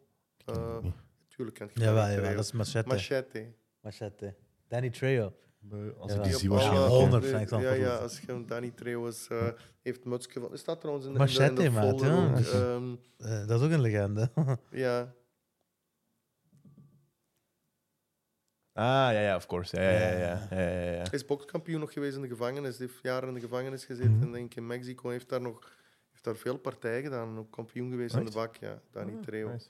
Uh, 0.49 0.77
tuurlijk 1.27 1.57
kent 1.57 1.73
je 1.73 1.79
Trejo. 1.79 2.35
dat 2.35 2.43
is 2.43 2.51
Machete. 2.51 2.87
Machete. 2.87 3.53
Machete. 3.81 4.35
Danny 4.67 4.89
Trejo. 4.89 5.33
Als 5.99 6.11
Ja, 6.11 6.17
ik 6.17 6.23
die 6.29 6.37
die 6.37 6.49
waarschijnlijk. 6.49 6.87
alle- 6.89 6.99
100 6.99 7.25
vind 7.25 7.41
ik 7.41 7.49
dan 7.49 7.61
Ja, 7.61 7.71
ja, 7.71 7.95
als 7.95 8.19
je 8.19 8.45
Danny 8.45 8.71
Treeuwens 8.75 9.27
eh 9.27 9.47
heeft 9.81 10.05
mutsje 10.05 10.39
van... 10.39 10.51
Er 10.51 10.57
staat 10.57 10.79
trouwens 10.79 11.05
in 11.07 11.13
de, 11.13 11.19
Machete, 11.19 11.43
in 11.43 11.55
de, 11.55 11.69
maat, 11.69 11.99
ja. 11.99 12.33
ehm, 12.51 12.95
Eh, 13.17 13.47
dat 13.47 13.59
is 13.59 13.65
ook 13.65 13.71
een 13.71 13.81
legende. 13.81 14.31
ja, 14.71 15.13
Ah, 18.73 18.85
ja, 19.13 19.19
ja, 19.21 19.35
of 19.35 19.45
course. 19.45 19.75
Ja, 19.81 19.89
ja, 19.89 19.97
ja. 20.11 20.47
ja, 20.51 20.59
ja, 20.69 20.91
ja, 20.91 21.11
is 21.11 21.25
bokskampioen 21.25 21.79
nog 21.79 21.93
geweest 21.93 22.15
in 22.15 22.21
de 22.21 22.27
gevangenis. 22.27 22.77
Hij 22.77 22.87
heeft 22.87 22.99
jaren 23.03 23.27
in 23.27 23.33
de 23.33 23.39
gevangenis 23.39 23.85
gezeten. 23.85 24.11
Mhm. 24.15 24.23
En 24.23 24.31
denk 24.31 24.45
ik 24.45 24.55
in 24.55 24.67
Mexico 24.67 25.03
Hij 25.03 25.13
heeft 25.13 25.29
daar 25.29 25.41
nog 25.41 25.75
heeft 26.11 26.23
daar 26.23 26.35
veel 26.35 26.57
partijen 26.57 27.03
gedaan. 27.03 27.37
Ook 27.37 27.51
kampioen 27.51 27.89
geweest 27.89 28.15
in 28.15 28.25
de 28.25 28.31
bak. 28.31 28.55
Ja, 28.55 28.81
Danny 28.91 29.13
Ah, 29.13 29.21
Trejo. 29.21 29.49
nice. 29.51 29.67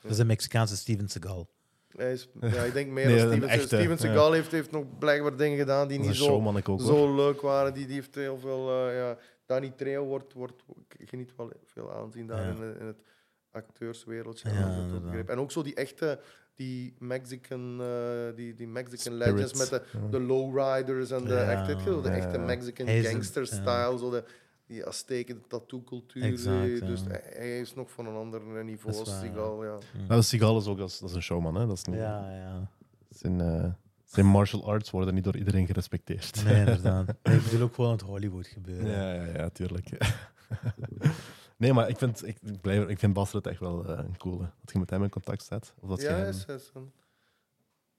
Dat 0.00 0.10
is 0.10 0.18
een 0.18 0.26
Mexicaanse 0.26 0.76
Steven 0.76 1.08
Seagal. 1.08 1.48
Hij 1.96 2.12
is, 2.12 2.28
ja, 2.40 2.62
ik 2.62 2.72
denk 2.72 2.90
meer 2.90 3.06
Nee, 3.06 3.16
dan 3.18 3.26
Steven, 3.28 3.48
echte, 3.48 3.66
Steven 3.66 3.90
ja. 3.90 3.96
Seagal 3.96 4.32
heeft, 4.32 4.50
heeft 4.52 4.70
nog 4.70 4.84
blijkbaar 4.98 5.36
dingen 5.36 5.58
gedaan 5.58 5.88
die 5.88 5.98
niet 5.98 6.14
zo, 6.14 6.42
ook. 6.66 6.80
zo 6.80 7.14
leuk 7.16 7.40
waren. 7.40 7.74
Die, 7.74 7.86
die 7.86 7.94
heeft 7.94 8.14
heel 8.14 8.38
veel... 8.38 8.70
eh, 8.88 8.96
ja, 8.96 9.16
Danny 9.46 9.72
Trejo 9.76 10.04
wordt, 10.04 10.32
wordt, 10.32 10.62
geniet 11.04 11.32
wel 11.36 11.52
veel 11.64 11.92
aanzien 11.92 12.26
daar 12.26 12.42
Ja. 12.42 12.48
in, 12.48 12.56
de- 12.56 12.76
in 12.80 12.86
het 12.86 13.02
acteurswereldje. 13.50 14.48
Ja. 14.50 15.22
En 15.26 15.38
ook 15.38 15.50
zo 15.50 15.62
die 15.62 15.74
echte... 15.74 16.18
Die 16.54 16.94
Mexican, 16.98 17.80
eh, 17.80 18.36
die, 18.36 18.54
die 18.54 18.66
Mexican 18.68 19.14
Spirits. 19.14 19.32
legends 19.52 19.58
met 19.58 19.68
de, 19.70 20.08
de 20.10 20.20
lowriders 20.20 21.10
en 21.10 21.24
de, 21.24 21.34
Ja. 21.34 21.50
echt, 21.50 21.66
weet 21.66 21.82
je 21.82 21.90
wel, 21.90 22.02
de 22.02 22.08
echte. 22.08 22.38
Mexican 22.38 22.86
Hij 22.86 22.98
is 22.98 23.04
een- 23.06 23.10
gangster 23.12 23.42
ja. 23.42 23.48
style, 23.48 23.98
zo 23.98 24.10
de, 24.10 24.24
die 24.68 24.86
Azteken, 24.86 25.42
tattoo-cultuur. 25.48 26.22
Exact, 26.22 26.64
eh, 26.66 26.78
ja. 26.78 26.86
Dus 26.86 27.00
hij, 27.04 27.22
hij 27.24 27.60
is 27.60 27.74
nog 27.74 27.90
van 27.90 28.06
een 28.06 28.14
ander 28.16 28.64
niveau 28.64 28.96
Dat 28.96 29.06
is 29.06 29.12
als 29.12 29.20
Seagal, 29.20 29.64
ja. 30.08 30.20
Seagal 30.22 30.58
is 30.58 30.66
ook 30.66 30.78
dat 30.78 30.88
is, 30.88 30.98
dat 30.98 31.08
is 31.10 31.14
een 31.16 31.22
showman, 31.22 31.54
hè? 31.54 31.66
Dat 31.66 31.76
is 31.76 31.84
niet, 31.84 31.96
Ja, 31.96 32.30
ja. 32.36 32.70
zijn, 33.10 33.40
eh, 33.40 33.70
zijn 34.04 34.26
martial 34.26 34.66
arts 34.68 34.90
worden 34.90 35.14
niet 35.14 35.24
door 35.24 35.36
iedereen 35.36 35.66
gerespecteerd. 35.66 36.44
Nee, 36.44 36.58
inderdaad. 36.66 37.06
Nee, 37.22 37.36
ik 37.36 37.42
bedoel 37.44 37.60
ook 37.62 37.74
gewoon 37.74 37.90
het 37.92 38.00
Hollywood 38.00 38.46
gebeuren. 38.46 38.90
Ja, 38.90 39.12
ja, 39.14 39.24
ja, 39.38 39.48
tuurlijk. 39.48 39.88
nee, 41.56 41.72
maar 41.72 41.88
ik 41.88 41.98
vind, 41.98 42.26
ik, 42.26 42.38
ik, 42.42 42.60
blijf, 42.60 42.88
ik 42.88 42.98
vind 42.98 43.12
Bas 43.12 43.32
Rutte 43.32 43.50
echt 43.50 43.60
wel 43.60 43.86
eh, 43.88 43.98
een 44.04 44.16
coole. 44.16 44.38
Dat 44.60 44.72
je 44.72 44.78
met 44.78 44.90
hem 44.90 45.02
in 45.02 45.10
contact 45.10 45.42
staat. 45.42 45.74
Of 45.80 45.88
dat 45.88 46.00
je 46.00 46.06
ja, 46.06 46.14
hem- 46.16 46.28
is, 46.28 46.44
is 46.46 46.70
een, 46.74 46.92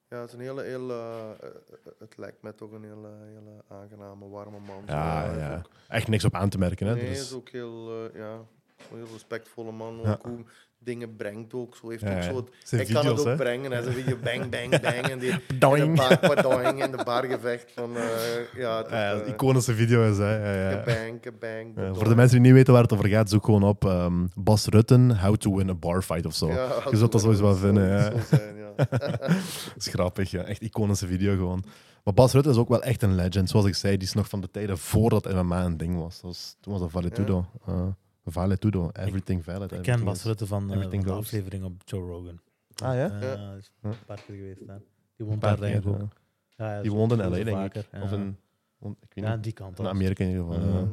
ja, 0.09 0.19
het 0.21 0.27
is 0.27 0.33
een 0.33 0.39
hele, 0.41 0.61
heel, 0.63 0.89
eh, 0.89 0.97
eh, 1.41 1.49
het 1.99 2.17
lijkt 2.17 2.41
mij 2.41 2.51
toch 2.53 2.71
een 2.71 2.83
hele, 2.83 3.09
hele 3.25 3.79
aangename, 3.81 4.29
warme 4.29 4.57
man. 4.67 4.83
Ja, 4.85 5.35
ja. 5.37 5.55
ook- 5.57 5.69
echt 5.87 6.07
niks 6.07 6.23
op 6.25 6.35
aan 6.35 6.49
te 6.49 6.57
merken. 6.57 6.87
Hè? 6.87 6.93
nee, 6.93 7.01
Dat 7.01 7.11
hij 7.11 7.21
is- 7.21 7.27
is 7.29 7.35
ook 7.35 7.49
heel, 7.49 7.89
eh, 8.13 8.19
ja, 8.19 8.31
een 8.91 8.97
heel 8.97 9.07
respectvolle 9.13 9.71
man. 9.71 10.05
Ook 10.05 10.23
hoe 10.25 10.43
dingen 10.83 11.15
brengt 11.15 11.53
ook. 11.53 11.75
Zo 11.75 11.89
heeft 11.89 12.03
ook 12.03 12.23
zo 12.23 12.35
het, 12.35 12.49
hij 12.71 12.85
kan 12.85 13.05
het 13.05 13.19
ook 13.19 13.25
hè? 13.25 13.35
brengen. 13.35 13.71
Hij 13.71 13.85
een 13.85 13.93
video 13.93 14.17
bang, 14.23 14.49
bang, 14.49 14.81
bang. 14.81 15.07
En 15.07 15.19
die, 15.19 15.29
in 15.49 15.57
de 15.57 15.59
bar, 16.43 16.77
in 16.77 16.91
de 16.91 17.03
bargevecht 17.05 17.71
van, 17.71 17.95
eh, 17.97 18.03
ja, 18.55 18.83
eh, 18.83 19.27
iconische 19.27 19.73
video 19.75 20.11
is, 20.11 20.17
hè. 20.17 20.69
Ja, 20.69 20.77
padoing. 21.39 21.75
voor 21.97 22.09
de 22.09 22.15
mensen 22.15 22.35
die 22.37 22.45
niet 22.45 22.53
weten 22.53 22.73
waar 22.73 22.81
het 22.83 22.93
over 22.93 23.07
gaat, 23.07 23.29
zoek 23.29 23.45
gewoon 23.45 23.63
op 23.63 23.85
ehm, 23.85 24.25
Bas 24.35 24.65
Rutten, 24.67 25.19
How 25.21 25.35
to 25.35 25.55
Win 25.55 25.69
a 25.69 25.73
Bar 25.75 26.01
Fight 26.01 26.25
of 26.25 26.33
zo. 26.33 26.47
Je 26.47 26.89
zult 26.97 27.11
dat 27.11 27.21
sowieso 27.21 27.43
wel 27.43 27.55
vinden, 27.55 28.13
ja. 28.89 28.97
Ja. 28.99 29.17
Dat 29.17 29.75
is 29.77 29.87
grappig, 29.87 30.31
ja. 30.31 30.43
Echt 30.43 30.61
iconische 30.61 31.07
video 31.07 31.35
gewoon. 31.35 31.63
Maar 32.03 32.13
Bas 32.13 32.33
Rutte 32.33 32.49
is 32.49 32.55
ook 32.57 32.69
wel 32.69 32.81
echt 32.83 33.01
een 33.01 33.15
legend. 33.15 33.49
Zoals 33.49 33.65
ik 33.65 33.75
zei, 33.75 33.97
die 33.97 34.07
is 34.07 34.13
nog 34.13 34.29
van 34.29 34.41
de 34.41 34.51
tijden 34.51 34.77
voordat 34.77 35.33
MMA 35.33 35.65
een 35.65 35.77
ding 35.77 35.97
was. 35.97 36.13
Dat 36.15 36.23
was 36.23 36.55
toen 36.59 36.71
was 36.73 36.81
dat 36.81 36.91
Valetudo. 36.91 37.45
Uh, 37.69 37.87
Valetudo, 38.25 38.89
everything 38.93 39.43
valid. 39.43 39.71
Ik 39.71 39.81
ken 39.81 40.03
Bas 40.03 40.23
Rutte 40.23 40.45
van, 40.47 40.73
eh, 40.73 40.81
van 40.89 40.99
de 40.99 41.11
aflevering 41.11 41.63
op 41.63 41.81
Joe 41.85 42.07
Rogan. 42.07 42.39
Ah 42.75 42.95
ja? 42.95 43.09
Eh, 43.19 43.21
Ja. 43.21 43.53
is 43.53 43.71
Ja. 43.81 43.89
een 43.89 43.95
paar 44.05 44.21
keer 44.21 44.35
geweest 44.35 44.67
daar. 44.67 44.81
Die 45.15 45.25
woont 45.25 45.41
daar 45.41 45.59
denk 45.59 45.75
ik 45.75 45.81
keer, 45.81 45.91
ook. 45.91 45.99
ja. 45.99 46.07
Ja, 46.65 46.75
ja, 46.75 46.81
Die 46.81 46.91
in 46.91 46.97
LA, 47.17 47.29
denk 47.29 47.49
vaker, 47.49 47.79
ik. 47.81 47.87
ja. 47.91 48.01
Of 48.01 48.11
in, 48.11 48.37
ik 48.79 49.13
weet 49.13 49.25
Ja, 49.25 49.33
niet. 49.35 49.43
die 49.43 49.53
kant 49.53 49.79
In. 49.79 49.87
Amerika 49.87 50.23
in 50.23 50.29
ieder 50.29 50.45
geval. 50.45 50.59
Ja. 50.67 50.73
ja. 50.73 50.87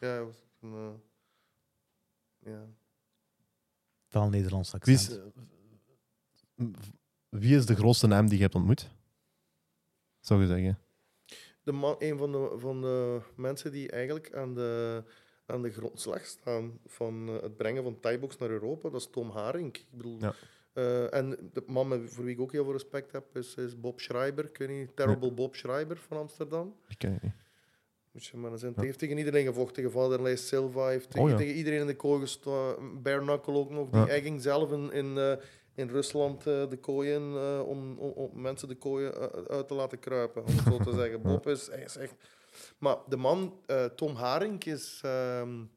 Ja, 0.00 0.08
hij 0.08 0.24
was 0.24 0.36
een, 0.60 0.72
eh, 0.72 2.52
ja. 2.52 2.60
Wel 4.08 4.28
Nederlands 4.28 4.70
Wie, 4.70 4.80
accent. 4.80 5.10
is, 5.10 5.16
eh, 5.16 6.66
wie 7.30 7.56
is 7.56 7.66
de 7.66 7.74
grootste 7.76 8.06
naam 8.06 8.26
die 8.28 8.36
je 8.36 8.42
hebt 8.42 8.54
ontmoet? 8.54 8.90
Zou 10.20 10.40
je 10.40 10.46
zeggen? 10.46 10.78
de 11.62 11.72
man, 11.72 11.96
een 11.98 12.18
van 12.18 12.32
de, 12.32 12.54
van 12.56 12.80
de 12.80 13.20
mensen 13.36 13.72
die 13.72 13.90
eigenlijk 13.90 14.34
aan 14.34 14.54
de, 14.54 15.02
aan 15.46 15.62
de 15.62 15.70
grondslag 15.70 16.24
staan 16.24 16.78
van 16.86 17.28
eh, 17.28 17.42
het 17.42 17.56
brengen 17.56 17.82
van 17.82 18.00
Thaibox 18.00 18.36
naar 18.38 18.50
Europa, 18.50 18.88
dat 18.90 19.00
is 19.00 19.08
Tom 19.10 19.30
Haring. 19.30 19.66
Ik 19.76 19.84
bedoel, 19.90 20.16
Ja. 20.20 20.34
eh, 20.72 21.14
en 21.14 21.50
de 21.52 21.62
man 21.66 22.08
voor 22.08 22.24
wie 22.24 22.34
ik 22.34 22.40
ook 22.40 22.52
heel 22.52 22.64
veel 22.64 22.72
respect 22.72 23.12
heb, 23.12 23.36
is, 23.36 23.54
is 23.54 23.80
Bob 23.80 24.00
Schreiber. 24.00 24.44
Ik 24.44 24.58
weet 24.58 24.68
niet, 24.68 24.96
Terrible 24.96 25.32
Bob 25.32 25.54
Schreiber 25.54 25.96
van 25.96 26.16
Amsterdam. 26.16 26.74
Ik 26.88 26.98
ken 26.98 27.12
het 27.12 27.22
niet. 27.22 27.32
Moet 28.12 28.24
je 28.26 28.36
maar 28.36 28.52
eens 28.52 28.62
in. 28.62 28.72
Ja. 28.76 28.82
Heeft 28.82 28.98
tegen 28.98 29.18
iedereen 29.18 29.44
gevochten. 29.46 29.74
Tegen 29.74 29.90
Vanderlei 29.90 30.36
Silva. 30.36 30.88
Heeft 30.88 31.10
tegen, 31.10 31.22
Oh, 31.24 31.30
ja. 31.30 31.36
tegen 31.36 31.54
iedereen 31.54 31.80
in 31.80 31.86
de 31.86 31.96
kooi 31.96 32.20
gestaan. 32.20 33.02
Bare 33.02 33.20
Knuckle 33.20 33.54
ook 33.54 33.70
nog. 33.70 33.90
Die. 33.90 34.00
Hij 34.00 34.22
ging 34.22 34.42
zelf 34.42 34.72
in, 34.72 34.92
in, 34.92 35.18
eh, 35.18 35.32
in 35.74 35.88
Rusland 35.88 36.46
eh, 36.46 36.68
de 36.68 36.78
kooien 36.80 37.32
uh, 37.32 37.62
om, 37.66 37.98
om, 37.98 38.10
om, 38.10 38.40
mensen 38.40 38.68
de 38.68 38.74
kooien 38.74 39.14
uh, 39.14 39.44
uit 39.46 39.68
te 39.68 39.74
laten 39.74 39.98
kruipen. 39.98 40.44
Om 40.44 40.56
het 40.56 40.64
zo 40.66 40.78
te 40.78 40.94
zeggen. 41.00 41.22
Bob 41.22 41.46
is, 41.46 41.66
hij 41.66 41.82
is 41.82 41.96
echt... 41.96 42.14
Maar 42.78 42.96
de 43.08 43.16
man, 43.16 43.54
Tom 43.96 44.14
Haring, 44.14 44.64
is... 44.64 45.02
Um, 45.04 45.70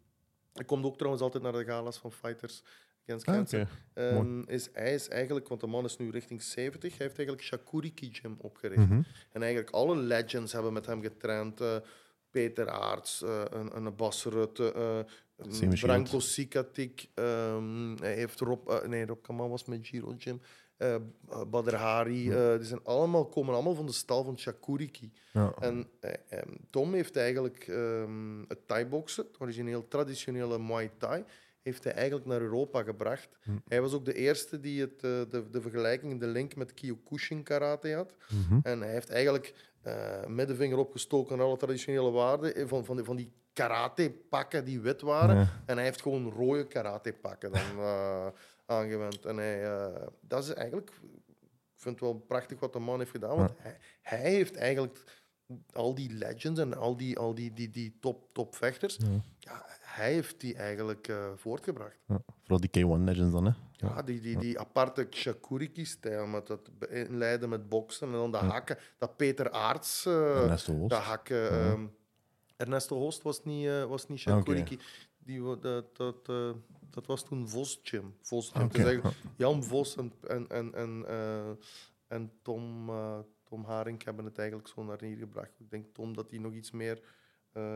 hij 0.54 0.66
komt 0.66 0.86
ook 0.86 0.98
trouwens 0.98 1.24
altijd 1.24 1.44
naar 1.44 1.52
de 1.52 1.66
galas 1.66 1.98
van 1.98 2.12
Fighters 2.12 2.64
Against 3.08 3.28
Ah, 3.28 3.36
Cancer. 3.36 3.68
okay. 3.92 4.18
Um, 4.18 4.44
is, 4.48 4.70
hij 4.74 4.94
is 4.94 5.08
eigenlijk, 5.08 5.48
want 5.48 5.62
de 5.62 5.68
man 5.68 5.86
is 5.86 5.98
nu 5.98 6.10
richting 6.10 6.42
70, 6.42 6.98
hij 6.98 7.06
heeft 7.06 7.18
eigenlijk 7.18 7.48
Shakuriki 7.48 8.14
Gym 8.14 8.36
opgericht. 8.38 8.88
Mhm. 8.90 9.02
En 9.32 9.42
eigenlijk 9.42 9.74
alle 9.74 9.96
legends 9.96 10.54
hebben 10.54 10.74
met 10.74 10.86
hem 10.86 11.02
getraind. 11.02 11.62
Uh, 11.62 11.76
Peter 12.30 12.70
Aarts, 12.70 13.22
uh, 13.22 13.42
een, 13.50 13.76
een 13.76 13.96
Bas 13.96 14.26
Rutte, 14.26 14.74
uh, 14.76 15.12
Branko 15.82 16.20
Sikatik. 16.20 17.10
Um, 17.16 17.96
hij 18.00 18.14
heeft 18.14 18.40
Rob, 18.40 18.70
uh, 18.70 18.84
nee, 18.84 19.06
Rob 19.06 19.22
Kaman 19.22 19.50
was 19.50 19.66
met 19.66 19.88
Giro 19.88 20.16
Gym. 20.18 20.42
Uh, 20.78 20.96
Badr 21.48 21.76
Hari, 21.76 22.24
die 22.58 22.64
zijn 22.66 22.84
allemaal, 22.84 23.26
komen 23.26 23.54
allemaal 23.54 23.76
van 23.76 23.86
de 23.86 23.92
stal 23.92 24.24
van 24.24 24.38
Shakuriki. 24.38 25.12
Ja. 25.32 25.54
En 25.60 25.88
um, 26.30 26.58
Tom 26.70 26.94
heeft 26.94 27.16
eigenlijk 27.16 27.68
um, 27.68 28.46
het 28.48 28.68
Thai-boksen, 28.68 29.26
het 29.26 29.42
origineel 29.42 29.88
traditionele 29.88 30.60
Muay 30.60 30.92
Thai, 30.98 31.24
heeft 31.62 31.84
hij 31.84 31.94
eigenlijk 31.94 32.26
naar 32.26 32.42
Europa 32.42 32.84
gebracht. 32.84 33.30
Hm. 33.44 33.52
Hij 33.68 33.82
was 33.82 33.94
ook 33.94 34.06
de 34.06 34.14
eerste 34.14 34.60
die 34.60 34.82
het, 34.82 35.00
de, 35.00 35.44
de 35.52 35.62
vergelijking, 35.62 36.20
de 36.20 36.28
link 36.28 36.56
met 36.56 36.74
Kyokushin 36.74 37.44
karate 37.44 37.94
had. 37.94 38.16
Mhm. 38.30 38.60
En 38.64 38.82
hij 38.82 38.92
heeft 38.92 39.10
eigenlijk 39.10 39.54
uh, 39.88 40.26
middenvinger 40.26 40.78
opgestoken 40.78 41.38
naar 41.38 41.46
alle 41.46 41.58
traditionele 41.58 42.12
waarden 42.12 42.68
van, 42.68 42.86
van, 42.86 42.96
die, 42.96 43.06
van 43.06 43.16
die 43.16 43.32
karate-pakken 43.54 44.66
die 44.66 44.80
wit 44.80 45.02
waren. 45.02 45.36
Ja. 45.36 45.62
En 45.66 45.76
hij 45.76 45.86
heeft 45.86 46.02
gewoon 46.02 46.30
rode 46.30 46.68
karate-pakken 46.68 47.52
dan 47.52 47.78
uh, 47.78 48.28
aangewend. 48.66 49.26
En 49.26 49.38
hij, 49.38 49.64
uh, 49.64 50.08
dat 50.22 50.44
is 50.44 50.54
eigenlijk, 50.54 50.90
ik 50.90 51.80
vind 51.80 52.00
het 52.00 52.10
wel 52.10 52.14
prachtig 52.14 52.60
wat 52.60 52.74
de 52.74 52.80
man 52.80 53.00
heeft 53.00 53.12
gedaan, 53.12 53.38
want 53.38 53.54
hij, 53.58 53.78
hij, 54.02 54.20
heeft 54.20 54.56
eigenlijk 54.56 55.22
al 55.74 55.96
die 55.96 56.14
legends 56.14 56.60
en 56.60 56.78
al 56.78 56.98
die, 56.98 57.18
al 57.18 57.36
die, 57.36 57.54
die, 57.54 57.70
die 57.70 57.98
top, 58.00 58.34
top 58.34 58.56
vechters, 58.56 58.96
Ja. 58.98 59.08
ja, 59.40 59.66
hij 59.80 60.14
heeft 60.14 60.40
die 60.40 60.56
eigenlijk 60.56 61.08
uh, 61.08 61.32
voortgebracht. 61.36 62.00
Ja. 62.08 62.22
Vooral 62.42 62.60
die 62.60 62.70
K1-legends 62.70 63.32
dan, 63.32 63.46
hè? 63.46 63.52
Ja, 63.72 64.02
die, 64.02 64.22
die, 64.22 64.38
die 64.38 64.60
aparte 64.60 65.08
Shakuriki-stijl, 65.10 66.26
met 66.26 66.48
dat 66.48 66.70
inleiden 66.90 67.50
met 67.50 67.70
boksen 67.70 68.08
en 68.08 68.14
dan 68.14 68.32
dat 68.32 68.42
hakken, 68.42 68.78
dat 68.98 69.18
Peter 69.18 69.52
Aarts, 69.52 70.06
uh, 70.06 70.56
dat 70.88 70.94
hakken. 70.94 71.54
Um, 71.54 71.96
Ernesto 72.56 72.96
Holst 72.96 73.22
was 73.22 73.44
niet, 73.44 73.66
uh, 73.66 73.86
was 73.86 74.08
niet. 74.08 74.28
Okay. 74.28 74.80
Die, 75.18 75.60
dat, 75.60 75.96
dat, 75.96 76.28
uh, 76.30 76.52
dat 76.90 77.06
was 77.06 77.24
toen 77.24 77.50
Vos 77.50 77.80
Gym. 77.84 78.16
Vos. 78.22 78.50
Okay. 78.50 78.70
Zeggen, 78.72 79.12
Jan 79.36 79.64
Vos 79.64 79.96
en, 79.96 80.14
en, 80.28 80.48
en, 80.48 80.74
en, 80.74 81.06
uh, 81.08 81.50
en 82.08 82.32
Tom, 82.42 82.92
Tom 83.44 83.66
Haring 83.66 84.04
hebben 84.04 84.26
het 84.26 84.38
eigenlijk 84.38 84.68
zo 84.68 84.84
naar 84.84 85.02
hier 85.02 85.18
gebracht. 85.18 85.60
Ik 85.60 85.70
denk 85.70 85.94
Tom 85.94 86.14
dat 86.14 86.30
hij 86.30 86.40
nog 86.40 86.54
iets 86.54 86.72
meer 86.72 87.02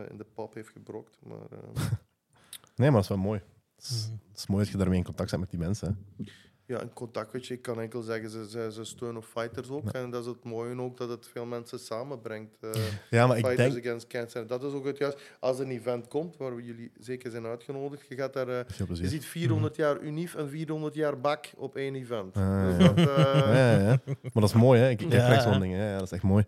in 0.08 0.16
de 0.16 0.26
pap 0.34 0.54
heeft 0.54 0.68
gebrokt. 0.68 1.18
Maar, 1.22 1.48
nee, 2.76 2.90
maar 2.90 2.92
dat 2.92 3.02
is 3.02 3.08
wel 3.08 3.18
mooi. 3.18 3.42
Het 3.74 3.84
is, 3.84 4.10
het 4.28 4.38
is 4.38 4.46
mooi 4.46 4.62
dat 4.62 4.72
je 4.72 4.78
daarmee 4.78 4.98
in 4.98 5.04
contact 5.04 5.30
bent 5.30 5.42
met 5.42 5.50
die 5.50 5.60
mensen. 5.60 6.06
Hè? 6.16 6.24
Ja, 6.68 6.80
in 6.80 6.92
contact, 6.92 7.32
weet 7.32 7.46
je, 7.46 7.54
ik 7.54 7.62
kan 7.62 7.80
enkel 7.80 8.02
zeggen, 8.02 8.30
ze, 8.30 8.48
ze, 8.48 8.72
ze 8.72 8.84
steunen 8.84 9.22
fighters 9.22 9.68
ook. 9.68 9.84
Ja. 9.84 10.00
En 10.00 10.10
dat 10.10 10.20
is 10.20 10.26
het 10.26 10.44
mooie 10.44 10.80
ook, 10.80 10.96
dat 10.96 11.08
het 11.08 11.26
veel 11.26 11.46
mensen 11.46 11.78
samenbrengt. 11.78 12.56
Uh, 12.60 12.70
ja, 13.10 13.26
maar 13.26 13.38
ik 13.38 13.44
fighters 13.44 13.72
denk... 13.72 13.86
Against 13.86 14.06
Cancer. 14.06 14.46
Dat 14.46 14.62
is 14.62 14.72
ook 14.72 14.84
het 14.84 14.98
juist. 14.98 15.18
Als 15.40 15.58
er 15.58 15.64
een 15.64 15.70
event 15.70 16.08
komt, 16.08 16.36
waar 16.36 16.56
we 16.56 16.62
jullie 16.62 16.92
zeker 16.98 17.30
zijn 17.30 17.46
uitgenodigd, 17.46 18.08
je 18.08 18.14
gaat 18.14 18.32
daar... 18.32 18.48
Uh, 18.48 18.60
je 18.92 19.08
ziet 19.08 19.24
400 19.24 19.78
mm 19.78 19.84
-hmm. 19.84 19.94
jaar 19.94 20.02
Unif 20.02 20.34
en 20.34 20.48
400 20.48 20.94
jaar 20.94 21.20
Bak 21.20 21.50
op 21.56 21.76
één 21.76 21.94
event. 21.94 22.36
Ah, 22.36 22.64
dus 22.64 22.86
ja. 22.86 22.92
dat, 22.92 22.98
uh... 23.08 23.14
ja, 23.54 23.78
ja, 23.78 24.00
Maar 24.06 24.30
dat 24.32 24.42
is 24.48 24.52
mooi, 24.52 24.80
hè. 24.80 24.88
Ik 24.88 25.00
Ja. 25.00 25.24
graag 25.24 25.42
zo'n 25.42 25.60
ding. 25.60 25.74
Ja, 25.74 25.92
dat 25.92 26.06
is 26.06 26.12
echt 26.12 26.22
mooi. 26.22 26.44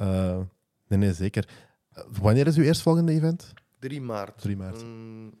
Uh, 0.00 0.40
nee, 0.88 0.98
nee, 0.98 1.12
zeker. 1.12 1.48
wanneer 2.20 2.46
is 2.46 2.56
uw 2.56 2.64
eerstvolgende 2.64 3.12
event? 3.12 3.52
3 3.78 4.00
maart. 4.00 4.40
3 4.40 4.56
maart. 4.56 4.82
Mm, 4.82 5.32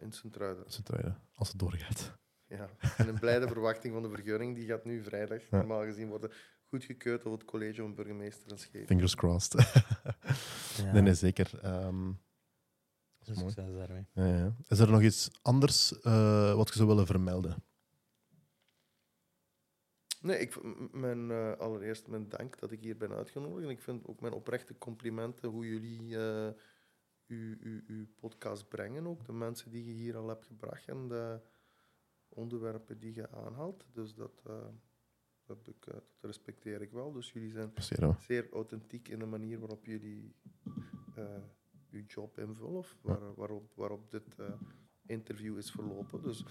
in 0.00 0.12
Sint-Truiden. 0.12 0.64
Sint-Truiden, 0.66 1.16
als 1.34 1.48
het 1.48 1.58
doorgaat. 1.58 2.14
Ja, 2.48 2.68
en 2.96 3.08
een 3.08 3.18
blijde 3.18 3.48
verwachting 3.48 3.92
van 3.92 4.02
de 4.02 4.08
vergunning. 4.08 4.54
Die 4.54 4.66
gaat 4.66 4.84
nu 4.84 5.02
vrijdag 5.02 5.42
Ja. 5.42 5.56
normaal 5.56 5.84
gezien 5.84 6.08
worden 6.08 6.30
goedgekeurd 6.68 7.22
door 7.22 7.32
het 7.32 7.44
college 7.44 7.80
van 7.80 7.94
burgemeester 7.94 8.50
en 8.50 8.58
schepen. 8.58 8.86
Fingers 8.86 9.14
crossed. 9.14 9.54
Ja, 10.76 10.92
nee, 10.92 11.02
nee, 11.02 11.14
zeker. 11.14 11.58
Ehm, 11.62 12.12
dat 13.18 13.28
is 13.28 13.36
mooi. 13.40 13.50
succes 13.52 13.74
daarmee. 13.76 14.06
Ja, 14.12 14.26
ja. 14.26 14.56
Is 14.68 14.78
er 14.78 14.90
nog 14.90 15.02
iets 15.02 15.30
anders 15.42 16.00
eh, 16.00 16.54
wat 16.54 16.68
je 16.68 16.74
zou 16.74 16.88
willen 16.88 17.06
vermelden? 17.06 17.64
Nee, 20.20 20.38
ik, 20.38 20.62
mijn, 20.92 21.30
eh, 21.30 21.52
allereerst 21.52 22.06
mijn 22.06 22.28
dank 22.28 22.58
dat 22.58 22.70
ik 22.70 22.80
hier 22.80 22.96
ben 22.96 23.12
uitgenodigd. 23.12 23.64
En 23.64 23.70
ik 23.70 23.80
vind 23.80 24.06
ook 24.06 24.20
mijn 24.20 24.32
oprechte 24.32 24.78
complimenten 24.78 25.48
hoe 25.48 25.68
jullie 25.68 26.16
eh, 26.18 26.48
uw, 27.26 27.56
uw, 27.60 27.80
uw 27.86 28.06
podcast 28.20 28.68
brengen. 28.68 29.06
Ook 29.06 29.24
de 29.24 29.32
mensen 29.32 29.70
die 29.70 29.84
je 29.84 29.92
hier 29.92 30.16
al 30.16 30.28
hebt 30.28 30.46
gebracht 30.46 30.88
en 30.88 31.08
de 31.08 31.40
onderwerpen 32.28 32.98
die 32.98 33.14
je 33.14 33.30
aanhaalt. 33.30 33.84
Dus 33.92 34.14
dat, 34.14 34.42
eh, 34.46 34.52
dat, 35.44 35.66
ik, 35.66 35.86
eh, 35.86 35.94
dat 35.94 36.04
respecteer 36.20 36.82
ik 36.82 36.90
wel. 36.90 37.12
Dus 37.12 37.32
jullie 37.32 37.50
zijn 37.50 37.72
Passeren 37.72 38.16
zeer 38.20 38.48
authentiek 38.52 39.08
in 39.08 39.18
de 39.18 39.26
manier 39.26 39.58
waarop 39.58 39.84
jullie 39.84 40.34
eh 41.16 41.24
uw 41.96 42.04
job 42.06 42.38
invullen. 42.38 42.78
Of 42.78 42.96
waar, 43.00 43.34
waarop, 43.36 43.70
waarop 43.74 44.10
dit 44.10 44.22
eh, 44.38 44.44
interview 45.06 45.58
is 45.58 45.70
verlopen. 45.70 46.22
Dus 46.22 46.44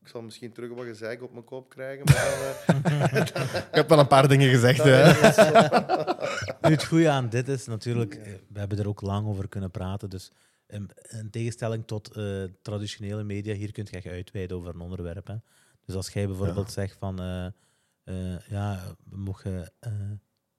ik 0.00 0.08
zal 0.08 0.22
misschien 0.22 0.52
terug 0.52 0.70
wat 0.70 0.84
gezeik 0.84 1.22
op 1.22 1.32
mijn 1.32 1.44
kop 1.44 1.68
krijgen. 1.68 2.04
Maar 2.04 2.64
eh, 2.66 3.20
Ik 3.70 3.74
heb 3.74 3.88
wel 3.88 3.98
een 3.98 4.06
paar 4.06 4.28
dingen 4.28 4.48
gezegd. 4.50 4.82
hè. 4.82 5.04
Nu, 6.68 6.72
het 6.72 6.86
goede 6.86 7.10
aan 7.10 7.28
dit 7.28 7.48
is 7.48 7.66
natuurlijk, 7.66 8.14
we 8.48 8.58
hebben 8.58 8.78
er 8.78 8.88
ook 8.88 9.00
lang 9.00 9.26
over 9.26 9.48
kunnen 9.48 9.70
praten. 9.70 10.10
Dus 10.10 10.32
in, 10.66 10.90
in 11.10 11.30
tegenstelling 11.30 11.86
tot 11.86 12.16
eh, 12.16 12.44
traditionele 12.62 13.22
media, 13.22 13.54
hier 13.54 13.72
kun 13.72 13.86
je 13.90 13.96
echt 13.96 14.06
uitweiden 14.06 14.56
over 14.56 14.74
een 14.74 14.80
onderwerp. 14.80 15.26
Hè. 15.26 15.36
Dus 15.86 15.94
als 15.94 16.08
jij 16.08 16.26
bijvoorbeeld 16.26 16.72
zegt 16.72 16.96
van, 16.98 17.20
eh, 17.20 17.46
eh, 18.04 18.40
ja, 18.48 18.96
we 19.10 19.16
mogen 19.16 19.72
eh, 19.78 19.92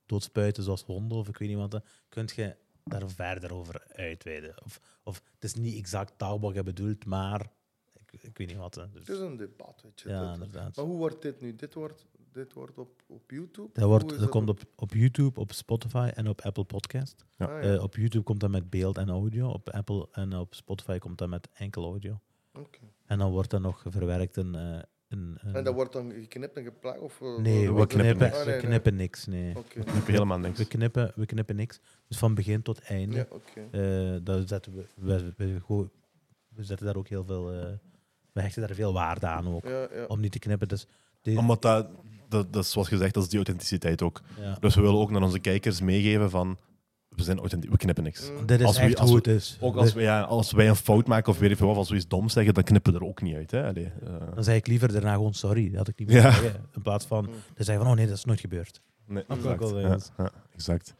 doodspuiten 0.05 0.63
zoals 0.63 0.83
honden 0.83 1.17
of 1.17 1.27
ik 1.27 1.37
weet 1.37 1.49
niet 1.49 1.57
wat, 1.57 1.83
kun 2.09 2.29
je 2.35 2.55
daar 2.83 3.09
verder 3.09 3.53
over 3.53 3.87
uitweiden. 3.87 4.63
Of, 4.63 4.81
of 5.03 5.23
het 5.33 5.43
is 5.43 5.53
niet 5.53 5.77
exact 5.77 6.17
taal 6.17 6.39
wat 6.39 6.53
je 6.53 6.63
bedoelt, 6.63 7.05
maar 7.05 7.51
ik, 7.93 8.23
ik 8.23 8.37
weet 8.37 8.47
niet 8.47 8.57
wat. 8.57 8.75
Hè. 8.75 8.89
Dus, 8.89 8.99
het 8.99 9.09
is 9.09 9.19
een 9.19 9.37
debat, 9.37 9.81
weet 9.83 10.01
je. 10.01 10.09
ja, 10.09 10.33
inderdaad. 10.33 10.75
maar 10.75 10.85
hoe 10.85 10.97
wordt 10.97 11.21
dit 11.21 11.41
nu? 11.41 11.55
Dit 11.55 11.73
wordt, 11.73 12.05
dit 12.37 12.53
wordt 12.53 12.77
op, 12.77 13.01
op 13.07 13.31
YouTube? 13.31 13.69
Dat, 13.73 13.83
wordt, 13.89 14.19
dat 14.19 14.29
komt 14.29 14.49
op, 14.49 14.59
op 14.75 14.93
YouTube, 14.93 15.39
op 15.39 15.51
Spotify 15.51 16.09
en 16.15 16.27
op 16.27 16.41
Apple 16.41 16.63
Podcast. 16.63 17.25
Ja. 17.37 17.45
Ah, 17.45 17.63
ja. 17.63 17.73
Eh, 17.75 17.83
op 17.83 17.95
YouTube 17.95 18.23
komt 18.23 18.39
dat 18.39 18.49
met 18.49 18.69
beeld 18.69 18.97
en 18.97 19.09
audio. 19.09 19.49
Op 19.49 19.69
Apple 19.69 20.07
en 20.11 20.33
op 20.35 20.53
Spotify 20.55 20.97
komt 20.97 21.17
dat 21.17 21.29
met 21.29 21.49
enkel 21.53 21.83
audio. 21.83 22.19
Oké. 22.53 22.79
En 23.05 23.17
dan 23.19 23.31
wordt 23.31 23.49
dat 23.49 23.61
nog 23.61 23.83
verwerkt 23.87 24.37
in. 24.37 24.55
eh, 24.55 24.79
in, 25.09 25.37
in- 25.43 25.55
En 25.55 25.63
dat 25.63 25.73
wordt 25.73 25.93
dan 25.93 26.11
geknipt 26.11 26.57
en 26.57 26.63
geplakt? 26.63 26.99
Of, 26.99 27.21
eh, 27.21 27.37
nee, 27.37 27.73
we 27.73 27.87
knippen, 27.87 28.31
Ah, 28.33 28.43
we 28.43 28.49
nee. 28.51 28.59
knippen 28.59 28.95
niks. 28.95 29.25
Nee. 29.25 29.55
Oké. 29.57 29.79
Ik 29.79 29.87
heb 29.89 30.07
helemaal 30.07 30.39
niks. 30.39 30.57
We, 30.57 30.65
knippen, 30.67 31.11
we 31.15 31.25
knippen 31.25 31.55
niks. 31.55 31.79
Dus 32.07 32.17
van 32.17 32.35
begin 32.35 32.61
tot 32.61 32.79
einde. 32.79 33.15
Ja, 33.15 33.25
oké. 33.29 33.67
eh, 33.71 34.19
dat 34.23 34.47
zetten 34.49 34.73
we, 34.75 34.85
we, 34.95 35.33
we, 35.37 35.89
we 36.49 36.63
zetten 36.63 36.85
daar 36.85 36.95
ook 36.95 37.07
heel 37.07 37.23
veel. 37.25 37.51
eh, 37.53 37.65
we 38.31 38.41
hechten 38.41 38.61
daar 38.67 38.75
veel 38.75 38.93
waarde 38.93 39.27
aan 39.27 39.47
ook. 39.47 39.63
Ja, 39.67 39.87
ja. 39.93 40.05
Om 40.05 40.19
niet 40.19 40.31
te 40.31 40.39
knippen. 40.39 40.67
Dus 40.67 40.87
die- 41.21 41.37
Omdat 41.37 41.61
dat, 41.61 41.87
dat, 42.29 42.53
dat 42.53 42.63
is 42.63 42.71
zoals 42.71 42.87
gezegd, 42.87 43.13
dat 43.13 43.23
is 43.23 43.29
die 43.29 43.37
authenticiteit 43.37 44.01
ook. 44.01 44.21
ja. 44.39 44.57
Dus 44.59 44.75
we 44.75 44.81
willen 44.81 44.99
ook 44.99 45.11
naar 45.11 45.21
onze 45.21 45.39
kijkers 45.39 45.81
meegeven 45.81 46.29
van, 46.29 46.57
we 47.09 47.23
zijn 47.23 47.39
authentiek, 47.39 47.71
we 47.71 47.77
knippen 47.77 48.03
niks. 48.03 48.29
Mm. 48.31 48.45
Dit 48.45 48.59
is 48.59 48.65
Als 48.65 48.77
we- 48.77 48.83
echt 48.83 48.99
als 48.99 49.09
hoe 49.09 49.21
we- 49.21 49.29
het 49.31 49.41
is. 49.41 49.57
Ook 49.59 49.75
als, 49.75 49.93
we, 49.93 50.01
ja, 50.01 50.21
als 50.21 50.51
wij 50.51 50.67
een 50.69 50.75
fout 50.75 51.07
maken 51.07 51.31
of 51.31 51.39
weet 51.39 51.51
ik 51.51 51.57
veel 51.57 51.67
wat, 51.67 51.75
als 51.75 51.89
we 51.89 51.95
iets 51.95 52.07
dom 52.07 52.29
zeggen, 52.29 52.53
dan 52.53 52.63
knippen 52.63 52.93
we 52.93 52.99
er 52.99 53.05
ook 53.05 53.21
niet 53.21 53.35
uit. 53.35 53.51
Hè? 53.51 53.67
Allee, 53.67 53.85
eh, 54.05 54.33
Dan 54.33 54.43
zei 54.43 54.57
ik 54.57 54.67
liever 54.67 54.91
daarna 54.91 55.13
gewoon 55.13 55.33
sorry. 55.33 55.67
Dat 55.69 55.77
had 55.77 55.87
ik 55.87 55.97
niet 55.99 56.07
moeten 56.09 56.27
Ja. 56.29 56.35
zeggen. 56.35 56.65
In 56.75 56.81
plaats 56.81 57.05
van 57.05 57.25
te 57.55 57.63
zeggen 57.63 57.83
van 57.83 57.87
oh 57.93 57.97
nee, 57.97 58.07
dat 58.07 58.17
is 58.17 58.25
nooit 58.25 58.39
gebeurd. 58.39 58.81
nee, 59.05 59.23
Dat 59.27 59.37
exact. 59.37 59.59
wel 59.59 59.79
Ja, 59.79 59.97
ja, 60.17 60.31
exact. 60.53 60.93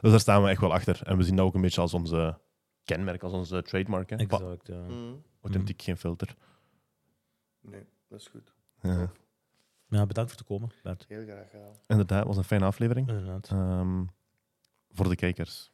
Dus 0.00 0.10
daar 0.10 0.20
staan 0.20 0.42
we 0.42 0.48
echt 0.48 0.60
wel 0.60 0.72
achter. 0.72 1.00
En 1.04 1.16
we 1.16 1.22
zien 1.22 1.36
dat 1.36 1.46
ook 1.46 1.54
een 1.54 1.60
beetje 1.60 1.80
als 1.80 1.94
onze 1.94 2.38
kenmerk, 2.84 3.22
als 3.22 3.32
onze 3.32 3.62
trademark. 3.62 4.10
Hè? 4.10 4.16
Exact. 4.16 4.66
ja. 4.66 4.80
Mm. 4.88 5.22
Authentiek, 5.40 5.82
geen 5.82 5.96
filter. 5.96 6.34
Nee, 7.60 7.82
dat 8.08 8.20
is 8.20 8.26
goed. 8.28 8.52
Ja. 8.82 9.10
Ja, 9.88 10.06
bedankt 10.06 10.30
voor 10.30 10.38
te 10.40 10.44
komen, 10.46 10.70
Bert. 10.82 11.04
Heel 11.08 11.24
graag 11.24 11.50
gedaan. 11.50 11.72
Inderdaad, 11.86 12.18
het 12.18 12.26
was 12.28 12.36
een 12.36 12.44
fijne 12.44 12.64
aflevering. 12.64 13.08
Inderdaad. 13.08 13.48
Ehm, 13.50 14.04
voor 14.90 15.08
de 15.08 15.16
kijkers. 15.16 15.72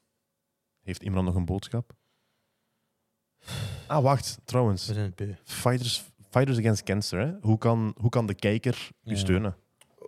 Heeft 0.81 1.03
iemand 1.03 1.25
nog 1.27 1.35
een 1.35 1.45
boodschap? 1.45 1.93
Ah, 3.87 4.03
wacht, 4.03 4.39
trouwens. 4.45 4.87
We 4.87 4.93
zijn 4.93 5.07
het 5.07 5.15
beu. 5.15 5.35
Fighters, 5.45 6.05
Fighters 6.31 6.59
Against 6.59 6.83
Cancer, 6.83 7.21
hè? 7.21 7.33
Hoe, 7.41 7.59
kan, 7.59 7.95
hoe 8.01 8.11
kan 8.11 8.27
de 8.27 8.35
kijker 8.35 8.89
u 9.05 9.11
Ja. 9.11 9.17
steunen? 9.17 9.57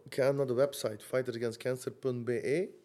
Ga 0.09 0.31
naar 0.31 0.47
de 0.47 0.53
website 0.55 1.05
fightersagainstcancer.be. 1.05 2.81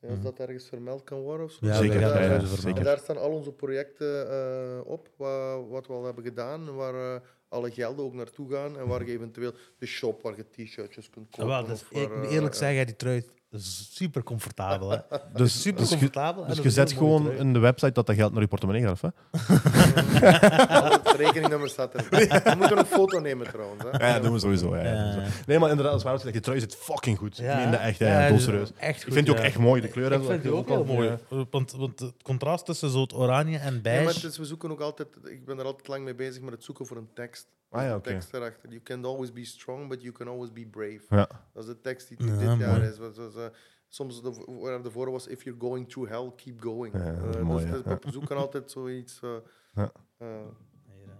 Ja, 0.00 0.08
als 0.08 0.16
Mhm. 0.16 0.22
dat 0.26 0.38
ergens 0.38 0.68
vermeld 0.68 1.04
kan 1.04 1.20
worden 1.20 1.46
of 1.46 1.52
zo. 1.52 1.66
Ja, 1.66 1.74
Zeker, 1.74 2.00
daar, 2.00 2.22
ja, 2.22 2.28
daar 2.28 2.40
ja, 2.40 2.46
zeker. 2.56 2.98
Staan 2.98 3.16
al 3.18 3.30
onze 3.30 3.52
projecten 3.52 4.30
eh, 4.30 4.80
op, 4.86 5.08
wa- 5.16 5.62
wat 5.62 5.86
we 5.86 5.92
al 5.92 6.04
hebben 6.04 6.24
gedaan, 6.24 6.74
waar 6.74 7.14
eh, 7.14 7.20
alle 7.48 7.70
gelden 7.70 8.04
ook 8.04 8.14
naartoe 8.14 8.50
gaan 8.52 8.78
en 8.78 8.86
waar 8.86 9.06
je 9.06 9.12
eventueel 9.12 9.52
de 9.78 9.86
shop 9.86 10.22
waar 10.22 10.36
je 10.36 10.44
t-shirtjes 10.50 11.10
kunt 11.10 11.26
Ja, 11.30 11.42
kopen. 11.42 11.46
wel, 11.56 11.64
dus 11.66 11.82
of 11.82 11.90
ik 11.90 12.08
waar, 12.08 12.18
moet 12.18 12.26
eh, 12.26 12.32
eerlijk 12.32 12.54
zeggen, 12.54 12.86
die 12.86 12.96
trui 12.96 13.24
super 13.54 14.22
comfortabel. 14.22 14.90
Hè. 14.90 14.98
Dus, 15.32 15.62
super 15.62 15.80
dus 15.80 15.90
je, 15.90 15.96
comfortabel. 15.96 16.46
dus 16.46 16.58
je 16.58 16.70
zet 16.70 16.92
gewoon 16.92 17.22
trui. 17.22 17.38
in 17.38 17.52
de 17.52 17.58
website 17.58 17.92
dat 17.92 18.06
dat 18.06 18.16
geld 18.16 18.32
naar 18.32 18.42
je 18.42 18.48
portemonnee 18.48 18.82
gaat, 18.82 19.00
hè? 19.00 19.08
Het 20.96 21.10
rekeningnummer 21.16 21.68
staat 21.68 21.94
er. 21.94 22.06
We 22.44 22.54
moeten 22.58 22.78
een 22.78 22.86
foto 22.86 23.18
nemen 23.18 23.46
trouwens. 23.46 23.82
Hè. 23.82 24.06
Ja, 24.06 24.12
dat 24.12 24.22
doen 24.22 24.32
we 24.32 24.38
sowieso. 24.38 24.76
Ja. 24.76 25.22
Nee, 25.46 25.58
maar 25.58 25.70
inderdaad, 25.70 25.92
als 25.92 26.02
waar 26.02 26.22
dat 26.22 26.34
je 26.34 26.40
trui 26.40 26.60
zit 26.60 26.76
fucking 26.76 27.18
goed. 27.18 27.36
Ja, 27.36 27.56
meen 27.56 27.70
dat 27.70 27.80
echt, 27.80 27.98
ja, 27.98 28.26
ja, 28.26 28.32
dus 28.32 28.44
serieus. 28.44 28.70
Echt 28.76 29.06
Ik 29.06 29.12
vind 29.12 29.26
die 29.26 29.36
ook 29.36 29.42
echt 29.42 29.58
mooi, 29.58 29.80
de 29.80 29.88
kleur. 29.88 30.12
en 30.12 30.20
Ik 30.20 30.26
vind 30.26 30.42
die 30.42 30.52
ook 30.52 30.68
heel 30.68 30.84
mooi. 30.84 31.18
Want, 31.50 31.72
want 31.72 32.00
het 32.00 32.12
contrast 32.22 32.66
tussen 32.66 32.90
zo 32.90 33.00
het 33.00 33.14
oranje 33.14 33.58
en 33.58 33.74
Ja, 33.74 33.80
beige... 33.80 34.04
maar 34.04 34.14
het 34.14 34.24
is, 34.24 34.38
we 34.38 34.44
zoeken 34.44 34.70
ook 34.70 34.80
altijd, 34.80 35.08
ik 35.24 35.44
ben 35.44 35.58
er 35.58 35.64
altijd 35.64 35.88
lang 35.88 36.04
mee 36.04 36.14
bezig 36.14 36.42
met 36.42 36.52
het 36.52 36.64
zoeken 36.64 36.86
voor 36.86 36.96
een 36.96 37.08
tekst. 37.14 37.46
Ah 37.70 37.82
ja, 37.82 37.94
oké. 37.96 38.10
tekst 38.10 38.34
erachter. 38.34 38.68
You 38.68 38.80
can 38.82 39.04
always 39.04 39.32
be 39.32 39.44
strong, 39.44 39.88
but 39.88 40.02
you 40.02 40.12
can 40.14 40.28
always 40.28 40.52
be 40.52 40.66
brave. 40.66 41.00
Ja. 41.08 41.28
Dat 41.52 41.62
is 41.62 41.68
de 41.68 41.80
tekst 41.80 42.08
die 42.08 42.26
Ja, 42.26 42.36
dit 42.38 42.58
jaar 42.58 42.78
mooi. 42.78 42.90
is. 42.90 42.98
Wat- 42.98 43.16
wat- 43.16 43.34
wat- 43.34 43.54
soms 43.88 44.22
de, 44.22 44.44
waar 44.60 44.82
de 44.82 44.90
voor 44.90 45.10
was, 45.10 45.26
if 45.26 45.42
you're 45.44 45.60
going 45.60 45.88
through 45.88 46.10
hell, 46.10 46.32
keep 46.36 46.60
going. 46.62 46.94
Ja, 46.94 47.12
dat 47.12 47.28
is 47.28 47.34
Eh, 47.36 47.42
mooi, 47.42 47.66
dus, 47.70 47.80
ja. 47.84 47.98
we 48.00 48.10
zoeken 48.10 48.36
altijd 48.36 48.70
zoiets. 48.70 49.20
eh, 49.22 49.30
Ja. 49.74 49.92
eh, 50.18 50.26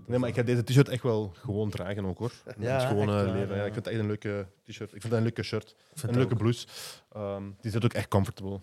Nee, 0.06 0.18
maar 0.18 0.28
ik 0.28 0.34
ga 0.34 0.42
deze 0.42 0.64
t-shirt 0.64 0.88
echt 0.88 1.02
wel 1.02 1.28
gewoon 1.36 1.70
dragen 1.70 2.04
ook, 2.04 2.18
hoor. 2.18 2.32
Ja, 2.58 2.72
Het 2.72 2.82
is 2.82 2.88
gewoon 2.88 3.08
echt 3.08 3.18
eh, 3.18 3.24
waar, 3.24 3.34
leven. 3.38 3.48
Ja, 3.54 3.60
ja. 3.60 3.64
ik 3.66 3.72
vind 3.72 3.84
het 3.84 3.94
echt 3.94 4.02
een 4.02 4.06
leuke 4.06 4.46
t-shirt. 4.62 4.94
Ik 4.94 5.00
vind 5.00 5.02
het 5.02 5.12
een 5.12 5.22
leuke 5.22 5.42
shirt. 5.42 5.76
Een 6.02 6.14
leuke 6.14 6.32
ook. 6.32 6.38
blouse. 6.38 6.66
Ehm, 7.12 7.50
die 7.60 7.70
zit 7.70 7.84
ook 7.84 7.92
echt 7.92 8.08
comfortable. 8.08 8.60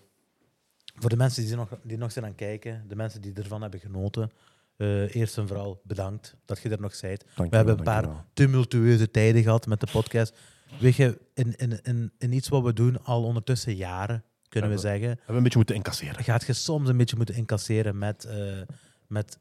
Voor 0.94 1.10
de 1.10 1.16
mensen 1.16 1.44
die 1.46 1.56
nog, 1.56 1.68
die 1.82 1.96
nog 1.98 2.12
zijn 2.12 2.24
aan 2.24 2.30
het 2.30 2.40
kijken, 2.40 2.84
de 2.88 2.96
mensen 2.96 3.20
die 3.20 3.32
ervan 3.34 3.62
hebben 3.62 3.80
genoten, 3.80 4.30
eh, 4.76 5.14
eerst 5.14 5.38
en 5.38 5.46
vooral 5.48 5.80
bedankt 5.84 6.36
dat 6.44 6.60
je 6.62 6.68
er 6.68 6.80
nog 6.80 7.00
bent. 7.00 7.24
Dank 7.34 7.50
We 7.50 7.56
hebben 7.56 7.78
een 7.78 7.84
paar 7.84 8.24
tumultueuze 8.32 9.10
tijden 9.10 9.42
gehad 9.42 9.66
met 9.66 9.80
de 9.80 9.88
podcast. 9.92 10.36
Weet 10.80 10.94
je, 10.96 11.18
in, 11.34 11.56
in, 11.56 11.82
in, 11.82 12.12
in 12.18 12.32
iets 12.32 12.48
wat 12.48 12.62
we 12.62 12.72
doen 12.72 13.04
al 13.04 13.24
ondertussen 13.24 13.74
jaren, 13.74 14.24
kunnen 14.48 14.70
we 14.70 14.76
Ja, 14.76 14.82
zeggen, 14.82 15.08
We 15.08 15.16
hebben 15.16 15.36
een 15.36 15.42
beetje 15.42 15.58
moeten 15.58 15.74
incasseren. 15.74 16.24
gaat 16.24 16.44
je 16.46 16.52
soms 16.52 16.88
een 16.88 16.96
beetje 16.96 17.16
moeten 17.16 17.34
incasseren 17.34 17.98
met, 17.98 18.24
eh, 18.24 18.60
met 19.06 19.38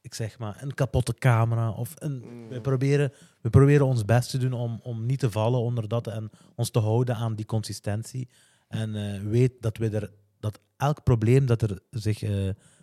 ik 0.00 0.14
zeg 0.14 0.38
maar, 0.38 0.58
een 0.62 0.74
kapotte 0.74 1.14
camera. 1.14 1.70
Of 1.70 1.94
een, 1.98 2.22
Mm. 2.24 2.48
we, 2.48 2.60
proberen, 2.60 3.12
we 3.40 3.50
proberen 3.50 3.86
ons 3.86 4.04
best 4.04 4.30
te 4.30 4.38
doen 4.38 4.52
om, 4.52 4.80
om 4.82 5.06
niet 5.06 5.18
te 5.18 5.30
vallen 5.30 5.60
onder 5.60 5.88
dat 5.88 6.06
en 6.06 6.30
ons 6.54 6.70
te 6.70 6.78
houden 6.78 7.14
aan 7.16 7.34
die 7.34 7.46
consistentie. 7.46 8.28
En 8.68 8.94
eh, 8.94 9.20
weet 9.20 9.52
dat 9.60 9.76
we 9.76 9.88
er, 9.90 10.10
dat 10.40 10.60
elk 10.76 11.02
probleem 11.02 11.46
dat 11.46 11.62
er 11.62 11.78
zich 11.90 12.22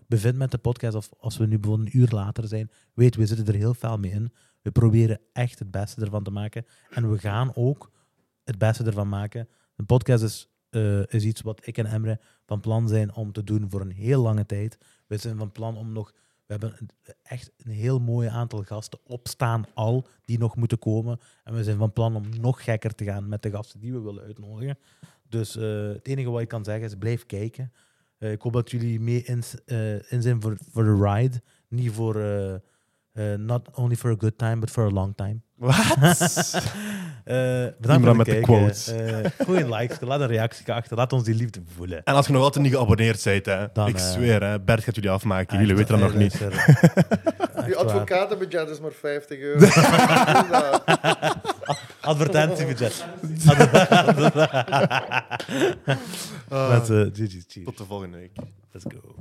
bevindt 0.08 0.38
met 0.38 0.52
de 0.52 0.58
podcast, 0.58 0.96
of 0.96 1.10
als 1.20 1.38
we 1.38 1.46
nu 1.46 1.60
bijvoorbeeld 1.60 1.94
een 1.94 2.00
uur 2.00 2.10
later 2.12 2.48
zijn, 2.48 2.72
weet, 2.94 3.16
we 3.16 3.26
zitten 3.26 3.48
er 3.48 3.54
heel 3.54 3.74
fel 3.74 3.98
mee 3.98 4.12
in. 4.12 4.34
We 4.62 4.72
proberen 4.72 5.20
echt 5.34 5.60
het 5.60 5.72
beste 5.72 6.02
ervan 6.02 6.24
te 6.24 6.32
maken. 6.32 6.66
En 6.90 7.12
we 7.12 7.18
gaan 7.18 7.52
ook 7.56 7.92
het 8.44 8.58
beste 8.58 8.84
ervan 8.84 9.10
maken. 9.10 9.48
Een 9.76 9.86
podcast 9.86 10.24
is, 10.24 10.50
eh, 10.70 11.06
is 11.06 11.24
iets 11.24 11.42
wat 11.42 11.68
ik 11.68 11.78
en 11.78 11.86
Emre 11.86 12.20
van 12.46 12.60
plan 12.60 12.88
zijn 12.88 13.14
om 13.14 13.32
te 13.32 13.44
doen 13.44 13.70
voor 13.70 13.82
een 13.82 13.92
heel 13.92 14.22
lange 14.22 14.46
tijd. 14.46 14.78
We 15.08 15.18
zijn 15.18 15.38
van 15.38 15.52
plan 15.52 15.78
om 15.78 15.92
nog... 15.92 16.14
We 16.46 16.54
hebben 16.54 16.76
echt 17.24 17.52
een 17.58 17.72
heel 17.72 18.00
mooi 18.00 18.28
aantal 18.28 18.64
gasten 18.64 19.00
opstaan 19.04 19.66
al, 19.74 20.08
die 20.26 20.38
nog 20.38 20.56
moeten 20.56 20.80
komen. 20.80 21.20
En 21.44 21.54
we 21.54 21.64
zijn 21.64 21.78
van 21.78 21.94
plan 21.94 22.16
om 22.16 22.24
nog 22.42 22.64
gekker 22.64 22.96
te 22.96 23.04
gaan 23.04 23.30
met 23.30 23.42
de 23.42 23.50
gasten 23.50 23.80
die 23.80 23.94
we 23.94 24.00
willen 24.00 24.24
uitnodigen. 24.24 24.78
Dus 25.30 25.56
eh, 25.56 25.88
het 25.88 26.08
enige 26.08 26.30
wat 26.30 26.42
ik 26.42 26.48
kan 26.48 26.64
zeggen 26.64 26.86
is, 26.86 26.96
blijf 26.96 27.26
kijken. 27.26 27.72
Eh, 28.18 28.32
ik 28.32 28.42
hoop 28.42 28.54
dat 28.54 28.72
jullie 28.72 29.00
mee 29.00 29.24
in, 29.24 29.44
eh, 29.66 30.12
in 30.12 30.22
zijn 30.22 30.42
voor, 30.42 30.58
voor 30.72 30.84
de 30.84 30.98
ride. 31.02 31.42
Niet 31.68 31.92
voor... 31.92 32.16
eh, 33.18 33.34
not 33.38 33.70
only 33.78 33.96
for 33.96 34.12
a 34.12 34.16
good 34.18 34.38
time, 34.38 34.60
but 34.60 34.70
for 34.70 34.86
a 34.86 34.90
long 34.90 35.16
time. 35.16 35.40
Wat? 35.56 35.76
Eh, 37.28 37.36
bedankt 37.80 38.06
voor 38.06 38.08
het 38.08 38.18
met 38.18 38.26
de 38.26 38.32
kijken. 38.32 38.42
quotes. 38.42 38.88
Eh, 38.88 39.18
gooi 39.46 39.62
een 39.62 39.74
like, 39.74 40.06
laat 40.06 40.20
een 40.20 40.28
reactie 40.28 40.74
achter. 40.74 40.98
Laat 40.98 41.14
ons 41.14 41.24
die 41.24 41.36
liefde 41.36 41.62
voelen. 41.76 42.04
En 42.04 42.14
als 42.14 42.28
je 42.28 42.34
nog 42.34 42.42
altijd 42.42 42.64
niet 42.64 42.74
geabonneerd 42.74 43.24
bent, 43.24 43.46
hè, 43.46 43.68
Dan, 43.74 43.88
ik 43.88 43.98
zweer, 43.98 44.44
hè, 44.44 44.60
Bert 44.60 44.84
gaat 44.84 44.96
jullie 44.96 45.10
afmaken. 45.10 45.60
Jullie 45.60 45.76
Echt, 45.78 45.90
weten 45.90 46.00
dat 46.00 46.12
nog 46.12 46.22
niet. 46.22 46.34
Je 47.68 47.76
advocatenbudget 47.86 48.70
is 48.70 48.80
maar 48.80 48.92
50 48.92 49.40
euro. 49.40 49.66
Advertentiebudget. 52.02 53.06
Ah, 56.50 56.70
Met 56.70 56.90
uh, 56.90 57.64
tot 57.64 57.78
de 57.78 57.86
volgende 57.88 58.18
week. 58.18 58.32
Let's 58.72 58.86
go. 58.94 59.16